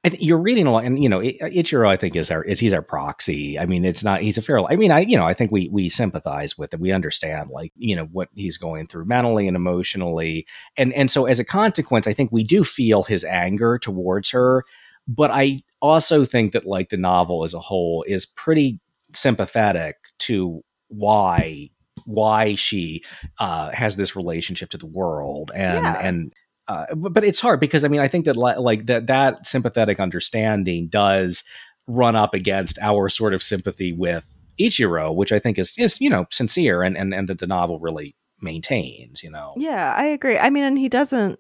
I 0.05 0.11
th- 0.11 0.23
you're 0.23 0.39
reading 0.39 0.67
a 0.67 0.73
lot, 0.73 0.85
and 0.85 1.03
you 1.03 1.09
know, 1.09 1.21
uh, 1.21 1.49
Ichiro, 1.49 1.89
I 1.89 1.97
think 1.97 2.17
is 2.17 2.31
our 2.31 2.43
is 2.43 2.61
he's 2.61 2.73
our 2.73 2.83
proxy. 2.83 3.59
I 3.59 3.67
mean, 3.67 3.85
it's 3.85 4.05
not 4.05 4.23
he's 4.23 4.39
a 4.39 4.43
fair. 4.43 4.61
I 4.61 4.77
mean, 4.77 4.91
I 4.91 5.01
you 5.01 5.17
know, 5.17 5.25
I 5.25 5.35
think 5.35 5.51
we 5.51 5.69
we 5.73 5.89
sympathize 5.89 6.57
with 6.57 6.75
it. 6.75 6.81
We 6.81 6.93
understand, 6.93 7.51
like, 7.51 7.73
you 7.77 7.97
know, 7.97 8.07
what 8.07 8.29
he's 8.35 8.57
going 8.57 8.87
through 8.87 9.07
mentally 9.07 9.47
and 9.47 9.57
emotionally, 9.57 10.47
and 10.77 10.93
and 10.95 11.11
so 11.11 11.27
as 11.27 11.39
a 11.39 11.45
consequence, 11.45 12.07
I 12.07 12.13
think 12.13 12.33
we 12.33 12.45
do 12.45 12.65
feel 12.65 13.03
his 13.03 13.25
anger 13.25 13.79
towards 13.79 14.31
her. 14.31 14.65
But 15.09 15.31
I 15.33 15.63
also 15.81 16.25
think 16.25 16.53
that 16.53 16.67
like 16.67 16.91
the 16.91 16.97
novel 16.97 17.43
as 17.45 17.55
a 17.55 17.61
whole 17.61 18.05
is 18.07 18.27
pretty 18.27 18.81
sympathetic 19.13 19.97
to 20.19 20.63
why 20.89 21.71
why 22.07 22.55
she 22.55 23.03
uh, 23.39 23.71
has 23.71 23.97
this 23.97 24.17
relationship 24.17 24.71
to 24.71 24.79
the 24.79 24.87
world 24.87 25.51
and 25.55 25.85
yeah. 25.85 26.07
and 26.07 26.33
uh, 26.69 26.87
but 26.95 27.25
it's 27.25 27.41
hard 27.41 27.59
because 27.59 27.85
I 27.85 27.89
mean 27.89 28.01
I 28.01 28.09
think 28.09 28.25
that 28.27 28.37
like 28.37 28.87
that 28.87 29.07
that 29.09 29.47
sympathetic 29.47 29.99
understanding 29.99 30.89
does 30.89 31.43
run 31.87 32.15
up 32.15 32.35
against 32.35 32.79
our 32.81 33.09
sort 33.09 33.35
of 33.35 33.43
sympathy 33.43 33.93
with 33.93 34.27
Ichiro, 34.61 35.15
which 35.15 35.33
I 35.33 35.39
think 35.39 35.59
is 35.59 35.75
is 35.79 36.01
you 36.01 36.11
know 36.11 36.27
sincere 36.31 36.83
and 36.83 36.97
and 36.97 37.13
and 37.15 37.29
that 37.29 37.39
the 37.39 37.47
novel 37.47 37.81
really 37.81 38.15
maintains. 38.41 39.23
You 39.23 39.31
know. 39.31 39.55
Yeah, 39.57 39.95
I 39.97 40.05
agree. 40.05 40.39
I 40.39 40.51
mean, 40.51 40.65
and 40.65 40.79
he 40.79 40.89
doesn't 40.89 41.39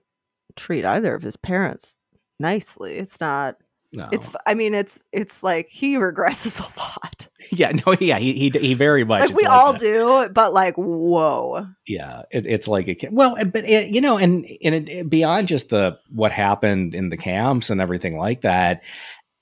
treat 0.56 0.84
either 0.84 1.14
of 1.14 1.22
his 1.22 1.36
parents 1.36 1.98
nicely. 2.38 2.94
It's 2.94 3.20
not 3.20 3.56
no. 3.92 4.08
It's 4.12 4.34
I 4.46 4.54
mean 4.54 4.74
it's 4.74 5.02
it's 5.12 5.42
like 5.42 5.68
he 5.68 5.96
regresses 5.96 6.60
a 6.76 6.80
lot. 6.80 7.28
Yeah, 7.50 7.72
no, 7.72 7.94
yeah, 8.00 8.18
he 8.18 8.34
he, 8.34 8.50
he 8.50 8.74
very 8.74 9.04
much 9.04 9.28
like 9.28 9.36
we 9.36 9.44
like 9.44 9.52
all 9.52 9.72
that. 9.72 9.80
do, 9.80 10.28
but 10.32 10.52
like 10.52 10.74
whoa. 10.76 11.66
Yeah, 11.86 12.22
it, 12.30 12.46
it's 12.46 12.68
like 12.68 12.88
a 12.88 12.96
well, 13.10 13.36
but 13.52 13.68
it, 13.68 13.88
you 13.88 14.00
know, 14.00 14.16
and 14.16 14.46
and 14.62 14.74
it, 14.74 14.90
eh, 14.90 15.02
beyond 15.02 15.48
just 15.48 15.70
the 15.70 15.98
what 16.10 16.32
happened 16.32 16.94
in 16.94 17.08
the 17.08 17.16
camps 17.16 17.70
and 17.70 17.80
everything 17.80 18.16
like 18.16 18.42
that, 18.42 18.82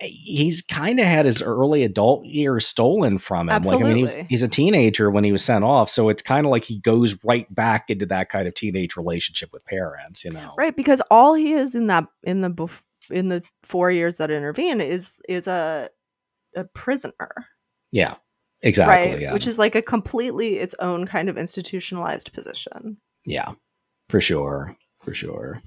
eh, 0.00 0.06
he's 0.06 0.62
kind 0.62 0.98
of 0.98 1.04
had 1.04 1.26
his 1.26 1.42
early 1.42 1.84
adult 1.84 2.24
years 2.24 2.66
stolen 2.66 3.18
from 3.18 3.48
him. 3.48 3.54
Absolutely. 3.56 3.84
Like 3.84 3.84
I 3.84 3.88
mean, 3.88 3.96
he 3.98 4.02
was, 4.02 4.16
he's 4.30 4.42
a 4.42 4.48
teenager 4.48 5.10
when 5.10 5.24
he 5.24 5.32
was 5.32 5.44
sent 5.44 5.64
off, 5.64 5.90
so 5.90 6.08
it's 6.08 6.22
kind 6.22 6.46
of 6.46 6.50
like 6.50 6.64
he 6.64 6.78
goes 6.78 7.22
right 7.22 7.52
back 7.54 7.90
into 7.90 8.06
that 8.06 8.30
kind 8.30 8.48
of 8.48 8.54
teenage 8.54 8.96
relationship 8.96 9.52
with 9.52 9.66
parents, 9.66 10.24
you 10.24 10.32
know. 10.32 10.54
Right, 10.56 10.74
because 10.74 11.02
all 11.10 11.34
he 11.34 11.52
is 11.52 11.74
in 11.74 11.88
that 11.88 12.06
in 12.22 12.40
the 12.40 12.50
in 13.10 13.28
the 13.28 13.42
four 13.62 13.90
years 13.90 14.16
that 14.16 14.30
intervene 14.30 14.80
is 14.80 15.14
is 15.28 15.46
a 15.46 15.88
a 16.56 16.64
prisoner. 16.64 17.46
Yeah. 17.92 18.16
exactly. 18.62 19.12
right? 19.12 19.20
Yeah. 19.20 19.32
Which 19.32 19.46
is 19.46 19.58
like 19.58 19.74
a 19.74 19.82
completely 19.82 20.58
its 20.58 20.74
own 20.80 21.06
kind 21.06 21.28
of 21.28 21.38
institutionalized 21.38 22.32
position. 22.32 22.98
yeah, 23.24 23.52
for 24.08 24.20
sure, 24.20 24.76
for 25.02 25.14
sure. 25.14 25.62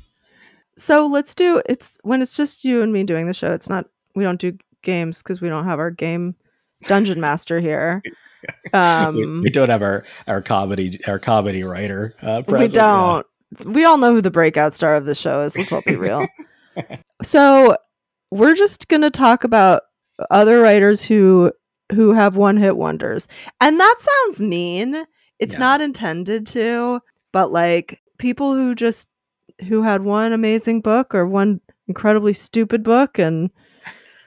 So 0.77 1.07
let's 1.07 1.35
do 1.35 1.61
it's 1.67 1.97
when 2.03 2.21
it's 2.21 2.35
just 2.35 2.65
you 2.65 2.81
and 2.81 2.91
me 2.93 3.03
doing 3.03 3.27
the 3.27 3.33
show. 3.33 3.51
It's 3.51 3.69
not 3.69 3.85
we 4.15 4.23
don't 4.23 4.39
do 4.39 4.57
games 4.81 5.21
because 5.21 5.41
we 5.41 5.49
don't 5.49 5.65
have 5.65 5.79
our 5.79 5.91
game 5.91 6.35
dungeon 6.83 7.19
master 7.19 7.59
here. 7.59 8.01
we, 8.65 8.71
Um, 8.73 9.41
we 9.43 9.49
don't 9.49 9.69
have 9.69 9.81
our 9.81 10.03
our 10.27 10.41
comedy 10.41 10.99
our 11.07 11.19
comedy 11.19 11.63
writer. 11.63 12.15
Uh, 12.21 12.41
we 12.45 12.51
present, 12.51 12.73
yeah. 12.73 12.81
don't. 12.81 13.27
We 13.65 13.83
all 13.83 13.97
know 13.97 14.13
who 14.13 14.21
the 14.21 14.31
breakout 14.31 14.73
star 14.73 14.95
of 14.95 15.05
the 15.05 15.15
show 15.15 15.41
is. 15.41 15.57
Let's 15.57 15.71
all 15.71 15.83
be 15.85 15.95
real. 15.95 16.25
so 17.21 17.75
we're 18.31 18.55
just 18.55 18.87
gonna 18.87 19.09
talk 19.09 19.43
about 19.43 19.83
other 20.29 20.61
writers 20.61 21.03
who 21.03 21.51
who 21.93 22.13
have 22.13 22.37
one 22.37 22.57
hit 22.57 22.77
wonders, 22.77 23.27
and 23.59 23.79
that 23.79 23.95
sounds 23.99 24.41
mean. 24.41 25.05
It's 25.39 25.55
Yeah. 25.55 25.59
not 25.59 25.81
intended 25.81 26.45
to, 26.47 27.01
but 27.33 27.51
like 27.51 28.01
people 28.19 28.53
who 28.53 28.75
just 28.75 29.09
who 29.67 29.81
had 29.83 30.03
one 30.03 30.31
amazing 30.33 30.81
book 30.81 31.13
or 31.13 31.25
one 31.27 31.59
incredibly 31.87 32.33
stupid 32.33 32.83
book 32.83 33.19
and 33.19 33.49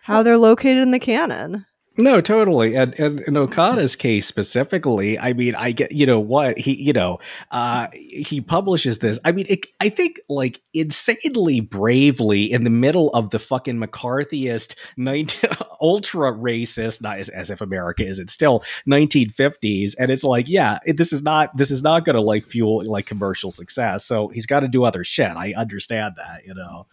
how 0.03 0.23
they're 0.23 0.37
located 0.39 0.79
in 0.79 0.91
the 0.91 0.99
canon. 0.99 1.65
No, 1.97 2.21
totally. 2.21 2.75
And, 2.75 2.99
and 2.99 3.21
in 3.21 3.37
Okada's 3.37 3.95
case 3.95 4.27
specifically, 4.27 5.17
I 5.17 5.33
mean, 5.33 5.55
I 5.55 5.71
get, 5.71 5.93
you 5.93 6.07
know 6.07 6.19
what, 6.19 6.59
he, 6.59 6.75
you 6.75 6.93
know, 6.93 7.21
uh, 7.53 7.87
he 7.93 8.41
publishes 8.41 8.99
this. 8.99 9.21
I 9.25 9.31
mean, 9.31 9.47
it, 9.49 9.67
I 9.79 9.91
think 9.91 10.21
like 10.29 10.61
insanely 10.73 11.61
bravely 11.61 12.51
in 12.51 12.65
the 12.65 12.71
middle 12.71 13.11
of 13.11 13.31
the 13.31 13.39
fucking 13.39 13.79
McCarthyist, 13.79 14.75
19, 14.97 15.51
ultra 15.81 16.33
racist, 16.33 17.01
not 17.01 17.21
as, 17.21 17.29
as 17.29 17.49
if 17.49 17.61
America 17.61 18.05
isn't 18.05 18.29
still 18.29 18.65
1950s. 18.89 19.95
And 19.97 20.11
it's 20.11 20.25
like, 20.25 20.49
yeah, 20.49 20.79
it, 20.85 20.97
this 20.97 21.13
is 21.13 21.23
not, 21.23 21.57
this 21.57 21.71
is 21.71 21.85
not 21.85 22.05
going 22.05 22.17
to 22.17 22.23
like 22.23 22.45
fuel 22.45 22.83
like 22.87 23.07
commercial 23.07 23.53
success. 23.53 24.05
So 24.05 24.29
he's 24.29 24.47
got 24.47 24.61
to 24.61 24.69
do 24.69 24.83
other 24.83 25.05
shit. 25.05 25.31
I 25.37 25.55
understand 25.57 26.15
that, 26.17 26.45
you 26.45 26.55
know. 26.55 26.87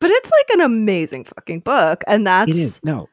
But 0.00 0.10
it's 0.10 0.30
like 0.30 0.58
an 0.58 0.64
amazing 0.64 1.24
fucking 1.24 1.60
book, 1.60 2.04
and 2.06 2.26
that's 2.26 2.50
It 2.50 2.56
is 2.56 2.80
no. 2.84 3.08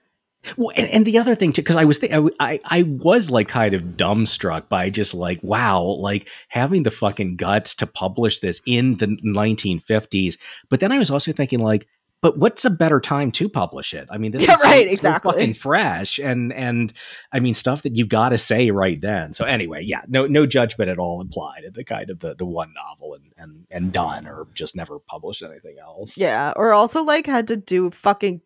Well, 0.57 0.71
and, 0.75 0.87
and 0.89 1.05
the 1.05 1.17
other 1.17 1.35
thing 1.35 1.51
too, 1.51 1.61
because 1.61 1.75
I 1.75 1.85
was 1.85 1.99
th- 1.99 2.13
I, 2.13 2.21
I 2.39 2.59
I 2.65 2.83
was 2.83 3.31
like 3.31 3.47
kind 3.47 3.73
of 3.73 3.81
dumbstruck 3.81 4.69
by 4.69 4.89
just 4.89 5.13
like 5.13 5.39
wow, 5.43 5.81
like 5.81 6.27
having 6.49 6.83
the 6.83 6.91
fucking 6.91 7.35
guts 7.37 7.75
to 7.75 7.87
publish 7.87 8.39
this 8.39 8.61
in 8.65 8.95
the 8.97 9.07
1950s. 9.07 10.37
But 10.69 10.79
then 10.79 10.91
I 10.91 10.99
was 10.99 11.11
also 11.11 11.31
thinking 11.31 11.59
like, 11.59 11.87
but 12.21 12.37
what's 12.39 12.65
a 12.65 12.69
better 12.69 12.99
time 12.99 13.31
to 13.33 13.47
publish 13.47 13.93
it? 13.93 14.07
I 14.09 14.17
mean, 14.17 14.31
this 14.31 14.43
Yeah, 14.47 14.55
is 14.55 14.63
right, 14.63 14.87
so 14.87 14.91
exactly. 14.91 15.31
fucking 15.33 15.53
fresh, 15.53 16.17
and 16.19 16.51
and 16.53 16.91
I 17.31 17.39
mean 17.39 17.53
stuff 17.53 17.83
that 17.83 17.95
you 17.95 18.05
got 18.05 18.29
to 18.29 18.37
say 18.37 18.71
right 18.71 18.99
then. 18.99 19.33
So 19.33 19.45
anyway, 19.45 19.83
yeah, 19.83 20.01
no 20.07 20.25
no 20.25 20.45
judgment 20.45 20.89
at 20.89 20.97
all 20.97 21.21
implied 21.21 21.63
at 21.65 21.73
the 21.73 21.83
kind 21.83 22.09
of 22.09 22.19
the 22.19 22.33
the 22.35 22.45
one 22.45 22.73
novel 22.73 23.13
and 23.13 23.31
and 23.37 23.67
and 23.69 23.93
done, 23.93 24.27
or 24.27 24.47
just 24.53 24.75
never 24.75 24.99
published 24.99 25.43
anything 25.43 25.77
else. 25.79 26.17
Yeah, 26.17 26.53
or 26.55 26.73
also 26.73 27.03
like 27.03 27.25
had 27.27 27.47
to 27.47 27.57
do 27.57 27.91
fucking 27.91 28.41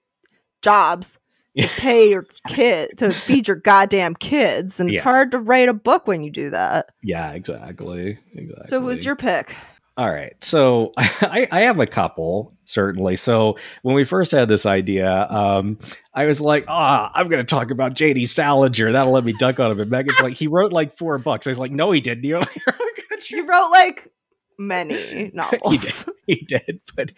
jobs 0.61 1.19
to 1.57 1.67
pay 1.77 2.09
your 2.09 2.25
kid 2.47 2.97
to 2.97 3.11
feed 3.11 3.47
your 3.47 3.57
goddamn 3.57 4.15
kids, 4.15 4.79
and 4.79 4.89
it's 4.89 5.01
hard 5.01 5.31
to 5.31 5.39
write 5.39 5.69
a 5.69 5.73
book 5.73 6.07
when 6.07 6.23
you 6.23 6.31
do 6.31 6.49
that. 6.51 6.89
yeah, 7.03 7.31
exactly, 7.31 8.17
exactly. 8.33 8.67
So, 8.67 8.81
who's 8.81 9.05
your 9.05 9.15
pick? 9.15 9.55
All 9.99 10.09
right. 10.09 10.33
So 10.41 10.93
I, 10.97 11.45
I 11.51 11.59
have 11.61 11.77
a 11.81 11.85
couple, 11.85 12.55
certainly. 12.63 13.17
So 13.17 13.57
when 13.81 13.95
we 13.95 14.05
first 14.05 14.31
had 14.31 14.47
this 14.47 14.65
idea, 14.65 15.27
um, 15.29 15.77
I 16.13 16.25
was 16.25 16.39
like, 16.39 16.63
ah, 16.69 17.11
I'm 17.13 17.27
going 17.27 17.45
to 17.45 17.55
talk 17.55 17.69
about 17.69 17.95
JD 17.95 18.29
Salinger. 18.29 18.93
That'll 18.93 19.11
let 19.11 19.25
me 19.25 19.33
dunk 19.37 19.59
on 19.59 19.71
him. 19.71 19.79
And 19.81 19.91
Megan's 19.91 20.21
like, 20.21 20.35
he 20.35 20.47
wrote 20.47 20.71
like 20.71 20.93
four 20.93 21.17
books. 21.17 21.47
I 21.47 21.49
was 21.49 21.59
like, 21.59 21.73
no, 21.73 21.91
he 21.91 21.99
didn't. 21.99 22.23
You 23.29 23.45
wrote 23.45 23.69
like 23.71 24.07
many 24.59 25.31
novels. 25.33 26.05
he 26.27 26.35
did. 26.45 26.61
he, 26.61 26.65
did, 26.67 26.81
But 26.95 27.11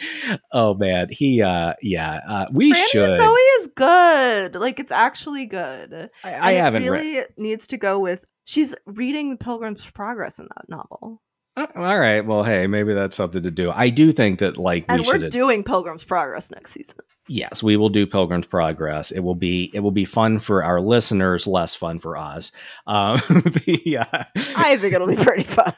oh, 0.53 0.73
man. 0.75 1.07
He, 1.09 1.41
uh, 1.41 1.73
yeah, 1.81 2.19
uh, 2.27 2.45
we 2.53 2.73
should. 2.73 3.13
Zoe 3.15 3.35
is 3.59 3.67
good. 3.75 4.55
Like 4.55 4.79
it's 4.79 4.91
actually 4.91 5.47
good. 5.47 6.09
I, 6.23 6.51
I 6.51 6.51
haven't 6.53 6.83
read. 6.83 6.89
really 6.89 7.25
needs 7.37 7.67
to 7.67 7.77
go 7.77 7.99
with. 7.99 8.23
She's 8.45 8.75
reading 8.85 9.29
The 9.31 9.37
Pilgrim's 9.37 9.89
Progress 9.91 10.39
in 10.39 10.45
that 10.55 10.69
novel, 10.69 11.21
Oh, 11.57 11.67
all 11.75 11.99
right. 11.99 12.25
Well, 12.25 12.43
hey, 12.43 12.65
maybe 12.67 12.93
that's 12.93 13.15
something 13.15 13.43
to 13.43 13.51
do. 13.51 13.71
I 13.71 13.89
do 13.89 14.13
think 14.13 14.39
that, 14.39 14.55
like, 14.57 14.85
and 14.87 15.01
we 15.01 15.07
we're 15.07 15.19
should. 15.19 15.31
doing 15.31 15.63
Pilgrim's 15.63 16.03
Progress 16.03 16.49
next 16.49 16.71
season. 16.71 16.95
Yes 17.27 17.61
we 17.61 17.77
will 17.77 17.89
do 17.89 18.07
pilgrim's 18.07 18.47
progress 18.47 19.11
it 19.11 19.19
will 19.19 19.35
be 19.35 19.71
it 19.73 19.81
will 19.81 19.91
be 19.91 20.05
fun 20.05 20.39
for 20.39 20.63
our 20.63 20.81
listeners 20.81 21.47
less 21.47 21.75
fun 21.75 21.99
for 21.99 22.17
us 22.17 22.51
um 22.87 23.15
the, 23.29 23.99
uh, 23.99 24.23
I 24.55 24.77
think 24.77 24.93
it'll 24.93 25.07
be 25.07 25.15
pretty 25.15 25.43
fun. 25.43 25.73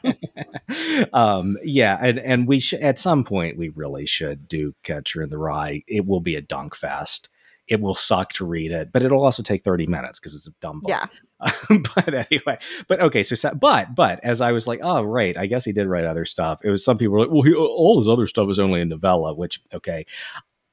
um 1.12 1.56
yeah 1.62 1.98
and 2.00 2.18
and 2.18 2.48
we 2.48 2.60
should 2.60 2.80
at 2.80 2.98
some 2.98 3.24
point 3.24 3.58
we 3.58 3.68
really 3.70 4.06
should 4.06 4.48
do 4.48 4.74
catcher 4.82 5.22
in 5.22 5.30
the 5.30 5.38
rye 5.38 5.82
it 5.86 6.06
will 6.06 6.20
be 6.20 6.36
a 6.36 6.40
dunk 6.40 6.74
fest 6.74 7.28
it 7.66 7.80
will 7.80 7.94
suck 7.94 8.32
to 8.34 8.46
read 8.46 8.72
it 8.72 8.90
but 8.92 9.02
it'll 9.02 9.22
also 9.22 9.42
take 9.42 9.62
30 9.62 9.86
minutes 9.86 10.18
because 10.18 10.34
it's 10.34 10.48
a 10.48 10.54
dumb 10.60 10.80
book 10.80 10.90
yeah, 10.90 11.06
but 11.68 12.14
anyway, 12.14 12.58
but 12.88 13.00
okay. 13.00 13.22
So, 13.22 13.50
but 13.54 13.94
but 13.94 14.20
as 14.22 14.40
I 14.40 14.52
was 14.52 14.66
like, 14.66 14.80
oh 14.82 15.02
right, 15.02 15.36
I 15.36 15.46
guess 15.46 15.64
he 15.64 15.72
did 15.72 15.86
write 15.86 16.04
other 16.04 16.24
stuff. 16.24 16.60
It 16.64 16.70
was 16.70 16.84
some 16.84 16.96
people 16.96 17.14
were 17.14 17.20
like, 17.20 17.30
well, 17.30 17.42
he, 17.42 17.54
all 17.54 17.98
his 17.98 18.08
other 18.08 18.26
stuff 18.26 18.48
is 18.50 18.58
only 18.58 18.80
a 18.80 18.84
novella. 18.84 19.34
Which 19.34 19.60
okay, 19.72 20.06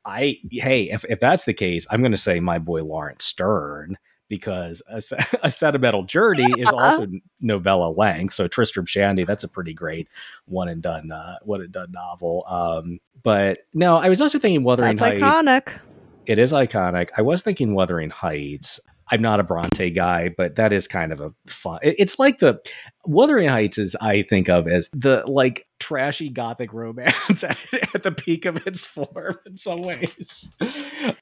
I 0.05 0.37
hey, 0.51 0.89
if 0.89 1.05
if 1.09 1.19
that's 1.19 1.45
the 1.45 1.53
case, 1.53 1.87
I'm 1.91 2.01
going 2.01 2.11
to 2.11 2.17
say 2.17 2.39
my 2.39 2.59
boy 2.59 2.83
Laurence 2.83 3.25
Sterne 3.25 3.97
because 4.31 4.81
a, 4.87 5.01
a 5.43 5.51
sentimental 5.51 6.03
journey 6.03 6.47
is 6.57 6.69
also 6.69 7.05
novella 7.41 7.91
length. 7.91 8.33
So 8.33 8.47
Tristram 8.47 8.85
Shandy, 8.85 9.25
that's 9.25 9.43
a 9.43 9.49
pretty 9.49 9.73
great 9.73 10.07
one 10.45 10.69
and 10.69 10.81
done 10.81 11.11
uh, 11.11 11.35
one 11.43 11.61
and 11.61 11.71
done 11.71 11.91
novel. 11.91 12.45
Um, 12.47 12.99
but 13.21 13.59
no, 13.73 13.97
I 13.97 14.09
was 14.09 14.21
also 14.21 14.39
thinking 14.39 14.63
Wuthering 14.63 14.95
that's 14.95 15.01
Heights 15.01 15.21
iconic. 15.21 15.79
it 16.25 16.39
is 16.39 16.53
iconic. 16.53 17.09
I 17.17 17.21
was 17.21 17.43
thinking 17.43 17.75
Wuthering 17.75 18.09
Heights. 18.09 18.79
I'm 19.13 19.21
not 19.21 19.41
a 19.41 19.43
Bronte 19.43 19.89
guy, 19.89 20.29
but 20.29 20.55
that 20.55 20.71
is 20.71 20.87
kind 20.87 21.11
of 21.11 21.19
a 21.19 21.31
fun. 21.45 21.79
It's 21.81 22.17
like 22.17 22.37
the 22.37 22.61
Wuthering 23.05 23.49
Heights 23.49 23.77
is 23.77 23.97
I 23.99 24.21
think 24.23 24.47
of 24.47 24.69
as 24.69 24.89
the 24.93 25.25
like 25.27 25.67
trashy 25.91 26.29
gothic 26.29 26.71
romance 26.71 27.43
at, 27.43 27.57
at 27.93 28.03
the 28.03 28.11
peak 28.11 28.45
of 28.45 28.65
its 28.65 28.85
form 28.85 29.37
in 29.45 29.57
some 29.57 29.81
ways. 29.81 30.55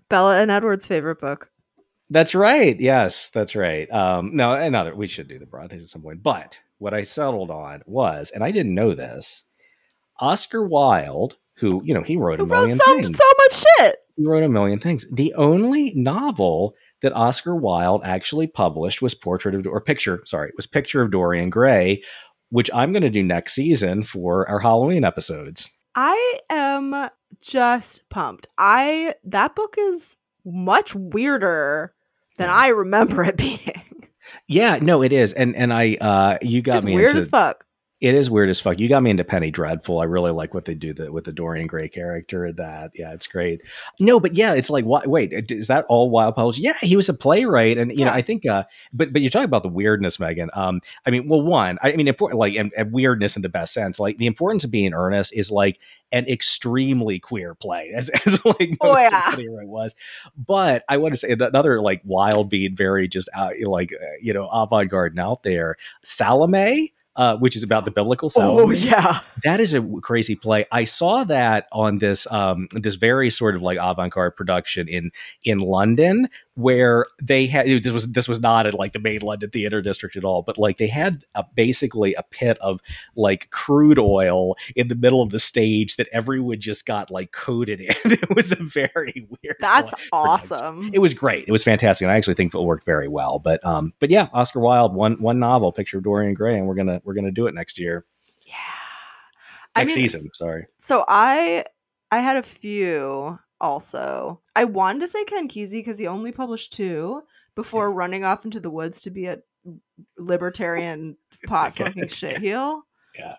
Bella 0.10 0.42
and 0.42 0.52
Edward's 0.52 0.86
favorite 0.86 1.20
book. 1.20 1.50
That's 2.12 2.36
right. 2.36 2.80
Yes, 2.80 3.30
that's 3.30 3.56
right. 3.56 3.90
Um, 3.92 4.36
no, 4.36 4.54
another. 4.54 4.96
We 4.96 5.08
should 5.08 5.28
do 5.28 5.40
the 5.40 5.46
Brontes 5.46 5.82
at 5.82 5.90
some 5.90 6.02
point. 6.02 6.22
But 6.22 6.60
what 6.78 6.94
I 6.94 7.04
settled 7.04 7.52
on 7.52 7.82
was, 7.86 8.32
and 8.32 8.44
I 8.44 8.52
didn't 8.52 8.76
know 8.76 8.94
this, 8.96 9.44
Oscar 10.20 10.68
Wilde, 10.68 11.36
who 11.58 11.84
you 11.84 11.94
know 11.94 12.04
he 12.04 12.16
wrote 12.16 12.40
a 12.40 12.44
Who 12.44 12.50
wrote 12.52 12.60
million 12.62 12.78
so 12.78 12.94
things. 12.94 13.18
so 13.18 13.24
much 13.38 13.66
shit? 13.80 13.96
he 14.20 14.26
wrote 14.26 14.44
a 14.44 14.50
million 14.50 14.80
things. 14.80 15.06
The 15.12 15.34
only 15.36 15.94
novel 15.96 16.76
that 17.02 17.14
Oscar 17.14 17.56
Wilde 17.56 18.02
actually 18.04 18.48
published 18.48 19.02
was 19.02 19.14
Portrait 19.16 19.56
of 19.56 19.66
or 19.66 19.80
Picture, 19.80 20.22
sorry, 20.26 20.52
was 20.56 20.68
Picture 20.68 21.02
of 21.02 21.12
Dorian 21.12 21.50
Gray, 21.50 22.04
which 22.50 22.70
I'm 22.74 22.92
going 22.92 23.04
to 23.04 23.10
do 23.10 23.24
next 23.24 23.54
season 23.54 24.04
for 24.04 24.48
our 24.50 24.60
Halloween 24.60 25.04
episodes. 25.04 25.70
I 25.96 26.40
am 26.50 27.10
just 27.42 28.10
pumped. 28.10 28.48
I 28.58 29.16
that 29.26 29.56
book 29.56 29.76
is 29.78 30.18
much 30.46 30.96
weirder 30.96 31.94
than 32.38 32.50
I 32.50 32.70
remember 32.70 33.24
it 33.24 33.38
being. 33.38 33.84
Yeah, 34.48 34.80
no, 34.82 35.02
it 35.02 35.14
is, 35.14 35.34
and 35.34 35.56
and 35.56 35.74
I 35.74 35.96
uh, 35.96 36.38
you 36.42 36.62
got 36.62 36.78
it's 36.78 36.86
me 36.86 36.96
weird 36.96 37.12
into 37.12 37.24
as 37.24 37.30
fuck. 37.30 37.66
It 38.02 38.16
is 38.16 38.30
weird 38.30 38.50
as 38.50 38.62
fuck. 38.62 38.80
You 38.80 38.88
got 38.88 39.04
me 39.04 39.12
into 39.12 39.26
Penny 39.26 39.52
Dreadful. 39.52 40.00
I 40.00 40.06
really 40.06 40.32
like 40.32 40.54
what 40.54 40.64
they 40.64 40.74
do 40.74 40.94
the, 40.94 41.12
with 41.12 41.26
the 41.26 41.34
Dorian 41.34 41.68
Gray 41.68 41.90
character. 41.90 42.52
That 42.54 42.92
yeah, 42.96 43.12
it's 43.12 43.28
great. 43.28 43.62
No, 44.00 44.22
but 44.22 44.36
yeah, 44.36 44.54
it's 44.54 44.70
like 44.70 44.86
why, 44.86 45.02
wait, 45.06 45.34
is 45.52 45.68
that 45.68 45.86
all 45.90 46.10
Wilde 46.10 46.36
published? 46.36 46.60
Yeah, 46.60 46.78
he 46.80 46.96
was 46.96 47.10
a 47.10 47.14
playwright, 47.14 47.78
and 47.78 47.92
you 47.98 48.06
know 48.06 48.12
I 48.12 48.22
think. 48.22 48.46
uh 48.46 48.64
But 48.94 49.12
but 49.12 49.22
you're 49.22 49.30
talking 49.30 49.44
about 49.46 49.64
the 49.64 49.70
weirdness, 49.70 50.18
Megan. 50.18 50.50
Um, 50.54 50.80
I 51.06 51.10
mean, 51.10 51.28
well, 51.28 51.42
one, 51.42 51.78
I 51.84 51.92
mean, 51.92 52.08
important 52.08 52.40
like 52.40 52.56
and, 52.56 52.72
and 52.78 52.94
weirdness 52.94 53.36
in 53.36 53.42
the 53.42 53.50
best 53.50 53.74
sense. 53.74 54.00
Like 54.00 54.18
the 54.18 54.28
importance 54.28 54.64
of 54.64 54.72
being 54.72 54.94
earnest 54.94 55.34
is 55.34 55.52
like 55.52 55.80
an 56.14 56.26
extremely 56.28 57.20
queer 57.20 57.54
play, 57.54 57.92
as, 57.94 58.10
as 58.26 58.44
like 58.46 58.78
most 58.82 58.82
Oh, 58.82 58.98
yeah. 58.98 59.36
Dreadful 59.36 59.68
was. 59.68 59.94
But 60.38 60.86
I 60.88 60.98
want 60.98 61.14
to 61.14 61.18
say 61.18 61.32
another 61.32 61.82
like 61.82 62.02
Wilde 62.06 62.50
being 62.50 62.76
very 62.76 63.10
just 63.10 63.28
out 63.34 63.56
like 63.66 63.92
uh, 63.94 64.06
you 64.22 64.34
know 64.34 64.48
avant 64.48 64.90
garde 64.90 65.12
and 65.12 65.20
out 65.20 65.44
there. 65.44 65.76
Salome. 66.02 66.94
Uh, 67.20 67.36
which 67.36 67.58
is 67.58 67.64
about 67.64 67.84
the 67.84 67.92
biblical 67.92 68.30
Salome 68.30 68.62
Oh 68.64 68.70
yeah. 68.72 69.20
that 69.44 69.60
is 69.60 69.74
a 69.74 69.82
crazy 70.02 70.38
play. 70.38 70.66
I 70.72 70.86
saw 70.86 71.26
that 71.26 71.68
on 71.74 71.98
this 71.98 72.26
um, 72.32 72.70
this 72.72 72.96
very 72.96 73.30
sort 73.30 73.56
of 73.56 73.62
like 73.62 73.78
avant-garde 73.78 74.38
production 74.38 74.88
in 74.88 75.12
in 75.44 75.58
London, 75.58 76.30
where 76.60 77.06
they 77.22 77.48
had 77.48 77.66
this 77.68 77.92
was 77.92 78.12
this 78.12 78.28
was 78.28 78.42
not 78.42 78.68
at 78.68 78.74
like 78.74 78.92
the 78.94 79.00
main 79.00 79.22
London 79.22 79.50
theater 79.50 79.82
district 79.82 80.16
at 80.16 80.26
all, 80.26 80.42
but 80.42 80.58
like 80.58 80.78
they 80.78 80.88
had 80.88 81.24
a, 81.36 81.44
basically 81.56 82.14
a 82.16 82.24
pit 82.24 82.58
of 82.60 82.82
like 83.16 83.50
crude 83.52 83.98
oil 83.98 84.56
in 84.76 84.90
the 84.90 84.96
middle 84.96 85.22
of 85.22 85.30
the 85.30 85.40
stage 85.40 85.96
that 85.96 86.08
everyone 86.12 86.60
just 86.60 86.86
got 86.86 87.10
like 87.10 87.32
coated 87.32 87.80
in. 88.06 88.12
it 88.12 88.36
was 88.36 88.52
a 88.52 88.56
very 88.56 89.28
weird. 89.30 89.56
That's 89.60 89.92
production. 89.92 90.10
awesome. 90.12 90.90
It 90.94 91.00
was 91.00 91.14
great. 91.14 91.46
It 91.48 91.52
was 91.52 91.64
fantastic. 91.64 92.06
And 92.06 92.12
I 92.12 92.18
actually 92.18 92.34
think 92.36 92.54
it 92.54 92.62
worked 92.62 92.86
very 92.86 93.08
well. 93.08 93.40
But 93.40 93.66
um, 93.66 93.94
but 94.00 94.10
yeah, 94.10 94.28
Oscar 94.34 94.60
Wilde, 94.60 94.94
one 94.94 95.22
one 95.22 95.40
novel, 95.40 95.72
Picture 95.72 96.00
of 96.00 96.04
Dorian 96.04 96.34
Gray, 96.34 96.58
and 96.58 96.68
we're 96.68 96.76
gonna 96.76 97.02
we're 97.06 97.14
gonna 97.14 97.32
do 97.32 97.48
it 97.48 97.56
next 97.56 97.80
year. 97.80 98.06
Yeah. 98.46 98.54
Next 99.78 99.94
I 99.94 99.96
mean, 99.96 100.10
season, 100.10 100.34
sorry. 100.34 100.66
So 100.80 101.06
I 101.08 101.64
I 102.12 102.20
had 102.20 102.36
a 102.36 102.44
few 102.44 103.40
also. 103.62 104.42
I 104.56 104.66
wanted 104.66 105.02
to 105.02 105.08
say 105.08 105.24
Ken 105.26 105.48
Kesey 105.48 105.80
because 105.80 106.00
he 106.00 106.08
only 106.08 106.32
published 106.32 106.74
two 106.74 107.22
before 107.56 107.92
running 107.94 108.24
off 108.24 108.46
into 108.46 108.60
the 108.60 108.70
woods 108.72 109.04
to 109.04 109.10
be 109.12 109.26
a 109.26 109.40
libertarian 110.18 111.18
pot 111.48 111.74
smoking 111.74 112.08
shit 112.08 112.38
heel 112.38 112.84
Yeah. 113.18 113.36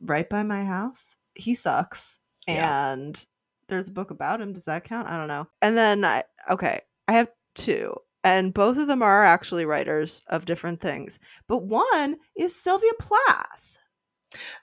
right 0.00 0.28
by 0.28 0.42
my 0.42 0.64
house. 0.64 1.16
He 1.34 1.54
sucks. 1.54 2.20
Yeah. 2.46 2.92
And 2.92 3.24
there's 3.68 3.88
a 3.88 3.92
book 3.92 4.10
about 4.10 4.40
him. 4.40 4.52
Does 4.52 4.64
that 4.64 4.84
count? 4.84 5.08
I 5.08 5.16
don't 5.16 5.28
know. 5.28 5.46
And 5.62 5.76
then 5.76 6.04
I 6.04 6.24
okay, 6.50 6.80
I 7.06 7.12
have 7.12 7.28
two. 7.54 7.94
And 8.24 8.52
both 8.52 8.76
of 8.78 8.88
them 8.88 9.02
are 9.02 9.24
actually 9.24 9.64
writers 9.64 10.22
of 10.28 10.44
different 10.44 10.80
things. 10.80 11.18
But 11.46 11.62
one 11.64 12.16
is 12.36 12.54
Sylvia 12.54 12.90
Plath. 12.98 13.78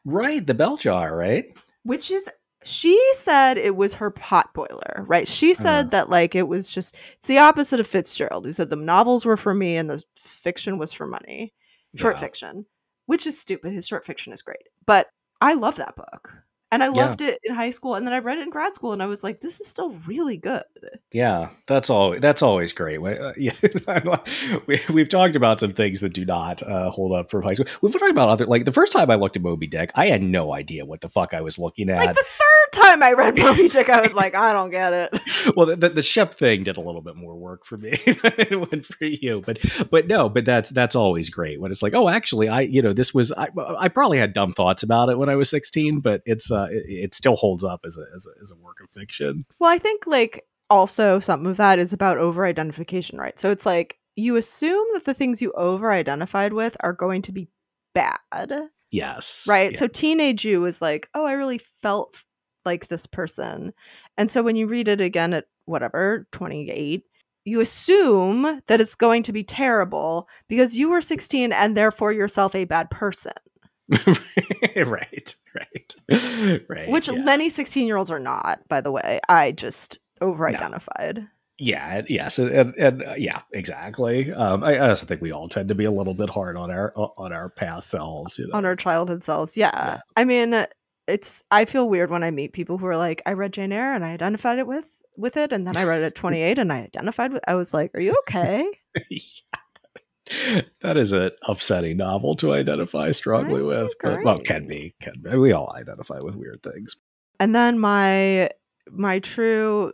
Right, 0.03 0.45
the 0.45 0.53
bell 0.53 0.77
jar, 0.77 1.15
right? 1.15 1.45
which 1.84 2.11
is 2.11 2.30
she 2.65 2.99
said 3.15 3.57
it 3.57 3.75
was 3.75 3.93
her 3.93 4.09
pot 4.11 4.53
boiler 4.53 5.05
right 5.07 5.27
she 5.27 5.53
said 5.53 5.85
Uh. 5.85 5.89
that 5.89 6.09
like 6.09 6.33
it 6.35 6.47
was 6.47 6.69
just 6.69 6.95
it's 7.13 7.27
the 7.27 7.37
opposite 7.37 7.79
of 7.79 7.87
fitzgerald 7.87 8.43
who 8.45 8.51
said 8.53 8.69
the 8.69 8.75
novels 8.75 9.25
were 9.25 9.37
for 9.37 9.53
me 9.53 9.77
and 9.77 9.89
the 9.89 10.03
fiction 10.17 10.77
was 10.77 10.91
for 10.91 11.05
money 11.07 11.53
short 11.95 12.15
Yeah. 12.15 12.21
fiction 12.21 12.65
which 13.05 13.27
is 13.27 13.39
stupid 13.39 13.71
his 13.71 13.87
short 13.87 14.05
fiction 14.05 14.33
is 14.33 14.41
great 14.41 14.67
but 14.85 15.07
i 15.41 15.53
love 15.53 15.75
that 15.75 15.95
book 15.95 16.33
and 16.71 16.81
i 16.83 16.87
Yeah. 16.87 16.91
loved 17.05 17.21
it 17.21 17.39
in 17.43 17.53
high 17.53 17.69
school 17.69 17.93
and 17.93 18.05
then 18.05 18.13
i 18.13 18.19
read 18.19 18.39
it 18.39 18.41
in 18.41 18.49
grad 18.49 18.73
school 18.73 18.93
and 18.93 19.03
i 19.03 19.05
was 19.05 19.23
like 19.23 19.41
this 19.41 19.61
is 19.61 19.67
still 19.67 19.91
really 20.07 20.37
good 20.37 20.63
Yeah, 21.13 21.49
that's 21.67 21.89
all. 21.89 22.19
That's 22.19 22.41
always 22.41 22.73
great. 22.73 23.01
We- 23.01 23.17
uh, 23.17 23.31
yeah, 23.37 23.53
we, 24.67 24.81
we've 24.91 25.07
talked 25.07 25.35
about 25.37 25.59
some 25.61 25.71
things 25.71 26.01
that 26.01 26.13
do 26.13 26.25
not 26.25 26.61
uh, 26.63 26.89
hold 26.89 27.13
up 27.13 27.29
for 27.29 27.41
high 27.41 27.53
school. 27.53 27.67
We've 27.81 27.93
talked 27.93 28.11
about 28.11 28.27
other 28.29 28.45
like 28.45 28.65
the 28.65 28.73
first 28.73 28.91
time 28.91 29.09
I 29.09 29.15
looked 29.15 29.37
at 29.37 29.41
Moby 29.41 29.67
Dick, 29.67 29.91
I 29.95 30.07
had 30.07 30.21
no 30.23 30.53
idea 30.53 30.83
what 30.85 30.99
the 31.01 31.07
fuck 31.09 31.33
I 31.33 31.39
was 31.41 31.57
looking 31.57 31.89
at. 31.89 31.99
like 31.99 32.15
the 32.15 32.23
third 32.23 32.55
time 32.76 33.02
i 33.02 33.11
read 33.14 33.38
moby 33.38 33.68
dick 33.69 33.89
i 33.89 34.02
was 34.02 34.14
like 34.14 34.35
i 34.35 34.53
don't 34.53 34.72
get 34.72 34.93
it 34.93 35.22
well, 35.56 35.76
the, 35.76 35.89
the, 35.89 36.02
ship 36.02 36.34
thing 36.34 36.64
did 36.64 36.77
a 36.77 36.81
little 36.81 37.02
bit 37.02 37.15
more 37.15 37.35
work 37.35 37.65
for 37.65 37.77
me 37.77 37.91
than 38.06 38.34
it 38.38 38.72
would 38.72 38.85
for 38.85 39.06
you, 39.06 39.41
but 39.45 39.60
but 39.91 40.07
no, 40.07 40.30
but 40.30 40.45
that's 40.45 40.69
that's 40.69 40.95
always 40.95 41.30
great 41.30 41.60
when 41.60 41.72
it's 41.72 41.81
like, 41.81 41.93
oh, 41.93 42.10
actually, 42.10 42.47
I 42.47 42.61
you 42.61 42.81
know 42.81 42.93
this 42.93 43.14
was 43.14 43.31
I, 43.31 43.49
I 43.77 43.88
probably 43.88 44.19
had 44.19 44.34
dumb 44.34 44.53
thoughts 44.53 44.84
about 44.84 45.10
it 45.10 45.18
when 45.18 45.30
I 45.30 45.35
was 45.35 45.49
sixteen, 45.49 45.99
but 45.99 46.22
it's 46.26 46.52
uh 46.52 46.68
it, 46.69 46.84
it 46.88 47.14
still 47.14 47.35
holds 47.35 47.64
up 47.64 47.81
as 47.85 47.97
a, 47.97 48.06
as 48.15 48.27
a 48.27 48.41
as 48.41 48.52
a 48.52 48.56
work 48.64 48.77
of 48.84 48.89
fiction. 48.89 49.45
Well, 49.60 49.72
I 49.72 49.77
think 49.77 50.06
like 50.07 50.45
also 50.69 51.19
some 51.19 51.45
of 51.45 51.57
that 51.57 51.80
is 51.80 51.93
about 51.93 52.18
over 52.18 52.45
identification, 52.45 53.18
right? 53.18 53.39
So 53.39 53.52
it's 53.52 53.65
like 53.65 53.97
you 54.15 54.35
assume 54.35 54.88
that 54.93 55.06
the 55.06 55.14
things 55.14 55.41
you 55.41 55.52
over 55.53 55.91
identified 55.91 56.53
with 56.53 56.77
are 56.81 56.93
going 56.93 57.22
to 57.23 57.31
be 57.31 57.49
bad, 57.93 58.19
Yes, 58.91 59.45
right? 59.47 59.72
Yeah. 59.72 59.80
So 59.80 59.88
teenage 59.88 60.45
you 60.45 60.61
was 60.61 60.81
like, 60.81 61.10
oh, 61.14 61.26
I 61.26 61.34
really 61.34 61.60
felt 61.81 62.15
like 62.65 62.87
this 62.87 63.05
person. 63.05 63.73
And 64.17 64.29
so 64.29 64.43
when 64.43 64.55
you 64.55 64.67
read 64.67 64.87
it 64.87 65.01
again 65.01 65.33
at 65.33 65.45
whatever, 65.65 66.27
28, 66.31 67.03
you 67.45 67.61
assume 67.61 68.61
that 68.67 68.81
it's 68.81 68.95
going 68.95 69.23
to 69.23 69.33
be 69.33 69.43
terrible 69.43 70.27
because 70.47 70.77
you 70.77 70.89
were 70.89 71.01
16 71.01 71.53
and 71.53 71.77
therefore 71.77 72.11
yourself 72.11 72.55
a 72.55 72.65
bad 72.65 72.89
person, 72.89 73.33
right, 74.75 75.35
right, 75.53 75.95
right. 76.67 76.89
which 76.89 77.07
yeah. 77.07 77.23
many 77.23 77.49
16 77.49 77.85
year 77.85 77.97
olds 77.97 78.09
are 78.09 78.19
not, 78.19 78.67
by 78.67 78.81
the 78.81 78.91
way. 78.91 79.19
I 79.29 79.51
just 79.51 79.99
over 80.21 80.47
identified. 80.47 81.27
yeah 81.59 82.01
yes 82.07 82.39
and, 82.39 82.49
and, 82.51 82.73
and 82.75 83.03
uh, 83.03 83.13
yeah 83.17 83.41
exactly 83.53 84.31
um 84.31 84.63
I, 84.63 84.75
I 84.75 84.89
also 84.89 85.05
think 85.05 85.21
we 85.21 85.31
all 85.33 85.49
tend 85.49 85.67
to 85.69 85.75
be 85.75 85.83
a 85.83 85.91
little 85.91 86.13
bit 86.13 86.29
hard 86.29 86.55
on 86.55 86.71
our 86.71 86.93
on 86.95 87.33
our 87.33 87.49
past 87.49 87.89
selves 87.89 88.39
you 88.39 88.47
know 88.47 88.57
on 88.57 88.65
our 88.65 88.75
childhood 88.77 89.23
selves. 89.23 89.57
Yeah. 89.57 89.71
Yeah. 89.75 89.99
I 90.15 90.23
mean, 90.23 90.65
it's 91.07 91.44
I 91.52 91.65
feel 91.65 91.88
weird 91.90 92.10
when 92.10 92.23
I 92.23 92.32
meet 92.32 92.53
people 92.53 92.77
who 92.77 92.86
are 92.88 92.98
like, 92.98 93.22
I 93.26 93.34
read 93.34 93.53
Jane 93.53 93.72
Eyre 93.72 93.94
and 93.94 94.06
I 94.06 94.11
identified 94.11 94.60
it 94.60 94.68
with 94.68 94.86
with 95.18 95.38
it, 95.38 95.52
and 95.52 95.65
then 95.65 95.77
I 95.77 95.86
read 95.86 96.02
it 96.02 96.06
at 96.06 96.15
28 96.15 96.57
and 96.57 96.73
I 96.73 96.82
identified 96.82 97.32
with. 97.32 97.44
I 97.48 97.56
was 97.56 97.73
like, 97.73 97.91
Are 97.95 98.02
you 98.02 98.15
okay? 98.27 98.69
that 100.82 100.98
is 100.98 101.11
an 101.11 101.32
upsetting 101.44 101.98
novel 101.98 102.34
to 102.34 102.52
identify 102.52 103.11
strongly 103.11 103.61
with 103.61 103.94
but 104.02 104.23
well 104.23 104.40
can 104.40 104.65
be 104.65 104.95
can 104.99 105.14
be 105.22 105.38
we 105.38 105.52
all 105.52 105.72
identify 105.77 106.19
with 106.19 106.36
weird 106.36 106.64
things 106.64 106.95
and 107.40 107.53
then 107.53 107.77
my 107.77 108.49
my 108.90 109.19
true 109.19 109.94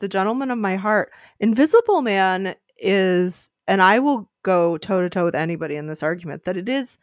the 0.00 0.08
gentleman 0.08 0.50
of 0.50 0.58
my 0.58 0.76
heart, 0.76 1.12
Invisible 1.38 2.02
Man 2.02 2.54
is, 2.78 3.50
and 3.68 3.80
I 3.80 4.00
will 4.00 4.30
go 4.42 4.76
toe 4.78 5.02
to 5.02 5.10
toe 5.10 5.26
with 5.26 5.34
anybody 5.34 5.76
in 5.76 5.86
this 5.86 6.02
argument 6.02 6.44
that 6.44 6.56
it 6.56 6.68
is 6.68 6.98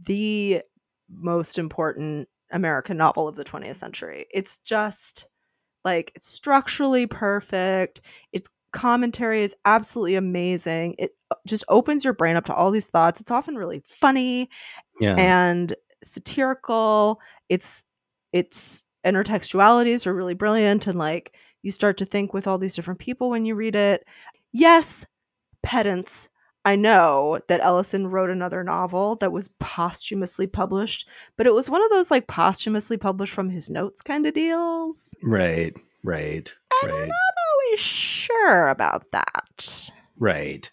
the 0.00 0.62
most 1.10 1.58
important 1.58 2.28
American 2.52 2.96
novel 2.96 3.28
of 3.28 3.36
the 3.36 3.44
20th 3.44 3.76
century. 3.76 4.26
It's 4.32 4.58
just 4.58 5.28
like 5.84 6.12
it's 6.14 6.26
structurally 6.26 7.06
perfect. 7.06 8.00
Its 8.32 8.48
commentary 8.72 9.42
is 9.42 9.54
absolutely 9.64 10.14
amazing. 10.14 10.94
It 10.98 11.12
uh, 11.30 11.36
just 11.46 11.64
opens 11.68 12.04
your 12.04 12.14
brain 12.14 12.36
up 12.36 12.44
to 12.46 12.54
all 12.54 12.70
these 12.70 12.88
thoughts. 12.88 13.20
It's 13.20 13.30
often 13.30 13.56
really 13.56 13.82
funny 13.86 14.48
yeah 15.00 15.16
and 15.16 15.74
satirical. 16.04 17.20
It's 17.48 17.84
its 18.32 18.82
intertextualities 19.04 20.06
are 20.06 20.14
really 20.14 20.34
brilliant 20.34 20.86
and 20.86 20.98
like 20.98 21.34
you 21.62 21.70
start 21.70 21.98
to 21.98 22.04
think 22.04 22.32
with 22.32 22.46
all 22.46 22.58
these 22.58 22.74
different 22.74 23.00
people 23.00 23.30
when 23.30 23.44
you 23.44 23.54
read 23.54 23.76
it. 23.76 24.04
Yes, 24.52 25.06
pedants. 25.62 26.28
I 26.64 26.76
know 26.76 27.40
that 27.48 27.60
Ellison 27.60 28.06
wrote 28.06 28.30
another 28.30 28.62
novel 28.62 29.16
that 29.16 29.32
was 29.32 29.48
posthumously 29.58 30.46
published, 30.46 31.08
but 31.36 31.46
it 31.46 31.54
was 31.54 31.68
one 31.68 31.82
of 31.82 31.90
those 31.90 32.10
like 32.10 32.28
posthumously 32.28 32.96
published 32.96 33.32
from 33.34 33.50
his 33.50 33.68
notes 33.68 34.00
kind 34.02 34.26
of 34.26 34.34
deals. 34.34 35.14
right 35.22 35.76
right 36.04 36.52
And 36.82 36.92
I'm 36.92 37.08
not 37.08 37.34
always 37.52 37.80
sure 37.80 38.68
about 38.68 39.10
that. 39.12 39.90
right 40.18 40.70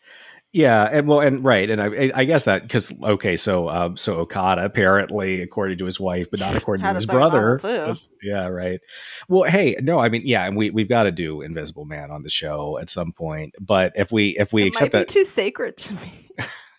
yeah 0.51 0.83
and 0.91 1.07
well 1.07 1.19
and 1.19 1.43
right 1.43 1.69
and 1.69 1.81
i 1.81 2.11
i 2.15 2.23
guess 2.23 2.45
that 2.45 2.63
because 2.63 2.91
okay 3.03 3.37
so 3.37 3.69
um 3.69 3.95
so 3.95 4.15
okada 4.21 4.65
apparently 4.65 5.41
according 5.41 5.77
to 5.77 5.85
his 5.85 5.99
wife 5.99 6.29
but 6.31 6.39
not 6.39 6.55
according 6.61 6.83
to 6.83 6.93
his 6.95 7.05
brother 7.05 7.59
was- 7.63 8.09
yeah 8.23 8.47
right 8.47 8.79
well 9.27 9.49
hey 9.49 9.75
no 9.81 9.99
i 9.99 10.09
mean 10.09 10.23
yeah 10.25 10.45
and 10.45 10.55
we 10.57 10.71
we've 10.71 10.89
got 10.89 11.03
to 11.03 11.11
do 11.11 11.41
invisible 11.41 11.85
man 11.85 12.09
on 12.09 12.23
the 12.23 12.29
show 12.29 12.77
at 12.79 12.89
some 12.89 13.11
point 13.11 13.53
but 13.59 13.93
if 13.95 14.11
we 14.11 14.35
if 14.39 14.51
we 14.51 14.63
it 14.63 14.67
accept 14.69 14.93
might 14.93 14.99
that 14.99 15.07
too 15.07 15.23
sacred 15.23 15.77
to 15.77 15.93
me. 15.93 16.29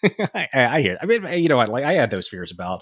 I, 0.34 0.48
I 0.55 0.80
hear. 0.80 0.97
I 1.02 1.05
mean, 1.05 1.26
you 1.42 1.51
know 1.51 1.59
what? 1.59 1.68
Like, 1.68 1.84
I 1.84 1.92
had 1.92 2.10
those 2.10 2.26
fears 2.26 2.51
about 2.51 2.80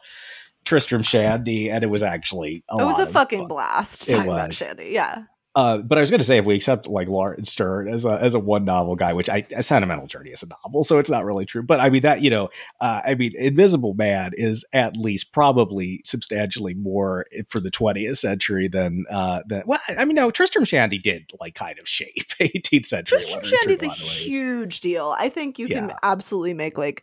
Tristram 0.65 1.02
Shandy, 1.02 1.69
and 1.69 1.82
it 1.82 1.89
was 1.89 2.05
actually 2.05 2.62
a 2.70 2.74
it 2.74 2.85
was 2.85 2.93
lot 2.94 3.01
a 3.01 3.02
of 3.05 3.10
fucking 3.12 3.39
fun. 3.40 3.48
blast 3.48 4.09
It 4.09 4.12
talking 4.12 4.31
about 4.31 4.48
was. 4.48 4.56
Shandy. 4.56 4.90
Yeah. 4.90 5.24
Uh, 5.59 5.79
but 5.79 5.99
I 5.99 6.01
was 6.01 6.09
going 6.09 6.21
to 6.21 6.25
say, 6.25 6.39
if 6.39 6.45
we 6.45 6.55
accept 6.55 6.87
like 6.87 7.09
Laurence 7.09 7.51
Sterne 7.51 7.89
as 7.89 8.05
a 8.05 8.13
as 8.23 8.35
a 8.35 8.39
one 8.39 8.65
novel 8.65 8.95
guy, 8.95 9.13
which 9.13 9.29
I 9.29 9.45
a 9.57 9.63
sentimental 9.65 10.07
journey 10.07 10.31
is 10.31 10.45
a 10.45 10.47
novel, 10.47 10.85
so 10.85 11.01
it's 11.01 11.11
not 11.11 11.25
really 11.25 11.47
true. 11.47 11.65
But 11.65 11.81
I 11.81 11.91
mean 11.91 12.03
that 12.03 12.23
you 12.23 12.31
know, 12.31 12.49
uh, 12.81 13.01
I 13.05 13.17
mean, 13.17 13.33
Invisible 13.35 13.95
Man 13.95 14.31
is 14.35 14.65
at 14.73 14.97
least 14.97 15.33
probably 15.33 16.01
substantially 16.05 16.75
more 16.75 17.27
for 17.49 17.59
the 17.59 17.73
20th 17.73 18.19
century 18.19 18.69
than 18.69 19.05
uh 19.11 19.41
than 19.49 19.65
well, 19.67 19.81
I 19.89 20.05
mean, 20.05 20.15
no, 20.15 20.31
Tristram 20.31 20.65
Shandy 20.65 21.01
did 21.01 21.33
like 21.41 21.57
kind 21.57 21.81
of 21.81 21.89
shape 21.89 22.15
18th 22.39 22.87
century. 22.87 23.19
Tristram 23.19 23.43
in 23.43 23.45
Shandy's 23.45 23.83
a 23.83 23.89
huge 23.89 24.79
deal. 24.79 25.13
I 25.19 25.29
think 25.29 25.59
you 25.59 25.67
can 25.67 25.93
absolutely 26.05 26.55
make 26.55 26.79
like 26.79 27.03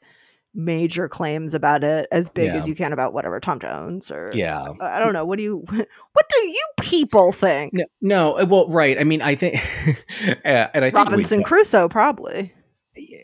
major 0.55 1.07
claims 1.09 1.53
about 1.53 1.83
it 1.83 2.07
as 2.11 2.29
big 2.29 2.45
Yeah. 2.47 2.55
as 2.57 2.67
you 2.67 2.75
can 2.75 2.93
about 2.93 3.13
whatever 3.13 3.39
Tom 3.39 3.59
Jones 3.59 4.09
or 4.09 4.29
Yeah, 4.33 4.61
Uh, 4.61 4.75
I 4.79 4.99
don't 4.99 5.13
know. 5.13 5.25
What 5.25 5.37
do 5.37 5.43
you 5.43 5.65
what 5.69 6.29
do 6.33 6.47
you 6.47 6.65
people 6.81 7.31
think? 7.31 7.73
No, 7.73 7.85
no, 8.01 8.39
uh, 8.39 8.45
well, 8.45 8.67
right. 8.69 8.99
I 8.99 9.03
mean, 9.03 9.21
I 9.21 9.35
think, 9.35 9.55
and 10.45 10.69
I 10.73 10.79
think 10.91 10.95
Robinson 10.95 11.43
Crusoe 11.43 11.89
probably. 11.89 12.53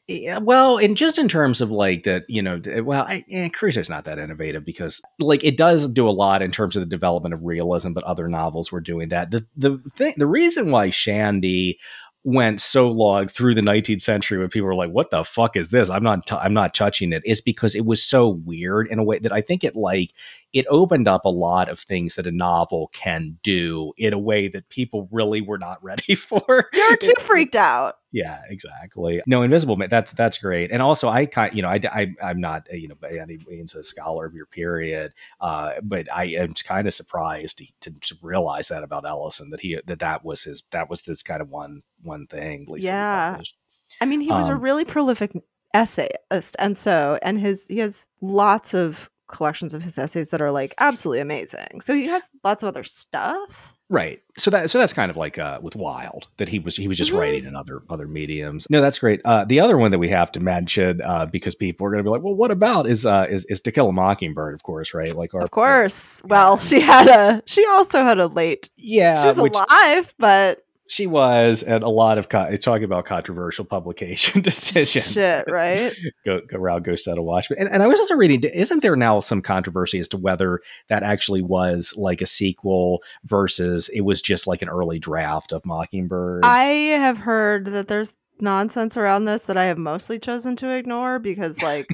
yeah, 0.07 0.37
well, 0.39 0.77
and 0.77 0.97
just 0.97 1.17
in 1.17 1.29
terms 1.29 1.61
of 1.61 1.71
like 1.71 2.03
that, 2.03 2.23
you 2.27 2.41
know, 2.41 2.59
well, 2.83 3.05
I, 3.07 3.23
eh, 3.31 3.47
Crusoe's 3.49 3.89
not 3.89 4.03
that 4.03 4.19
innovative 4.19 4.65
because 4.65 5.01
like 5.19 5.45
it 5.45 5.55
does 5.55 5.87
do 5.87 6.09
a 6.09 6.11
lot 6.11 6.41
in 6.41 6.51
terms 6.51 6.75
of 6.75 6.81
the 6.81 6.89
development 6.89 7.33
of 7.33 7.43
realism, 7.43 7.93
but 7.93 8.03
other 8.03 8.27
novels 8.27 8.69
were 8.71 8.81
doing 8.81 9.07
that. 9.09 9.31
The 9.31 9.45
the 9.55 9.81
thing, 9.95 10.13
the 10.17 10.27
reason 10.27 10.71
why 10.71 10.89
Shandy 10.89 11.79
went 12.23 12.61
so 12.61 12.89
long 12.89 13.27
through 13.27 13.55
the 13.55 13.61
19th 13.61 14.01
century 14.01 14.37
when 14.37 14.49
people 14.49 14.67
were 14.67 14.75
like, 14.75 14.91
"What 14.91 15.11
the 15.11 15.23
fuck 15.23 15.55
is 15.55 15.71
this?" 15.71 15.89
I'm 15.89 16.03
not, 16.03 16.25
t- 16.25 16.35
I'm 16.35 16.53
not 16.53 16.73
touching 16.73 17.13
it. 17.13 17.23
Is 17.25 17.41
because 17.41 17.75
it 17.75 17.85
was 17.85 18.03
so 18.03 18.29
weird 18.29 18.87
in 18.87 18.99
a 18.99 19.03
way 19.03 19.19
that 19.19 19.31
I 19.31 19.41
think 19.41 19.63
it 19.63 19.75
like 19.75 20.11
it 20.53 20.65
opened 20.69 21.07
up 21.07 21.25
a 21.25 21.29
lot 21.29 21.69
of 21.69 21.79
things 21.79 22.15
that 22.15 22.27
a 22.27 22.31
novel 22.31 22.89
can 22.93 23.37
do 23.41 23.93
in 23.97 24.13
a 24.13 24.19
way 24.19 24.47
that 24.49 24.69
people 24.69 25.07
really 25.11 25.41
were 25.41 25.57
not 25.57 25.81
ready 25.83 26.15
for. 26.15 26.69
You're 26.73 26.97
too 26.97 27.13
freaked 27.19 27.55
out. 27.55 27.95
Yeah, 28.11 28.41
exactly. 28.49 29.21
No, 29.25 29.41
Invisible 29.41 29.77
Man. 29.77 29.87
That's 29.89 30.11
that's 30.11 30.37
great. 30.37 30.71
And 30.71 30.81
also, 30.81 31.07
I 31.07 31.25
kind, 31.25 31.55
you 31.55 31.61
know, 31.61 31.69
I, 31.69 31.79
I 31.85 32.13
I'm 32.21 32.41
not 32.41 32.67
you 32.71 32.89
know 32.89 32.95
by 32.95 33.11
any 33.11 33.39
means 33.47 33.73
a 33.73 33.83
scholar 33.83 34.25
of 34.25 34.33
your 34.33 34.47
period, 34.47 35.13
uh, 35.39 35.73
but 35.81 36.11
I 36.13 36.25
am 36.25 36.53
kind 36.53 36.87
of 36.87 36.93
surprised 36.93 37.59
to, 37.59 37.67
to, 37.81 37.99
to, 38.01 38.15
realize 38.21 38.67
that 38.67 38.83
about 38.83 39.05
Ellison 39.05 39.49
that 39.51 39.61
he 39.61 39.79
that 39.85 39.99
that 39.99 40.25
was 40.25 40.43
his 40.43 40.63
that 40.71 40.89
was 40.89 41.03
this 41.03 41.23
kind 41.23 41.41
of 41.41 41.49
one 41.49 41.83
one 42.01 42.27
thing. 42.27 42.67
yeah, 42.77 43.39
I 44.01 44.05
mean, 44.05 44.19
he 44.21 44.31
was 44.31 44.47
um, 44.47 44.55
a 44.55 44.59
really 44.59 44.83
prolific 44.83 45.31
essayist, 45.73 46.55
and 46.59 46.75
so 46.75 47.17
and 47.21 47.39
his 47.39 47.67
he 47.67 47.77
has 47.77 48.07
lots 48.21 48.73
of 48.73 49.09
collections 49.31 49.73
of 49.73 49.81
his 49.81 49.97
essays 49.97 50.29
that 50.29 50.41
are 50.41 50.51
like 50.51 50.73
absolutely 50.77 51.21
amazing. 51.21 51.81
So 51.81 51.93
he 51.93 52.05
has 52.07 52.29
lots 52.43 52.63
of 52.63 52.67
other 52.67 52.83
stuff. 52.83 53.75
Right. 53.89 54.21
So 54.37 54.49
that 54.51 54.69
so 54.69 54.79
that's 54.79 54.93
kind 54.93 55.11
of 55.11 55.17
like 55.17 55.37
uh, 55.37 55.59
with 55.61 55.75
Wilde 55.75 56.27
that 56.37 56.47
he 56.47 56.59
was 56.59 56.77
he 56.77 56.87
was 56.87 56.97
just 56.97 57.11
mm-hmm. 57.11 57.19
writing 57.19 57.45
in 57.45 57.57
other 57.57 57.83
other 57.89 58.07
mediums. 58.07 58.67
No, 58.69 58.79
that's 58.79 58.99
great. 58.99 59.19
Uh, 59.25 59.43
the 59.43 59.59
other 59.59 59.77
one 59.77 59.91
that 59.91 59.99
we 59.99 60.07
have 60.07 60.31
to 60.31 60.39
mention 60.39 61.01
uh, 61.01 61.25
because 61.25 61.55
people 61.55 61.85
are 61.85 61.89
going 61.89 61.99
to 61.99 62.03
be 62.03 62.09
like, 62.09 62.21
well, 62.21 62.33
what 62.33 62.51
about 62.51 62.87
is 62.87 63.05
uh, 63.05 63.27
is 63.29 63.43
is 63.45 63.59
To 63.61 63.71
Kill 63.71 63.89
a 63.89 63.91
Mockingbird, 63.91 64.53
of 64.53 64.63
course, 64.63 64.93
right? 64.93 65.13
Like 65.13 65.33
our, 65.33 65.41
of 65.41 65.51
course. 65.51 66.21
well, 66.23 66.57
she 66.57 66.79
had 66.79 67.07
a 67.07 67.43
she 67.45 67.65
also 67.65 68.03
had 68.03 68.17
a 68.17 68.27
late. 68.27 68.69
Yeah, 68.77 69.21
she's 69.21 69.35
which, 69.35 69.51
alive, 69.51 70.13
but 70.17 70.63
she 70.91 71.07
was, 71.07 71.63
and 71.63 71.85
a 71.85 71.89
lot 71.89 72.17
of 72.17 72.27
co- 72.27 72.53
talking 72.57 72.83
about 72.83 73.05
controversial 73.05 73.63
publication 73.63 74.41
decisions. 74.41 75.13
Shit, 75.13 75.45
right? 75.47 75.95
go 76.25 76.41
go 76.45 76.57
around, 76.57 76.83
go 76.83 76.97
set 76.97 77.17
a 77.17 77.21
watch. 77.21 77.49
And, 77.57 77.69
and 77.69 77.81
I 77.81 77.87
was 77.87 77.97
also 77.97 78.15
reading, 78.15 78.43
isn't 78.43 78.81
there 78.81 78.97
now 78.97 79.21
some 79.21 79.41
controversy 79.41 79.99
as 79.99 80.09
to 80.09 80.17
whether 80.17 80.59
that 80.89 81.01
actually 81.01 81.43
was 81.43 81.93
like 81.95 82.19
a 82.19 82.25
sequel 82.25 83.01
versus 83.23 83.87
it 83.93 84.01
was 84.01 84.21
just 84.21 84.47
like 84.47 84.61
an 84.61 84.67
early 84.67 84.99
draft 84.99 85.53
of 85.53 85.65
Mockingbird? 85.65 86.43
I 86.43 86.65
have 86.65 87.19
heard 87.19 87.67
that 87.67 87.87
there's 87.87 88.17
nonsense 88.41 88.97
around 88.97 89.23
this 89.23 89.45
that 89.45 89.55
I 89.55 89.65
have 89.65 89.77
mostly 89.77 90.19
chosen 90.19 90.57
to 90.57 90.75
ignore 90.75 91.19
because 91.19 91.63
like 91.63 91.87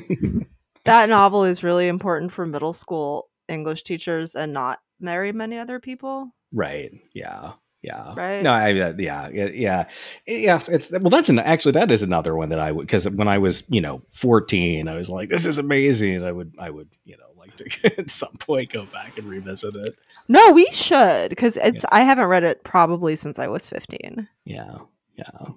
that 0.85 1.09
novel 1.09 1.43
is 1.43 1.63
really 1.63 1.87
important 1.87 2.31
for 2.31 2.47
middle 2.47 2.73
school 2.73 3.29
English 3.47 3.83
teachers 3.83 4.33
and 4.33 4.53
not 4.53 4.79
very 4.99 5.31
many 5.33 5.59
other 5.59 5.79
people. 5.79 6.31
Right. 6.51 6.89
Yeah. 7.13 7.51
Yeah. 7.87 8.13
Right. 8.17 8.43
No, 8.43 8.51
I, 8.51 8.77
uh, 8.77 8.93
yeah, 8.97 9.29
yeah, 9.29 9.85
yeah. 10.25 10.61
It's 10.67 10.91
well, 10.91 11.09
that's 11.09 11.29
an 11.29 11.39
actually 11.39 11.71
that 11.73 11.89
is 11.89 12.01
another 12.01 12.35
one 12.35 12.49
that 12.49 12.59
I 12.59 12.73
would 12.73 12.85
because 12.85 13.09
when 13.09 13.29
I 13.29 13.37
was 13.37 13.63
you 13.69 13.79
know 13.79 14.01
fourteen, 14.09 14.89
I 14.89 14.95
was 14.95 15.09
like, 15.09 15.29
this 15.29 15.45
is 15.45 15.57
amazing. 15.57 16.17
and 16.17 16.25
I 16.25 16.33
would 16.33 16.53
I 16.59 16.69
would 16.69 16.89
you 17.05 17.15
know 17.15 17.27
like 17.37 17.55
to 17.55 17.99
at 17.99 18.09
some 18.09 18.33
point 18.39 18.73
go 18.73 18.85
back 18.87 19.17
and 19.17 19.29
revisit 19.29 19.73
it. 19.75 19.95
No, 20.27 20.51
we 20.51 20.65
should 20.71 21.29
because 21.29 21.55
it's 21.55 21.83
yeah. 21.83 21.89
I 21.97 22.01
haven't 22.01 22.25
read 22.25 22.43
it 22.43 22.65
probably 22.65 23.15
since 23.15 23.39
I 23.39 23.47
was 23.47 23.69
fifteen. 23.69 24.27
Yeah, 24.43 24.79
yeah. 25.15 25.51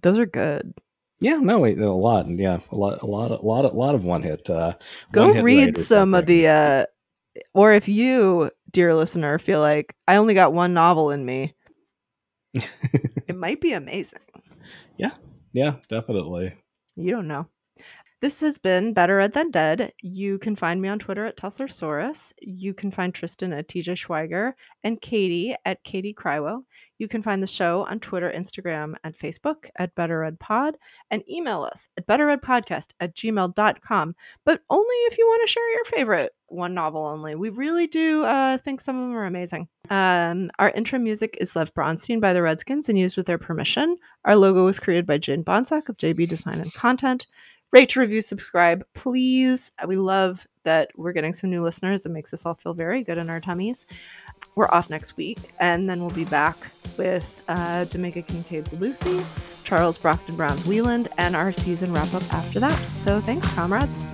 Those 0.00 0.18
are 0.18 0.26
good. 0.26 0.72
Yeah, 1.20 1.38
no, 1.38 1.66
a 1.66 1.74
lot, 1.74 2.28
yeah, 2.28 2.60
a 2.70 2.76
lot, 2.76 3.02
a 3.02 3.06
lot, 3.06 3.32
a 3.32 3.44
lot, 3.44 3.64
a 3.64 3.76
lot 3.76 3.94
of 3.94 4.04
one 4.04 4.22
hit. 4.22 4.48
Uh, 4.48 4.74
Go 5.10 5.42
read 5.42 5.76
some 5.76 6.14
of 6.14 6.26
the 6.26 6.46
uh, 6.46 6.84
or 7.54 7.72
if 7.72 7.88
you, 7.88 8.50
dear 8.72 8.94
listener, 8.94 9.38
feel 9.38 9.60
like 9.60 9.94
I 10.06 10.16
only 10.16 10.34
got 10.34 10.52
one 10.52 10.74
novel 10.74 11.10
in 11.10 11.24
me, 11.24 11.54
it 12.54 13.36
might 13.36 13.60
be 13.60 13.72
amazing. 13.72 14.20
Yeah, 14.96 15.12
yeah, 15.52 15.76
definitely. 15.88 16.54
You 16.96 17.12
don't 17.12 17.28
know. 17.28 17.48
This 18.20 18.40
has 18.40 18.58
been 18.58 18.94
Better 18.94 19.20
Ed 19.20 19.32
Than 19.32 19.52
Dead. 19.52 19.92
You 20.02 20.40
can 20.40 20.56
find 20.56 20.82
me 20.82 20.88
on 20.88 20.98
Twitter 20.98 21.24
at 21.24 21.36
Tussersaurus. 21.36 22.32
You 22.40 22.74
can 22.74 22.90
find 22.90 23.14
Tristan 23.14 23.52
at 23.52 23.68
TJ 23.68 23.94
Schweiger 23.94 24.54
and 24.82 25.00
Katie 25.00 25.54
at 25.64 25.84
Katie 25.84 26.14
Crywo. 26.14 26.64
You 26.98 27.06
can 27.06 27.22
find 27.22 27.40
the 27.40 27.46
show 27.46 27.86
on 27.86 28.00
Twitter, 28.00 28.28
Instagram, 28.28 28.96
and 29.04 29.16
Facebook 29.16 29.70
at 29.76 29.94
Better 29.94 30.24
Ed 30.24 30.40
Pod 30.40 30.76
and 31.12 31.22
email 31.30 31.62
us 31.62 31.88
at 31.96 32.08
betteredpodcast 32.08 32.88
at 32.98 33.14
gmail.com, 33.14 34.16
but 34.44 34.62
only 34.68 34.96
if 35.06 35.16
you 35.16 35.24
want 35.24 35.42
to 35.46 35.52
share 35.52 35.72
your 35.72 35.84
favorite 35.84 36.32
one 36.48 36.74
novel 36.74 37.06
only. 37.06 37.36
We 37.36 37.50
really 37.50 37.86
do 37.86 38.24
uh, 38.24 38.58
think 38.58 38.80
some 38.80 38.96
of 38.96 39.02
them 39.02 39.16
are 39.16 39.26
amazing. 39.26 39.68
Um, 39.90 40.50
our 40.58 40.70
intro 40.70 40.98
music 40.98 41.36
is 41.40 41.54
Lev 41.54 41.72
Bronstein 41.72 42.20
by 42.20 42.32
the 42.32 42.42
Redskins 42.42 42.88
and 42.88 42.98
used 42.98 43.16
with 43.16 43.26
their 43.26 43.38
permission. 43.38 43.94
Our 44.24 44.34
logo 44.34 44.64
was 44.64 44.80
created 44.80 45.06
by 45.06 45.18
Jane 45.18 45.44
Bonsack 45.44 45.88
of 45.88 45.98
JB 45.98 46.26
Design 46.26 46.60
and 46.60 46.74
Content 46.74 47.28
rate, 47.72 47.96
review, 47.96 48.22
subscribe, 48.22 48.84
please. 48.94 49.72
We 49.86 49.96
love 49.96 50.46
that 50.64 50.90
we're 50.96 51.12
getting 51.12 51.32
some 51.32 51.50
new 51.50 51.62
listeners. 51.62 52.04
It 52.06 52.10
makes 52.10 52.32
us 52.32 52.44
all 52.46 52.54
feel 52.54 52.74
very 52.74 53.02
good 53.02 53.18
in 53.18 53.30
our 53.30 53.40
tummies. 53.40 53.86
We're 54.54 54.68
off 54.70 54.90
next 54.90 55.16
week, 55.16 55.38
and 55.60 55.88
then 55.88 56.00
we'll 56.00 56.10
be 56.10 56.24
back 56.24 56.56
with 56.96 57.44
uh, 57.48 57.84
Jamaica 57.86 58.22
Kincaid's 58.22 58.78
Lucy, 58.78 59.24
Charles 59.64 59.98
Brockden 59.98 60.36
Brown's 60.36 60.64
Wieland, 60.66 61.08
and 61.18 61.36
our 61.36 61.52
season 61.52 61.92
wrap 61.92 62.12
up 62.14 62.32
after 62.32 62.60
that. 62.60 62.78
So 62.88 63.20
thanks, 63.20 63.48
comrades. 63.54 64.06